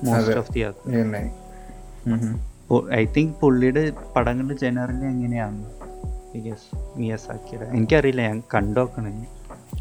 most 0.05 0.39
of 0.39 0.52
the 0.52 0.62
other 0.62 0.85
I 2.94 3.05
think 3.16 3.35
പുള്ളിയുടെ 3.40 3.82
പടങ്ങൾ 4.16 4.56
ജനറലി 4.56 5.06
എങ്ങനെയാണ്? 5.06 5.60
മിയസാക്കിയുടെ. 6.97 7.66
എനിക്കറിയില്ല 7.77 8.23
ഞാൻ 8.23 8.43
കണ്ടോക്കണേ 8.55 9.12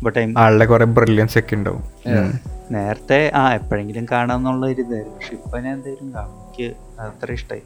ബട്ട് 0.04 0.20
ആളുടെ 0.38 0.66
കുറെ 0.66 0.86
ബ്രില്യൻസ് 0.98 1.38
ഒക്കെ 1.38 1.56
ഉണ്ടാവും. 1.56 1.84
നേരത്തെ 2.72 3.32
ആ 3.36 3.54
എപ്പോഴെങ്കിലും 3.54 4.08
കാണാന്നുള്ള 4.12 4.66
ഒരു 4.66 4.82
ഇതായിരുന്നു. 4.82 5.16
പക്ഷെ 5.16 5.34
ഇപ്പൊ 5.36 5.60
ഞാൻ 5.60 5.74
എന്തായാലും 5.74 6.14
കാണും. 6.16 6.38
എനിക്ക് 6.40 6.68
അത്ര 7.00 7.32
ഇഷ്ടമായി 7.32 7.64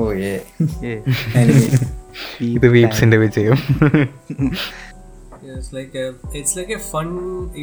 ഓ 0.00 0.04
ഏ 0.30 0.32
ഇത് 2.54 2.68
വീപ്സിന്റെ 2.76 3.18
വിജയം 3.24 3.58
Yeah, 5.42 5.56
it's 5.58 5.72
like 5.76 5.92
a 5.94 6.06
it's 6.38 6.52
like 6.58 6.70
a 6.76 6.80
fun 6.92 7.08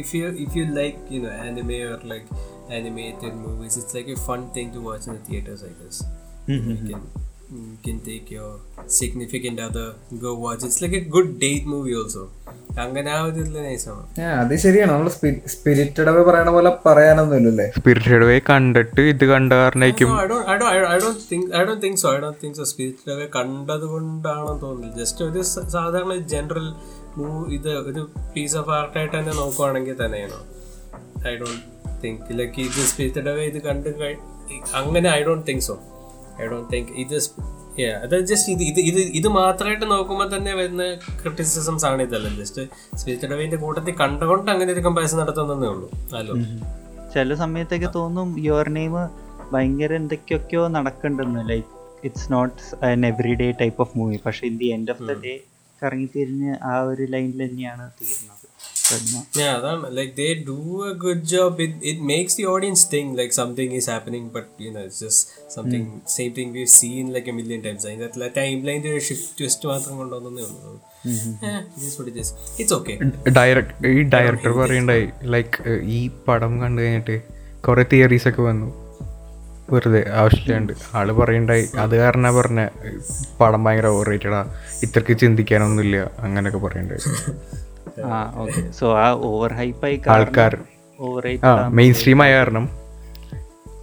if 0.00 0.08
you 0.16 0.26
if 0.44 0.52
you 0.58 0.62
like 0.78 0.98
you 1.14 1.18
know 1.22 1.32
anime 1.46 1.76
or 1.88 1.96
like 2.12 2.24
animated 2.76 3.34
movies 3.42 3.74
it's 3.80 3.92
like 3.96 4.08
a 4.14 4.18
fun 4.28 4.42
thing 4.54 4.68
to 4.76 4.80
watch 4.86 5.04
in 5.08 5.12
the 5.16 5.22
theaters 5.28 5.60
I 5.68 5.72
guess 5.80 5.98
you 6.52 6.76
can 6.90 7.02
you 7.55 7.77
can 7.85 7.97
take 8.09 8.27
your 8.35 8.51
significant 8.99 9.57
other 9.67 9.87
go 10.23 10.31
watch. 10.43 10.61
It's 10.67 10.79
like 10.83 10.95
a 10.99 11.05
good 11.15 11.29
date 11.45 11.65
movie 11.73 11.95
also. 12.01 12.23
അങ്ങനെ 12.83 13.09
ആ 13.15 13.17
ഒരു 13.29 13.41
നൈസാണ് 13.53 14.03
അത് 14.41 14.53
ശരിയാണ്. 14.63 14.91
നമ്മൾ 14.93 15.09
spirited 15.53 16.09
അവ 16.11 16.19
പറയണ 16.27 16.49
പോലെ 16.55 16.71
പറയാനൊന്നുമില്ലല്ലേ? 16.85 17.65
സ്പിരിറ്റഡ് 17.77 18.27
വേ 18.29 18.35
കണ്ടിട്ട് 18.49 19.01
ഇത് 19.13 19.25
കണ്ട 19.31 19.51
കാരണമായിരിക്കും. 19.61 20.09
No, 20.11 20.19
I 20.23 20.27
don't, 20.31 20.45
I 20.53 20.55
don't, 20.61 20.87
I 20.93 20.99
don't 21.03 21.19
think, 21.31 21.43
I 21.59 21.63
don't 21.67 21.81
think 21.85 21.97
so. 22.03 22.07
I 22.15 22.21
don't 22.23 22.39
think 22.43 22.55
so. 22.59 22.65
Spirit 22.71 23.11
Away 23.15 23.27
കണ്ടത് 23.35 23.85
കൊണ്ടാണെന്ന് 23.93 24.61
തോന്നുന്നില്ല. 24.63 24.95
ജസ്റ്റ് 25.01 25.25
ഒരു 25.29 25.41
സാധാരണ 25.75 26.15
ജനറൽ 26.35 26.67
ഇത് 27.57 27.69
ഒരു 27.91 28.03
പീസ് 28.35 28.57
ഓഫ് 28.63 28.73
ആർട്ടായിട്ട് 28.79 29.15
തന്നെ 29.19 29.35
നോക്കുവാണെങ്കിൽ 29.41 29.97
തന്നെയാണോ. 30.05 30.41
ഐ 31.31 31.35
ഡോണ്ട് 31.41 31.63
തിങ്ക് 32.03 32.33
ലൈക്ക് 32.39 32.59
ഇത് 32.69 32.81
സ്പിരിറ്റഡ് 32.91 33.29
അവേ 33.35 33.45
ഇത് 33.53 33.61
കണ്ട് 33.69 33.89
അങ്ങനെ 34.81 35.07
I 35.17 35.21
don't 35.29 35.45
think 35.51 35.65
so 35.69 35.75
I 36.39 36.47
don't 36.51 36.69
think 36.73 36.91
ഇത് 37.03 37.17
അത് 38.03 38.15
ജസ്റ്റ് 38.29 38.49
ഇത് 38.53 38.63
ഇത് 38.69 38.79
ഇത് 38.89 38.99
ഇത് 39.19 39.27
മാത്രമായിട്ട് 39.37 39.85
നോക്കുമ്പോൾ 39.91 40.27
തന്നെ 40.33 40.51
വരുന്ന 40.59 40.83
ക്രിറ്റിസിസംസ് 41.21 41.85
ആണ് 41.89 42.01
ഇതല്ല. 42.07 42.29
ജസ്റ്റ് 42.39 42.63
സ്പിരിറ്റഡ് 42.99 43.33
അവേന്റെ 43.35 43.57
കൂട്ടത്തിൽ 43.63 43.95
കണ്ടുകൊണ്ട് 44.01 44.49
അങ്ങനെ 44.53 44.71
ഒരു 44.75 44.81
കമ്പാരിസൺ 44.87 45.19
നടത്തുന്നതേ 45.23 45.69
ഉള്ളൂ. 45.73 45.87
ഹലോ 46.15 46.33
ചില 47.13 47.35
സമയത്തൊക്കെ 47.43 47.89
തോന്നും 47.99 48.27
യുവർ 48.47 48.69
നെയിം 48.77 48.95
ഭയങ്കര 49.53 49.93
എന്തൊക്കെയൊക്കെയോ 50.01 50.63
നടക്കണ്ടെന്ന് 50.77 51.41
like 51.49 51.69
it's 52.07 52.27
not 52.33 52.59
an 52.91 53.01
every 53.11 53.33
day 53.41 53.47
type 53.61 53.81
of 53.85 53.93
movie 53.97 54.19
പക്ഷെ 54.25 54.43
in 54.51 54.57
the 54.57 54.69
end 54.75 54.91
of 54.93 55.03
the 55.09 55.15
day 55.25 55.33
കറങ്ങി 55.81 56.07
തിരിഞ്ഞ് 56.15 56.51
ആ 56.71 56.73
ഒരു 56.91 57.03
ലൈനിൽ 57.13 57.39
തന്നെയാണ് 57.45 57.85
തീരുന്നത്. 57.99 58.40
Yeah, 59.39 59.51
അതാണ് 59.57 59.89
like 59.97 60.11
they 60.19 60.29
do 60.51 60.57
a 60.89 60.93
good 61.03 61.21
job. 61.33 61.59
It 61.65 61.73
it 61.91 61.99
makes 62.11 62.33
the 62.39 62.45
audience 62.53 62.81
think 62.93 63.07
like 63.19 63.33
something 63.39 63.69
is 63.79 63.85
happening, 63.93 64.23
but 64.35 64.47
you 64.65 64.71
know 64.73 64.83
it's 64.87 64.99
just 65.05 65.21
something 65.55 65.83
same 66.17 66.31
thing 66.37 66.49
we've 66.57 66.73
seen 66.81 67.13
like 67.15 67.27
a 67.31 67.35
million 67.39 67.61
times. 67.65 67.85
Timeline 68.65 68.99
shift 68.99 69.31
twist 69.39 69.69
മാത്രം 69.69 69.97
കൊണ്ടുവന്നേ 69.97 70.43
ഉള്ളൂ. 70.43 70.73
It's 72.59 72.73
okay 72.73 72.99
direct 73.37 73.87
ഈ 73.87 74.03
director 74.03 74.51
പറയണ്ടായി 74.51 75.09
like 75.23 75.69
ഈ 75.69 76.11
പടം 76.27 76.61
കണ്ടു 76.61 76.81
കഴിഞ്ഞിട്ട് 76.81 77.21
കുറെ 77.67 77.85
തിയറീസ് 77.93 78.27
ഒക്കെ 78.27 78.41
വന്നു. 78.41 78.69
വെറുതെ 79.73 80.11
ആവശ്യമില്ലാണ്ട്. 80.11 80.73
ആൾ 80.93 81.11
പറയണ്ടായി 81.11 81.65
അത് 81.79 81.95
കാരണം 81.95 82.35
പറഞ്ഞ 82.35 82.61
പടം 83.39 83.63
ഭയങ്കര 83.63 83.87
ഓവർ 83.87 84.07
റേറ്റഡാ 84.07 84.41
ഇത്രക്ക് 84.83 85.19
ചിന്തിക്കാനൊന്നുമില്ല 85.19 85.97
അങ്ങനെയൊക്കെ 86.19 86.59
പറയണ്ടായി. 86.67 87.03
ആ 87.99 88.33
ഓക്കെ. 88.37 88.71
സോ 88.71 88.97
ആ 88.97 89.11
ഓവർ 89.13 89.53
ഹൈപ്പായി 89.53 90.01
ആൾക്കാർ. 90.09 90.57
ഓവർ 90.99 91.25
മെയിൻ 91.69 91.93
സ്ട്രീം 91.93 92.23
ആയ 92.23 92.33
കാരണം. 92.33 92.69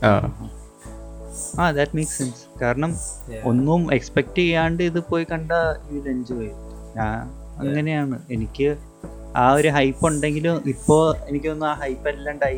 ആ. 0.05 1.71
ദാറ്റ് 1.71 1.97
മേക്ക് 1.97 2.11
സെൻസ് 2.11 2.61
കാരണം 2.63 2.97
ഒന്നും 3.45 3.95
എക്സ്പെക്ട് 3.95 4.39
ചെയ്യാണ്ട് 4.39 4.83
ഇത് 4.83 5.01
പോയി 5.01 5.27
കണ്ട 5.33 5.53
ഇത് 5.91 6.09
എൻജോയ് 6.09 6.51
ഞാൻ 6.97 7.31
അങ്ങനെയാണ്. 7.59 8.23
എനിക്ക് 8.31 8.77
ആ 9.37 9.53
ഒരു 9.53 9.69
ഹൈപ്പ് 9.69 10.07
ഉണ്ടെങ്കിലും 10.07 10.63
ഇപ്പോൾ 10.67 11.17
എനിക്ക് 11.29 11.47
തോന്നുന്നു 11.47 11.67
ആ 11.67 11.75
ഹൈപ്പ് 11.75 12.09
എല്ലാം 12.09 12.39
dye 12.39 12.55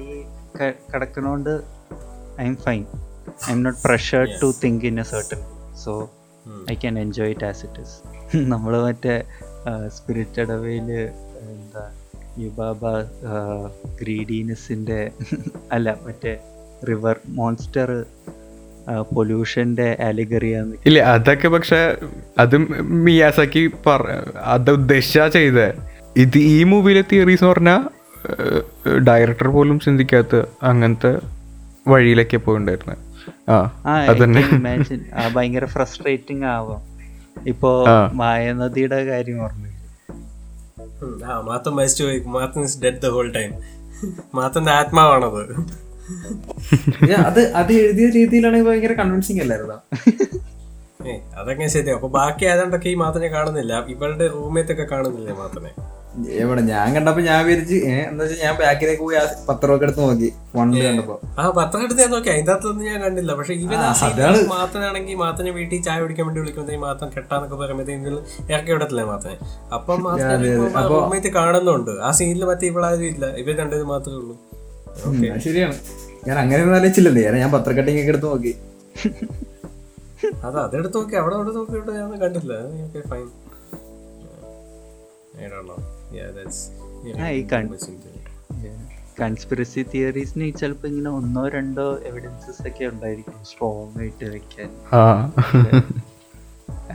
കിടക്കണോണ്ട് 0.93 1.51
I'm 2.45 2.57
fine 2.57 2.87
I'm 3.53 3.63
not 3.63 3.79
pressure 3.85 4.29
to 4.43 4.55
think 4.65 4.87
in 4.87 5.01
a 5.01 5.03
certain 5.03 5.41
so 5.85 6.11
I 6.71 6.75
can 6.75 6.99
enjoy 6.99 7.31
it 7.31 7.45
as 7.45 7.67
it 7.67 7.81
is 7.81 7.97
നമ്മൾ 8.37 8.83
മറ്റേ 8.83 9.23
സ്പിരിറ്റഡ് 9.89 10.53
അവയിൽ 10.53 11.11
എന്താ 11.47 11.85
യുബാബ 12.39 12.83
ഗ്രീഡിനെസിന്റെ 14.01 15.01
അല്ല 15.73 15.97
മറ്റേ 16.05 16.35
റിവർ 16.89 17.17
മോൺസ്റ്റർ 17.31 17.89
പൊല്യൂഷന്റെ 19.11 19.89
ആലിഗറിയാന്ന് 20.01 20.77
ഇല്ല 20.87 20.99
അതൊക്കെ 21.11 21.49
പക്ഷെ 21.49 21.81
അത് 22.39 22.55
മിയാസാക്കി 23.05 23.63
പറ 23.87 24.05
അത് 24.47 24.71
ഉദ്ദേശിച്ചാ 24.71 25.27
ചെയ്തേ. 25.29 25.67
ഇത് 26.17 26.39
ഈ 26.51 26.65
മൂവിയിലെ 26.65 27.03
തിയറീസ് 27.11 27.45
എന്ന് 27.45 27.53
പറഞ്ഞാൽ 27.53 27.83
ഡയറക്ടർ 29.05 29.49
പോലും 29.49 29.77
ചിന്തിക്കാത്ത 29.81 30.41
അങ്ങനത്തെ 30.63 31.13
വഴിയിലൊക്കെ 31.87 32.39
പോയിണ്ടായിരുന്നത് 32.39 32.99
ആ 33.51 33.57
ഭയങ്കര 35.35 35.65
ഫ്രസ്ട്രേറ്റിംഗ് 35.67 36.47
ആവാം. 36.47 36.83
ഇപ്പോ 37.47 37.71
മായ 38.15 38.53
നദിയുടെ 38.59 38.99
കാര്യം 39.05 39.39
ഓർമ്മയില്ല 39.43 39.70
ആ 41.25 41.41
മാത്തം 41.41 41.77
മരിച്ചു 41.77 42.05
പോയി. 42.05 42.21
Matham 42.27 42.65
is 42.65 42.83
dead 42.83 43.01
the 43.01 43.09
whole 43.09 43.33
time 43.33 43.53
മാത്തന്റെ 44.35 44.73
ആത്മാവാണത്. 44.73 45.43
അത് 47.27 47.53
അത് 47.53 47.73
എഴുതിയ 47.73 48.07
രീതിയിലാണെങ്കിൽ 48.11 48.69
ഭയങ്കര 48.69 48.93
കൺവിൻസിങ് 48.93 49.41
അല്ലായിരുന്നോ? 49.41 49.79
ഏ 51.09 51.19
അതൊക്കെ 51.39 51.67
ശരിയാ. 51.67 51.95
അപ്പൊ 51.95 52.09
ബാക്കി 52.09 52.45
ആയതുകൊണ്ടൊക്കെ 52.45 52.89
ഈ 52.89 52.95
മാത്തനെ 52.95 53.29
കാണുന്നില്ല. 53.29 53.87
ഇവളുടെ 53.87 54.27
റൂമേത്തൊക്കെ 54.27 54.83
കാണുന്നില്ലേ 54.83 55.33
മാത്തനെ? 55.33 55.73
എവിടെ? 56.43 56.63
ഞാൻ 56.73 56.89
കണ്ടപ്പോ 56.97 57.23
ഞാൻ 57.29 57.39
വിചാരിച്ച് 57.47 57.77
എന്താ 58.11 58.23
വെച്ചാൽ 58.25 58.41
ഞാൻ 58.47 58.55
ബാക്കിലേക്ക് 58.61 59.03
പോയി 59.03 59.17
ആ 59.21 59.25
പത്രമൊക്കെ 59.49 59.85
എടുത്ത് 59.87 60.01
നോക്കി. 60.05 60.29
വണ്ടി 60.57 60.81
കണ്ടപ്പോ. 60.87 61.17
ആ 61.41 61.43
പത്രം 61.59 61.83
എടുത്ത് 61.87 62.01
ഞാൻ 62.03 62.11
നോക്കി. 62.15 62.31
അതിന്റെ 62.35 62.53
അകത്തൊന്നും 62.55 62.85
ഞാൻ 62.91 62.99
കണ്ടില്ല. 63.05 63.33
പക്ഷെ 63.39 63.55
ഇവൻ 63.65 63.79
മാത്തനാണെങ്കിൽ 64.55 65.19
മാത്തനെ 65.23 65.51
വീട്ടിൽ 65.59 65.83
ചായ 65.89 65.99
കുടിക്കാൻ 66.05 66.27
വേണ്ടി 66.27 66.41
വിളിക്കുമ്പോഴത്തേക്ക് 66.41 66.85
മാത്രം 66.87 67.11
കെട്ടാന്നൊക്കെ 67.17 67.57
പറയുമ്പോഴത്തേക്ക് 67.63 68.53
ഇറക്കി 68.53 68.73
വിടത്തില്ലേ 68.73 69.05
മാത്തനെ 69.13 69.37
അപ്പം 69.77 70.09
റൂംമേറ്റ് 70.93 71.33
കാണുന്നുണ്ട്. 71.39 71.93
ആ 72.07 72.11
സീനിൽ 72.21 72.45
മറ്റേ 72.53 72.67
ഇവളാരും 72.73 73.07
ഇല്ല. 73.13 73.27
ഇവർ 73.43 73.57
രണ്ടത് 73.63 73.85
മാത്രമേ 73.93 74.19
ഉള്ളൂ. 74.23 74.37
ശരിയാണ്. 75.47 75.77
ഞാൻ 76.29 76.37
അങ്ങനെ 76.39 76.61
ഒന്നും 76.63 76.77
ആലോചിച്ചില്ലല്ലേ. 76.79 77.23
ഞാൻ 77.43 77.51
പത്രക്കട്ടിങ് 77.53 78.01
ഒക്കെ 78.03 78.13
എടുത്ത് 78.15 78.27
നോക്കി. 78.33 78.53
അത് 80.47 80.57
അതെടുത്ത് 80.65 80.97
നോക്കി. 80.97 81.15
അവിടെ 81.23 81.35
അവിടെ 81.37 81.53
നോക്കിയിട്ട് 81.59 81.91
ഞാൻ 82.01 82.11
കണ്ടില്ല. 82.25 82.55
കൺസ്പിറസി 89.21 89.83
തിയറീസിന് 89.95 90.47
ചിലപ്പോൾ 90.57 90.89
ഇങ്ങനെ 90.89 91.11
ഒന്നോ 91.11 91.49
രണ്ടോ 91.49 91.87
എവിഡൻസസ് 92.05 92.69
ഒക്കെ 92.69 92.85
ഉണ്ടായിരിക്കും 92.85 93.35
സ്ട്രോങ് 93.45 93.99
ആയിട്ട് 93.99 94.25
വെക്കാൻ. 94.25 94.71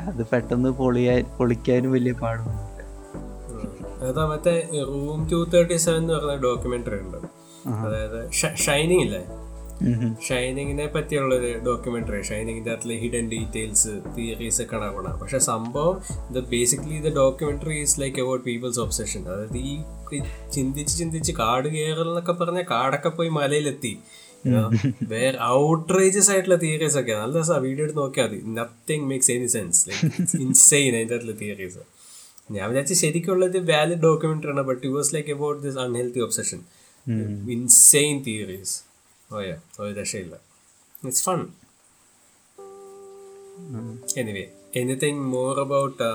അത് 0.08 0.22
പെട്ടെന്ന് 0.32 0.70
പൊളിയാൻ 0.70 1.24
പൊളിക്കാനും 1.38 1.92
വലിയ 1.92 2.14
പാടൊന്നുമില്ല 2.14 2.72
അതാ 4.10 4.26
മറ്റേ 4.26 4.70
റൂം 4.88 5.30
ടു 5.32 5.40
തേർട്ടി 5.54 5.76
സെവൻ 5.76 5.98
എന്ന് 5.98 6.14
പറഞ്ഞ 6.14 6.36
ഡോക്യുമെന്ററി 6.42 7.00
ഉണ്ട്. 7.00 7.18
അതായത് 7.86 8.20
ഷൈനിങ് 8.66 9.02
ഇല്ലേ? 9.02 9.24
ഷൈനിങ്ങിനെ 10.28 10.86
പറ്റിയുള്ള 10.96 11.36
ഒരു 11.40 11.52
ഡോക്യുമെന്ററി. 11.68 12.20
ഷൈനിങ്ങിന്റെ 12.30 12.72
അകത്തിലെ 12.72 12.96
ഹിഡൻ 13.04 13.26
ഡീറ്റെയിൽസ് 13.34 13.94
തിയറീസ് 14.18 14.60
ഒക്കെ 14.64 14.76
ഉണ്ടാവണം 14.78 15.20
പക്ഷെ 15.22 15.40
സംഭവം 15.52 15.98
ഇത് 16.30 16.40
ബേസിക്കലി 16.54 16.96
ഇത് 17.02 17.10
documentary 17.16 17.78
is 17.86 17.98
like 18.02 18.20
about 18.24 18.46
people's 18.46 18.80
obsession 18.86 19.24
അതായത് 19.32 19.58
ഈ 19.72 19.74
ചിന്തിച്ച് 20.56 20.94
ചിന്തിച്ച് 21.00 21.34
കാട് 21.42 21.68
കയറൽ 21.76 22.10
എന്നൊക്കെ 22.12 22.36
പറഞ്ഞ 22.42 22.62
കാടൊക്കെ 22.72 23.10
പോയി 23.10 23.30
മലയിലെത്തി. 23.40 23.94
വേറെ 25.14 25.38
ഔട്ട്റേജസ് 25.60 26.30
ആയിട്ടുള്ള 26.32 26.58
തിയറീസ് 26.64 26.98
ഒക്കെ. 27.00 27.14
നല്ല 27.22 27.36
രസമാണ് 27.40 27.64
വീഡിയോ 27.68 27.86
എടുത്ത് 27.86 28.00
നോക്കിയാൽ 28.00 28.28
മതി. 28.28 28.40
Nothing 28.58 29.06
makes 29.12 29.32
any 29.32 29.48
sense 29.48 29.84
insane 30.46 30.92
അതിന്റെ 30.96 31.16
അകത്തുള്ള 31.16 31.38
തിയറീസ് 31.44 31.84
ഞാൻ 32.56 32.66
വിചാരിച്ച 32.70 32.96
ശരിക്കുള്ളത് 33.02 33.58
വാലിഡ് 33.72 34.02
ഡോക്യുമെന്ററി 34.08 34.52
ആണ് 34.52 34.64
but 34.72 34.88
was 34.88 35.10
like 35.16 35.32
about 35.36 35.60
this 35.64 35.80
unhealthy 35.86 36.20
obsession 36.20 36.60
insane 37.56 38.16
theories 38.28 38.76
ഓയാ 39.36 39.56
ഒരു 39.80 39.92
രക്ഷയില്ല 40.00 40.36
it's 41.04 41.24
fun 41.26 41.40
anyway 44.18 44.46
anything 44.76 45.22
more 45.34 45.60
about 45.60 46.10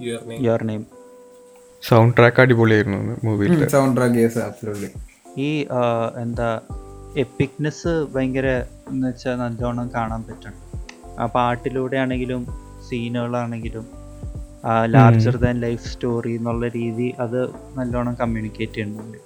your 0.00 0.22
name 0.28 0.40
your 0.44 0.62
name 0.64 0.82
soundtrack 2.16 2.40
അടിപൊളിയായിരുന്നു 2.40 2.98
മൂവിയിൽ 3.24 3.68
സൗണ്ട് 3.68 3.96
ട്രാക്ക് 3.96 4.18
യെസ് 4.18 4.38
ആബ്സല്യൂട്ട്ലി 4.38 4.90
ഈ 5.38 5.50
എന്താ 6.20 6.48
എപ്പിക്നെസ് 7.16 7.92
ഭയങ്കര 8.14 8.48
എന്ന് 8.88 9.06
വെച്ചാൽ 9.08 9.36
നല്ലോണം 9.36 9.90
കാണാൻ 9.94 10.22
പറ്റണം 10.22 10.58
ആ 11.20 11.26
പാട്ടിലൂടെ 11.26 11.96
ആണെങ്കിലും 11.96 12.42
സീനുകളാണെങ്കിലും 12.88 13.86
ലാർജർ 14.86 15.36
ദാൻ 15.36 15.60
ലൈഫ് 15.60 15.84
സ്റ്റോറി 15.88 16.32
എന്നുള്ള 16.36 16.68
രീതി 16.68 17.08
അത് 17.18 17.40
നല്ലോണം 17.76 18.14
കമ്മ്യൂണിക്കേറ്റ് 18.14 18.72
ചെയ്യുന്നുണ്ട്. 18.72 19.18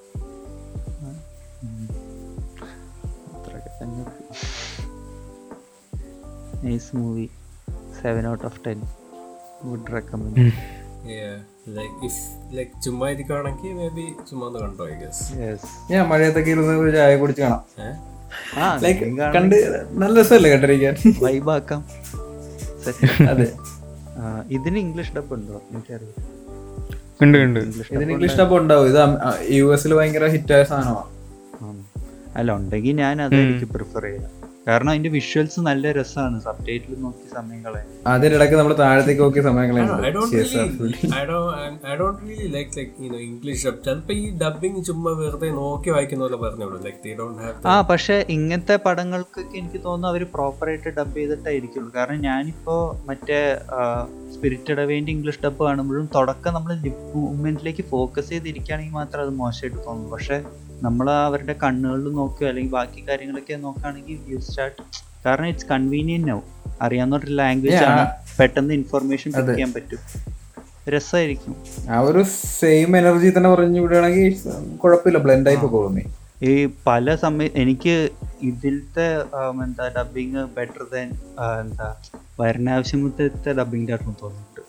Nice 6.64 6.90
movie. 6.96 7.26
Seven 8.02 8.24
out 8.32 8.44
of 8.50 8.60
ten. 8.66 8.78
Good 9.68 9.90
recommend. 9.96 10.46
Like 11.76 11.96
if 12.08 12.22
like 12.56 12.72
ചുമ്മാ 12.84 13.06
ഇരിക്കുകയാണെങ്കിൽ 13.14 13.72
മേ 13.80 13.86
ബി 13.98 14.06
ചുമ്മാ 14.30 14.44
ഒന്ന് 14.48 14.60
കണ്ടോ 14.64 14.84
ഐ 14.92 14.96
ഗസ് 15.02 15.22
യെസ് 15.42 15.70
ഞാൻ 15.92 16.02
മഴയത്തൊക്കെ 16.10 16.50
ഇരുന്ന് 16.54 16.74
ഒരു 16.82 16.90
ചായ 16.96 17.16
കുടിച്ച് 17.22 17.42
കാണാം. 17.42 17.62
കണ്ട് 19.36 19.56
നല്ല 20.02 20.14
രസമല്ലേ 20.20 20.50
കണ്ടിരിക്കാൻ 20.52 20.94
വൈബാക്കാം 21.24 21.80
അതെ. 23.32 23.48
ഇതിന് 24.56 24.78
ഇംഗ്ലീഷ് 24.84 25.12
ഡബ് 25.16 25.32
ഉണ്ടോ? 25.36 25.60
എനിക്കറിയാം 25.72 26.22
ഉണ്ട് 27.24 27.38
ഉണ്ട്. 27.46 27.60
ഇതിന് 27.94 28.10
ഇംഗ്ലീഷ് 28.14 28.38
ഡബ് 28.40 28.54
ഉണ്ടാവും. 28.60 28.86
ഇത് 28.90 29.00
യു 29.58 29.66
എസിൽ 29.74 29.92
ഭയങ്കര 29.98 30.26
ഹിറ്റായ 30.36 30.62
സാധനമാണ്. 30.70 31.84
അല്ല 32.38 32.50
ഉണ്ടെങ്കിൽ 32.58 32.96
ഞാൻ 33.02 33.16
അതായിരിക്കും 33.26 33.70
പ്രിഫർ 33.76 34.04
ചെയ്യാം. 34.08 34.30
കാരണം 34.66 34.90
അതിന്റെ 34.90 35.10
വിഷ്വൽസ് 35.10 35.60
നല്ല 35.60 35.92
രസമാണ്. 35.92 36.36
സബ് 36.40 36.62
ടൈറ്റിൽ 36.68 36.94
നോക്കി 37.00 37.24
സമയങ്ങളെ. 37.34 37.80
കളയാൻ 37.80 38.06
അതിനിടയ്ക്ക് 38.06 38.56
നമ്മൾ 38.56 38.72
താഴത്തേക്ക് 38.74 39.22
നോക്കിയ 39.22 39.42
സമയങ്ങളെ 39.42 39.80
സമയങ്ങളുണ്ട് 39.80 40.12
don't 40.14 40.32
really, 40.78 41.10
I 41.14 41.24
don't, 41.30 41.50
I- 41.56 41.92
I 41.92 41.96
don't 41.96 42.18
really 42.20 42.48
like 42.48 42.70
like 42.78 42.92
you 42.98 43.10
know 43.12 43.20
English 43.28 43.62
dub. 43.88 44.10
ഈ 44.14 44.24
ഡബിങ് 44.38 44.84
ചുമ്മാ 44.84 45.12
വെറുതെ 45.12 45.50
നോക്കി 45.50 45.90
വായിക്കുന്ന 45.90 46.24
പോലെ 46.24 46.36
പറഞ്ഞോളൂ 46.36 46.78
ആ 47.66 47.74
പക്ഷെ 47.90 48.16
ഇങ്ങനത്തെ 48.28 48.76
പടങ്ങൾക്കൊക്കെ 48.86 49.44
എനിക്ക് 49.58 49.80
തോന്നുന്നു 49.84 50.08
അവർ 50.08 50.24
പ്രോപ്പറായിട്ട് 50.34 50.88
ഡബ് 50.98 51.16
ചെയ്തിട്ടായിരിക്കുള്ളൂ 51.16 51.92
കാരണം 51.94 52.20
ഞാനിപ്പോ 52.20 52.76
മറ്റേ 53.06 53.40
സ്പിരിറ്റഡ് 54.34 54.80
അവേന്റെ 54.80 55.12
ഇംഗ്ലീഷ് 55.12 55.42
ഡബ് 55.44 55.62
കാണുമ്പോഴും 55.64 56.08
തുടക്കം 56.14 56.54
നമ്മൾ 56.54 56.74
ലിപ് 56.84 57.04
മൂവ്മെന്റിലേക്ക് 57.16 57.84
ഫോക്കസ് 57.84 58.30
ചെയ്തിരിക്കുകയാണെങ്കിൽ 58.30 58.92
മാത്രം 58.92 59.22
അത് 59.22 59.32
മോശമായിട്ട് 59.42 59.78
തോന്നുന്നു 59.86 60.10
പക്ഷെ 60.10 60.38
നമ്മൾ 60.82 61.10
അവരുടെ 61.10 61.56
കണ്ണുകളിൽ 61.62 62.12
നോക്കുക 62.20 62.46
അല്ലെങ്കിൽ 62.46 62.72
ബാക്കി 62.72 63.08
കാര്യങ്ങളൊക്കെ 63.08 63.56
നോക്കുകയാണെങ്കിൽ 63.56 64.32
യു 64.32 64.38
സ്റ്റാർട്ട് 64.38 64.82
കാരണം 65.26 65.46
ഇറ്റ്സ് 65.46 65.66
കൺവീനിയന്റ് 65.70 66.30
ആവും 66.30 66.42
അറിയാവുന്ന 66.82 67.16
ഒരു 67.16 67.26
ലാംഗ്വേജ് 67.40 67.84
ആണ്. 67.84 68.06
പെട്ടെന്ന് 68.38 68.74
ഇൻഫർമേഷൻ 68.74 69.32
പിക്ക് 69.32 69.50
ചെയ്യാൻ 69.50 69.72
പറ്റും. 69.72 69.98
രസമായിരിക്കും 70.94 71.54
ആ 71.94 72.00
ഒരു 72.00 72.22
സെയിം 72.60 72.96
എനർജി 72.96 73.36
തന്നെ 73.36 73.54
പറഞ്ഞു 73.54 73.80
വിടുകയാണെങ്കിൽ 73.84 74.34
കുഴപ്പമില്ല. 74.82 75.18
ബ്ലെൻഡ് 75.26 75.50
ആയി 75.50 75.56
പോകുന്നേ. 75.76 76.04
ഈ 76.42 76.66
പല 76.86 77.16
സമയ 77.16 77.48
എനിക്ക് 77.62 78.10
ഇതിലത്തെ 78.42 79.06
എന്താ 79.64 79.88
ഡബിങ് 79.96 80.42
ബെറ്റർ 80.56 80.82
ദാൻ 80.92 81.08
എന്താ 81.62 81.96
വരണാവശ്യമത്തെ 82.40 83.52
ഡബിങ്ങിന്റെ 83.60 83.94
ആയിരുന്നു 83.94 84.14
തോന്നിയിട്ട് 84.22 84.62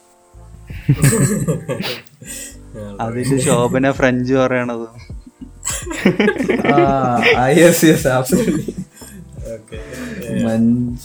അതിൽ 3.03 3.37
ശോഭന 3.45 3.91
ഫ്രഞ്ച് 3.91 4.33
പറയണത്. 4.33 4.87
Yes 7.59 7.85
yes 7.85 8.07
absolutely 8.09 8.65
Okay. 9.55 9.79
Much 10.43 11.03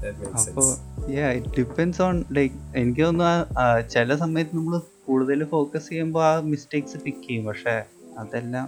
That 0.00 0.16
makes 0.20 0.42
അപ്പോൾ. 0.42 0.66
Yeah 1.12 1.28
it 1.36 1.50
depends 1.56 2.00
on 2.02 2.16
like 2.32 2.56
എനിക്ക് 2.76 3.02
തോന്നുന്നു 3.02 3.30
ആ, 3.58 3.64
ചില 3.94 4.16
സമയത്ത് 4.16 4.52
നമ്മൾ 4.56 4.74
കൂടുതൽ 5.06 5.44
ഫോക്കസ് 5.52 5.88
ചെയ്യുമ്പോൾ 5.88 6.24
ആ 6.24 6.40
മിസ്റ്റേക്സ് 6.50 6.98
പിക്ക് 7.04 7.24
ചെയ്യും. 7.26 7.44
പക്ഷെ 7.46 7.74
അതെല്ലാം 8.18 8.66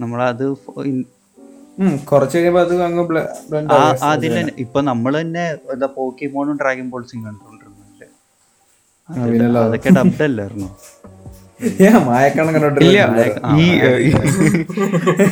നമ്മൾ 0.00 0.20
അത് 0.24 0.44
ഇൻ- 0.84 1.06
കുറച്ച് 2.04 2.36
കഴിയുമ്പോ 2.38 2.60
അത് 2.60 2.72
അങ്ങ് 2.82 3.02
ആ 4.02 4.10
ഇപ്പൊ 4.58 4.80
നമ്മൾ 4.90 5.12
തന്നെ 5.20 5.44
എന്താ 5.72 5.88
പോക്കിമോണും 5.96 6.56
ഡ്രാഗൺ 6.56 6.88
ബോൾസും 6.90 7.20
കണ്ടോണ്ടിരുന്നില്ലേ 7.24 8.08
അതൊക്കെ 9.62 9.90
ഡബ്ഡ് 9.98 10.24
അല്ലായിരുന്നു 10.24 10.68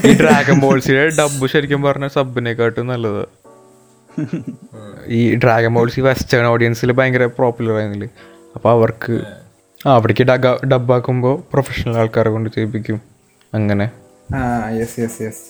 ഈ 0.07 0.13
ഡ്രാഗൺ 0.21 0.61
ബോൾസിയുടെ 0.61 1.07
ഡബ് 1.09 1.47
ശരിക്കും 1.47 1.83
പറഞ്ഞ 1.83 2.07
സബിനെക്കാട്ടും 2.07 2.87
നല്ലത്. 2.87 3.23
ഈ 5.09 5.35
ഡ്രാഗൺ 5.35 5.75
ബോൾസ് 5.75 6.01
ഈ 6.01 6.03
വെസ്റ്റേൺ 6.03 6.47
ഓഡിയൻസിൽ 6.47 6.93
ഭയങ്കര 6.93 7.25
പോപ്പുലർ 7.25 7.73
ആയിരുന്നില്ല? 7.73 8.09
അപ്പൊ 8.55 8.71
അവർക്ക് 8.71 9.25
ആ 9.87 9.95
അവിടേക്ക് 9.95 10.23
ഡബാക്കുമ്പോൾ 10.67 11.43
പ്രൊഫഷണൽ 11.53 11.97
ആൾക്കാരെ 11.99 12.31
കൊണ്ട് 12.31 12.51
ചെയ്യിപ്പിക്കും. 12.51 13.01
അങ്ങനെ. 13.55 13.91
ആ 14.35 14.69
യെസ് 14.71 15.01
യെസ് 15.01 15.23
യെസ് 15.23 15.45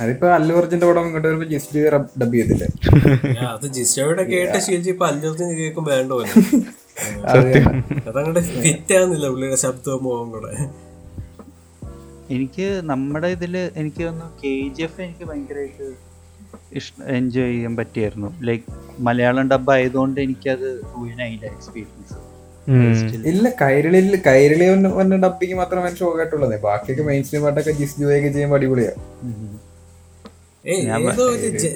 അതിപ്പോ 0.00 0.26
അല്ലു 0.28 0.54
അർജുന്റെ 0.54 0.86
പടം 0.86 1.06
ഇങ്ങോട്ട് 1.06 1.28
വരുമ്പോ 1.28 1.46
ജസ്റ്റ് 1.46 1.80
ഡബ് 2.22 2.34
ചെയ്തില്ലേ? 2.34 2.66
അത് 3.48 3.66
കേട്ട 4.30 4.58
ശീലിച്ച് 4.58 4.90
ഇപ്പൊ 4.90 5.06
അഞ്ചോത്തിന് 5.06 5.58
കേൾക്കും 5.58 5.84
വേണ്ടോ 5.84 6.14
പോലെ. 6.14 6.28
അതങ്ങോട്ട് 8.08 8.40
ഫിറ്റ് 8.62 8.94
ആവുന്നില്ല 8.94 9.28
പുള്ളിയുടെ 9.28 9.56
ശബ്ദവും 9.56 10.04
മുഖം 10.04 10.30
കൂടെ. 10.30 10.52
എനിക്ക് 12.30 12.82
നമ്മുടെ 12.84 13.26
ഇതിൽ 13.26 13.56
എനിക്ക് 13.76 14.02
തോന്നുന്നു 14.04 14.38
കെ 14.44 14.68
ജി 14.68 14.82
എഫ് 14.82 15.00
എനിക്ക് 15.00 15.24
ഭയങ്കരമായിട്ട് 15.24 15.86
ഇഷ്ട 16.74 17.02
എൻജോയ് 17.10 17.52
ചെയ്യാൻ 17.52 17.76
പറ്റിയായിരുന്നു. 17.76 18.34
ലൈക് 18.42 18.66
മലയാളം 18.98 19.50
ഡബ് 19.50 19.70
ആയതുകൊണ്ട് 19.70 20.20
എനിക്കത് 20.20 20.68
മുഴുവനായില്ല 20.96 21.46
എക്സ്പീരിയൻസ് 21.46 22.16
ഇല്ല 23.28 23.48
കൈരളിയിൽ 23.62 24.22
കൈരളി 24.26 24.66
വന്ന 24.94 25.16
ഡബിങ് 25.16 25.54
മാത്രമേ 25.54 25.94
ഷോക്കായിട്ടുള്ളത് 25.94 26.60
ബാക്കിയൊക്കെ 26.60 27.02
മെയിൻ 27.02 27.22
സ്ട്രീം 27.24 27.44
ആയിട്ടൊക്കെ 27.44 27.70
ജിസ് 27.70 28.00
ജോയൊക്കെ 28.00 28.28
ചെയ്യുമ്പോൾ 28.28 28.56
അടിപൊളിയാ. 28.56 28.90
ഏയ് 28.90 29.32
ഏതോ 29.32 29.34
ഒരു 29.34 29.56
ജ- 29.56 29.59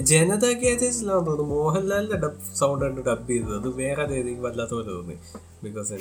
ജനതാ 0.03 0.49
ഗ്യാജസിലാന്ന് 0.53 1.27
തോന്നുന്നു. 1.27 1.55
മോഹൻലാലിന്റെ 1.55 2.17
ഡബ് 2.17 2.57
സൗണ്ട് 2.59 2.85
കണ്ട് 2.85 3.01
ഡബ് 3.01 3.29
ചെയ്തത്. 3.29 3.55
അത് 3.59 3.69
വേറെ 3.77 4.03
ഏതെങ്കിലും 4.03 4.43
വല്ലാത്ത 4.43 4.71
പോലെ 4.71 4.89
തോന്നി. 4.89 5.17
ബിക്കോസ് 5.65 5.93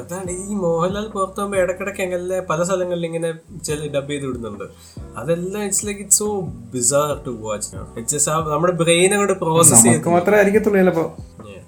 അതാണ് 0.00 0.30
ഈ 0.30 0.54
മോഹൻലാൽ 0.54 1.08
പുറത്തു 1.08 1.40
പോകുമ്പോ 1.40 1.58
ഇടക്കിടക്ക് 1.58 2.02
എങ്ങനെ 2.02 2.40
പല 2.40 2.62
സ്ഥലങ്ങളിൽ 2.62 3.06
ഇങ്ങനെ 3.06 3.30
ഡബ് 3.96 4.10
ചെയ്ത് 4.10 4.26
വിടുന്നുണ്ട്. 4.26 4.64
അതെല്ലാം 5.16 5.64
it's 5.64 5.86
like 5.86 6.00
it's 6.00 6.18
so 6.18 6.40
bizarre 6.74 7.22
to 7.26 7.30
watch 7.30 7.76
it's 7.98 8.28
നമ്മുടെ 8.28 8.72
ബ്രെയിൻ 8.72 9.12
അങ്ങോട്ട് 9.12 9.38
പ്രോസസ് 9.44 9.82
ചെയ്ത്. 9.82 10.02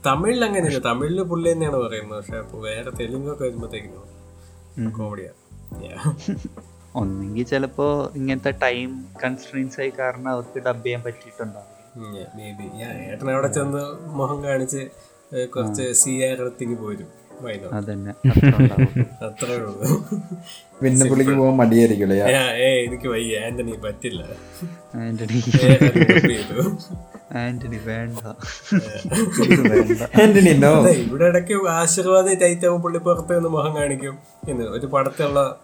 തമിഴിൽ 0.07 0.45
അങ്ങനെയല്ല. 0.45 0.79
തമിഴിൽ 0.79 1.23
പുള്ളി 1.23 1.53
തന്നെയാണ് 1.53 1.77
പറയുന്നത്. 1.77 2.19
പക്ഷെ 2.19 2.59
വേറെ 2.59 2.91
തെലുങ്കൊക്കെ 3.01 3.45
വരുമ്പോഴത്തേക്കും 3.45 4.91
കോമഡിയാ 4.99 5.33
ഒന്നെങ്കിൽ 6.95 7.43
ചിലപ്പോ 7.43 8.13
ഇങ്ങനത്തെ 8.17 8.51
ടൈം 8.51 9.07
കൺസ്ട്രെയിൻസ് 9.25 9.81
ആയി 9.81 9.93
കാരണം 9.99 10.29
അവർക്ക് 10.29 10.59
ഡബ് 10.59 10.85
ചെയ്യാൻ 10.85 11.03
പറ്റിയിട്ടുണ്ടാവും 11.03 11.79
ഏട്ടൻ 13.11 13.31
അവിടെ 13.31 13.47
ചെന്ന് 13.47 14.07
മുഖം 14.07 14.45
കാണിച്ച് 14.45 14.89
കുറച്ച് 15.47 15.93
സി 15.93 16.11
ആർ 16.11 16.51
പോരും. 16.75 17.07
അത്ര 19.23 19.53
ഉള്ളൂ. 19.53 20.05
പിന്നെ 20.83 21.09
പുള്ളിക്ക് 21.09 21.33
പോകാൻ 21.33 21.57
ഏയ് 22.57 22.87
എനിക്ക് 22.87 23.09
വയ്യ. 23.09 23.39
ആന്റണി 23.39 23.71
പറ്റില്ല. 23.71 24.27
ആന്റണി. 24.95 25.39
ആന്റണി 27.33 27.81
വേണ്ട. 27.85 28.19
ആന്റണി 30.23 30.51
ഇവിടെ 30.89 31.25
ഇടയ്ക്ക് 31.25 31.69
ആശീർവാദം 31.69 32.35
ടൈറ്റ് 32.35 32.67
പുള്ളി 32.67 32.99
പുറത്ത് 32.99 33.37
നിന്ന് 33.37 33.49
മുഖം 33.49 33.77
കാണിക്കും. 33.77 34.19
എന്ന് 34.49 34.65
ഒരു 34.65 34.87
പടത്തുള്ള 34.87 35.59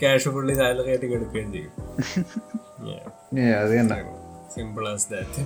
ക്യാഷ് 0.00 0.28
പുള്ളി 0.28 0.54
സാലറി 0.54 0.88
ആയിട്ട് 0.88 1.06
എടുക്കുകയും 1.12 1.50
ചെയ്യും. 1.52 1.72
അത് 3.60 3.72
തന്നെ. 3.72 3.98
Simple 4.54 4.84
as 4.88 5.08
that 5.10 5.42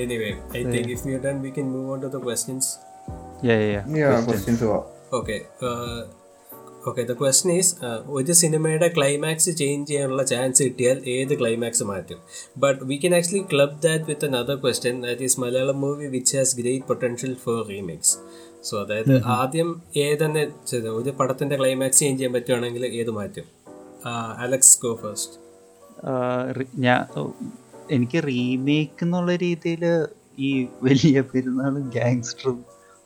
anyway 0.00 0.28
I 0.56 0.62
think 0.66 0.92
if 0.92 1.08
you 1.08 1.18
done 1.18 1.42
we 1.42 1.50
can 1.50 1.66
move 1.72 1.90
on 1.92 2.00
to 2.02 2.10
the 2.16 2.20
questions 2.28 2.70
Yeah, 3.42 3.60
yeah, 3.64 3.84
yeah. 3.98 4.16
Questions 4.24 4.64
പോവാം 4.64 4.82
okay 5.12 5.36
okay 6.86 7.02
the 7.02 7.12
question 7.12 7.52
is 7.52 7.70
ഒരു 8.08 8.32
സിനിമയുടെ 8.32 8.88
ക്ലൈമാക്സ് 8.88 9.50
ചേഞ്ച് 9.50 9.88
ചെയ്യാനുള്ള 9.90 10.22
ചാൻസ് 10.22 10.62
കിട്ടിയാൽ 10.62 10.98
ഏത് 11.06 11.38
ക്ലൈമാക്സ് 11.40 11.82
മാറ്റും? 11.82 12.18
But 12.58 12.84
we 12.84 12.96
can 12.96 13.14
actually 13.16 13.44
club 13.52 13.76
that 13.82 14.04
with 14.04 14.24
another 14.24 14.56
question 14.56 15.02
that 15.02 15.22
is 15.22 15.40
Malayalam 15.40 15.80
movie 15.80 16.06
which 16.06 16.36
has 16.36 16.56
great 16.56 16.84
potential 16.84 17.34
for 17.44 17.58
remix 17.68 18.14
so 18.64 18.74
അതായത് 18.80 19.12
ആദ്യം 19.34 19.68
ഏതെന്നെ 20.00 20.42
ചെയ്ത- 20.66 20.94
ഒരു 20.96 21.10
പടത്തിന്റെ 21.18 21.56
ക്ലൈമാക്സ് 21.56 22.00
ചേഞ്ച് 22.00 22.18
ചെയ്യാൻ 22.18 22.32
പറ്റുവാണെങ്കിൽ 22.34 22.84
ഏത് 22.94 23.10
മാറ്റും? 23.10 23.46
അലക്സ് 24.38 24.78
ഗോ 24.82 24.90
ഫസ്റ്റ് 24.96 25.36
ഞാൻ 26.80 27.00
എനിക്ക് 27.90 28.18
റീമേക്ക് 28.26 29.02
എന്നുള്ള 29.02 29.32
രീതിയിൽ 29.36 29.84
ഈ 30.38 30.50
വലിയ 30.82 31.20
പെരുന്നാളും 31.30 31.84
ഗാങ്സ്റ്ററും 31.96 32.58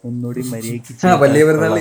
ഒന്നുകൂടി 0.05 0.43
മര്യാദയ്ക്ക് 0.49 0.95
വലിയ 1.23 1.43
പെരുന്നാൾ 1.45 1.75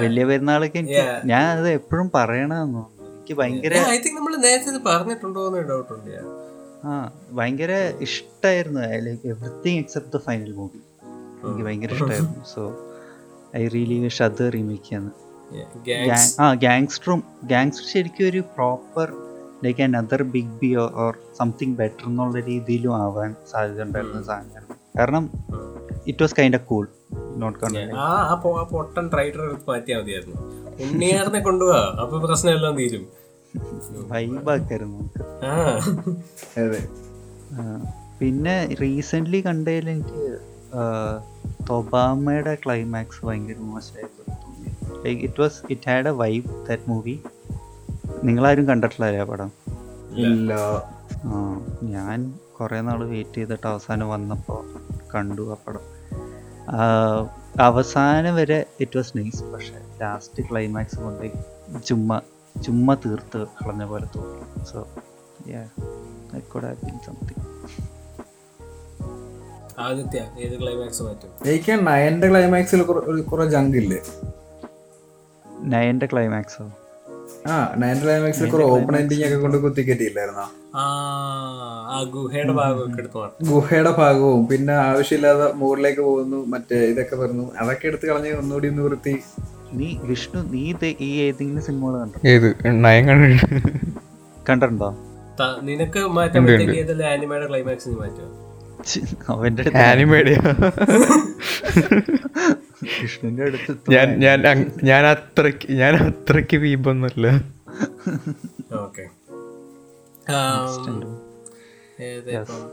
വലിയ 0.00 0.24
പെരുന്നാളൊക്കെ 0.26 0.78
എനിക്ക് 0.78 1.02
ഞാൻ 1.24 1.44
അത് 1.54 1.68
എപ്പോഴും 1.70 2.08
പറയണമെന്നു 2.14 2.84
എനിക്ക് 3.08 3.34
ഭയങ്കര 3.40 3.74
ഐ 3.88 3.98
തിങ്ക് 3.98 4.18
നമ്മൾ 4.18 4.34
നേരത്തെ 4.44 4.82
പറഞ്ഞിട്ടുണ്ടോ 4.86 5.42
എന്ന് 5.48 5.62
ഡൗട്ട് 5.70 5.92
ഉണ്ട് 5.94 6.14
ആ 6.84 6.92
ഭയങ്കര 7.32 7.72
ഇഷ്ടമായിരുന്നു 8.00 8.82
like 9.06 9.28
everything 9.28 9.78
except 9.78 10.12
the 10.12 10.22
final 10.24 10.52
movie 10.52 10.80
എനിക്ക് 11.42 11.64
ഭയങ്കര 11.64 11.92
ഇഷ്ടമായിരുന്നു 11.92 12.44
സോ 12.54 12.62
ഐ 13.56 13.62
റിയലി 13.68 13.98
വിഷ് 13.98 14.22
അത് 14.22 14.42
റീമേക്ക് 14.52 14.84
ചെയ്യാന്ന് 14.84 15.12
ആ 16.40 16.46
ഗാങ്സ്റ്ററും 16.62 17.20
ഗാങ്സ്റ്റർ 17.44 17.86
ശരിക്കും 17.90 18.26
ഒരു 18.28 18.40
proper 18.56 19.08
like 19.64 19.82
another 19.82 20.22
big 20.34 20.54
B 20.62 20.70
or 21.02 21.12
something 21.38 21.76
better 21.76 22.06
എന്നുള്ള 22.06 22.40
രീതിയിലും 22.48 22.94
ആവാൻ 22.96 23.30
സാധ്യത 23.52 23.82
ഉണ്ടായിരുന്ന 23.82 24.22
സാധനം 24.22 24.76
കാരണം 24.98 25.24
it 26.06 26.22
was 26.22 26.34
kind 26.38 26.56
of 26.56 26.66
cool 26.66 26.84
not 27.36 27.58
പൊട്ടൻ 28.72 29.04
മാറ്റിയാൽ 29.68 30.00
മതിയായിരുന്നു. 30.00 30.40
ഉണ്ണിയാറിനെ 30.84 31.40
കൊണ്ടുപോവാ 31.40 31.80
അപ്പൊ 32.02 32.16
തീരും. 32.78 33.04
വൈബാക്കായിരുന്നു 34.10 35.02
പിന്നെ 38.20 38.54
റീസെന്റ് 38.80 39.40
കണ്ടതിൽ 39.46 39.88
എനിക്ക് 39.90 40.24
ഒബാമയുടെ 41.70 42.54
ക്ലൈമാക്സ് 42.64 43.26
ഭയങ്കര 43.26 43.58
മോശമായിട്ട് 43.58 44.22
തോന്നി. 44.30 44.70
Like 45.04 45.22
it 45.22 45.40
was 45.40 45.60
it 45.70 45.88
had 45.88 46.08
a 46.08 46.10
vibe 46.10 46.66
that 46.66 46.82
movie 46.88 47.20
നിങ്ങളാരും 48.24 48.66
കണ്ടിട്ടില്ല 48.66 49.24
പടം? 49.24 49.52
ഇല്ല. 50.16 50.54
ഞാൻ 51.82 52.34
കുറേ 52.60 52.80
നാൾ 52.80 53.04
വെയിറ്റ് 53.04 53.34
ചെയ്തിട്ട് 53.34 53.66
അവസാനം 53.66 54.08
വന്നപ്പോൾ 54.08 54.62
കണ്ടു 55.14 55.42
ആ 55.52 55.56
പടം. 55.66 55.84
അവസാനം 57.60 58.34
വരെ 58.34 58.66
ഇറ്റ് 58.80 58.96
വാസ് 58.96 59.12
നൈസ് 59.16 59.42
പക്ഷേ 59.44 59.80
ലാസ്റ്റ് 60.00 60.42
ക്ലൈമാക്സ് 60.50 60.98
കൊണ്ട് 61.00 61.26
ചുമ്മാ 61.84 62.20
ചുമ്മാ 62.62 62.94
തീർത്ത് 62.94 63.46
കളഞ്ഞ 63.46 63.84
പോലെ 63.84 64.06
തോന്നി. 64.16 64.64
So 64.64 64.86
I 66.36 66.40
could 66.40 66.64
have 66.64 66.76
been 66.84 66.98
something 67.06 67.45
Aditya 69.78 70.20
ഏത് 70.40 70.54
ക്ലൈമാക്സ് 70.60 71.02
പറ്റും 71.02 71.30
എനിക്ക് 71.48 71.74
നയന്റെ 71.88 72.26
ക്ലൈമാക്സിൽ 72.28 72.80
കുറെ 73.30 73.46
ജങ്ക് 73.46 73.76
ഇല്ലേ? 73.76 74.00
നയന്റെ 75.68 76.06
ക്ലൈമാക്സോ 76.06 76.64
ആ 77.48 77.56
നയന്റെ 77.76 78.04
ക്ലൈമാക്സിൽ 78.04 78.46
കുറെ 78.50 78.64
ഓപ്പൺ 78.66 78.94
എൻഡിങ് 78.96 79.24
ഒക്കെ 79.26 79.36
കൊണ്ട് 79.36 79.56
കുത്തിക്കെട്ടിയില്ലായിരുന്നോ 79.56 80.46
ആ 80.74 80.84
ആ 81.88 81.98
ഗുഹയുടെ 82.14 82.52
ഗുഹയുടെ 83.50 83.92
ഭാഗവും 83.98 84.42
പിന്നെ 84.48 84.74
ആവശ്യമില്ലാതെ 84.84 85.52
മുകളിലേക്ക് 85.54 86.02
പോകുന്നു 86.02 86.38
മറ്റേ 86.46 86.78
ഇതൊക്കെ 86.84 87.16
പറഞ്ഞു 87.16 87.44
അതൊക്കെ 87.58 87.86
എടുത്ത് 87.86 88.06
കളഞ്ഞ് 88.06 88.32
ഒന്നുകൂടി 88.34 88.68
ഒന്ന് 88.68 88.82
വൃത്തി 88.82 89.14
നീ 89.72 89.88
വിഷ്ണു 90.04 90.40
നീ 90.50 90.64
ഇത് 90.70 90.88
ഈ 91.00 91.10
ഏതെങ്കിലും 91.22 91.62
സിനിമകൾ 91.62 91.94
കണ്ടോ? 92.00 92.18
ഏത്? 92.28 92.48
നയം 92.84 93.04
കണ്ടിട്ടുണ്ട്. 93.08 93.70
കണ്ടിട്ടുണ്ടോ? 94.48 94.90
നിനക്ക് 95.62 96.00
മാറ്റാൻ 96.16 96.42
പറ്റിയ 96.44 96.76
ഏതെല്ലാം 96.80 97.08
ആനിമയുടെ 97.12 97.46
ക്ലൈമാക്സ് 97.46 97.88
നീ 97.88 97.96
മാറ്റുമോ 97.96 98.28
അവന്റെ 99.28 99.62
അടുത്ത് 99.62 99.78
ഞാൻ 103.90 104.20
ഞാൻ 104.84 105.06
അത്രയ്ക്ക് 105.06 105.72
ഞാൻ 105.72 105.96
അത്രയ്ക്ക് 105.96 106.56
ഓക്കെ. 108.74 109.02
ഇപ്പം? 112.38 112.70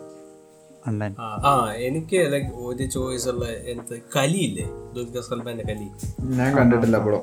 ആ, 1.19 1.73
എനിക്ക് 1.75 2.33
ലൈക്ക് 2.33 2.47
ഒരു 2.47 2.83
ചോയ്സ് 2.83 3.29
ഉള്ള 3.29 3.45
എന്ത്? 3.45 4.01
കലിയില്ലേ 4.15 4.63
സൽമാന്റെ 5.21 5.63
കലി. 5.63 5.91
ഞാൻ 6.21 6.57
കണ്ടിട്ടില്ല 6.57 6.97
അപ്പോഴും 6.97 7.21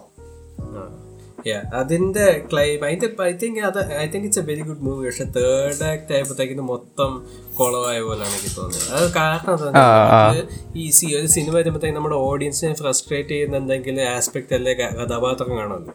അതിന്റെ 1.75 2.47
ക്ലൈം 2.53 2.85
അതിന്റെ 2.85 3.23
ഐ 3.23 3.33
തിങ്ക് 3.33 3.61
അത് 3.61 3.93
I 3.93 4.07
think 4.07 4.25
it's 4.25 4.39
a 4.39 4.43
very 4.43 4.61
good 4.61 4.81
movie 4.81 5.07
പക്ഷെ 5.07 5.25
തേർഡ് 5.25 5.85
ആക്ട് 5.85 6.13
ആയപ്പോഴത്തേക്കിന് 6.13 6.61
മൊത്തം 6.61 7.27
കുളമായ 7.61 8.01
പോലെയാണ് 8.01 8.33
എനിക്ക് 8.33 8.57
തോന്നുന്നത് 8.57 8.95
അത് 8.95 9.13
കാരണം 9.15 10.49
ഈ 10.77 10.91
സി 10.91 11.07
ഒരു 11.07 11.27
സിനിമ 11.27 11.55
വരുമ്പോഴത്തേക്ക് 11.55 11.97
നമ്മുടെ 11.97 12.17
ഓഡിയൻസിനെ 12.17 12.75
ഫ്രസ്ട്രേറ്റ് 12.75 13.29
ചെയ്യുന്ന 13.29 13.57
എന്തെങ്കിലും 13.57 14.09
ആസ്പെക്ട് 14.09 14.55
അല്ലെ 14.55 14.75
കഥാപാത്രം 14.75 15.59
കാണുമല്ലോ 15.59 15.95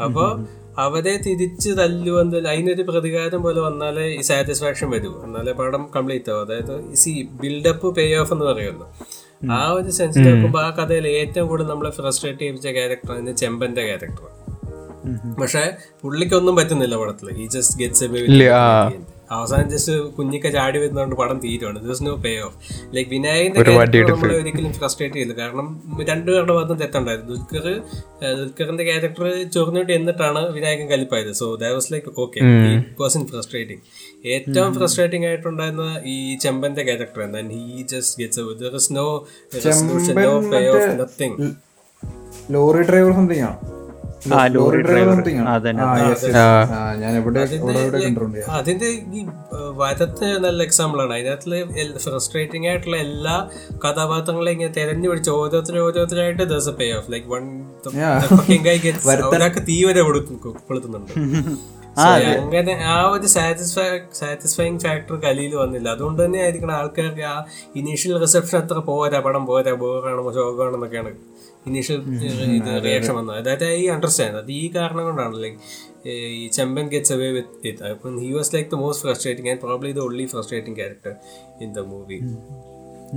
അപ്പോൾ 0.00 0.46
അവരെ 0.78 1.16
തിരിച്ച് 1.16 1.70
തല്ലുവന്ന് 1.70 2.36
അതിനൊരു 2.36 2.82
പ്രതികാരം 2.82 3.42
പോലെ 3.42 3.60
വന്നാലേ 3.60 4.06
ഈ 4.06 4.20
സാറ്റിസ്ഫാക്ഷൻ 4.20 4.90
വരൂ. 4.90 5.22
എന്നാലേ 5.24 5.52
പടം 5.52 5.90
കംപ്ലീറ്റ് 5.96 6.30
ആവും. 6.30 6.42
അതായത് 6.42 6.94
സി 6.94 7.28
ബിൽഡപ്പ് 7.30 7.94
പേ 7.94 8.16
ഓഫ് 8.16 8.32
എന്ന് 8.32 8.44
പറയുമല്ലോ. 8.44 8.96
ആ 9.52 9.72
ഒരു 9.72 9.90
സെൻസിൽ 9.90 10.22
നോക്കുമ്പോൾ 10.22 10.62
ആ 10.64 10.70
കഥയിൽ 10.70 11.08
ഏറ്റവും 11.08 11.48
കൂടുതൽ 11.48 11.68
നമ്മളെ 11.68 11.90
ഫ്രസ്ട്രേറ്റ് 11.90 12.38
ചെയ്യിപ്പിച്ച 12.38 12.68
ക്യാരക്ടർ 12.68 13.34
ചെമ്പന്റെ 13.34 13.84
ക്യാരക്ടർ 13.84 14.35
പക്ഷെ 15.40 15.64
പുള്ളിക്കൊന്നും 16.02 16.56
പറ്റുന്നില്ല 16.56 16.96
പടത്തിൽ. 16.96 17.28
ഈ 17.42 17.46
ജസ്റ്റ് 17.46 17.78
ഗെറ്റ്സ് 17.78 18.04
അവസാനം 19.32 19.70
ജസ്റ്റ് 19.70 19.92
കുഞ്ഞിക്ക 20.16 20.48
ചാടി 20.48 20.78
വരുന്നതുകൊണ്ട് 20.78 21.16
പടം 21.16 21.38
തീരുവാണ്. 21.44 21.78
ദിവസം 21.84 22.04
നോ 22.04 22.16
പേ 22.16 22.38
ഓഫ് 22.40 22.56
ലൈക്ക് 22.96 23.10
വിനായകന്റെ 23.10 23.62
നമ്മൾ 24.10 24.32
ഒരിക്കലും 24.36 24.72
ഫ്രസ്ട്രേറ്റ് 24.72 25.14
ചെയ്യില്ല. 25.14 25.34
കാരണം 25.38 25.66
രണ്ടു 26.08 26.30
പേരുടെ 26.30 26.52
ഭാഗത്തും 26.52 26.76
തെറ്റുണ്ടായിരുന്നു. 26.76 27.34
ദുൽഖർ 27.34 27.80
ദുൽഖറിന്റെ 28.36 28.84
ക്യാരക്ടർ 28.84 29.50
ചോർന്നിട്ട് 29.54 29.92
എന്നിട്ടാണ് 29.92 30.52
Vinayakan 30.52 30.86
കലിപ്പായത്. 30.86 31.32
So 31.32 31.54
that 31.54 31.74
was 31.74 31.92
like 31.92 32.12
okay 32.18 32.40
person 33.00 33.26
frustrating 33.26 33.82
ഏറ്റവും 34.26 34.74
ഫ്രസ്ട്രേറ്റിംഗ് 34.74 35.26
ആയിട്ടുണ്ടായിരുന്ന 35.26 36.02
ഈ 36.04 36.36
ചെമ്പന്റെ 36.36 36.82
ക്യാരക്ടർ 36.82 37.22
എന്താണ് 37.22 37.48
he 37.48 37.82
just 37.82 38.22
gets 38.22 38.40
there 38.40 38.74
is 38.74 38.92
no 38.92 39.26
resolution 39.54 40.14
no 40.22 40.50
pay 40.50 40.66
off 40.66 41.00
nothing 41.00 41.50
lorry 42.50 42.82
driver 42.82 43.12
something 43.12 43.40
ആണ്? 43.40 43.75
അതിന്റെ 48.56 48.88
ഈ 49.14 49.22
വരത്തെ 49.76 50.28
നല്ല 50.38 50.62
എക്സാമ്പിൾ 50.62 51.00
ആണ്. 51.02 51.14
അതിനകത്ത് 51.14 52.00
ഫ്രസ്ട്രേറ്റിംഗ് 52.04 52.68
ആയിട്ടുള്ള 52.68 52.96
എല്ലാ 53.06 53.36
കഥാപാത്രങ്ങളെ 53.84 54.52
ഇങ്ങനെ 54.52 54.72
തെരഞ്ഞു 54.72 55.08
പിടിച്ച് 55.08 55.30
ഓരോരുത്തരും 55.30 55.84
ഓരോരുത്തരായിട്ട് 55.84 56.42
thus 56.54 56.74
pay 56.80 56.92
off 56.92 57.12
like 57.12 57.28
one 57.28 57.44
ഒരാൾക്ക് 59.32 59.62
തീ 59.68 59.78
വരെ 59.84 60.02
കൊടുക്കുന്നുണ്ട് 60.02 61.12
അങ്ങനെ 62.38 62.72
ആ 62.86 62.96
ഒരു 63.10 63.26
സാറ്റിസ്ഫൈ 63.26 63.84
സാറ്റിസ്ഫൈങ് 64.12 64.78
ഫാക്ടർ 64.78 65.14
കലിയിൽ 65.16 65.54
വന്നില്ല. 65.56 65.88
അതുകൊണ്ട് 65.88 66.24
തന്നെ 66.24 66.38
ആയിരിക്കണം 66.42 66.74
ആൾക്കാർക്ക് 66.74 67.24
ആ 67.24 67.36
ഇനീഷ്യൽ 67.76 68.18
റിസപ്ഷൻ 68.18 68.58
അത്ര 68.58 68.78
പോരാ 68.88 69.18
പടം 69.18 69.46
പോരാ 69.46 69.72
ബോറാണ് 69.74 70.34
ശോകമാണെന്നൊക്കെയാണ് 70.34 71.12
ഇനീഷ്യൽ 71.66 72.00
ഇത് 72.56 72.84
റിയാക്ഷൻ 72.84 73.14
വന്നത് 73.14 73.38
അതായത് 73.38 73.64
ഐ 73.64 73.88
അണ്ടർസ്റ്റാൻഡ് 73.88 74.36
അത് 74.36 74.52
ഈ 74.52 74.72
കാരണം 74.76 75.04
കൊണ്ടാണ്. 75.04 75.42
ലൈക്ക് 75.42 75.58
ഈ 76.34 76.48
Chemban 76.48 76.88
gets 76.88 77.12
away 77.12 77.30
with 77.30 77.66
it 77.68 77.82
അപ്പം 77.84 78.18
he 78.20 78.32
was 78.32 78.54
like 78.54 78.70
the 78.70 78.74
most 78.74 79.08
frustrating 79.08 79.50
and 79.50 79.60
probably 79.60 79.92
the 79.92 79.98
only 79.98 80.26
frustrating 80.26 80.76
character 80.76 81.14
in 81.60 81.72
the 81.72 81.78
movie 81.78 82.18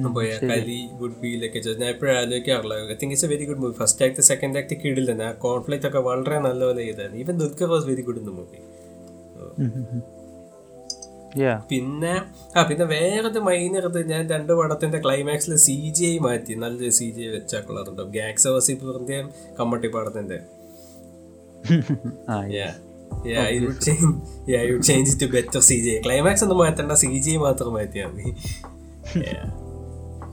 അപ്പോൾ 0.06 0.24
കലി 0.52 0.90
വുഡ് 0.94 1.20
ബി 1.22 1.28
ലൈക്ക് 1.28 1.68
ഞാൻ 1.80 1.90
എപ്പോഴും 1.90 2.18
ആലോചിക്കാറില്ല. 2.18 2.74
I 2.74 2.96
think 2.96 3.14
it's 3.14 3.26
a 3.26 3.30
very 3.30 3.46
good 3.46 3.58
movie 3.58 3.74
first 3.74 4.06
act 4.06 4.22
second 4.22 4.58
act 4.58 4.76
കീഴിൽ 4.84 5.12
തന്നെ 5.12 5.26
ആ 5.26 5.32
conflict 5.32 5.88
ഒക്കെ 5.88 6.00
വളരെ 6.00 6.40
നല്ലപോലെ 6.40 6.84
ചെയ്തായിരുന്നു 6.84 7.22
even 7.22 7.38
Dulquer 7.38 7.70
was 7.70 7.88
very 7.88 8.02
good 8.02 8.18
in 8.18 8.26
the 8.26 8.30
movie 8.30 8.60
പിന്നെ 11.70 12.22
ആ 12.60 12.64
പിന്നെ 12.64 12.86
വേറൊരു 12.86 13.40
മൈനർ 13.40 13.86
ഇത് 13.86 14.10
ഞാൻ 14.10 14.30
രണ്ട് 14.30 14.54
പടത്തിന്റെ 14.54 15.02
ക്ലൈമാക്സിൽ 15.02 15.56
സി 15.56 15.94
ജി 15.96 16.06
ഐ 16.06 16.18
മാറ്റി. 16.18 16.54
നല്ലൊരു 16.54 16.90
സി 16.90 17.12
ജി 17.12 17.22
ഐ 17.22 17.28
വെച്ചാൽ 17.28 17.62
ഗാക്സ് 18.04 18.48
വസീപൂറിന്റെയും 18.48 19.30
കമ്മട്ടി 19.60 19.88
പടത്തിന്റെ. 19.88 20.40
ക്ലൈമാക്സ് 26.06 26.44
ഒന്നും 26.44 26.58
മാറ്റണ്ട 26.58 26.92
സി 26.92 27.20
ജി 27.20 27.32
ഐ 27.32 27.36
മാത്രം 27.36 27.74
മാറ്റിയാൽ 27.74 28.08
മതി. 28.08 28.24
Yeah. 29.18 29.46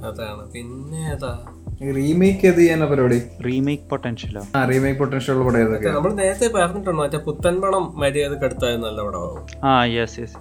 അതാണ്. 0.07 0.51
പിന്നെ 0.51 1.13
ഏതാ? 1.13 1.56
റീമേക്ക് 1.97 2.41
ചെയ്ത് 2.43 2.59
ചെയ്യാനാ 2.59 2.87
പരിപാടി? 2.91 3.17
റീമേക്ക് 3.47 3.85
പൊട്ടൻഷ്യലോ 3.91 4.43
ആ. 4.51 4.61
റീമേക്ക് 4.71 4.99
പൊട്ടൻഷ്യൽ 5.01 5.35
ഉള്ള 5.35 5.45
പടം 5.49 5.59
ഏതൊക്കെ 5.63 5.91
നമ്മൾ 5.97 6.13
നേരത്തെ 6.21 6.49
പറഞ്ഞിട്ടുണ്ടോ 6.55 7.01
മറ്റേ 7.01 7.19
പുത്തൻ 7.27 7.55
പടം 7.63 7.85
മര്യാദയ്ക്ക് 8.01 8.47
എടുത്താൽ 8.49 8.79
നല്ല 8.85 8.99
പടമാവും. 9.07 9.43
ആ 9.65 9.75
യെസ് 9.95 10.17
യെസ് 10.21 10.37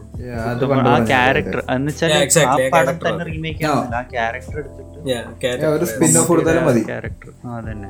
ആ 0.87 0.95
ക്യാരക്ടർ 1.09 1.59
എന്ന് 1.75 1.91
വെച്ചാൽ 1.91 2.13
ആ 2.45 2.55
പടം 2.67 2.71
character 2.75 3.07
തന്നെ 3.07 3.25
റീമേക്ക് 3.25 3.65
ആ 3.67 4.01
ക്യാരക്ടർ 4.13 4.57
എടുത്തിട്ട് 4.61 5.67
ഒരു 5.73 5.87
സ്പിൻ 5.91 6.13
ഓഫ് 6.17 6.27
കൊടുത്താലും 6.31 6.65
മതി. 6.69 6.83
ക്യാരക്ടർ 6.85 7.29
ആ 7.45 7.59
തന്നെ 7.67 7.89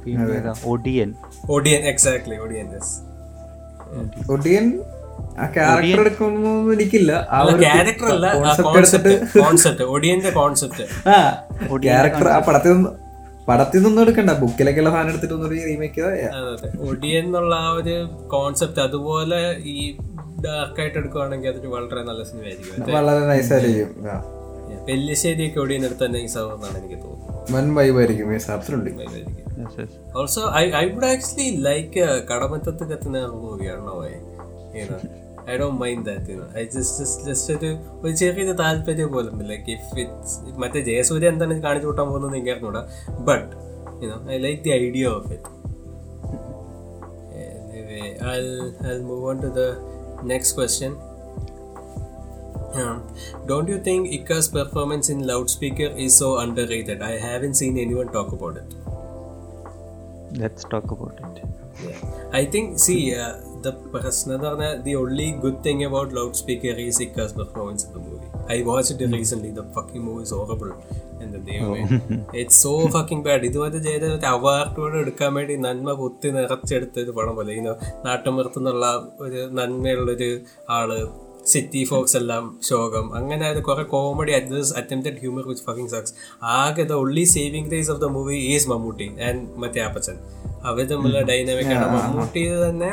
ഒഡിയൻ 0.00 0.58
ഒഡിയൻ 0.72 1.10
ഓഡിയൻ 1.50 1.82
എക്സാക്ട്ലി 1.92 2.36
ഓഡിയൻ 2.40 2.68
യെസ് 2.74 2.94
ഒടിയൻ 4.30 4.66
ആ 4.76 4.97
ക്യാരക്ടർ 5.48 6.00
എടുക്കുന്നൊന്നും 6.00 6.72
എനിക്കില്ല. 6.72 7.12
ആ 7.30 7.40
ഒരു 7.42 7.56
ക്യാരക്ടർ 7.64 8.08
അല്ല 8.08 8.28
കോൺസെപ്റ്റ് 9.38 9.84
ഓഡിയന്റെ 9.86 10.30
കോൺസെപ്റ്റ് 10.30 10.86
ആ 11.08 11.18
ക്യാരക്ടർ 11.84 12.28
ആ 12.28 12.38
പടത്തിൽ 12.48 12.72
നിന്ന് 12.72 12.90
പടത്തിൽ 13.48 13.80
നിന്നും 13.82 14.02
എടുക്കണ്ട. 14.02 14.32
ബുക്കിലൊക്കെയുള്ള 14.40 14.90
സാധനം 14.90 15.10
എടുത്തിട്ട് 15.10 15.34
ഒന്നൊരു 15.34 15.60
റീമേക്ക് 15.66 16.06
ഒടിയൻ 16.88 17.24
എന്നുള്ള 17.24 17.54
ആ 17.60 17.70
ഒരു 17.72 17.94
കോൺസെപ്റ്റ് 18.28 18.80
അതുപോലെ 18.80 19.40
ഈ 19.74 19.78
ഡാർക്ക് 20.38 20.44
ഡാർക്കായിട്ട് 20.46 20.98
എടുക്കുവാണെങ്കിൽ 20.98 21.48
അതൊരു 21.50 21.68
വളരെ 21.68 22.02
നല്ല 22.02 22.22
സിനിമയായിരിക്കും 22.24 22.92
വളരെ 22.92 23.22
നൈസായിരിക്കും 23.26 23.88
പെല്ലിശ്ശേരിയൊക്കെ 24.86 25.58
ഒടിയൻ 25.60 25.82
എടുത്ത് 25.84 26.04
തന്നെ 26.04 26.20
ആവുമെന്നാണ് 26.36 26.76
എനിക്ക് 26.78 26.98
തോന്നുന്നു 26.98 27.26
one 27.54 27.66
yes. 29.70 29.88
Also 30.16 30.42
I 30.54 30.64
I 30.72 30.84
would 30.90 31.06
actually 31.06 31.48
like 31.62 32.04
Kadamattathu 32.30 32.84
കത്തുന്ന 32.90 33.24
മൂവിയാണോ 33.34 33.94
I 35.51 35.55
don't 35.61 35.79
mind 35.83 36.05
that 36.09 36.35
I 36.59 36.63
just 36.75 37.05
just 37.29 37.53
ഒരു 37.57 37.71
ഒരു 38.03 38.13
ചെറിയൊരു 38.21 38.55
താല്പര്യം 38.63 39.09
പോലും 39.15 39.41
ലൈക്ക് 39.51 39.71
ഇഫ് 39.77 39.97
ഇറ്റ്സ് 40.03 40.35
മറ്റേ 40.63 40.81
ജയസൂര്യ 40.91 41.33
എന്താണ് 41.33 41.59
കാണിച്ചു 41.67 41.89
കൂട്ടാൻ 41.89 42.07
പോകുന്നത് 42.11 42.37
എനിക്ക് 42.37 42.53
അറിഞ്ഞൂടാ 42.55 42.83
but 43.29 43.49
you know 44.03 44.19
I 44.35 44.39
like 44.47 44.61
the 44.67 44.73
idea 44.81 45.07
of 45.17 45.31
it 45.37 45.49
Anyway, 47.73 48.17
I'll 48.21 48.53
I'll 48.85 49.01
move 49.01 49.23
on 49.25 49.41
to 49.41 49.49
the 49.49 49.67
next 50.23 50.53
question. 50.53 50.91
Um, 52.73 52.97
don't 53.45 53.67
you 53.67 53.79
think 53.79 54.09
Ika's 54.09 54.47
performance 54.49 55.09
in 55.09 55.19
loudspeaker 55.27 55.89
is 55.95 56.17
so 56.17 56.37
underrated? 56.37 57.01
I 57.03 57.17
haven't 57.19 57.55
seen 57.55 57.77
anyone 57.77 58.07
talk 58.07 58.31
about 58.31 58.57
it. 58.57 58.69
Let's 60.33 60.63
talk 60.65 60.89
about 60.89 61.19
it. 61.19 61.43
Yeah. 61.79 61.99
I 62.31 62.45
think, 62.45 62.79
see, 62.79 63.15
uh, 63.15 63.33
the 63.62 63.72
പ്രശ്നം 63.92 64.42
the 64.84 64.94
only 64.96 65.28
good 65.42 65.58
thing 65.62 65.80
about 65.84 66.08
loudspeaker 66.12 66.74
is 66.86 66.98
loud 67.00 67.32
performance 67.32 67.82
in 67.84 67.92
the 67.92 68.00
movie. 68.00 68.28
I 68.48 68.62
watched 68.62 69.00
it 69.00 69.12
recently. 69.12 69.50
The 69.50 69.66
fucking 69.76 70.04
movie 70.04 70.22
is 70.22 70.30
horrible. 70.30 70.72
Movie 71.22 71.28
the 71.32 71.40
horrible 71.60 72.28
it's 72.40 72.56
so 72.66 72.74
fucking 72.88 73.22
bad. 73.22 73.44
ഇതുപോലെ 73.44 73.78
ചെയ്ത 73.78 74.26
അവാർഡോട് 74.26 74.96
എടുക്കാൻ 74.96 75.32
വേണ്ടി 75.34 75.56
നന്മ 75.58 75.92
കുത്തി 75.92 76.30
നിറച്ചെടുത്ത 76.30 76.98
ഒരു 76.98 77.12
പടം 77.12 77.34
പോലെ 77.34 77.52
ഇങ്ങനെ 77.52 77.74
നാട്ടുമ്പുറത്തുനിന്നുള്ള 78.04 78.86
ഒരു 79.20 79.42
നന്മയുള്ളൊരു 79.60 80.30
ആൾ 80.70 80.90
സിറ്റി 81.46 81.82
ഫോക്സ് 81.84 82.16
എല്ലാം 82.16 82.44
ശോകം 82.68 83.06
അങ്ങനെ 83.14 83.44
അത് 83.48 83.60
കുറെ 83.62 83.84
comedy 83.92 84.32
attempted 84.80 85.18
humour 85.22 85.44
which 85.48 85.64
fucking 85.64 85.92
sucks 85.94 86.14
ആകെ 86.56 86.84
the 86.92 86.96
only 87.04 87.24
saving 87.36 87.70
days 87.70 87.90
of 87.94 88.00
the 88.00 88.08
movie 88.16 88.38
is 88.54 88.68
Mammootty 88.72 89.08
and 89.28 89.42
മറ്റേ 89.62 89.80
ആപ്പച്ചൻ 89.80 90.18
അവർ 90.64 90.84
തമ്മിലുള്ള 90.86 91.22
ഡൈനാമിക് 91.22 91.72
ആണ്. 91.72 91.86
മമ്മൂട്ടി 91.94 92.42
തന്നെ 92.62 92.90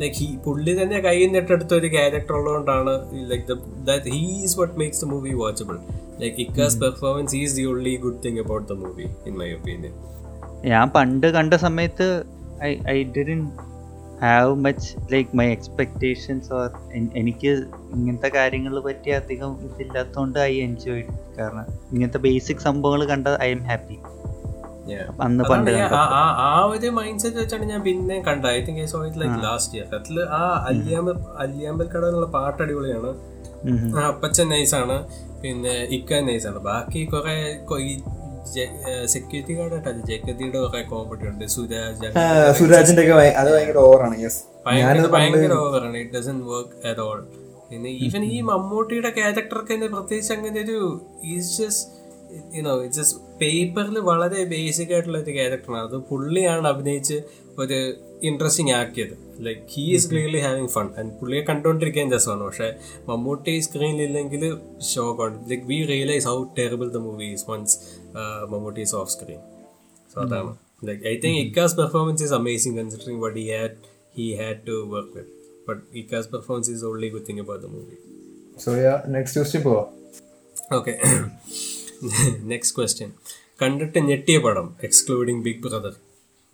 ലൈക്ക് 0.00 0.16
ഹി 0.16 0.28
പുള്ളി 0.44 0.72
തന്നെ 0.80 0.98
കയ്യിൽ 1.00 1.30
നിട്ടെടുത്ത 1.32 1.74
ഒരു 1.74 1.88
ക്യാരക്ടർ 1.88 2.34
ഉള്ളതുകൊണ്ടാണ് 2.34 2.94
like 3.30 3.56
that 3.84 4.14
he's 4.16 4.56
what 4.60 4.76
makes 4.78 5.02
the 5.04 5.10
movie 5.10 5.34
watchable 5.34 5.78
like 6.20 6.40
Ikka's 6.40 6.80
performance 6.80 7.36
is 7.36 7.54
the 7.56 7.66
only 7.66 7.94
good 7.96 8.22
thing 8.24 8.40
about 8.40 8.66
the 8.68 8.76
movie 8.78 9.06
in 9.26 9.36
my 9.36 9.50
opinion 9.52 9.94
ഞാൻ 10.66 10.88
പണ്ട് 10.90 11.26
കണ്ട 11.32 11.54
സമയത്ത് 11.62 12.08
I 12.62 12.72
I 12.88 12.98
didn't 13.16 13.40
have 14.20 14.54
much 14.64 15.12
like 15.12 15.36
my 15.36 15.46
expectations 15.52 16.52
or 16.54 16.68
എനിക്ക് 17.14 17.50
ഇങ്ങനത്തെ 17.94 18.28
കാര്യങ്ങൾ 18.28 18.80
പറ്റി 18.80 19.10
അധികം 19.10 19.52
ഇതില്ലാത്തതുകൊണ്ട് 19.66 20.38
I 20.40 20.54
enjoy 20.60 21.04
കാരണം 21.38 21.66
ഇങ്ങനത്തെ 21.92 22.18
ബേസിക് 22.18 22.58
സംഭവങ്ങൾ 22.58 23.06
കണ്ട 23.06 23.28
ഐ 23.40 23.50
എം 23.50 23.62
ഹാപ്പി 23.64 23.96
അന്ന് 25.24 25.44
പണ്ട്. 25.44 25.70
ആ- 26.44 26.64
ഒരു 26.72 26.88
മൈൻഡ് 26.90 27.20
സെറ്റ് 27.20 27.36
വെച്ചാണ് 27.36 27.64
ഞാൻ 27.64 27.82
പിന്നെ 27.82 28.16
കണ്ടത്. 28.20 28.50
I 28.50 28.60
think 28.60 28.80
I 28.80 28.86
saw 28.86 29.06
it 29.06 29.20
like 29.20 29.38
last 29.44 29.76
year 29.78 29.86
അതിൽ 29.94 30.18
ആ 30.34 30.42
അല്ലിയാമ്പൽ 30.68 31.14
അല്ലിയാമ്പൽ 31.38 31.88
കട 31.88 32.04
എന്നുള്ള 32.06 32.26
പാട്ട് 32.34 32.62
അടിപൊളിയാണ്. 32.62 33.12
അപ്പച്ചൻ 34.08 34.48
നൈസാണ് 34.48 34.96
പിന്നെ 35.42 35.74
ഇക്ക 35.96 36.20
നൈസാണ് 36.26 36.58
ബാക്കി 36.68 37.02
കുറെ 37.06 37.36
സെക്യൂരിറ്റി 39.06 39.54
ഗാർഡ് 39.54 39.74
ആയിട്ട് 39.78 40.02
ജഗതിയുടെ 40.08 40.58
കുറെ 40.64 40.82
കോമഡി 40.84 41.26
ഉണ്ട്. 41.28 41.44
സുരാജ് 41.48 42.10
സുരാജിന്റെ 42.58 43.04
അത് 43.38 43.50
ഭയങ്കര 43.54 43.78
ഓവറാണ് 43.84 44.16
യെസ് 44.20 44.40
ഭയങ്കര 44.66 45.06
ഭയങ്കര 45.14 45.54
ഓവറാണ് 45.62 45.96
it 45.98 46.14
doesn't 46.16 46.38
work 46.50 46.74
at 46.88 47.00
all 47.00 47.18
പിന്നെ 47.70 47.90
ഈവൻ 48.04 48.24
ഈ 48.26 48.38
മമ്മൂട്ടിയുടെ 48.42 49.10
ക്യാരക്ടർക്ക് 49.10 49.76
പ്രത്യേകിച്ച് 49.94 50.32
അങ്ങനെ 50.32 50.60
ഒരു 50.60 50.78
ഈസ് 51.26 51.52
ജസ്റ്റ് 51.58 51.86
യുനോ 52.56 52.72
ജസ്റ്റ് 52.96 53.18
പേപ്പറിൽ 53.40 53.98
വളരെ 54.08 54.44
ബേസിക് 54.44 54.92
ആയിട്ടുള്ള 54.92 55.18
ഒരു 55.18 55.30
ക്യാരക്ടറാണ് 55.30 55.84
അത് 55.88 55.96
പുള്ളിയാണ് 56.10 56.66
അഭിനയിച്ച് 56.68 57.16
ഒരു 57.58 57.78
ഇൻട്രസ്റ്റിംഗ് 58.28 58.72
ആക്കിയത്. 58.72 59.14
Like 59.46 59.60
he 59.72 59.84
is 59.94 60.10
clearly 60.10 60.40
having 60.46 60.68
fun 60.68 60.86
and 60.98 61.12
പുള്ളിയെ 61.20 61.42
കണ്ടുകൊണ്ടിരിക്കാൻ 61.50 62.12
രസമാണ്. 62.14 62.44
പക്ഷേ 62.44 62.68
മമ്മൂട്ടി 63.08 63.54
സ്ക്രീനിലില്ലെങ്കിൽ 63.60 64.44
ഷോക്കാണ് 64.92 65.50
like 65.50 65.66
we 65.72 65.78
realise 65.92 66.26
how 66.26 66.36
terrible 66.58 66.90
the 66.90 67.02
movie 67.06 67.28
is 67.36 67.46
once 67.50 67.76
Mammootty 68.52 68.82
is 68.86 68.96
off 69.02 69.10
screen 69.10 69.40
so 70.14 70.18
അതാണ്. 70.20 70.52
Like 70.90 71.02
I 71.08 71.16
think 71.24 71.40
Ikka's 71.46 71.76
performance 71.82 72.22
is 72.22 72.34
amazing 72.40 72.76
considering 72.80 73.20
what 73.26 73.38
he 73.40 73.46
had 73.56 73.74
he 74.18 74.26
had 74.40 74.62
to 74.66 74.76
work 74.94 75.14
with 75.18 75.32
but 75.68 75.82
Ikka's 76.02 76.28
performance 76.34 76.70
is 76.70 76.84
only 76.84 77.08
only 77.08 77.14
good 77.16 77.26
thing 77.30 77.40
about 77.46 77.60
the 77.66 77.72
movie. 77.76 78.00
So 78.64 78.72
next 79.16 79.38
question 79.40 79.62
പോവാ. 79.68 79.84
Okay. 80.72 80.98
Next 82.50 82.76
question 82.76 83.10
കണ്ടിട്ട് 83.60 83.98
ഞെട്ടിയ 83.98 84.38
പടം 84.38 84.76
excluding 84.82 85.42
big 85.42 85.62
brother 85.62 85.92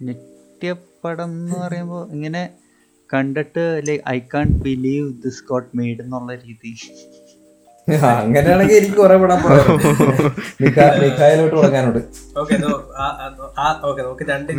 ഞെട്ടിയ 0.00 0.74
പടം 1.04 1.38
എന്ന് 1.38 1.60
പറയുമ്പോൾ 1.60 2.12
ഇങ്ങനെ 2.12 2.50
കണ്ടിട്ട് 3.10 3.82
like 3.88 4.02
I 4.08 4.20
can't 4.34 4.46
believe 4.66 5.14
this 5.24 5.42
got 5.48 5.76
made 5.76 6.02
എന്നുള്ള 6.02 6.34
രീതി. 6.34 6.76
അങ്ങനെയാണെങ്കിൽ 8.18 8.76
എനിക്ക് 8.76 8.94
കുറെ 8.94 9.16
പടം 9.16 9.38
മിഖായിലോട്ട് 10.62 11.56
തുടങ്ങാനുണ്ട്. 11.56 11.98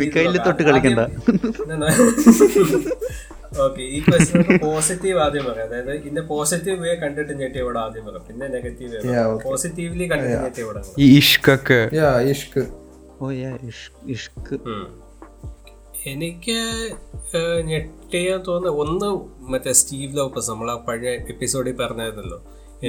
മിക്കയിൽ 0.02 0.38
തൊട്ട് 0.46 0.62
കളിക്കണ്ട. 0.62 1.00
ഓക്കെ 3.64 3.82
ഈ 3.96 3.98
ക്വസ്റ്റ്യൻ 4.06 4.42
പോസിറ്റീവ് 4.64 5.18
ആദ്യം 5.24 5.44
പറയാം. 5.48 5.66
അതായത് 5.68 5.92
ഇതിന്റെ 6.00 6.22
പോസിറ്റീവ് 6.32 6.76
വേ 6.84 6.92
കണ്ടിട്ട് 7.02 7.32
ഞെട്ടിയ 7.40 7.64
ഇവിടെ 7.64 7.80
ആദ്യം 7.84 8.04
പറയാം. 8.08 8.24
പിന്നെ 8.28 8.48
നെഗറ്റീവ് 8.56 8.92
വേ 9.06 9.24
പോസിറ്റീവ്ലി 9.48 10.06
കണ്ടിട്ട് 10.12 10.38
ഞെട്ടിയ 10.44 10.64
ഇവിടെ 10.66 10.82
ഈ 11.04 11.08
ഇഷ്കൊക്കെ. 11.20 11.80
യാ 12.00 12.12
ഇഷ്ക്. 12.34 12.62
ഓ 13.22 13.30
യാ 13.42 13.52
ഇഷ്ക്. 14.16 14.54
എനിക്ക് 16.12 16.58
ഞെട്ടിയാൻ 17.70 18.38
തോന്നുന്ന 18.46 18.70
ഒന്ന് 18.82 19.08
മറ്റേ 19.52 19.72
സ്റ്റീവ് 19.80 20.10
ലോപ്പസ് 20.18 20.48
നമ്മൾ 20.52 20.68
ആ 20.72 20.76
പഴയ 20.88 21.12
എപ്പിസോഡിൽ 21.32 21.76
പറഞ്ഞായിരുന്നല്ലോ. 21.82 22.38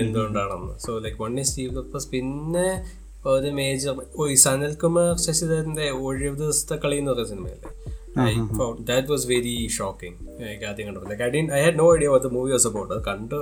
എന്തുകൊണ്ടാണെന്ന്. 0.02 0.74
So 0.86 0.92
like 1.06 1.20
one 1.24 1.34
is 1.42 1.50
Steve 1.52 1.72
Lopez 1.78 2.08
പിന്നെ 2.14 2.68
ഒരു 3.34 3.50
മേജർ 3.60 3.98
ഓ 4.20 4.28
ഈ 4.34 4.38
സനൽകുമാർ 4.46 5.12
ശശിധരന്റെ 5.26 5.86
ഒഴിവ് 6.06 6.36
ദിവസത്തെ 6.42 6.76
കളി 6.84 6.98
എന്ന് 7.02 7.12
പറയുന്ന 7.12 7.32
സിനിമയല്ലേ? 7.34 7.70
ദാറ്റ് 8.90 9.08
വാസ് 9.08 9.28
വെരി 9.28 9.68
ഷോക്കിംഗ് 9.68 10.18
എനിക്ക് 10.44 10.66
ആദ്യം 10.66 10.88
കണ്ടപ്പോൾ 10.88 11.10
like 11.10 11.24
I 11.24 11.30
didn't 11.30 11.54
I 11.54 11.64
had 11.64 11.80
no 11.80 11.96
idea 11.96 12.08
what 12.08 12.28
the 12.28 12.32
movie 12.32 12.52
was 12.52 12.68
about 12.68 12.94
അത് 12.94 13.04
കണ്ടു 13.04 13.36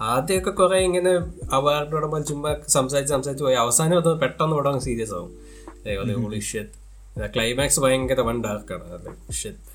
ആദ്യമൊക്കെ 0.00 0.50
കുറെ 0.50 0.78
ഇങ്ങനെ 0.78 1.10
അവാർഡിനോടൊപ്പം 1.52 2.24
ചുമ്മാ 2.24 2.56
സംസാരിച്ച് 2.68 3.14
സംസാരിച്ച് 3.14 3.44
പോയി. 3.44 3.54
അവസാനം 3.54 3.96
അത് 3.98 4.20
പെട്ടെന്ന് 4.20 4.56
ഉടനെ 4.56 4.78
സീരിയസ് 4.78 5.14
ആവും. 5.14 5.32
ഹോളി 6.22 6.40
ഷിറ്റ് 6.40 6.84
ക്ലൈമാക്സ് 7.34 7.80
ഭയങ്കര 7.80 8.20
one 8.20 8.44
ഡാർക്കാണ് 8.44 8.84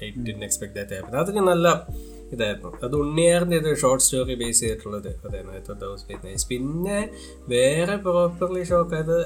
I 0.04 0.10
didn't 0.10 0.44
expect 0.44 0.76
that 0.76 1.16
happen 1.18 1.46
നല്ല 1.46 1.86
ഇതായിരുന്നു. 2.32 2.72
അത് 2.84 2.96
ഉണ്ണിയാറിന്റെ 2.96 3.76
ഷോർട്ട് 3.76 4.04
സ്റ്റോറി 4.06 4.36
ബേസ് 4.36 4.60
ചെയ്തിട്ടുള്ളത് 4.60 5.08
അതായിരുന്നു. 5.26 6.36
പിന്നെ 6.50 7.10
വേറെ 7.48 7.96
പ്രോപ്പർലി 7.96 8.64
ഷോക്ക് 8.64 8.96
അത് 8.96 9.18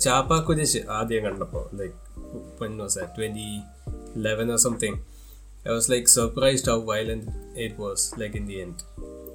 ചാപ്പാക്കുരിശ് 0.00 0.82
ആദ്യം 0.90 1.24
കണ്ടപ്പോൾ 1.24 1.76
like 1.78 2.05
when 2.58 2.74
was 2.76 2.94
that 2.94 3.10
2011 3.16 4.50
or 4.50 4.58
something 4.58 4.94
I 5.66 5.72
was 5.78 5.86
like 5.88 6.06
surprised 6.08 6.66
how 6.66 6.78
violent 6.92 7.24
it 7.66 7.74
was 7.84 8.00
like 8.18 8.34
in 8.40 8.46
the 8.46 8.58
end 8.60 8.76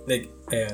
like 0.07 0.27
uh, 0.59 0.73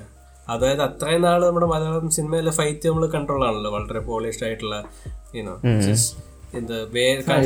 അതായത് 0.49 0.81
അത്രയും 0.81 1.21
നാൾ 1.21 1.41
നമ്മുടെ 1.45 1.67
മലയാളം 1.71 2.11
സിനിമയിലെ 2.17 2.51
ഫൈറ്റ് 2.51 2.89
നമ്മൾ 2.89 3.05
കണ്ടുള്ളതാണല്ലോ 3.07 3.71
വളരെ 3.71 3.99
പോളിഷ്ഡ് 3.99 4.45
ആയിട്ടുള്ള 4.45 4.77
യുനോ 5.37 5.55
എന്ത് 6.53 6.73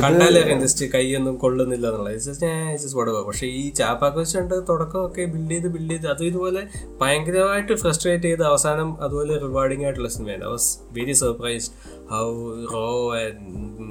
കണ്ടാലറിയാം 0.04 0.62
ജസ്റ്റ് 0.62 0.86
കൈയൊന്നും 0.86 1.36
കൊള്ളുന്നില്ല 1.38 1.88
എന്നുള്ളത്. 1.88 3.26
പക്ഷെ 3.28 3.46
ഈ 3.46 3.70
ചാപ്പാക്ക് 3.70 4.18
വെച്ചുകൊണ്ട് 4.18 4.56
തുടക്കമൊക്കെ 4.70 5.26
ബിൽഡ് 5.26 5.52
ചെയ്ത് 5.52 5.68
ബിൽഡ് 5.68 5.92
ചെയ്ത്. 5.92 6.08
അതും 6.08 6.26
ഇതുപോലെ 6.26 6.68
ഭയങ്കരമായിട്ട് 7.02 7.74
ഫ്രസ്ട്രേറ്റ് 7.74 8.24
ചെയ്ത് 8.24 8.44
അവസാനം 8.44 9.04
അതുപോലെ 9.04 9.38
റിവാർഡിംഗ് 9.38 9.84
ആയിട്ടുള്ള 9.84 10.10
സിനിമയാണ് 10.10 10.44
I 10.44 10.48
was 10.48 10.78
very 10.92 11.12
surprised 11.12 11.74
how 12.12 12.26
raw 12.74 13.16
and 13.16 13.38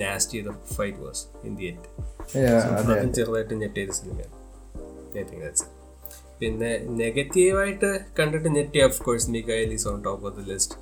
nasty 0.00 0.40
the 0.40 0.50
fight 0.76 0.98
was 0.98 1.26
in 1.44 1.56
the 1.56 1.66
end 1.66 3.14
ചെറുതായിട്ട് 3.14 3.54
ഞെട്ടിയത് 3.54 3.90
സിനിമയാണ്. 3.90 4.34
പിന്നെ 6.40 6.78
നെഗറ്റീവായിട്ട് 6.88 8.00
കണ്ടിട്ട് 8.18 8.48
ഞെട്ടി 8.48 8.82
of 8.82 9.02
course 9.02 9.30
Mikhail 9.30 9.72
is 9.72 9.88
on 9.88 10.02
top 10.02 10.26
of 10.26 10.36
the 10.36 10.52
list 10.52 10.76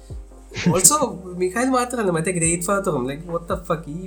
also 0.71 0.97
Mikhail 1.41 1.69
മാത്രമല്ല 1.71 2.13
മറ്റേ 2.17 2.33
ഗ്രേറ്റ് 2.39 2.67
ഫാദറും 2.69 3.03
ലൈക്ക് 3.09 3.25
what 3.33 3.45
the 3.51 3.59
fuck? 3.67 3.83
ഈ 3.89 3.99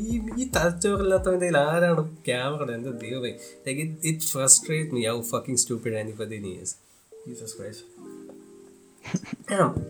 ഈ 0.00 0.10
ഈ 0.36 0.44
തലച്ചോറില്ലാത്തവന്റെ 0.56 1.46
കയ്യിൽ 1.46 1.58
ആരാണ് 1.64 2.02
ക്യാമറ 2.28 2.68
എന്റെ 2.76 2.92
ദൈവമേ. 3.02 3.32
Like 3.66 3.80
it 4.10 4.26
frustrate 4.32 4.94
me 4.96 5.02
how 5.10 5.16
fucking 5.30 5.60
stupid 5.62 5.96
Haneef Adeni 6.02 6.44
is 6.54 6.74
Jesus 7.12 7.54
Christ 7.58 7.86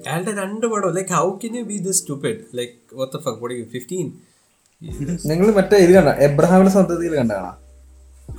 അയാളുടെ 0.04 0.32
രണ്ട് 0.40 0.66
പടം 0.72 0.92
like 0.98 1.12
how 1.18 1.26
can 1.42 1.54
you 1.60 1.64
be 1.70 1.78
this 1.88 2.00
stupid 2.02 2.40
like 2.60 2.74
what 2.92 3.10
the 3.14 3.20
fuck? 3.26 3.36
What 3.42 3.52
are 3.52 3.60
you 3.60 3.68
15 3.74 4.08
നിങ്ങൾ 5.30 5.46
മറ്റേ 5.56 5.78
ഇത് 5.84 5.92
കണ്ട 5.92 6.10
എബ്രഹാമിന്റെ 6.26 6.72
സന്തതിയിൽ 6.76 7.14
കണ്ടാണോ 7.16 7.52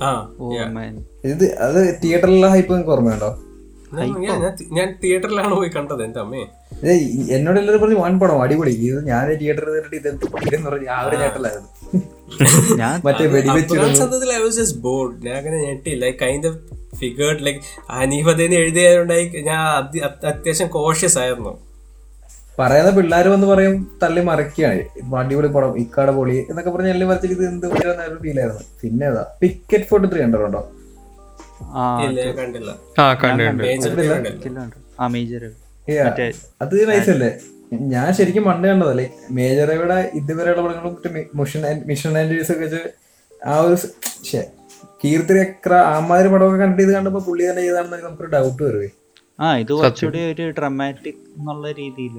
ആ 0.04 0.10
ഓ 0.40 0.46
മാൻ 0.76 0.92
ഇത് 1.30 1.44
അത് 1.66 1.80
തിയേറ്ററിലുള്ള 2.02 2.48
ഹൈപ്പ് 2.48 2.72
നിങ്ങൾക്ക് 2.72 2.92
ഓർമ്മയുണ്ടോ? 2.96 3.30
ഞാൻ- 4.72 4.94
തിയേറ്ററിലാണ് 5.02 5.54
പോയി 5.54 5.68
കണ്ടത് 5.68 6.02
എന്റെ 6.04 6.20
അമ്മേ. 6.20 6.42
എന്നോട് 7.30 7.58
എല്ലാവരും 7.58 7.80
പറഞ്ഞു 7.82 7.98
വൺ 7.98 8.20
പടം 8.20 8.42
അടിപൊളി. 8.42 8.72
ഇത് 8.82 8.98
ഞാൻ 9.04 9.24
തിയേറ്ററിൽ 9.34 9.74
കണ്ടിട്ട് 9.74 9.96
ഇത് 10.00 10.08
എന്ത് 10.08 10.24
പറഞ്ഞ് 10.66 10.88
ആ. 10.88 10.98
ഒരു 11.08 11.16
ചേട്ടലായിരുന്നു 11.16 11.70
ഞാൻ 12.78 12.94
മറ്റേ 13.04 13.24
വെടിവെച്ച് 13.26 13.74
ബോർഡ് 14.80 15.14
ഞാൻ 15.26 15.34
അങ്ങനെ 15.36 15.58
കൈൻഡ് 16.22 16.46
ഓഫ് 16.46 16.58
ഫിഗേർഡ് 16.96 17.44
ലൈക്ക് 17.46 17.60
ഹനീഫദേനെ 17.90 18.56
എഴുതിയതുകൊണ്ടായി 18.56 19.24
ഞാൻ 19.42 19.60
അത്യ- 19.72 20.02
അത്യാവശ്യം 20.24 20.68
കോഷ്യസ് 20.68 21.18
ആയിരുന്നു. 21.18 21.52
പറയുന്ന 22.58 22.90
പിള്ളേർ 22.90 23.28
വന്ന് 23.28 23.46
പറയും 23.46 23.74
തള്ളി 24.02 24.20
മറിക്കുകയാണ്. 24.20 24.80
അടിപൊളി 25.16 25.48
പടം 25.48 25.78
ഇക്കാട 25.78 26.10
പൊളി 26.10 26.36
എന്നൊക്കെ 26.50 26.70
പറഞ്ഞ് 26.70 26.90
എല്ലാം 26.90 27.08
മറിച്ചിട്ട് 27.08 27.36
ഇത് 27.36 27.44
എന്ത് 27.46 27.66
ഫീൽ 28.22 28.40
ആയിരുന്നു. 28.40 28.64
പിന്നെ 28.82 29.06
ഏതാ 29.06 29.22
പിക്കറ്റ് 29.40 29.84
ഫോർട്ടി 29.84 30.08
ത്രീ 30.08 30.20
കണ്ടോ 30.20 30.62
ആ 31.74 31.84
ഇല്ല 32.04 32.20
കണ്ടില്ല. 32.32 32.70
ആ 32.98 33.14
കണ്ടിട്ടുണ്ട്. 33.14 33.62
മേജർ 33.62 35.44
ആ. 35.44 36.10
അത് 36.62 36.74
നൈസല്ലേ 36.88 37.30
ഞാൻ 37.92 38.12
ശരിക്കും 38.12 38.44
പണ്ട് 38.44 38.68
കണ്ടതല്ലേ 38.68 39.04
മേജർ 39.30 39.68
മേജറയുടെ 39.68 40.10
ഇതുവരെയുള്ള 40.14 40.62
പടങ്ങളും 40.62 40.96
മിഷൻ 41.34 41.66
ആൻഡ് 41.66 41.84
മിഷൻ 41.86 42.18
ആൻഡ് 42.18 42.40
ഒക്കെ 42.42 42.64
വെച്ച് 42.64 42.82
ആ 43.42 43.54
ഒരു 43.60 43.76
കീർത്തി 45.04 45.38
എക്ര 45.38 45.74
ആമാതിരി 45.92 46.28
പടമൊക്കെ 46.28 46.56
കണ്ടിട്ട് 46.56 46.82
ഇത് 46.82 46.92
കണ്ടപ്പോ 46.94 47.20
പുള്ളി 47.20 47.50
തന്നെ 47.50 47.62
ചെയ്താണെന്ന് 47.62 47.96
നമുക്കൊരു 48.04 48.30
ഡൗട്ട് 48.30 48.62
വരുവേ. 48.62 48.88
ആ 49.38 49.56
ഇത് 49.56 49.72
കുറച്ചുകൂടി 49.72 50.20
ഒരു 50.32 50.50
ഡ്രമാറ്റിക് 50.50 51.20
എന്നുള്ള 51.36 51.72
രീതിയിൽ 51.72 52.14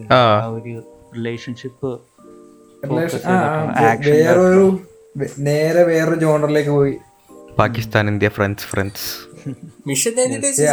ഒരു 0.50 0.74
റിലേഷൻഷിപ്പ് 1.16 1.92
വേറൊരു 4.08 4.66
നേരെ 5.40 5.84
വേറൊരു 5.84 6.16
ജോണറിലേക്ക് 6.16 6.70
പോയി. 6.70 6.96
Pakistan 7.60 8.08
India 8.08 8.30
friends 8.30 8.66
friends 8.66 9.08
mission 9.88 10.14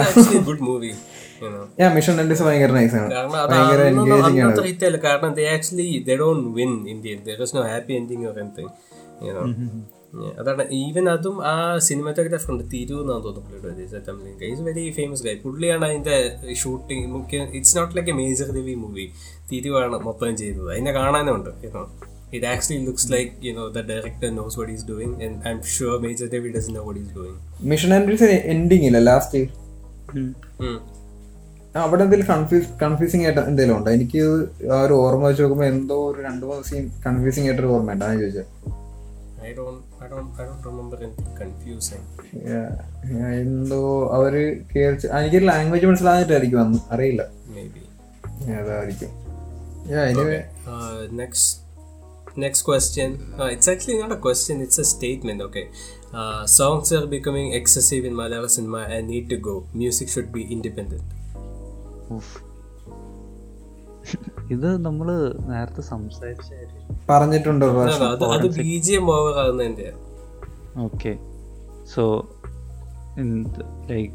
actually 0.01 0.41
good 0.49 0.65
movie 0.69 0.93
ഞാൻ 1.81 1.91
മിഷൻ 1.97 2.15
ആൻഡ് 2.21 2.37
ഭയങ്കര 2.49 2.73
നൈസ് 2.79 2.97
ആണ്. 2.97 3.11
ഭയങ്കര 3.53 3.81
എൻഗേജിങ് 3.93 4.25
ആണ് 4.25 4.41
അന്നത്തെ 4.43 4.67
ഹിറ്റ് 4.69 4.87
അല്ല 4.89 4.99
കാരണം 5.07 5.33
they 5.35 5.47
actually 5.55 5.87
they 6.09 6.17
don't 6.17 6.49
win 6.59 6.75
Indian 6.95 7.21
there 7.29 7.43
is 7.47 7.57
no 7.57 7.63
happy 7.73 7.95
ending 8.01 8.27
or 8.27 8.37
anything 8.45 8.71
അതാണ്. 10.41 10.63
ഈവൻ 10.81 11.05
അതും 11.09 11.37
ആ 11.51 11.55
സിനിമാറ്റോഗ്രാഫർ 11.89 12.51
ഉണ്ട് 12.53 12.65
തിരു 12.73 12.97
എന്നാണ് 13.03 13.25
തോന്നുന്നു 13.25 14.47
ഈസ് 14.53 14.63
വെരി 14.69 14.85
ഫേമസ് 14.91 15.23
ഗൈ 15.27 15.35
പുള്ളിയാണ് 15.45 15.85
അതിന്റെ 15.85 16.17
ഷൂട്ടിംഗ് 16.63 17.07
മുഖ്യ 17.07 17.43
it's 17.59 17.77
not 17.79 17.95
like 17.97 18.11
a 18.11 18.17
major 18.23 18.49
review 18.59 18.77
movie 18.77 19.07
തിരുവാണ് 19.51 19.99
മൊത്തം 20.09 20.33
ചെയ്തത്. 20.37 20.69
അതിനെ 20.73 20.93
കാണാനുണ്ട് 20.93 21.51
you know 21.67 21.83
it 22.32 22.43
actually 22.44 22.81
looks 22.86 23.05
like 23.15 23.31
you 23.47 23.52
know 23.57 23.66
the 23.70 23.82
director 23.85 24.28
knows 24.31 24.55
what 24.59 24.69
he's 24.73 24.85
doing 24.85 25.12
and 25.24 25.35
i'm 25.48 25.61
sure 25.74 25.94
major 26.01 26.28
devi 26.35 26.51
doesn't 26.57 26.77
know 26.77 26.85
what 26.89 26.98
he's 27.01 27.12
doing 27.20 27.36
mission 27.73 27.93
and 27.97 28.39
ending 28.55 28.89
ഇല്ല 28.90 29.01
last 29.11 29.43
Hmm. 30.61 30.78
അവിടെ 31.74 32.02
എന്തെങ്കിലും 32.05 32.28
confuse 32.32 32.69
confusing 32.81 33.24
ആയിട്ട് 33.27 33.43
എന്തെങ്കിലും 33.51 33.77
ഉണ്ടോ 33.78 33.90
എനിക്ക് 33.97 34.23
ആ 34.74 34.78
ഒരു 34.86 34.94
ഓർമ്മ 35.02 35.24
വെച്ച് 35.28 35.43
നോക്കുമ്പോൾ 35.44 35.66
എന്തോ 35.74 35.97
ഒരു 36.09 36.20
രണ്ട് 36.27 36.44
മൂന്ന് 36.48 36.65
സീൻ 36.70 36.85
കൺഫ്യൂസിങ് 37.05 37.47
ആയിട്ടൊരു 37.48 37.70
ഓർമ്മ 37.77 37.94
ഉണ്ട് 37.94 38.05
ഞാൻ 38.07 38.19
ചോദിച്ചത് 38.23 38.48
i 39.43 39.52
don't 39.59 39.78
i 40.05 40.09
don't 40.11 40.31
i 40.40 40.44
don't 40.48 40.65
remember 40.70 40.97
anything 41.05 41.31
confusing 41.43 42.02
Yeah. 42.48 42.66
Yeah, 43.12 43.31
എന്തോ 43.44 43.78
അവർ 44.16 44.35
കേൾച്ച് 44.73 45.07
എനിക്ക് 45.20 45.40
ലാംഗ്വേജ് 45.51 45.89
മനസ്സിലാകുന്നിട്ടായിരിക്കും 45.90 46.61
അന്ന് 46.65 46.81
അറിയില്ല 46.97 47.23
maybe 47.57 47.82
Yeah, 48.48 48.61
അതായിരിക്കും 48.65 49.12
Yeah, 49.93 50.05
anyway, 50.12 50.40
Uh, 50.73 50.98
next 52.41 52.61
next 52.61 52.62
question 52.62 53.09
uh, 53.39 53.49
it's 53.55 53.69
actually 53.69 53.99
not 53.99 54.12
a 54.12 54.21
question 54.27 54.61
it's 54.61 54.79
a 54.79 54.87
statement 54.87 55.41
okay 55.41 55.65
uh, 56.15 56.43
songs 56.59 56.93
are 56.93 57.07
becoming 57.07 57.49
excessive 57.53 58.05
in 58.05 58.15
malayalam 58.21 58.53
cinema 58.57 58.83
and 58.95 59.09
need 59.09 59.27
to 59.35 59.39
go 59.49 59.55
music 59.75 60.09
should 60.15 60.31
be 60.39 60.45
independent 60.57 61.09
ഇത് 64.53 64.69
നമ്മൾ 64.85 65.09
നേരത്തെ 65.51 65.83
സംസാരിച്ചായിരുന്നു 65.91 66.95
പറഞ്ഞിട്ടുണ്ടോ 67.09 67.67
അത് 68.35 68.47
B 68.61 68.73
G 68.87 68.93
M 68.93 69.07
over 69.17 69.37
okay 70.87 71.12
so 71.95 72.03
like 73.91 74.15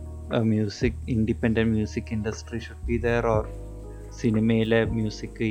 music 0.52 0.99
independent 1.15 1.72
music 1.76 2.11
industry 2.11 2.60
should 2.60 2.84
be 2.85 2.97
there 3.07 3.26
or 3.35 3.45
സിനിമയിലെ 4.22 4.81
music 4.97 5.41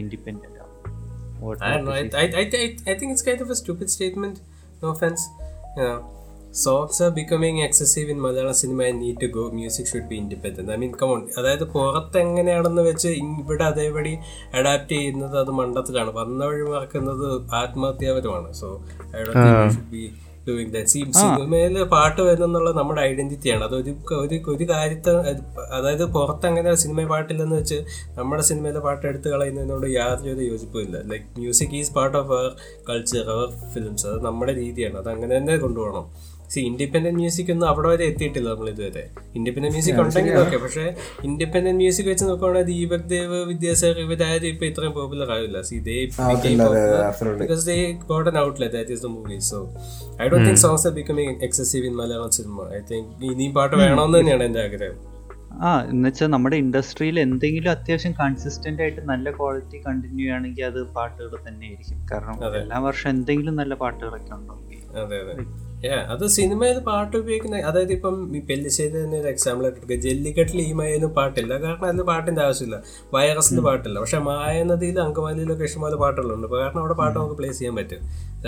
independent 1.44 1.62
I 1.62 1.70
don't 1.74 1.86
know. 1.86 1.92
I, 1.92 2.24
I, 2.40 2.44
I, 2.62 2.66
I, 2.90 2.94
think 2.98 3.08
it's 3.12 3.22
kind 3.22 3.40
of 3.40 3.50
a 3.50 3.56
stupid 3.56 3.88
statement. 3.90 4.36
No 4.82 4.88
offense. 4.88 5.22
You 5.76 5.84
know, 5.84 5.98
songs 6.54 7.00
are 7.00 7.10
becoming 7.10 7.56
excessive 7.58 8.08
in 8.08 8.18
Malayalam 8.18 8.54
cinema 8.54 8.84
and 8.84 9.00
need 9.00 9.18
to 9.20 9.28
go. 9.28 9.44
Music 9.50 9.86
should 9.86 10.08
be 10.08 10.18
independent. 10.18 10.70
I 10.70 10.76
mean, 10.76 10.92
come 11.00 11.12
on. 11.16 11.22
അതായത് 11.38 11.64
പുറത്ത് 11.74 12.18
എങ്ങനെയാണെന്ന് 12.26 12.82
വെച്ച് 12.90 13.08
ഇവിടെ 13.42 13.64
അതേപടി 13.70 14.12
adapt 14.58 14.94
ചെയ്യുന്നത് 14.98 15.36
അത് 15.42 15.52
മണ്ടത്തിലാണ് 15.60 16.12
വന്ന 16.20 16.40
വഴി 16.50 16.66
മറക്കുന്നത് 16.74 17.26
ആത്മഹത്യാപരമാണ് 17.62 18.52
so 18.62 18.68
I 19.16 19.24
think 19.40 19.56
it 19.64 19.74
should 19.76 19.90
be 19.96 20.04
doing 20.48 20.72
that 20.72 20.90
സിനിമയിൽ 21.22 21.76
പാട്ട് 21.94 22.20
വരുന്നുള്ള 22.28 22.70
നമ്മുടെ 22.78 23.02
ഐഡന്റിറ്റിയാണ്. 23.10 23.62
അത് 23.68 23.74
ഒരു 23.74 23.92
ഒരു 24.22 24.36
ഒരു 24.54 24.64
കാര്യത്തെ 24.72 25.12
അത് 25.30 25.42
അതായത് 25.78 26.04
പുറത്ത് 26.16 26.46
അങ്ങനെ 26.50 26.74
സിനിമ 26.84 27.06
പാട്ടില്ലെന്ന് 27.12 27.56
വെച്ച് 27.56 27.78
നമ്മുടെ 28.18 28.42
സിനിമയിലെ 28.42 28.80
പാട്ട് 28.86 29.04
എടുത്തു 29.06 29.28
കളയുന്നതിനോട് 29.28 29.86
യാതൊരു 29.98 30.44
യോജിപ്പില്ല 30.52 31.02
like 31.12 31.26
music 31.38 31.74
is 31.80 31.92
part 31.98 32.16
of 32.18 32.32
our 32.38 32.50
culture 32.88 33.26
our 33.36 33.48
films 33.74 34.06
അത് 34.06 34.20
നമ്മുടെ 34.24 34.54
രീതിയാണ്. 34.62 34.96
അത് 34.98 35.08
അങ്ങനെ 35.08 35.32
തന്നെ 35.36 35.56
കൊണ്ടുപോകണം. 35.56 36.06
സി 36.54 36.60
ഇൻഡിപെൻഡന്റ് 36.70 37.18
മ്യൂസിക് 37.20 37.50
ഒന്നും 37.54 37.68
അവിടെ 37.70 37.88
വരെ 37.92 38.04
എത്തിയിട്ടില്ല 38.10 38.48
നമ്മൾ 38.54 38.68
ഇതുവരെ. 38.72 39.04
ഇൻഡിപെൻഡന്റ് 39.38 39.74
മ്യൂസിക് 39.76 40.00
ഉണ്ടെങ്കിൽ 40.04 40.36
ഓക്കെ 40.42 40.58
പക്ഷേ 40.64 40.84
ഇൻഡിപെൻഡന്റ് 41.28 41.78
മ്യൂസിക് 41.80 42.08
വെച്ച് 42.12 42.26
നോക്കുവാണെങ്കിൽ 42.30 42.68
ദീപക് 42.72 43.06
ദേവ് 43.14 43.38
വിദ്യാസാഗർ 43.50 44.00
ഇവരാരും 44.06 44.48
ഇപ്പൊ 44.52 44.66
ഇത്രയും 44.70 44.94
പോപ്പുലർ 44.98 45.30
ആവില്ല. 45.36 45.60
സി 45.70 45.78
ദേ 45.88 45.96
ബിക്കോസ് 46.10 46.42
ദേ 46.44 46.52
അതെ, 46.66 46.82
absolutely. 47.08 47.42
because 47.42 47.64
they 47.70 47.80
got 48.10 48.26
an 48.26 48.38
outlet 48.42 48.72
that 48.72 48.90
is 48.90 49.00
the 49.00 49.12
movie. 49.16 49.40
So 49.42 49.58
i 50.18 50.28
don't 50.28 50.44
think 50.46 50.58
songs 50.58 50.84
are 50.86 50.94
becoming 51.00 51.30
excessive 51.48 51.84
in 51.84 51.96
malayalam 52.00 52.30
cinema. 52.38 52.66
I 52.78 52.84
think 52.90 53.04
ഇനിയും 53.30 53.52
പാട്ട് 53.58 53.74
വേണമെന്ന് 53.80 54.18
തന്നെയാണ് 54.18 54.46
എന്റെ 54.48 54.62
ആഗ്രഹം. 54.66 54.96
ആ 55.64 55.70
എന്നുവെച്ചാൽ 55.90 56.28
നമ്മുടെ 56.32 56.56
ഇൻഡസ്ട്രിയിൽ 56.62 57.16
എന്തെങ്കിലും 57.24 57.70
അത്യാവശ്യം 57.74 58.14
കൺസിസ്റ്റന്റ് 58.20 58.82
ആയിട്ട് 58.84 59.02
നല്ല 59.10 59.26
ക്വാളിറ്റി 59.36 59.78
കണ്ടിന്യൂ 59.84 60.26
ആണെങ്കിൽ 60.36 60.64
അത് 60.68 60.80
പാട്ടുകൾ 60.96 61.34
തന്നെ 61.46 61.64
ആയിരിക്കും 61.68 61.98
കാരണം 62.12 62.40
എല്ലാ 62.62 62.78
വർഷം 62.86 63.08
എന്തെങ്കിലും 63.14 63.54
നല്ല 63.60 63.74
പാട്ടുകളൊക്കെ 63.82 64.34
ഉണ്ടാവും 64.38 64.64
അതെ 65.88 66.26
സിനിമയിൽ 66.26 66.78
പാട്ട് 66.78 67.16
ഉപയോഗിക്കുന്ന 67.16 67.56
അതായത് 67.56 67.92
ഇപ്പം 67.92 68.36
ഈ 68.36 68.40
പെല്ലിശ്ശേരി 68.40 69.04
തന്നെ 69.04 69.20
ഒരു 69.20 69.28
എക്സാമ്പിൾ 69.28 69.64
ആയിട്ട് 69.64 69.78
എടുക്കുക. 69.78 69.96
ജല്ലിക്കെട്ടിൽ 69.96 70.60
ഈ 70.60 70.72
മയൊന്നും 70.72 71.10
പാട്ടില്ല. 71.10 71.58
കാരണം 71.58 71.86
അതിന് 71.86 72.02
പാട്ടിന്റെ 72.02 72.42
ആവശ്യമില്ല. 72.42 72.82
വൈറസിൽ 73.14 73.60
പാട്ടില്ല. 73.60 74.00
പക്ഷെ 74.00 74.18
മായ 74.18 74.62
നദിയിൽ 74.62 75.00
അങ്കമാലിയിലൊക്കെ 75.00 75.64
ഇഷ്ടംപോലെ 75.64 75.96
പാട്ടുകളുണ്ട്. 75.96 76.46
കാരണം 76.46 76.78
അവിടെ 76.78 76.94
പാട്ട് 76.94 77.18
നമുക്ക് 77.18 77.34
പ്ലേസ് 77.34 77.58
ചെയ്യാൻ 77.58 77.76
പറ്റും. 77.76 77.98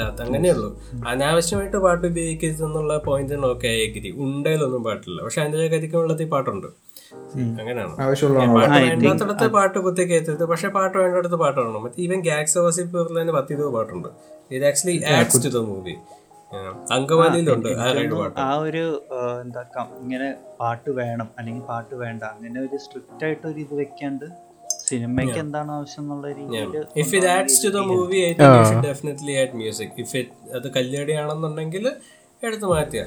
അത് 0.00 0.22
അങ്ങനെയുള്ളൂ 0.22 0.80
അനാവശ്യമായിട്ട് 1.06 1.76
പാട്ട് 1.76 2.06
ഉപയോഗിക്കരുത് 2.06 2.64
എന്നുള്ള 2.64 2.98
പോയിന്റ് 2.98 3.34
ഓക്കെ 3.34 3.68
എഗ്രി. 3.68 4.10
ഉണ്ടയിലൊന്നും 4.10 4.84
പാട്ടില്ല. 4.84 5.22
പക്ഷെ 5.22 5.42
അതിന്റെ 5.42 6.22
ഈ 6.22 6.24
പാട്ടുണ്ട്. 6.24 6.66
അങ്ങനെയാണ്. 7.60 7.96
പാട്ട് 8.54 8.72
വേണ്ടാത്തടത്ത് 8.72 9.46
പാട്ട് 9.46 9.78
കുത്തി 9.78 10.02
കയറ്റരുത്. 10.02 10.44
പക്ഷെ 10.44 10.68
പാട്ട് 10.68 10.98
വേണ്ടടുത്ത് 10.98 11.36
പാട്ട് 11.36 11.60
വേണം. 11.60 11.82
മറ്റേ 11.84 12.02
ഈവൻ 12.02 12.20
ഗാക്സ് 12.20 12.58
ഓസിപ്പ് 12.58 13.20
തന്നെ 13.20 13.32
പത്ത് 13.32 13.52
ഇരുപത് 13.52 13.72
പാട്ടുണ്ട്. 13.72 14.08
ഇത് 14.50 14.66
actually 14.66 15.04
adds 15.04 15.44
to 15.44 15.48
the 15.48 15.56
movie 15.56 15.96
അങ്കമാലിയിലുണ്ട് 16.94 17.68
ആ 18.44 18.50
ഒരു 18.66 18.84
എന്താക്കാം 19.42 19.86
എന്താ 19.86 20.02
ഇങ്ങനെ 20.02 20.28
പാട്ട് 20.60 20.90
വേണം 21.00 21.28
അല്ലെങ്കിൽ 21.38 21.64
പാട്ട് 21.70 21.94
വേണ്ട 22.02 22.22
അങ്ങനെ 22.34 22.58
ഒരു 22.60 22.78
സ്ട്രിക്റ്റ് 22.84 23.24
ആയിട്ട് 23.26 23.46
ഒരു 23.46 23.60
ഇത് 23.60 23.74
വെക്കാണ്ട് 23.80 24.26
സിനിമയ്ക്ക് 24.86 25.38
എന്താണ് 25.38 25.70
ആവശ്യം 25.72 26.02
എന്നുള്ള 26.02 26.26
രീതിയിൽ 26.38 26.72
if 26.96 27.12
it 27.16 27.28
adds 27.34 27.58
to 27.64 27.68
the 27.68 27.82
movie 27.90 28.18
I 28.26 28.32
think 28.32 28.56
you 28.58 28.64
should 28.70 28.84
definitely 28.86 29.34
add 29.42 29.54
music 29.54 29.96
if 30.04 30.16
it 30.16 30.52
അത് 30.56 30.68
കല്യാടിയാണെന്നുണ്ടെങ്കിൽ 30.76 31.86
എടുത്ത് 32.42 32.66
മാറ്റുക 32.66 33.04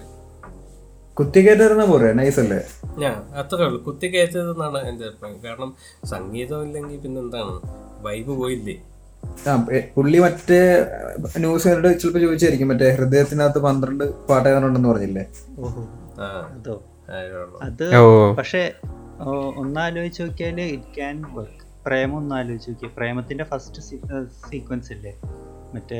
കുത്തിക്കയറ്റുന്ന 1.17 1.85
പോരെ 1.85 2.09
നൈസ് 2.13 2.39
അല്ലേ? 2.39 2.57
ഞാൻ 2.97 3.15
അത്രേ 3.35 3.63
ഉള്ളൂ. 3.65 3.79
കുത്തി 3.85 4.07
കയറ്റതെന്നാണ് 4.07 4.79
എന്റെ 4.89 5.03
അഭിപ്രായം. 5.07 5.39
കാരണം 5.45 5.69
സംഗീതം 6.05 6.61
ഇല്ലെങ്കിൽ 6.63 6.99
പിന്നെന്താണ്? 6.99 7.55
വൈബ് 8.01 8.33
പോയില്ലേ? 8.41 8.75
ആ 9.49 9.53
പുള്ളി 9.95 10.17
മറ്റേ 10.19 10.59
ന്യൂസ് 11.37 11.67
കണ്ടിട്ട് 11.67 11.99
ചിലപ്പോ 12.01 12.19
ചോദിച്ചായിരിക്കും. 12.19 12.67
മറ്റേ 12.67 12.87
ഹൃദയത്തിനകത്ത് 12.99 13.59
പന്ത്രണ്ട് 13.59 14.03
പാട്ടുകാരുണ്ടെന്ന് 14.27 14.89
പറഞ്ഞില്ലേ? 14.89 15.25
അതോ? 17.63 17.95
പക്ഷെ 18.39 18.61
ഒന്നാലോചിച്ച് 19.57 20.21
നോക്കിയാൽ 20.23 20.59
ഇറ്റ് 20.61 20.89
ക്യാൻ 20.95 21.15
വർക്ക് 21.35 21.63
പ്രേമം 21.85 22.17
ഒന്നാലോചിച്ച് 22.17 22.37
ആലോചിച്ച് 22.39 22.69
നോക്കിയേ. 22.69 22.91
പ്രേമത്തിന്റെ 22.97 23.43
ഫസ്റ്റ് 23.43 23.81
സീക്വൻസ് 24.49 24.91
ഇല്ലേ? 24.93 25.13
മറ്റേ 25.75 25.99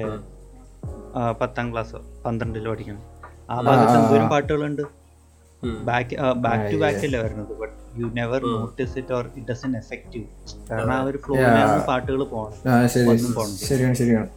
പത്താം 1.41 1.68
ക്ലാസ് 1.72 1.98
പന്ത്രണ്ടിൽ 2.26 2.68
പഠിക്കണം 2.70 3.04
ആ 3.50 3.62
ഭാഗത്ത് 3.62 3.96
എന്തോരം 4.00 4.28
പാട്ടുകളുണ്ട്? 4.30 4.84
ബാക്ക് 5.90 6.16
ബാക്ക് 6.46 6.66
ടു 6.72 6.78
ബാക്ക് 6.78 7.04
അല്ലേ 7.08 7.20
വരുന്നത്? 7.20 7.54
But 7.62 7.78
you 8.00 8.08
never 8.16 8.42
notice 8.52 8.96
it 9.00 9.14
or 9.14 9.26
it 9.30 9.46
doesn't 9.50 9.72
effect 9.78 10.16
you 10.18 10.24
കാരണം 10.70 10.94
ആ 10.96 11.02
ഒരു 11.04 11.20
ഫ്ലോയിലാണ് 11.24 11.82
പാട്ടുകൾ 11.90 12.22
പോകണം 12.26 12.56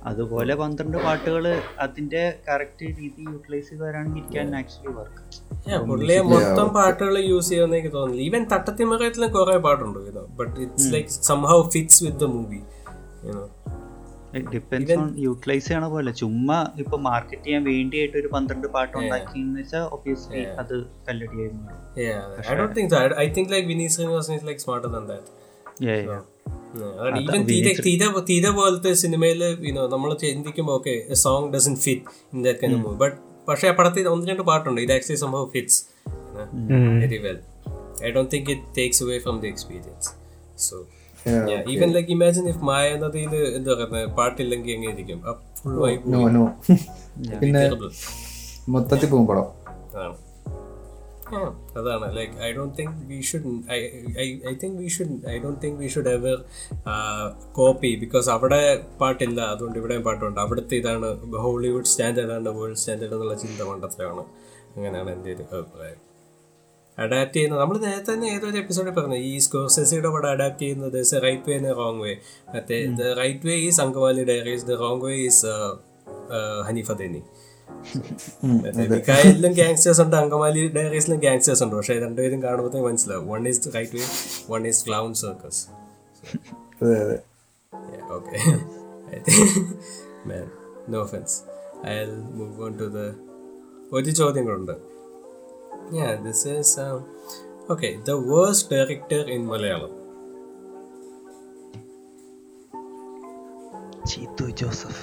അതുപോലെ 0.06 0.54
പന്ത്രണ്ട് 0.62 0.98
പാട്ടുകൾ 0.98 1.46
അതിന്റെ 1.80 2.22
കറക്റ്റ് 2.48 2.90
രീതി 2.98 3.22
യൂട്ടിലൈസ് 3.28 3.68
ചെയ്ത് 3.70 3.84
വരാണെങ്കിൽ 3.84 4.24
ആക്ച്വലി 4.60 4.94
വർക്ക് 4.98 5.22
പുള്ളിയെ 5.88 6.20
മൊത്തം 6.30 6.68
പാട്ടുകൾ 6.76 7.16
യൂസ് 7.24 7.50
ചെയ്യാന്ന് 7.50 7.76
എനിക്ക് 7.76 7.92
തോന്നുന്നില്ല. 7.92 8.26
ഈവൻ 8.28 8.42
തട്ടത്തിമകത്തിലും 8.52 9.30
കുറെ 9.32 9.56
പാട്ടുണ്ട് 9.66 9.98
but 10.40 10.56
it's 10.60 10.88
like 10.94 11.18
somehow 11.28 11.58
fits 11.74 12.00
with 12.04 12.20
the 12.20 12.30
movie 12.34 12.60
depends 14.52 14.94
on 14.94 15.08
utilize 15.18 15.66
ചെയ്യണ 15.68 15.86
പോലെ 15.88 16.12
ചുമ്മാ 16.20 16.58
ഇപ്പൊ 16.78 16.96
മാർക്കറ്റ് 17.06 17.44
ചെയ്യാൻ 17.44 17.62
വേണ്ടിയായിട്ട് 17.70 18.16
ഒരു 18.18 18.28
പന്ത്രണ്ട് 18.28 18.66
പാട്ട് 18.76 18.94
ഉണ്ടാക്കി 18.98 19.38
എന്ന് 19.40 19.60
വെച്ചാൽ 19.60 19.86
ഒബിയസ്ലി 19.96 20.42
അത് 20.62 20.74
കല്ലടിയായി 21.08 21.50
Yeah, 21.96 22.20
I 22.50 22.54
don't 22.54 22.74
think 22.74 22.90
so. 22.90 22.98
I, 22.98 23.08
I 23.22 23.28
think 23.28 23.50
like 23.50 23.66
Vinny 23.66 23.86
Srinivasan 23.88 24.44
like 24.44 24.60
smarter 24.60 24.88
than 24.88 25.06
that. 25.06 25.24
Yeah, 25.80 25.98
yeah. 26.02 26.22
Even 27.20 27.42
തീരെ 27.48 27.72
തീരെ 27.86 28.06
തീരെ 28.28 28.50
പോലത്തെ 28.50 28.92
സിനിമയിൽ 28.94 29.40
നമ്മൾ 29.90 30.10
ചിന്തിക്കുമ്പോൾ 30.22 30.74
okay 30.74 30.94
song 31.22 31.48
doesn't 31.54 31.74
fit 31.76 32.04
in 32.32 32.38
that 32.44 32.60
kind 32.62 32.78
movie 32.78 32.96
but 32.96 33.16
പക്ഷേ 33.48 33.68
ആ 33.68 33.74
പടത്തിൽ 33.78 34.08
ഒന്ന് 34.08 34.26
രണ്ട് 34.26 34.42
പാട്ടുണ്ട്. 34.42 34.80
ഇത് 34.80 34.92
ആക്ച്വലി 34.92 35.20
സംഭവം 35.20 35.48
fits 35.50 35.80
very 37.00 37.18
well 37.18 37.38
I 38.04 38.10
don't 38.10 38.30
think 38.34 38.50
it 38.50 38.64
takes 38.78 39.02
away 39.02 39.18
from 39.18 39.38
the 39.40 39.48
experience 39.48 40.10
so 40.66 40.76
even 41.72 41.88
even 41.90 42.10
imagine 42.14 42.46
if 42.52 42.64
Maya 42.70 42.86
എന്നതിൽ 42.96 43.34
എന്താ 43.58 43.70
പറയുന്നത് 43.74 44.10
പാട്ടില്ലെങ്കിൽ 44.18 44.72
എങ്ങനെ 44.74 44.92
ഇരിക്കും 44.96 45.20
ഫുൾ 45.60 45.78
വൈബ് 45.84 46.12
നോ 46.14 46.20
നോ 46.36 46.44
പിന്നെ 47.42 47.62
മൊത്തത്തിൽ 48.74 49.08
പോകും 49.12 49.26
പടം 49.30 49.48
അതാണ്. 49.94 50.18
Yeah, 51.34 51.50
അതാണ് 51.78 52.06
like 52.16 52.34
I 52.46 52.48
don't 52.56 52.74
think 52.78 52.96
we 53.10 53.18
should 53.28 53.52
I 54.50 54.54
think 54.62 54.78
we 54.82 54.88
should 54.96 55.16
I 55.32 55.36
don't 55.44 55.60
think 55.64 55.78
we 55.82 55.88
should 55.94 56.10
ever 56.16 56.36
copy 57.58 57.90
because 58.02 58.28
അവിടെ 58.34 58.60
പാട്ടില്ല. 59.00 59.40
അതുകൊണ്ട് 59.54 59.78
ഇവിടെയും 59.80 60.04
പാട്ടുണ്ട്. 60.08 60.40
അവിടുത്തെ 60.44 60.76
ഇതാണ് 60.82 61.08
ഹോളിവുഡ് 61.44 61.90
സ്റ്റാൻഡേർഡ് 61.92 62.34
ആണ് 62.36 62.52
വേൾഡ് 62.58 62.80
സ്റ്റാൻഡേർഡ് 62.82 63.14
എന്നുള്ള 63.18 63.36
ചിന്ത 63.44 63.60
മണ്ടത്തിലാണ് 63.70 64.24
അങ്ങനെയാണ് 64.76 65.10
എന്റെ 65.16 65.32
ഒരു 65.36 65.46
അഭിപ്രായം. 65.58 66.00
അഡാപ്റ്റ് 66.98 67.34
ചെയ്യുന്നത് 67.36 67.60
നമ്മൾ 67.60 67.78
നേരത്തെ 67.78 68.14
തന്നെ 68.14 68.26
ഏതൊരു 68.34 68.56
എപ്പിസോഡിൽ 68.56 68.90
പറഞ്ഞു 68.90 69.14
ഈ 69.14 69.38
സ്കോർസെസിയുടെ 69.38 70.08
പടം 70.08 70.30
അഡാപ്റ്റ് 70.30 70.62
ചെയ്യുന്നത് 70.62 71.22
റൈറ്റ് 71.22 71.50
വേ 71.50 71.72
റോങ് 71.72 72.00
വേ 72.00 72.16
മറ്റേ 72.54 72.86
the 72.86 73.02
right 73.02 73.46
way 73.46 73.54
is 73.54 73.80
Angamaly 73.80 74.24
Diaries 74.24 74.64
the 74.64 74.70
wrong 74.70 75.04
way 75.04 75.14
is 75.14 75.46
Haneefa 76.68 76.92
Adeni 76.92 77.22
മിക്കായിലും 78.90 79.52
gangsters 79.52 80.00
ഉണ്ട് 80.02 80.16
അങ്കമാലി 80.16 80.68
ഡയറീസിലും 80.68 81.18
ഗാങ്സ്റ്റേഴ്സ് 81.18 81.62
ഉണ്ട്. 81.64 81.76
പക്ഷേ 81.76 81.98
രണ്ടുപേരും 81.98 82.42
കാണുമ്പോഴത്തേക്ക് 82.42 82.86
മനസ്സിലാവും. 82.88 83.28
One 83.32 83.48
is 83.48 83.74
right 83.74 83.96
way 83.96 84.04
one 84.52 84.66
is 84.66 84.86
clown 84.86 85.14
circus 85.14 85.68
okay 88.10 88.38
no 90.88 91.04
offence 91.04 91.36
I 91.86 92.06
move 92.06 92.64
on 92.64 92.78
to 92.78 92.84
the 92.84 93.14
ഒരു 93.92 94.10
ചോദ്യം 94.10 94.44
കൂടെ 94.44 94.91
Yeah, 95.92 96.16
this 96.16 96.46
is 96.46 96.78
um, 96.78 97.04
okay. 97.68 97.98
The 98.02 98.18
worst 98.26 98.70
director 98.70 99.22
in 99.28 99.42
Malayalam. 99.46 99.92
Jeethu 104.10 104.44
Joseph 104.60 105.02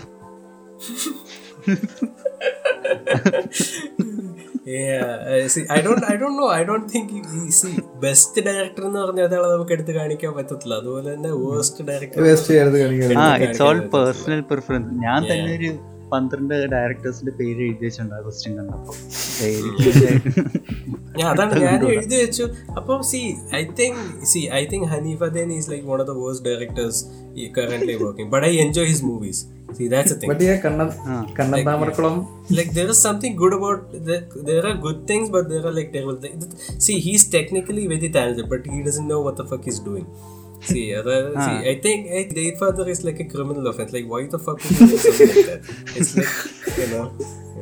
Yeah, 4.67 5.05
see, 5.47 5.63
I 5.67 5.81
don't, 5.85 6.03
I 6.03 6.15
don't 6.21 6.35
know. 6.39 6.49
I 6.49 6.63
don't 6.63 6.87
think 6.93 7.05
you, 7.11 7.21
you 7.37 7.53
see 7.59 7.71
best 8.05 8.35
director 8.39 8.83
എന്ന് 8.87 8.99
പറഞ്ഞ 9.03 9.21
ഒരാളെ 9.27 9.47
നമുക്ക് 9.53 9.73
എടുത്ത് 9.75 9.93
കാണിക്കാൻ 9.99 10.33
പറ്റത്തില്ല 10.39 10.75
അതുപോലെ 10.81 11.07
തന്നെ 11.13 11.31
വേസ്റ്റ് 11.43 11.85
ഡയറക്ടർ 11.89 12.25
വേസ്റ്റ് 12.27 12.51
ചെയ്ത് 12.53 12.77
കാണിക്കാൻ 12.83 13.21
ആ 13.23 13.29
ഇറ്റ്സ് 13.45 13.63
ഓൾ 13.67 13.79
പേഴ്സണൽ 13.95 14.43
പ്രിഫറൻസ് 14.51 14.99
ഞാൻ 15.05 15.19
തന്നെ 15.31 15.53
ഒരു 15.59 15.71
പന്ത്രണ്ട് 16.13 16.55
ഡയറക്ടേഴ്സിന്റെ 16.75 17.33
പേര് 17.39 17.61
എഴുതി 17.69 17.85
വെച്ചിട്ടുണ്ട് 17.87 18.15
ആ 18.19 18.21
ക്വസ്റ്റ്യൻ 18.27 18.53
കണ്ടപ്പോ 18.59 18.93
ഞാൻ 21.18 21.26
അതാണ് 21.32 21.60
ഞാൻ 21.66 21.80
എഴുതി 21.94 22.16
വെച്ചു 22.22 22.44
അപ്പം 22.78 23.02
see 23.10 23.20
I 23.60 23.62
think 23.80 23.98
see 24.32 24.40
I 24.60 24.62
think 24.72 24.86
Haneef 24.94 25.28
then 25.38 25.50
is 25.58 25.68
like 25.72 25.84
one 25.90 25.98
of 26.04 26.08
the 26.12 26.16
worst 26.22 26.46
directors 26.48 27.02
current 27.58 27.94
working 28.04 28.30
but 28.34 28.46
I 28.50 28.52
enjoy 28.64 28.88
his 28.92 29.04
movies 29.10 29.42
see 29.78 29.86
that's 29.94 30.14
a 30.14 30.18
thing 30.22 30.30
but 30.32 30.44
ഈ 30.46 30.56
Kannan 30.66 30.90
Kannan 31.40 31.64
Thamarakulam 31.70 32.16
like 32.56 32.70
there 32.78 32.90
is 32.94 32.98
something 33.06 33.34
good 33.42 33.54
about 33.58 33.78
the, 34.08 34.16
there 34.48 34.64
are 34.70 34.74
good 34.86 34.98
things 35.10 35.26
but 35.34 35.44
there 35.52 35.64
are 35.68 35.74
like 35.78 35.90
terrible 35.94 36.18
things 36.24 36.42
see 36.86 36.96
he's 37.06 37.24
technically 37.36 37.84
very 37.92 38.10
talented 38.16 38.48
but 38.52 38.64
he 38.74 38.80
doesn't 38.88 39.08
know 39.12 39.20
what 39.26 39.36
the 39.40 39.46
fuck 39.52 39.64
he's 39.68 39.80
doing 39.90 40.06
see, 40.68 40.84
other, 40.94 41.16
see 41.44 41.56
i 41.72 41.76
think 41.84 42.00
eh, 42.16 42.24
date 42.38 42.58
father 42.62 42.86
is 42.94 43.00
like 43.08 43.20
a 43.20 43.28
criminal 43.32 43.66
offense 43.70 43.92
like 43.96 44.06
why 44.12 44.20
the 44.34 44.42
fuck 44.46 44.58
would 44.64 44.78
you 44.80 44.88
do 44.92 44.98
something 44.98 45.32
like 45.32 45.48
that 45.52 45.62
it's 45.98 46.12
like 46.18 46.34
you 46.80 46.88
know 46.92 47.06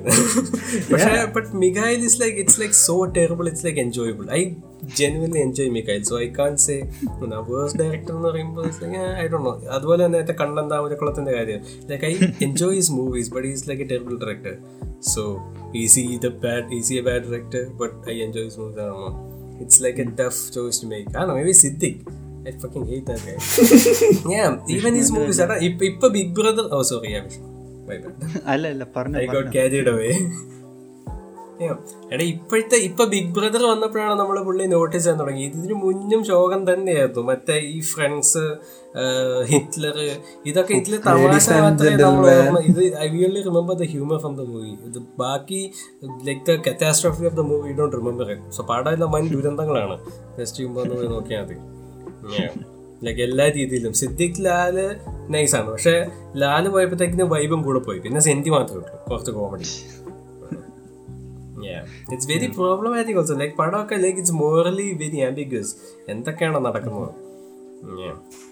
but, 0.91 1.01
I- 1.09 1.27
but 1.35 1.47
Mikhail 1.63 2.01
is 2.09 2.15
like 2.23 2.37
it's 2.43 2.57
like 2.63 2.75
so 2.87 2.97
terrible 3.17 3.47
it's 3.51 3.63
like 3.67 3.79
enjoyable 3.87 4.29
I 4.39 4.43
genuinely 5.01 5.41
enjoy 5.49 5.67
Mikhail 5.77 6.03
so 6.11 6.15
I 6.25 6.29
can't 6.39 6.61
say 6.67 6.79
you 7.21 7.29
know, 7.33 7.41
worst 7.53 7.77
director 7.83 8.13
എന്ന് 8.17 8.29
പറയുമ്പോൾ 8.31 8.65
it's 8.71 8.81
like 8.85 8.95
eh, 9.03 9.11
I 9.25 9.29
don't 9.33 9.45
know 9.49 9.55
അതുപോലെ 9.77 10.01
തന്നെ 10.05 10.17
നേരത്തെ 10.17 10.37
കണ്ണൻ 10.43 10.69
താമരക്കുളത്തിന്റെ 10.75 11.35
കാര്യം 11.39 11.61
like 11.93 12.05
I 12.11 12.15
enjoy 12.49 12.73
his 12.81 12.91
movies 13.01 13.29
but 13.35 13.45
he's 13.49 13.65
like 13.71 13.83
a 13.87 13.91
terrible 13.93 14.19
director 14.25 14.55
so 15.13 15.23
is 15.83 15.95
he 16.01 16.07
the 16.27 16.33
bad 16.45 16.65
is 16.79 16.89
he 16.93 16.99
a 17.03 17.07
bad 17.11 17.23
director 17.29 17.63
but 17.83 17.93
I 18.13 18.19
enjoy 18.27 18.45
his 18.49 18.59
movies 18.63 18.79
I 18.83 18.89
don't 18.91 19.03
know 19.05 19.15
it's 19.65 19.79
like 19.87 19.99
a 20.05 20.11
tough 20.23 20.41
choice 20.57 20.79
to 20.83 20.89
make 20.95 21.09
I 21.15 21.21
don't 21.21 21.31
know 21.31 21.39
maybe 21.41 21.57
Siddiq 21.63 21.97
I 22.49 22.53
fucking 22.63 22.87
hate 22.93 23.07
that 23.11 23.21
guy 23.27 23.37
yeah 24.35 24.49
even 24.77 24.93
his 25.01 25.11
movies 25.19 25.39
അതാ 25.47 25.57
ഇപ്പൊ 25.69 25.85
ഇപ്പൊ 25.93 26.07
Big 26.17 26.33
Brother 26.39 26.67
oh 26.77 26.83
sorry 26.93 27.11
yeah 27.17 27.27
my 27.27 27.37
bad 27.37 27.46
അല്ല 28.54 28.64
അല്ല 28.74 28.84
പറഞ്ഞു 28.98 29.18
I 29.24 29.26
got 29.36 29.52
carried 29.58 29.92
away 29.96 30.12
എടാ 32.14 32.24
ഇപ്പോഴത്തെ 32.32 32.78
ഇപ്പൊ 32.88 33.04
big 33.12 33.32
brother 33.36 33.64
വന്നപ്പോഴാണ് 33.70 34.16
നമ്മൾ 34.20 34.38
പുള്ളി 34.48 34.66
നോട്ടീസ് 34.74 35.02
ചെയ്യാൻ 35.04 35.20
തുടങ്ങി 35.22 35.44
ഇതിന് 35.48 35.76
മുന്നും 35.84 36.22
ശോകം 36.30 36.62
തന്നെയായിരുന്നു. 36.70 37.22
മറ്റേ 37.30 37.56
ഈ 37.76 37.78
ഫ്രണ്ട്സ് 37.92 38.44
ഹിറ്റ്ലർ 39.52 39.98
ഇതൊക്കെ 40.50 40.74
ഹിറ്റ്ലർ 40.78 41.00
തമാശ 41.08 41.50
ഇത് 42.70 42.84
I 43.06 43.08
വിയർലി 43.16 43.42
remember 43.50 43.76
the 43.82 43.88
humour 43.94 44.20
from 44.26 44.36
the 44.42 44.46
movie 44.52 44.72
ഇത് 44.90 45.00
ബാക്കി 45.24 45.62
like 46.30 46.46
the 46.52 46.60
catastrophe 46.70 47.26
of 47.32 47.38
the 47.42 47.46
movie 47.52 47.74
don't 47.82 47.98
remember 48.02 48.30
so 48.58 48.64
പാടാ 48.72 48.94
വൻ 49.18 49.28
ദുരന്തങ്ങളാണ്. 49.36 49.98
ജസ്റ്റ് 50.40 50.60
ഹ്യൂമർ 50.64 50.88
നോക്കിയാൽ 51.16 51.44
മതി. 51.44 51.58
ലൈക്ക് 53.04 53.22
എല്ലാ 53.22 53.46
രീതിയിലും. 53.48 53.94
സിദ്ദിഖ് 53.94 54.46
ലാൽ 54.46 54.78
നൈസാണ്. 55.30 55.70
പക്ഷെ 55.70 55.96
ലാൽ 56.36 56.70
പോയപ്പോഴത്തേക്കിന് 56.70 57.24
വൈബും 57.24 57.62
കൂടെ 57.62 57.80
പോയി. 57.80 58.00
പിന്നെ 58.00 58.22
സെന്റി 58.22 58.50
മാത്രമേ 58.50 58.78
ഉള്ളൂ. 58.78 59.06
കുറച്ച് 59.12 59.32
comedy 59.32 59.68
it's 62.12 62.28
very 62.32 62.48
problematic 62.48 63.18
also 63.18 63.36
like 63.36 63.56
പടമൊക്കെ 63.56 63.96
like 63.96 64.18
it's 64.18 64.34
morally 64.34 64.88
very 65.02 65.20
ambiguous 65.30 65.76
എന്തൊക്കെയാണോ 66.10 66.60
നടക്കുന്നത്? 66.60 67.10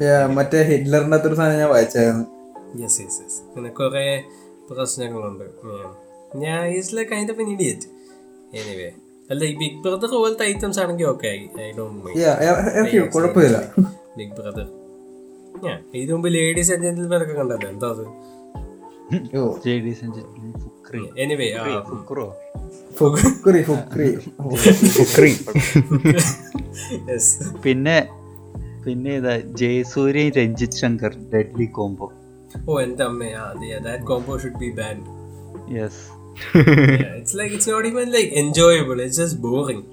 Yeah, 0.01 0.23
മറ്റേ 0.37 0.59
ഹിറ്റ്ലറിന്റെ 0.63 1.17
അത്ര 1.17 1.33
സാധനം 1.33 1.57
ഞാൻ 1.57 1.69
വായിച്ചായിരുന്നു. 1.69 2.25
യെസ് 2.81 2.99
യെസ് 3.01 3.19
യെസ് 3.21 3.39
പിന്നെ 3.55 3.69
കുറെ 3.69 4.23
പ്രശ്നങ്ങളുണ്ട്. 4.69 5.45
ഞാൻ 6.35 6.67
ഈസ് 6.67 6.95
ലൈക്ക് 6.95 7.13
അതിന്റെ 7.13 7.33
ഓഫ് 7.33 7.41
ഇഡിയറ്റ് 7.41 7.87
എനിവേ 8.59 8.89
അല്ല 9.31 9.41
ഈ 9.45 9.53
ബിഗ് 9.61 9.79
ബ്രദർ 9.83 10.11
പോലത്തെ 10.11 10.45
ഐറ്റംസ് 10.45 10.79
ആണെങ്കിൽ 10.79 11.05
ഓക്കെ 11.05 11.27
ഐ 11.27 11.71
ഡോണ്ട് 11.77 12.05
മൈൻഡ് 12.05 13.11
കുഴപ്പമില്ല. 13.15 13.59
ബിഗ് 14.17 14.33
ബ്രദർ 14.39 14.67
ഞാൻ 15.65 15.77
ഇതിനു 15.93 16.13
മുമ്പ് 16.13 16.29
ലേഡീസ് 16.33 16.71
ആൻഡ് 16.71 16.83
ജെന്റിൽമാൻ 16.83 17.21
ഒക്കെ 17.23 17.33
കണ്ടത് 17.33 17.65
എന്താ 17.67 17.89
അത്? 17.89 18.05
ഓ. 19.35 19.41
J 19.65 19.73
D 19.77 19.93
Fukri. 19.95 21.01
Anyway 21.17 21.47
Fukro 21.89 22.25
Fukri? 22.97 23.61
Fukri 23.63 24.09
Fukri. 24.93 25.31
പിന്നെ 27.63 27.97
പിന്നെ 28.85 29.13
ഇതാ 29.15 29.33
ജയസൂര്യൻ 29.53 30.29
രഞ്ജിത് 30.37 30.71
ശങ്കർ 30.71 31.13
ഡെഡ്ലി 31.33 31.65
കോംബോ 31.71 32.07
ഓ 32.67 32.79
എന്റെ 32.81 33.03
അമ്മേ 33.03 33.29
അതെ 33.43 33.79
that 33.79 34.03
combo 34.03 34.35
should 34.37 34.59
be 34.59 34.69
banned 34.71 35.05
yes 35.77 36.01
it's 37.11 37.37
like 37.37 37.53
it's 37.55 37.71
not 37.71 37.89
even 37.89 38.09
like 38.11 38.31
enjoyable 38.35 39.01
it's 39.01 39.19
just 39.21 39.41
boring 39.41 39.85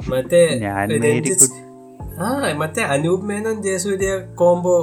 മറ്റേ 0.00 0.42
ആ 2.20 2.28
മറ്റേ 2.60 2.82
അനൂപ് 2.92 3.24
മേനോൻ 3.28 3.56
ജയസൂര്യ 3.64 4.10
കോംബോ 4.40 4.74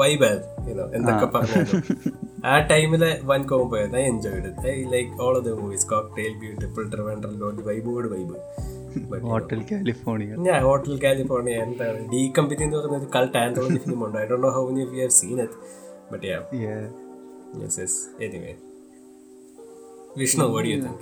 വൈബായിരുന്നു 0.00 0.84
എന്തൊക്കെ 0.96 1.26
പറഞ്ഞു 1.34 1.60
ആ 2.44 2.54
ടൈമിലെ 2.70 3.08
വൻ 3.30 3.40
കോംബോ 3.48 3.74
ആയിരുന്നു. 3.78 3.98
I 3.98 4.06
enjoyed 4.10 4.50
I 4.68 4.84
like 4.92 5.10
all 5.24 5.34
of 5.38 5.44
the 5.46 5.54
movies 5.60 5.86
cocktail 5.92 6.34
beautiful 6.42 6.84
Trivandrum 6.92 7.32
lodge 7.40 7.62
വൈബോട് 7.68 8.08
vibe 8.12 8.36
hotel 9.24 9.60
California 9.70 10.36
ഞാൻ 10.46 10.60
ഹോട്ടൽ 10.64 10.94
കാലിഫോർണിയ 11.02 11.56
എന്താണ്? 11.64 11.98
ഡി 12.12 12.22
കമ്പനി 12.36 12.62
എന്ന് 12.66 12.76
പറയുന്ന 12.78 12.98
ഒരു 13.00 13.08
കൾട്ട് 13.16 13.36
ആൻഡ്രോളജി 13.42 13.78
ഫിലിം 13.84 14.00
ഉണ്ട്. 14.06 14.16
I 14.18 14.28
Dr 14.30 14.38
know 14.44 14.50
how 14.56 14.62
many 14.68 14.80
you 14.82 15.00
have 15.00 15.14
seen 15.18 15.38
it 15.44 15.58
but 16.12 16.24
yeah 16.26 16.38
yes 17.58 17.78
yes 17.82 17.98
anyway 18.24 18.54
Vishnu 20.18 20.44
what 20.48 20.64
do 20.64 20.70
you 20.70 20.80
think? 20.84 20.98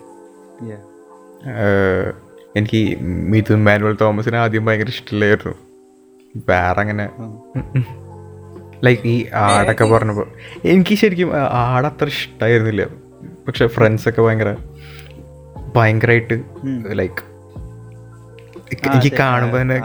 Yeah. 0.66 0.82
ഏഹ്, 1.54 2.10
എനിക്ക് 2.54 2.80
Mithun 3.32 3.60
manual 3.64 3.94
തോമസിനെ 4.00 4.38
ആദ്യം 4.42 4.64
ഭയങ്കര 4.66 4.90
ഇഷ്ടമില്ലായിരുന്നു 4.94 5.54
വേറെ 6.48 6.80
അങ്ങനെ 6.80 7.06
ലൈക്ക് 8.84 9.08
ഈ 9.08 9.26
ആടൊക്കെ 9.34 9.84
പറഞ്ഞപ്പോൾ 9.84 10.26
എനിക്ക് 10.64 10.94
ശരിക്കും 10.94 11.36
ആട് 11.36 11.86
അത്ര 11.86 12.06
ഇഷ്ടമായിരുന്നില്ല 12.06 12.84
പക്ഷെ 13.46 13.66
ഫ്രണ്ട്സൊക്കെ 13.66 14.22
ഭയങ്കര 14.22 14.56
ഭയങ്കരമായിട്ട് 15.76 16.36
ലൈക്ക് 16.92 17.22
എനിക്ക് 18.86 19.16
കാണുമ്പോൾ 19.18 19.60
തന്നെ 19.60 19.76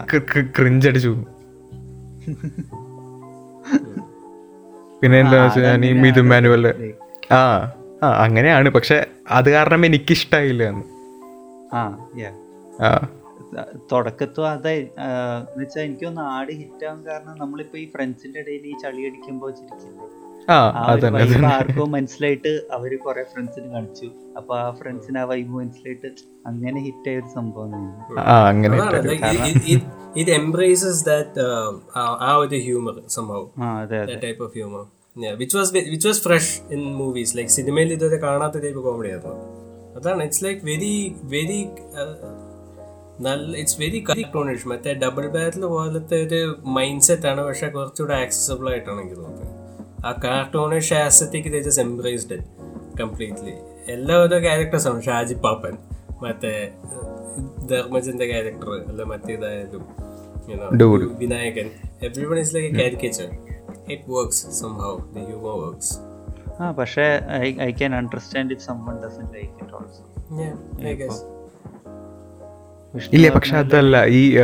ക്രിഞ്ച് 0.55 0.87
അടിച്ചു 0.87 1.07
പോകും. 1.07 1.27
പിന്നെ 5.01 5.19
എന്താ 5.19 5.43
വെച്ചാൽ 5.43 5.63
ഞാൻ 5.63 5.85
ഈ 5.85 5.91
മിഥുൻ 5.93 6.27
മാനുവൽ 6.29 6.67
ആ 7.31 7.39
ആ 8.03 8.07
അങ്ങനെയാണ്. 8.07 8.69
പക്ഷെ 8.69 9.07
അത് 9.29 9.49
കാരണം 9.49 9.85
എനിക്ക് 9.85 10.11
ഇഷ്ടായില്ല 10.11 10.63
എന്ന്. 10.63 10.83
ആ. 12.83 12.89
തുടക്കത്തും 13.91 14.47
അതെ. 14.47 14.77
എന്ന് 14.77 15.61
വെച്ചാൽ 15.63 15.81
എനിക്കൊന്ന് 15.81 16.21
ആട് 16.21 16.51
ഹിറ്റ് 16.51 16.85
ആവാൻ 16.85 17.05
കാരണം 17.07 17.35
നമ്മളിപ്പോ 17.39 17.77
ഈ 17.77 17.85
ഫ്രണ്ട്സിന്റെ 17.85 18.39
ഇടയിൽ 18.39 18.65
ഈ 18.65 18.73
ചളി 18.83 19.01
അടിക്കുമ്പോ 19.01 19.49
ചിരിക്കില്ലേ? 19.49 20.07
ആർക്കോ 21.45 21.85
മനസ്സിലായിട്ട് 21.85 22.67
അവർ 22.71 22.97
കൊറേ 22.97 23.23
ഫ്രണ്ട്സിന് 23.23 23.67
കാണിച്ചു. 23.71 24.07
അപ്പൊ 24.37 24.57
ആ 24.57 24.71
ഫ്രണ്ട്സിന് 24.71 25.17
ആ 25.17 25.23
വൈബ് 25.23 25.49
മനസ്സിലായിട്ട് 25.49 26.07
അങ്ങനെ 26.45 26.79
ഹിറ്റ് 26.79 27.09
ആയ 27.09 27.17
ഒരു 27.17 27.29
സംഭവം 27.33 27.73
embraces 30.37 30.97
that 31.03 31.37
uh, 31.37 31.69
ആ 32.21 32.35
ഒരു 32.35 32.55
ഹ്യൂമർ 32.55 32.95
സംഭവം. 33.07 33.63
ആ 33.63 33.81
അതെ 33.81 33.99
അതെ. 33.99 34.13
That 34.13 34.21
type 34.21 34.41
of 34.41 34.53
humor. 34.53 34.85
Yeah 35.15 35.35
which 35.35 35.53
was 35.53 35.73
which 35.73 36.05
was 36.05 36.19
fresh 36.19 36.61
in 36.71 36.83
movies. 36.93 37.35
Like 37.35 37.47
സിനിമയിൽ 37.47 37.93
ഇതുവരെ 37.93 38.17
കാണാത്ത 38.17 38.57
ടൈപ്പ് 38.57 38.83
കോമഡി 38.83 39.07
ആയിരുന്നു. 39.07 39.35
അതാണ്. 39.95 40.23
ഇറ്റ്സ് 40.23 40.45
ലൈക്ക് 40.45 40.61
വെരി 40.65 41.15
വെരി 41.23 41.69
നല്ല 43.25 43.57
ഇറ്റ്സ് 43.57 43.77
വെരി 43.81 43.99
കാർട്ടൂണിഷ് 44.09 44.67
മറ്റേ 44.67 44.93
ഡബിൾ 45.03 45.27
ബാരൽ 45.27 45.65
പോലത്തെ 45.65 46.17
ഒരു 46.25 46.39
മൈൻഡ് 46.77 47.01
സെറ്റ് 47.01 47.27
ആണ് 47.27 47.41
പക്ഷെ 47.47 47.67
കുറച്ചുകൂടെ 47.67 48.13
ആക്സസബിൾ 48.13 48.69
ആയിട്ടാണ് 48.71 49.01
എനിക്ക് 49.01 49.15
തോന്നുന്നത്. 49.15 49.49
ആ 50.05 50.11
കാർട്ടൂണിഷ് 50.25 50.93
ആസത്തേക്ക് 50.93 51.49
ജസ്റ്റ് 51.55 51.81
എംബ്രേസ്ഡ് 51.81 52.37
കംപ്ലീറ്റ്ലി 53.01 53.55
എല്ലാ 53.87 54.15
ഓരോ 54.23 54.37
ക്യാരക്ടേഴ്സ് 54.39 54.87
ആണ്. 54.87 55.01
ഷാജി 55.01 55.33
പാപ്പൻ 55.33 55.77
മറ്റേ 56.23 56.53
ധർമ്മജന്റെ 57.71 58.25
ക്യാരക്ടർ 58.25 58.71
അല്ല 58.91 59.03
മറ്റേതായാലും 59.03 59.83
Vinayakan. 61.23 61.67
Everyone 62.25 62.39
is 62.39 62.55
like 62.55 62.69
a 62.75 62.81
caricature 62.81 63.29
it 63.93 64.03
works 64.07 64.43
സംഭവ് 64.61 64.97
the 65.15 65.25
humour 65.27 65.55
works 65.65 65.93
ആ 66.61 66.71
പക്ഷേ 66.71 67.05
I 67.41 67.47
I 67.67 67.71
can 67.71 67.95
understand 67.95 68.53
if 68.53 68.63
someone 68.69 68.95
doesn't 69.05 69.27
like 69.35 69.53
it 69.61 69.73
also 69.73 70.03
I 70.89 70.93
guess 70.93 71.21
ഇല്ല 73.13 73.29
പക്ഷെ 73.29 73.57
അതല്ല. 73.57 74.05
ഈ 74.05 74.37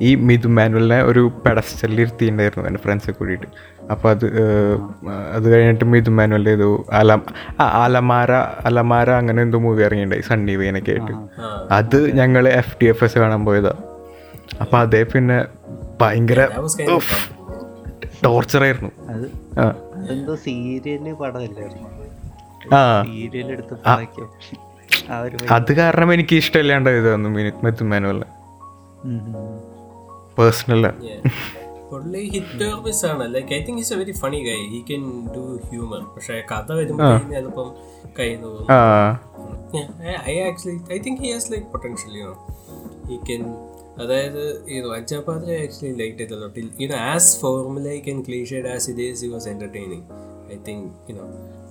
ഈ 0.00 0.14
മിഥു 0.14 0.48
മാനുവലിനെ 0.48 1.02
ഒരു 1.02 1.32
പെഡസ്റ്റലിൽ 1.46 2.00
ഇരുത്തിയിട്ടുണ്ടായിരുന്നു 2.00 2.68
എന്റെ 2.68 2.80
ഫ്രണ്ട്സൊക്കെ 2.80 3.18
കൂടിയിട്ട്. 3.18 3.46
അപ്പോൾ 3.90 4.08
അത് 4.10 4.26
അത് 5.32 5.52
കഴിഞ്ഞിട്ട് 5.52 5.84
മിഥു 5.84 6.10
മാനുവലിന്റെ 6.10 6.50
ഏതോ 6.50 6.84
അല 6.92 7.12
ആ 7.60 7.84
അലമാര 7.84 8.32
അലമാര 8.64 9.10
അങ്ങനെ 9.10 9.42
എന്തോ 9.42 9.58
മൂവി 9.58 9.82
ഇറങ്ങിയിട്ടുണ്ടായി 9.82 10.22
സണ്ണി 10.22 10.56
വെയിനൊക്കെ 10.56 10.90
ആയിട്ട്. 10.90 11.12
അത് 11.70 12.16
ഞങ്ങൾ 12.16 12.48
എഫ് 12.48 12.76
ടി 12.82 12.86
എഫ് 12.86 13.04
എസ് 13.04 13.18
കാണാൻ 13.18 13.44
പോയതാ. 13.44 13.74
അപ്പോൾ 14.60 14.78
അതേ 14.78 15.02
പിന്നെ 15.02 15.44
ഭയങ്കര. 16.00 16.40
ടോർച്ചറായിരുന്നു 18.24 18.90
ആ. 22.74 22.94
അത് 25.56 25.72
കാരണം 25.78 26.12
എനിക്ക് 26.12 26.36
ഇഷ്ടമില്ലാണ്ട് 26.38 26.90
പുള്ളി 31.90 32.20
ഹിറ്റ് 32.32 32.66
മിസ് 32.84 33.04
ആണ് 33.06 33.24
like 33.34 33.52
I 33.54 33.60
think 33.64 33.80
is 33.80 33.92
a 33.92 33.98
very 33.98 34.14
funny 34.20 34.38
guy 34.44 34.58
he 34.70 34.78
can 34.90 35.02
do 35.34 35.42
humour 35.66 36.02
പക്ഷെ 36.12 36.36
കഥ 36.50 36.68
വരുമ്പോൾ 36.72 37.18
ചിലപ്പം 37.32 37.68
കൈ 38.18 38.28
പോകും 38.44 38.70
ആ. 38.72 38.78
I 40.28 40.36
actually 40.40 40.78
I 40.92 40.98
think 40.98 41.20
he 41.22 41.30
has 41.32 41.50
like 41.52 41.66
potential 41.66 42.14
you 42.18 42.24
know 42.24 42.34
he 43.08 43.18
can 43.28 43.42
അതായത് 43.98 44.42
ഇത് 44.70 44.86
അഞ്ചാപ്പാതിരെ 44.94 45.56
ആക്ച്വലി 45.64 45.94
ലൈക്ക് 45.98 46.18
ചെയ്തല്ലോ 46.18 46.48
till 46.54 46.68
you 46.80 46.88
know 46.88 47.00
as 47.10 47.32
formulaic 47.40 48.10
and 48.10 48.24
cliched 48.28 48.68
as 48.68 48.88
it 48.90 49.08
is 49.08 49.22
he 49.24 49.30
was 49.30 49.48
entertaining 49.48 50.06
I 50.52 50.58
think 50.68 50.86
you 51.08 51.16
know 51.16 51.26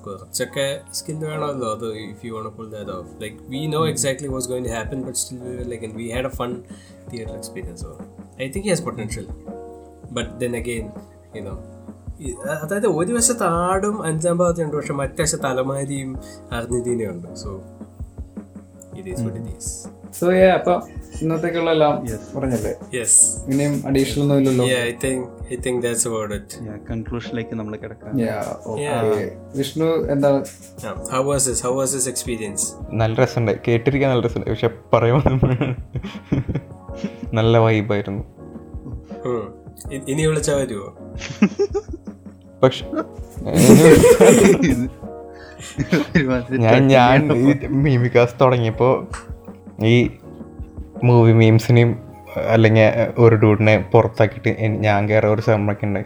കുറച്ചൊക്കെ 0.06 0.66
skill 0.98 1.18
വേണമല്ലോ. 1.26 1.70
അത് 1.76 1.88
if 2.06 2.22
you 2.26 2.32
won't 2.36 2.52
pull 2.58 2.68
that 2.76 2.94
of 2.98 3.12
like 3.24 3.38
we 3.54 3.62
know 3.74 3.82
exactly 3.88 4.30
was 4.36 4.50
going 4.52 4.68
to 4.68 4.74
happen 4.78 5.02
but 5.08 5.20
still 5.22 5.40
we 5.48 5.66
like 5.72 5.92
we 6.00 6.08
had 6.16 6.30
a 6.32 6.36
fun 6.40 6.52
theatre 7.12 7.36
experience 7.40 7.92
I 8.42 8.50
think 8.56 8.70
has 8.72 8.86
potential 8.88 9.28
but 10.18 10.32
then 10.42 10.56
again 10.62 10.88
you know 11.38 11.56
അതായത് 12.64 12.88
ഒരു 12.98 13.12
വശത്ത് 13.18 13.46
ആടും 13.62 13.96
അഞ്ചാം 14.08 14.36
ഭാഗത്തുണ്ട് 14.42 14.76
പക്ഷെ 14.78 14.96
മറ്റേ 15.00 15.24
വശത്ത് 15.26 15.48
അലമാരിയും 15.52 16.12
അർനിദീനയും 16.58 17.12
ഉണ്ട് 17.14 17.30
so 17.44 17.52
it 18.98 19.10
is 19.12 19.24
what 19.26 19.38
it 19.42 19.64
so 20.18 20.26
അപ്പൊ 20.56 20.74
ഇന്നത്തേക്കുള്ള 21.22 21.70
എല്ലാം 21.76 21.94
പറഞ്ഞല്ലേ? 22.36 22.72
യെസ് 22.96 23.20
ഇനിയും 23.52 23.74
അഡീഷണൽ 23.88 24.22
ഒന്നും 24.24 24.38
ഇല്ലല്ലോ? 24.42 24.66
Yeah 24.72 24.86
i 25.52 25.58
think 25.58 25.82
that's 25.82 26.04
think 26.04 26.06
that's 26.06 26.06
about 26.06 26.32
it? 26.38 26.60
Yeah, 26.66 26.92
കൺക്ലൂഷനിലേക്ക് 26.92 27.56
നമ്മൾ 27.56 27.76
കിടക്കാം. 27.76 28.18
വിഷ്ണു 29.58 29.86
എന്താണ്? 29.86 30.46
How 30.86 30.94
how 31.12 31.22
was 31.32 31.64
how 31.64 31.70
how 31.70 31.82
was 31.82 31.90
this 31.98 32.08
experience? 32.14 32.76
നല്ല 32.92 33.16
രസമുണ്ട്. 33.16 33.60
കേട്ടിരിക്കാൻ 33.68 34.12
നല്ല 34.12 34.28
രസമുണ്ട്. 34.28 34.50
പക്ഷെ 34.50 34.70
പറയുമ്പോൾ 34.94 35.58
നല്ല 37.34 37.58
വൈബായിരുന്നു 37.58 38.24
hmm. 39.24 39.44
ഇനി 40.08 40.26
വിളിച്ചാൽ 40.26 40.56
വരുമോ 40.56 40.98
പക്ഷെ 42.64 42.86
ഞാൻ 46.58 46.88
ഞാൻ 46.88 47.28
മീമിക്കാസ് 47.70 48.36
തുടങ്ങിയപ്പോ 48.42 49.08
ഈ 49.84 50.12
മൂവി 51.04 51.32
മീംസിനെയും 51.32 52.11
അല്ലെങ്കിൽ 52.38 53.14
ഒരു 53.18 53.36
ഡൂഡിനെ 53.36 53.90
പുറത്താക്കിയിട്ട് 53.94 54.62
ഞാൻ 54.62 55.10
കയറി 55.10 55.28
ഒരു 55.28 55.42
ശ്രമമൊക്കെ 55.42 55.86
ഉണ്ടായി 55.86 56.06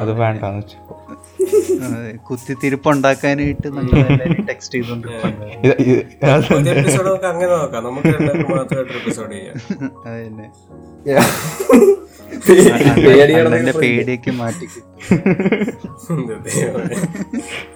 അത് 0.00 0.12
വേണ്ടാന്ന് 0.12 0.58
വെച്ചു 0.58 0.76
കുത്തിത്തിരിപ്പ് 2.16 2.88
ഉണ്ടാക്കാനായിട്ട് 2.90 3.68
നമ്മൾ 3.68 4.16
ടെക്സ്റ്റ് 4.46 4.74
ചെയ്തോണ്ട് 4.74 5.06
അങ്ങനെ 7.26 7.46
നോക്കാം. 7.46 7.84
നമുക്ക് 7.84 8.08
എപ്പിസോഡ് 8.08 9.34
അതന്നെ. 10.06 10.50
പേടിയൊക്കെ 13.72 14.30
മാറ്റി 14.30 14.66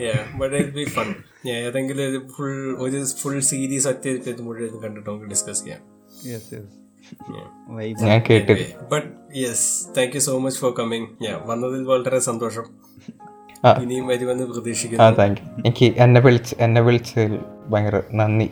yeah 0.00 0.18
but 0.38 0.52
it'll 0.54 0.74
be 0.74 0.84
fun. 0.96 1.14
ഏതെങ്കിലും 1.48 2.10
ഒരു 2.10 2.26
ഫുൾ 2.36 2.76
ഒരു 2.78 3.04
ഫുൾ 3.22 3.40
സീരീസ് 3.40 3.88
ഒറ്റ 3.88 4.40
മുഴുവൻ 4.40 4.80
കണ്ടിട്ട് 4.80 5.10
നമുക്ക് 5.10 5.26
ഡിസ്കസ് 5.26 5.64
ചെയ്യാം. 5.64 5.80
യെസ് 6.26 6.54
യെസ് 6.54 6.83
ഞാൻ 8.02 8.22
കേട്ടു 8.30 8.52
but 8.92 9.08
yes 9.36 9.96
thank 9.98 10.12
you 10.14 10.20
so 10.20 10.38
much 10.38 10.60
for 10.60 10.74
coming 10.78 11.06
ഞാൻ 11.22 11.40
വന്നതിൽ 11.46 11.84
വളരെ 11.84 12.18
സന്തോഷം. 12.18 12.64
ഇനിയും 13.82 14.06
വരുമെന്ന് 14.06 14.44
പ്രതീക്ഷിക്കുന്നു. 14.44 15.04
എനിക്ക് 15.66 15.94
എന്നെ 15.96 16.20
വിളിച്ച് 16.20 16.54
എന്നെ 16.60 16.80
വിളിച്ചതിൽ 16.80 17.38
ഭയങ്കര 17.68 18.02
നന്ദി. 18.14 18.50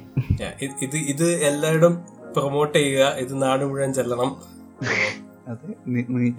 ഇത് 0.82 0.96
ഇത് 0.96 1.44
എല്ലാവരും 1.44 2.02
പ്രൊമോട്ട് 2.36 2.78
ചെയ്യുക. 2.78 3.04
ഇത് 3.18 3.42
നാട് 3.42 3.64
മുഴുവൻ 3.64 3.94
ചെല്ലണം. 3.94 4.36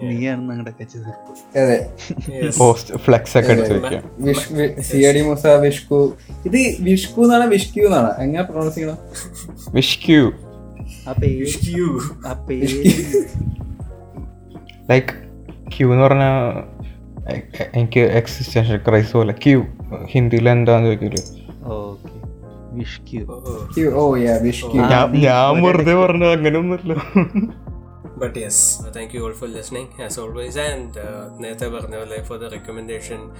നീയാണ് 0.02 0.40
ഞങ്ങളുടെ 0.40 0.72
കച്ചി 0.80 0.98
തീർപ്പ് 0.98 1.58
അതെ. 1.58 1.94
പോസ്റ്റ് 2.58 2.96
ഫ്ലെക്സ് 2.96 3.38
ഒക്കെ 3.38 3.52
അടിച്ചു 3.52 5.28
മുസ 5.28 5.46
വിഷ്കു 5.46 6.16
ഇത് 6.44 6.76
വിഷ്കു 6.80 7.22
എന്നാണ്? 7.22 7.44
വിഷ്കു 7.46 7.80
എന്നാണ്? 7.80 8.10
എങ്ങനെ 8.18 8.42
പ്രൊണൗൺസ് 8.42 8.74
ചെയ്യണം? 8.74 8.98
വിഷ്ക്യൂ 9.74 10.32
Ape. 11.06 11.28
like 11.28 11.64
Q 11.64 11.86
like 14.90 15.12
Q 15.68 15.86
എന്ന് 15.92 16.04
പറഞ്ഞാൽ 16.04 16.34
എനിക്ക് 17.74 18.00
എക്സിസ്റ്റൻഷ്യൽ 18.00 18.76
ക്രൈസ് 18.88 19.12
പോലെ. 19.12 19.32
ക്യൂ 19.44 19.60
ഹിന്ദിയിൽ 20.06 20.48
എന്താന്ന് 20.48 20.88
ചോദിക്കില്ലേ 20.88 21.22
Oh, 21.66 21.74
oh. 21.74 21.98
ക്യു 23.74 23.86
വിഷ്കു 24.42 24.76
ഞാൻ 24.92 25.12
ഞാൻ 25.20 25.62
വെറുതെ 25.62 25.94
പറഞ്ഞത് 25.94 26.32
അങ്ങനെ 26.32 26.58
ഒന്നുമില്ല 26.58 26.94
but 28.16 28.36
yes 28.36 28.82
uh, 28.84 28.90
thank 28.90 29.12
you 29.12 29.24
all 29.24 29.32
for 29.32 29.48
listening 29.48 29.92
as 29.98 30.18
always 30.18 30.56
and 30.56 30.96
uh, 30.96 31.30
Netha 31.44 32.26
for 32.26 32.38
the 32.38 32.50
recommendation 32.50 33.32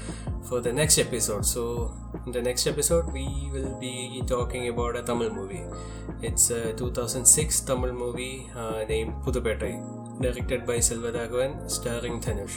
for 0.48 0.60
the 0.60 0.72
next 0.72 0.98
episode 0.98 1.46
so 1.46 1.94
in 2.26 2.32
the 2.32 2.42
next 2.42 2.66
episode 2.66 3.12
we 3.12 3.51
will 3.52 3.78
be 3.78 4.22
talking 4.26 4.68
about 4.68 4.96
a 4.96 5.02
Tamil 5.02 5.30
movie 5.30 5.64
it's 6.22 6.51
a 6.51 6.72
2006 6.72 7.60
Tamil 7.60 7.92
movie 7.92 8.51
uh, 8.56 8.84
named 8.88 9.14
Pudupettai 9.24 10.05
directed 10.20 10.66
by 10.66 10.76
Selvadagavan, 10.76 11.70
starring 11.70 12.20
Thanush. 12.20 12.56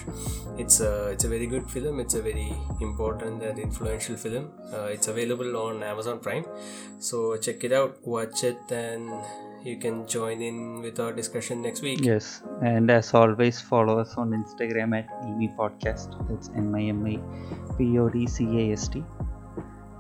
It's 0.59 0.79
a, 0.79 1.07
it's 1.09 1.23
a 1.23 1.27
very 1.27 1.47
good 1.47 1.69
film, 1.69 1.99
it's 1.99 2.13
a 2.13 2.21
very 2.21 2.53
important 2.81 3.43
and 3.43 3.57
influential 3.59 4.15
film. 4.15 4.51
Uh, 4.73 4.85
it's 4.85 5.07
available 5.07 5.57
on 5.57 5.83
Amazon 5.83 6.19
Prime. 6.19 6.45
So 6.99 7.37
check 7.37 7.63
it 7.63 7.71
out, 7.71 7.97
watch 8.05 8.43
it, 8.43 8.59
and 8.71 9.09
you 9.66 9.76
can 9.76 9.96
join 10.08 10.38
in 10.42 10.56
with 10.82 10.98
our 10.98 11.12
discussion 11.12 11.62
next 11.62 11.82
week. 11.82 12.00
Yes, 12.02 12.26
and 12.62 12.90
as 12.90 13.14
always, 13.14 13.60
follow 13.72 13.94
us 13.98 14.14
on 14.16 14.30
Instagram 14.32 14.96
at 14.98 15.08
Mimi 15.24 15.50
Podcast. 15.60 16.08
That's 16.28 16.50
M 16.58 16.74
I 16.74 16.86
M 16.92 17.04
I 17.06 17.16
P 17.76 17.98
O 17.98 18.08
D 18.08 18.26
C 18.36 18.48
A 18.62 18.72
S 18.74 18.86
T. 18.88 19.04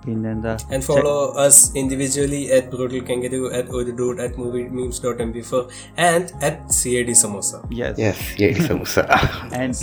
പിന്നെന്താ 0.04 0.52
And 0.74 0.82
follow 0.88 1.18
us 1.42 1.56
individually 1.80 2.40
at 2.56 2.64
Brutal 2.70 3.02
Kangaroo, 3.08 3.44
at 3.58 3.66
Odudude, 3.78 4.20
at 4.24 4.32
moviememes.mp4, 4.40 5.60
and 6.08 6.24
at 6.48 6.56
CAD 6.78 7.10
Samosa. 7.20 7.58
Yes 7.80 8.00
yes 8.04 8.26
ഏടി 8.46 8.64
Samosa 8.70 8.96
and 9.60 9.78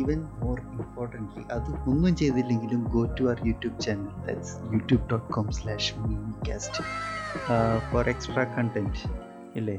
even 0.00 0.20
more 0.42 0.58
importantly 0.74 1.44
അത് 1.54 1.70
ഒന്നും 1.92 2.12
ചെയ്തില്ലെങ്കിലും 2.22 2.82
go 2.96 3.04
to 3.18 3.24
our 3.28 3.40
YouTube 3.50 3.76
channel 3.86 4.12
that's 4.28 4.54
YouTube 4.74 5.02
dot 5.12 5.28
com 5.38 5.48
slash 5.60 5.90
cast 6.48 6.84
for 7.91 8.07
extra 8.13 8.43
content 8.55 9.01
ഇല്ലേ 9.59 9.77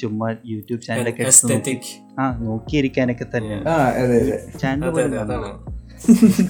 ചുമ്മാ 0.00 0.28
YouTube 0.52 0.82
ചാനലൊക്കെ 0.86 1.24
ആ 2.20 2.26
നോക്കിയിരിക്കാനൊക്കെ 2.48 3.28
തന്നെ 3.36 3.58
channel 4.62 4.90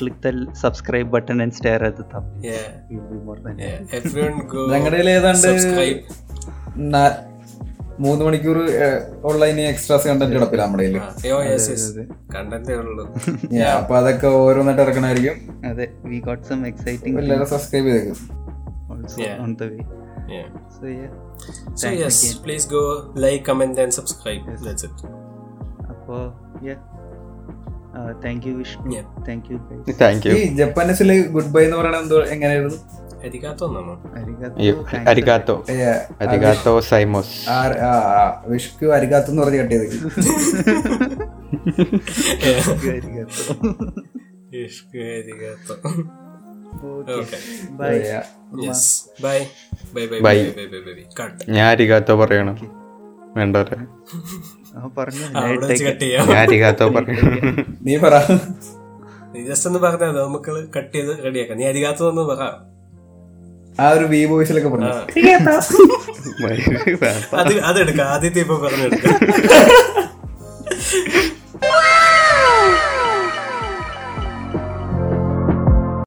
click 0.00 0.16
the 0.22 0.30
subscribe 0.62 1.08
button 1.10 1.38
and 1.40 1.52
stare 1.58 1.82
at 1.88 1.96
the 1.98 2.06
thumbnail. 2.12 2.44
Yeah. 2.44 2.64
You'll 2.90 3.10
be 3.10 3.18
more 3.26 3.38
than 3.44 3.58
yeah. 3.58 3.96
Everyone 3.98 4.38
go 4.52 4.62
subscribe. 5.44 6.00
Na- 6.94 7.18
മൂന്ന് 7.98 8.22
മണിക്കൂർ 8.24 8.56
ഉള്ള 9.24 9.46
ഇനി 9.46 9.62
എക്സ്ട്രാസ് 9.72 10.06
കണ്ടന്റ് 10.08 10.34
കിടപ്പില്ല 10.34 10.62
നമ്മുടെ 10.66 10.84
yes. 10.84 11.66
ഉള്ളൂ. 12.82 13.04
അപ്പൊ 13.78 13.96
അതൊക്കെ 13.96 14.26
ഓരോന്നായിട്ട് 14.26 14.82
ഇറക്കണമായിരിക്കും. 14.82 15.36
അതെ 15.70 15.86
വി 16.04 16.18
ഗോട്ട് 16.18 16.46
സം 16.50 16.66
എക്സൈറ്റിംഗ് 16.66 17.18
എല്ലാവരും 17.18 17.50
സബ്സ്ക്രൈബ് 17.54 17.86
ചെയ്തേക്കും. 17.86 18.18
On 19.44 19.54
the 19.54 19.70
way 19.74 19.80
Yeah. 20.28 20.46
So 20.76 20.84
ya 20.90 21.08
So 21.80 21.88
yes, 22.02 22.18
please 22.44 22.64
go 22.66 22.82
like, 23.24 23.40
comment, 23.48 23.78
and 23.78 23.92
subscribe. 23.98 24.44
That's 24.66 24.84
it. 24.88 24.98
അപ്പോൾ 25.92 26.20
ya 26.68 26.76
thank 28.24 28.44
you 28.48 28.52
Vishnu 28.60 28.94
Yeah. 28.94 29.06
Thank 29.28 29.48
you 29.52 29.56
thank 30.02 30.24
you 30.28 30.32
ഈ 30.38 30.44
ജപ്പാനീസിൽ 30.60 31.10
ഗുഡ് 31.34 31.52
ബൈ 31.56 31.62
എന്ന് 31.66 31.76
പറയണത് 31.76 32.02
എന്തോ 32.04 32.20
എങ്ങനെയായിരുന്നു? 32.34 32.78
Arigato 33.24 33.72
no. 33.72 33.98
Arigato. 35.06 36.80
സൈമോസ് 36.80 37.50
വിഷ്കു 38.46 38.86
അരികാത്തു 38.86 39.30
എന്ന് 39.30 39.58
കട്ടിയത്. 39.58 39.94
ഞാൻ 51.48 51.66
അരികാത്തോ 51.66 52.14
പറയണം. 52.14 52.58
വേണ്ടവരെ 53.36 53.76
നീ 57.82 57.96
പറ. 57.96 58.38
നീ 59.32 59.44
ജസ്റ്റ് 59.44 59.68
ഒന്ന് 59.68 59.78
പറഞ്ഞാൽ 59.78 60.12
നമുക്ക് 60.12 60.78
കട്ട് 60.78 60.96
ചെയ്ത് 60.96 61.24
റെഡിയാക്കാം 61.24 61.58
നീ 61.58 61.64
അരികാത്തോന്ന് 61.64 62.22
പറ. 62.22 62.73
ആ 63.80 63.90
ഒരു 63.90 64.04
വി 64.04 64.24
വോയിസിലൊക്കെ 64.24 64.68
പറഞ്ഞു. 64.68 64.90
അത് 67.36 67.60
അതെടുക്കാം 67.60 68.06
ആദ്യത്തെ 68.08 68.40
ഇപ്പൊ 68.40 68.56
പറഞ്ഞെടുക്കാം. 68.58 69.14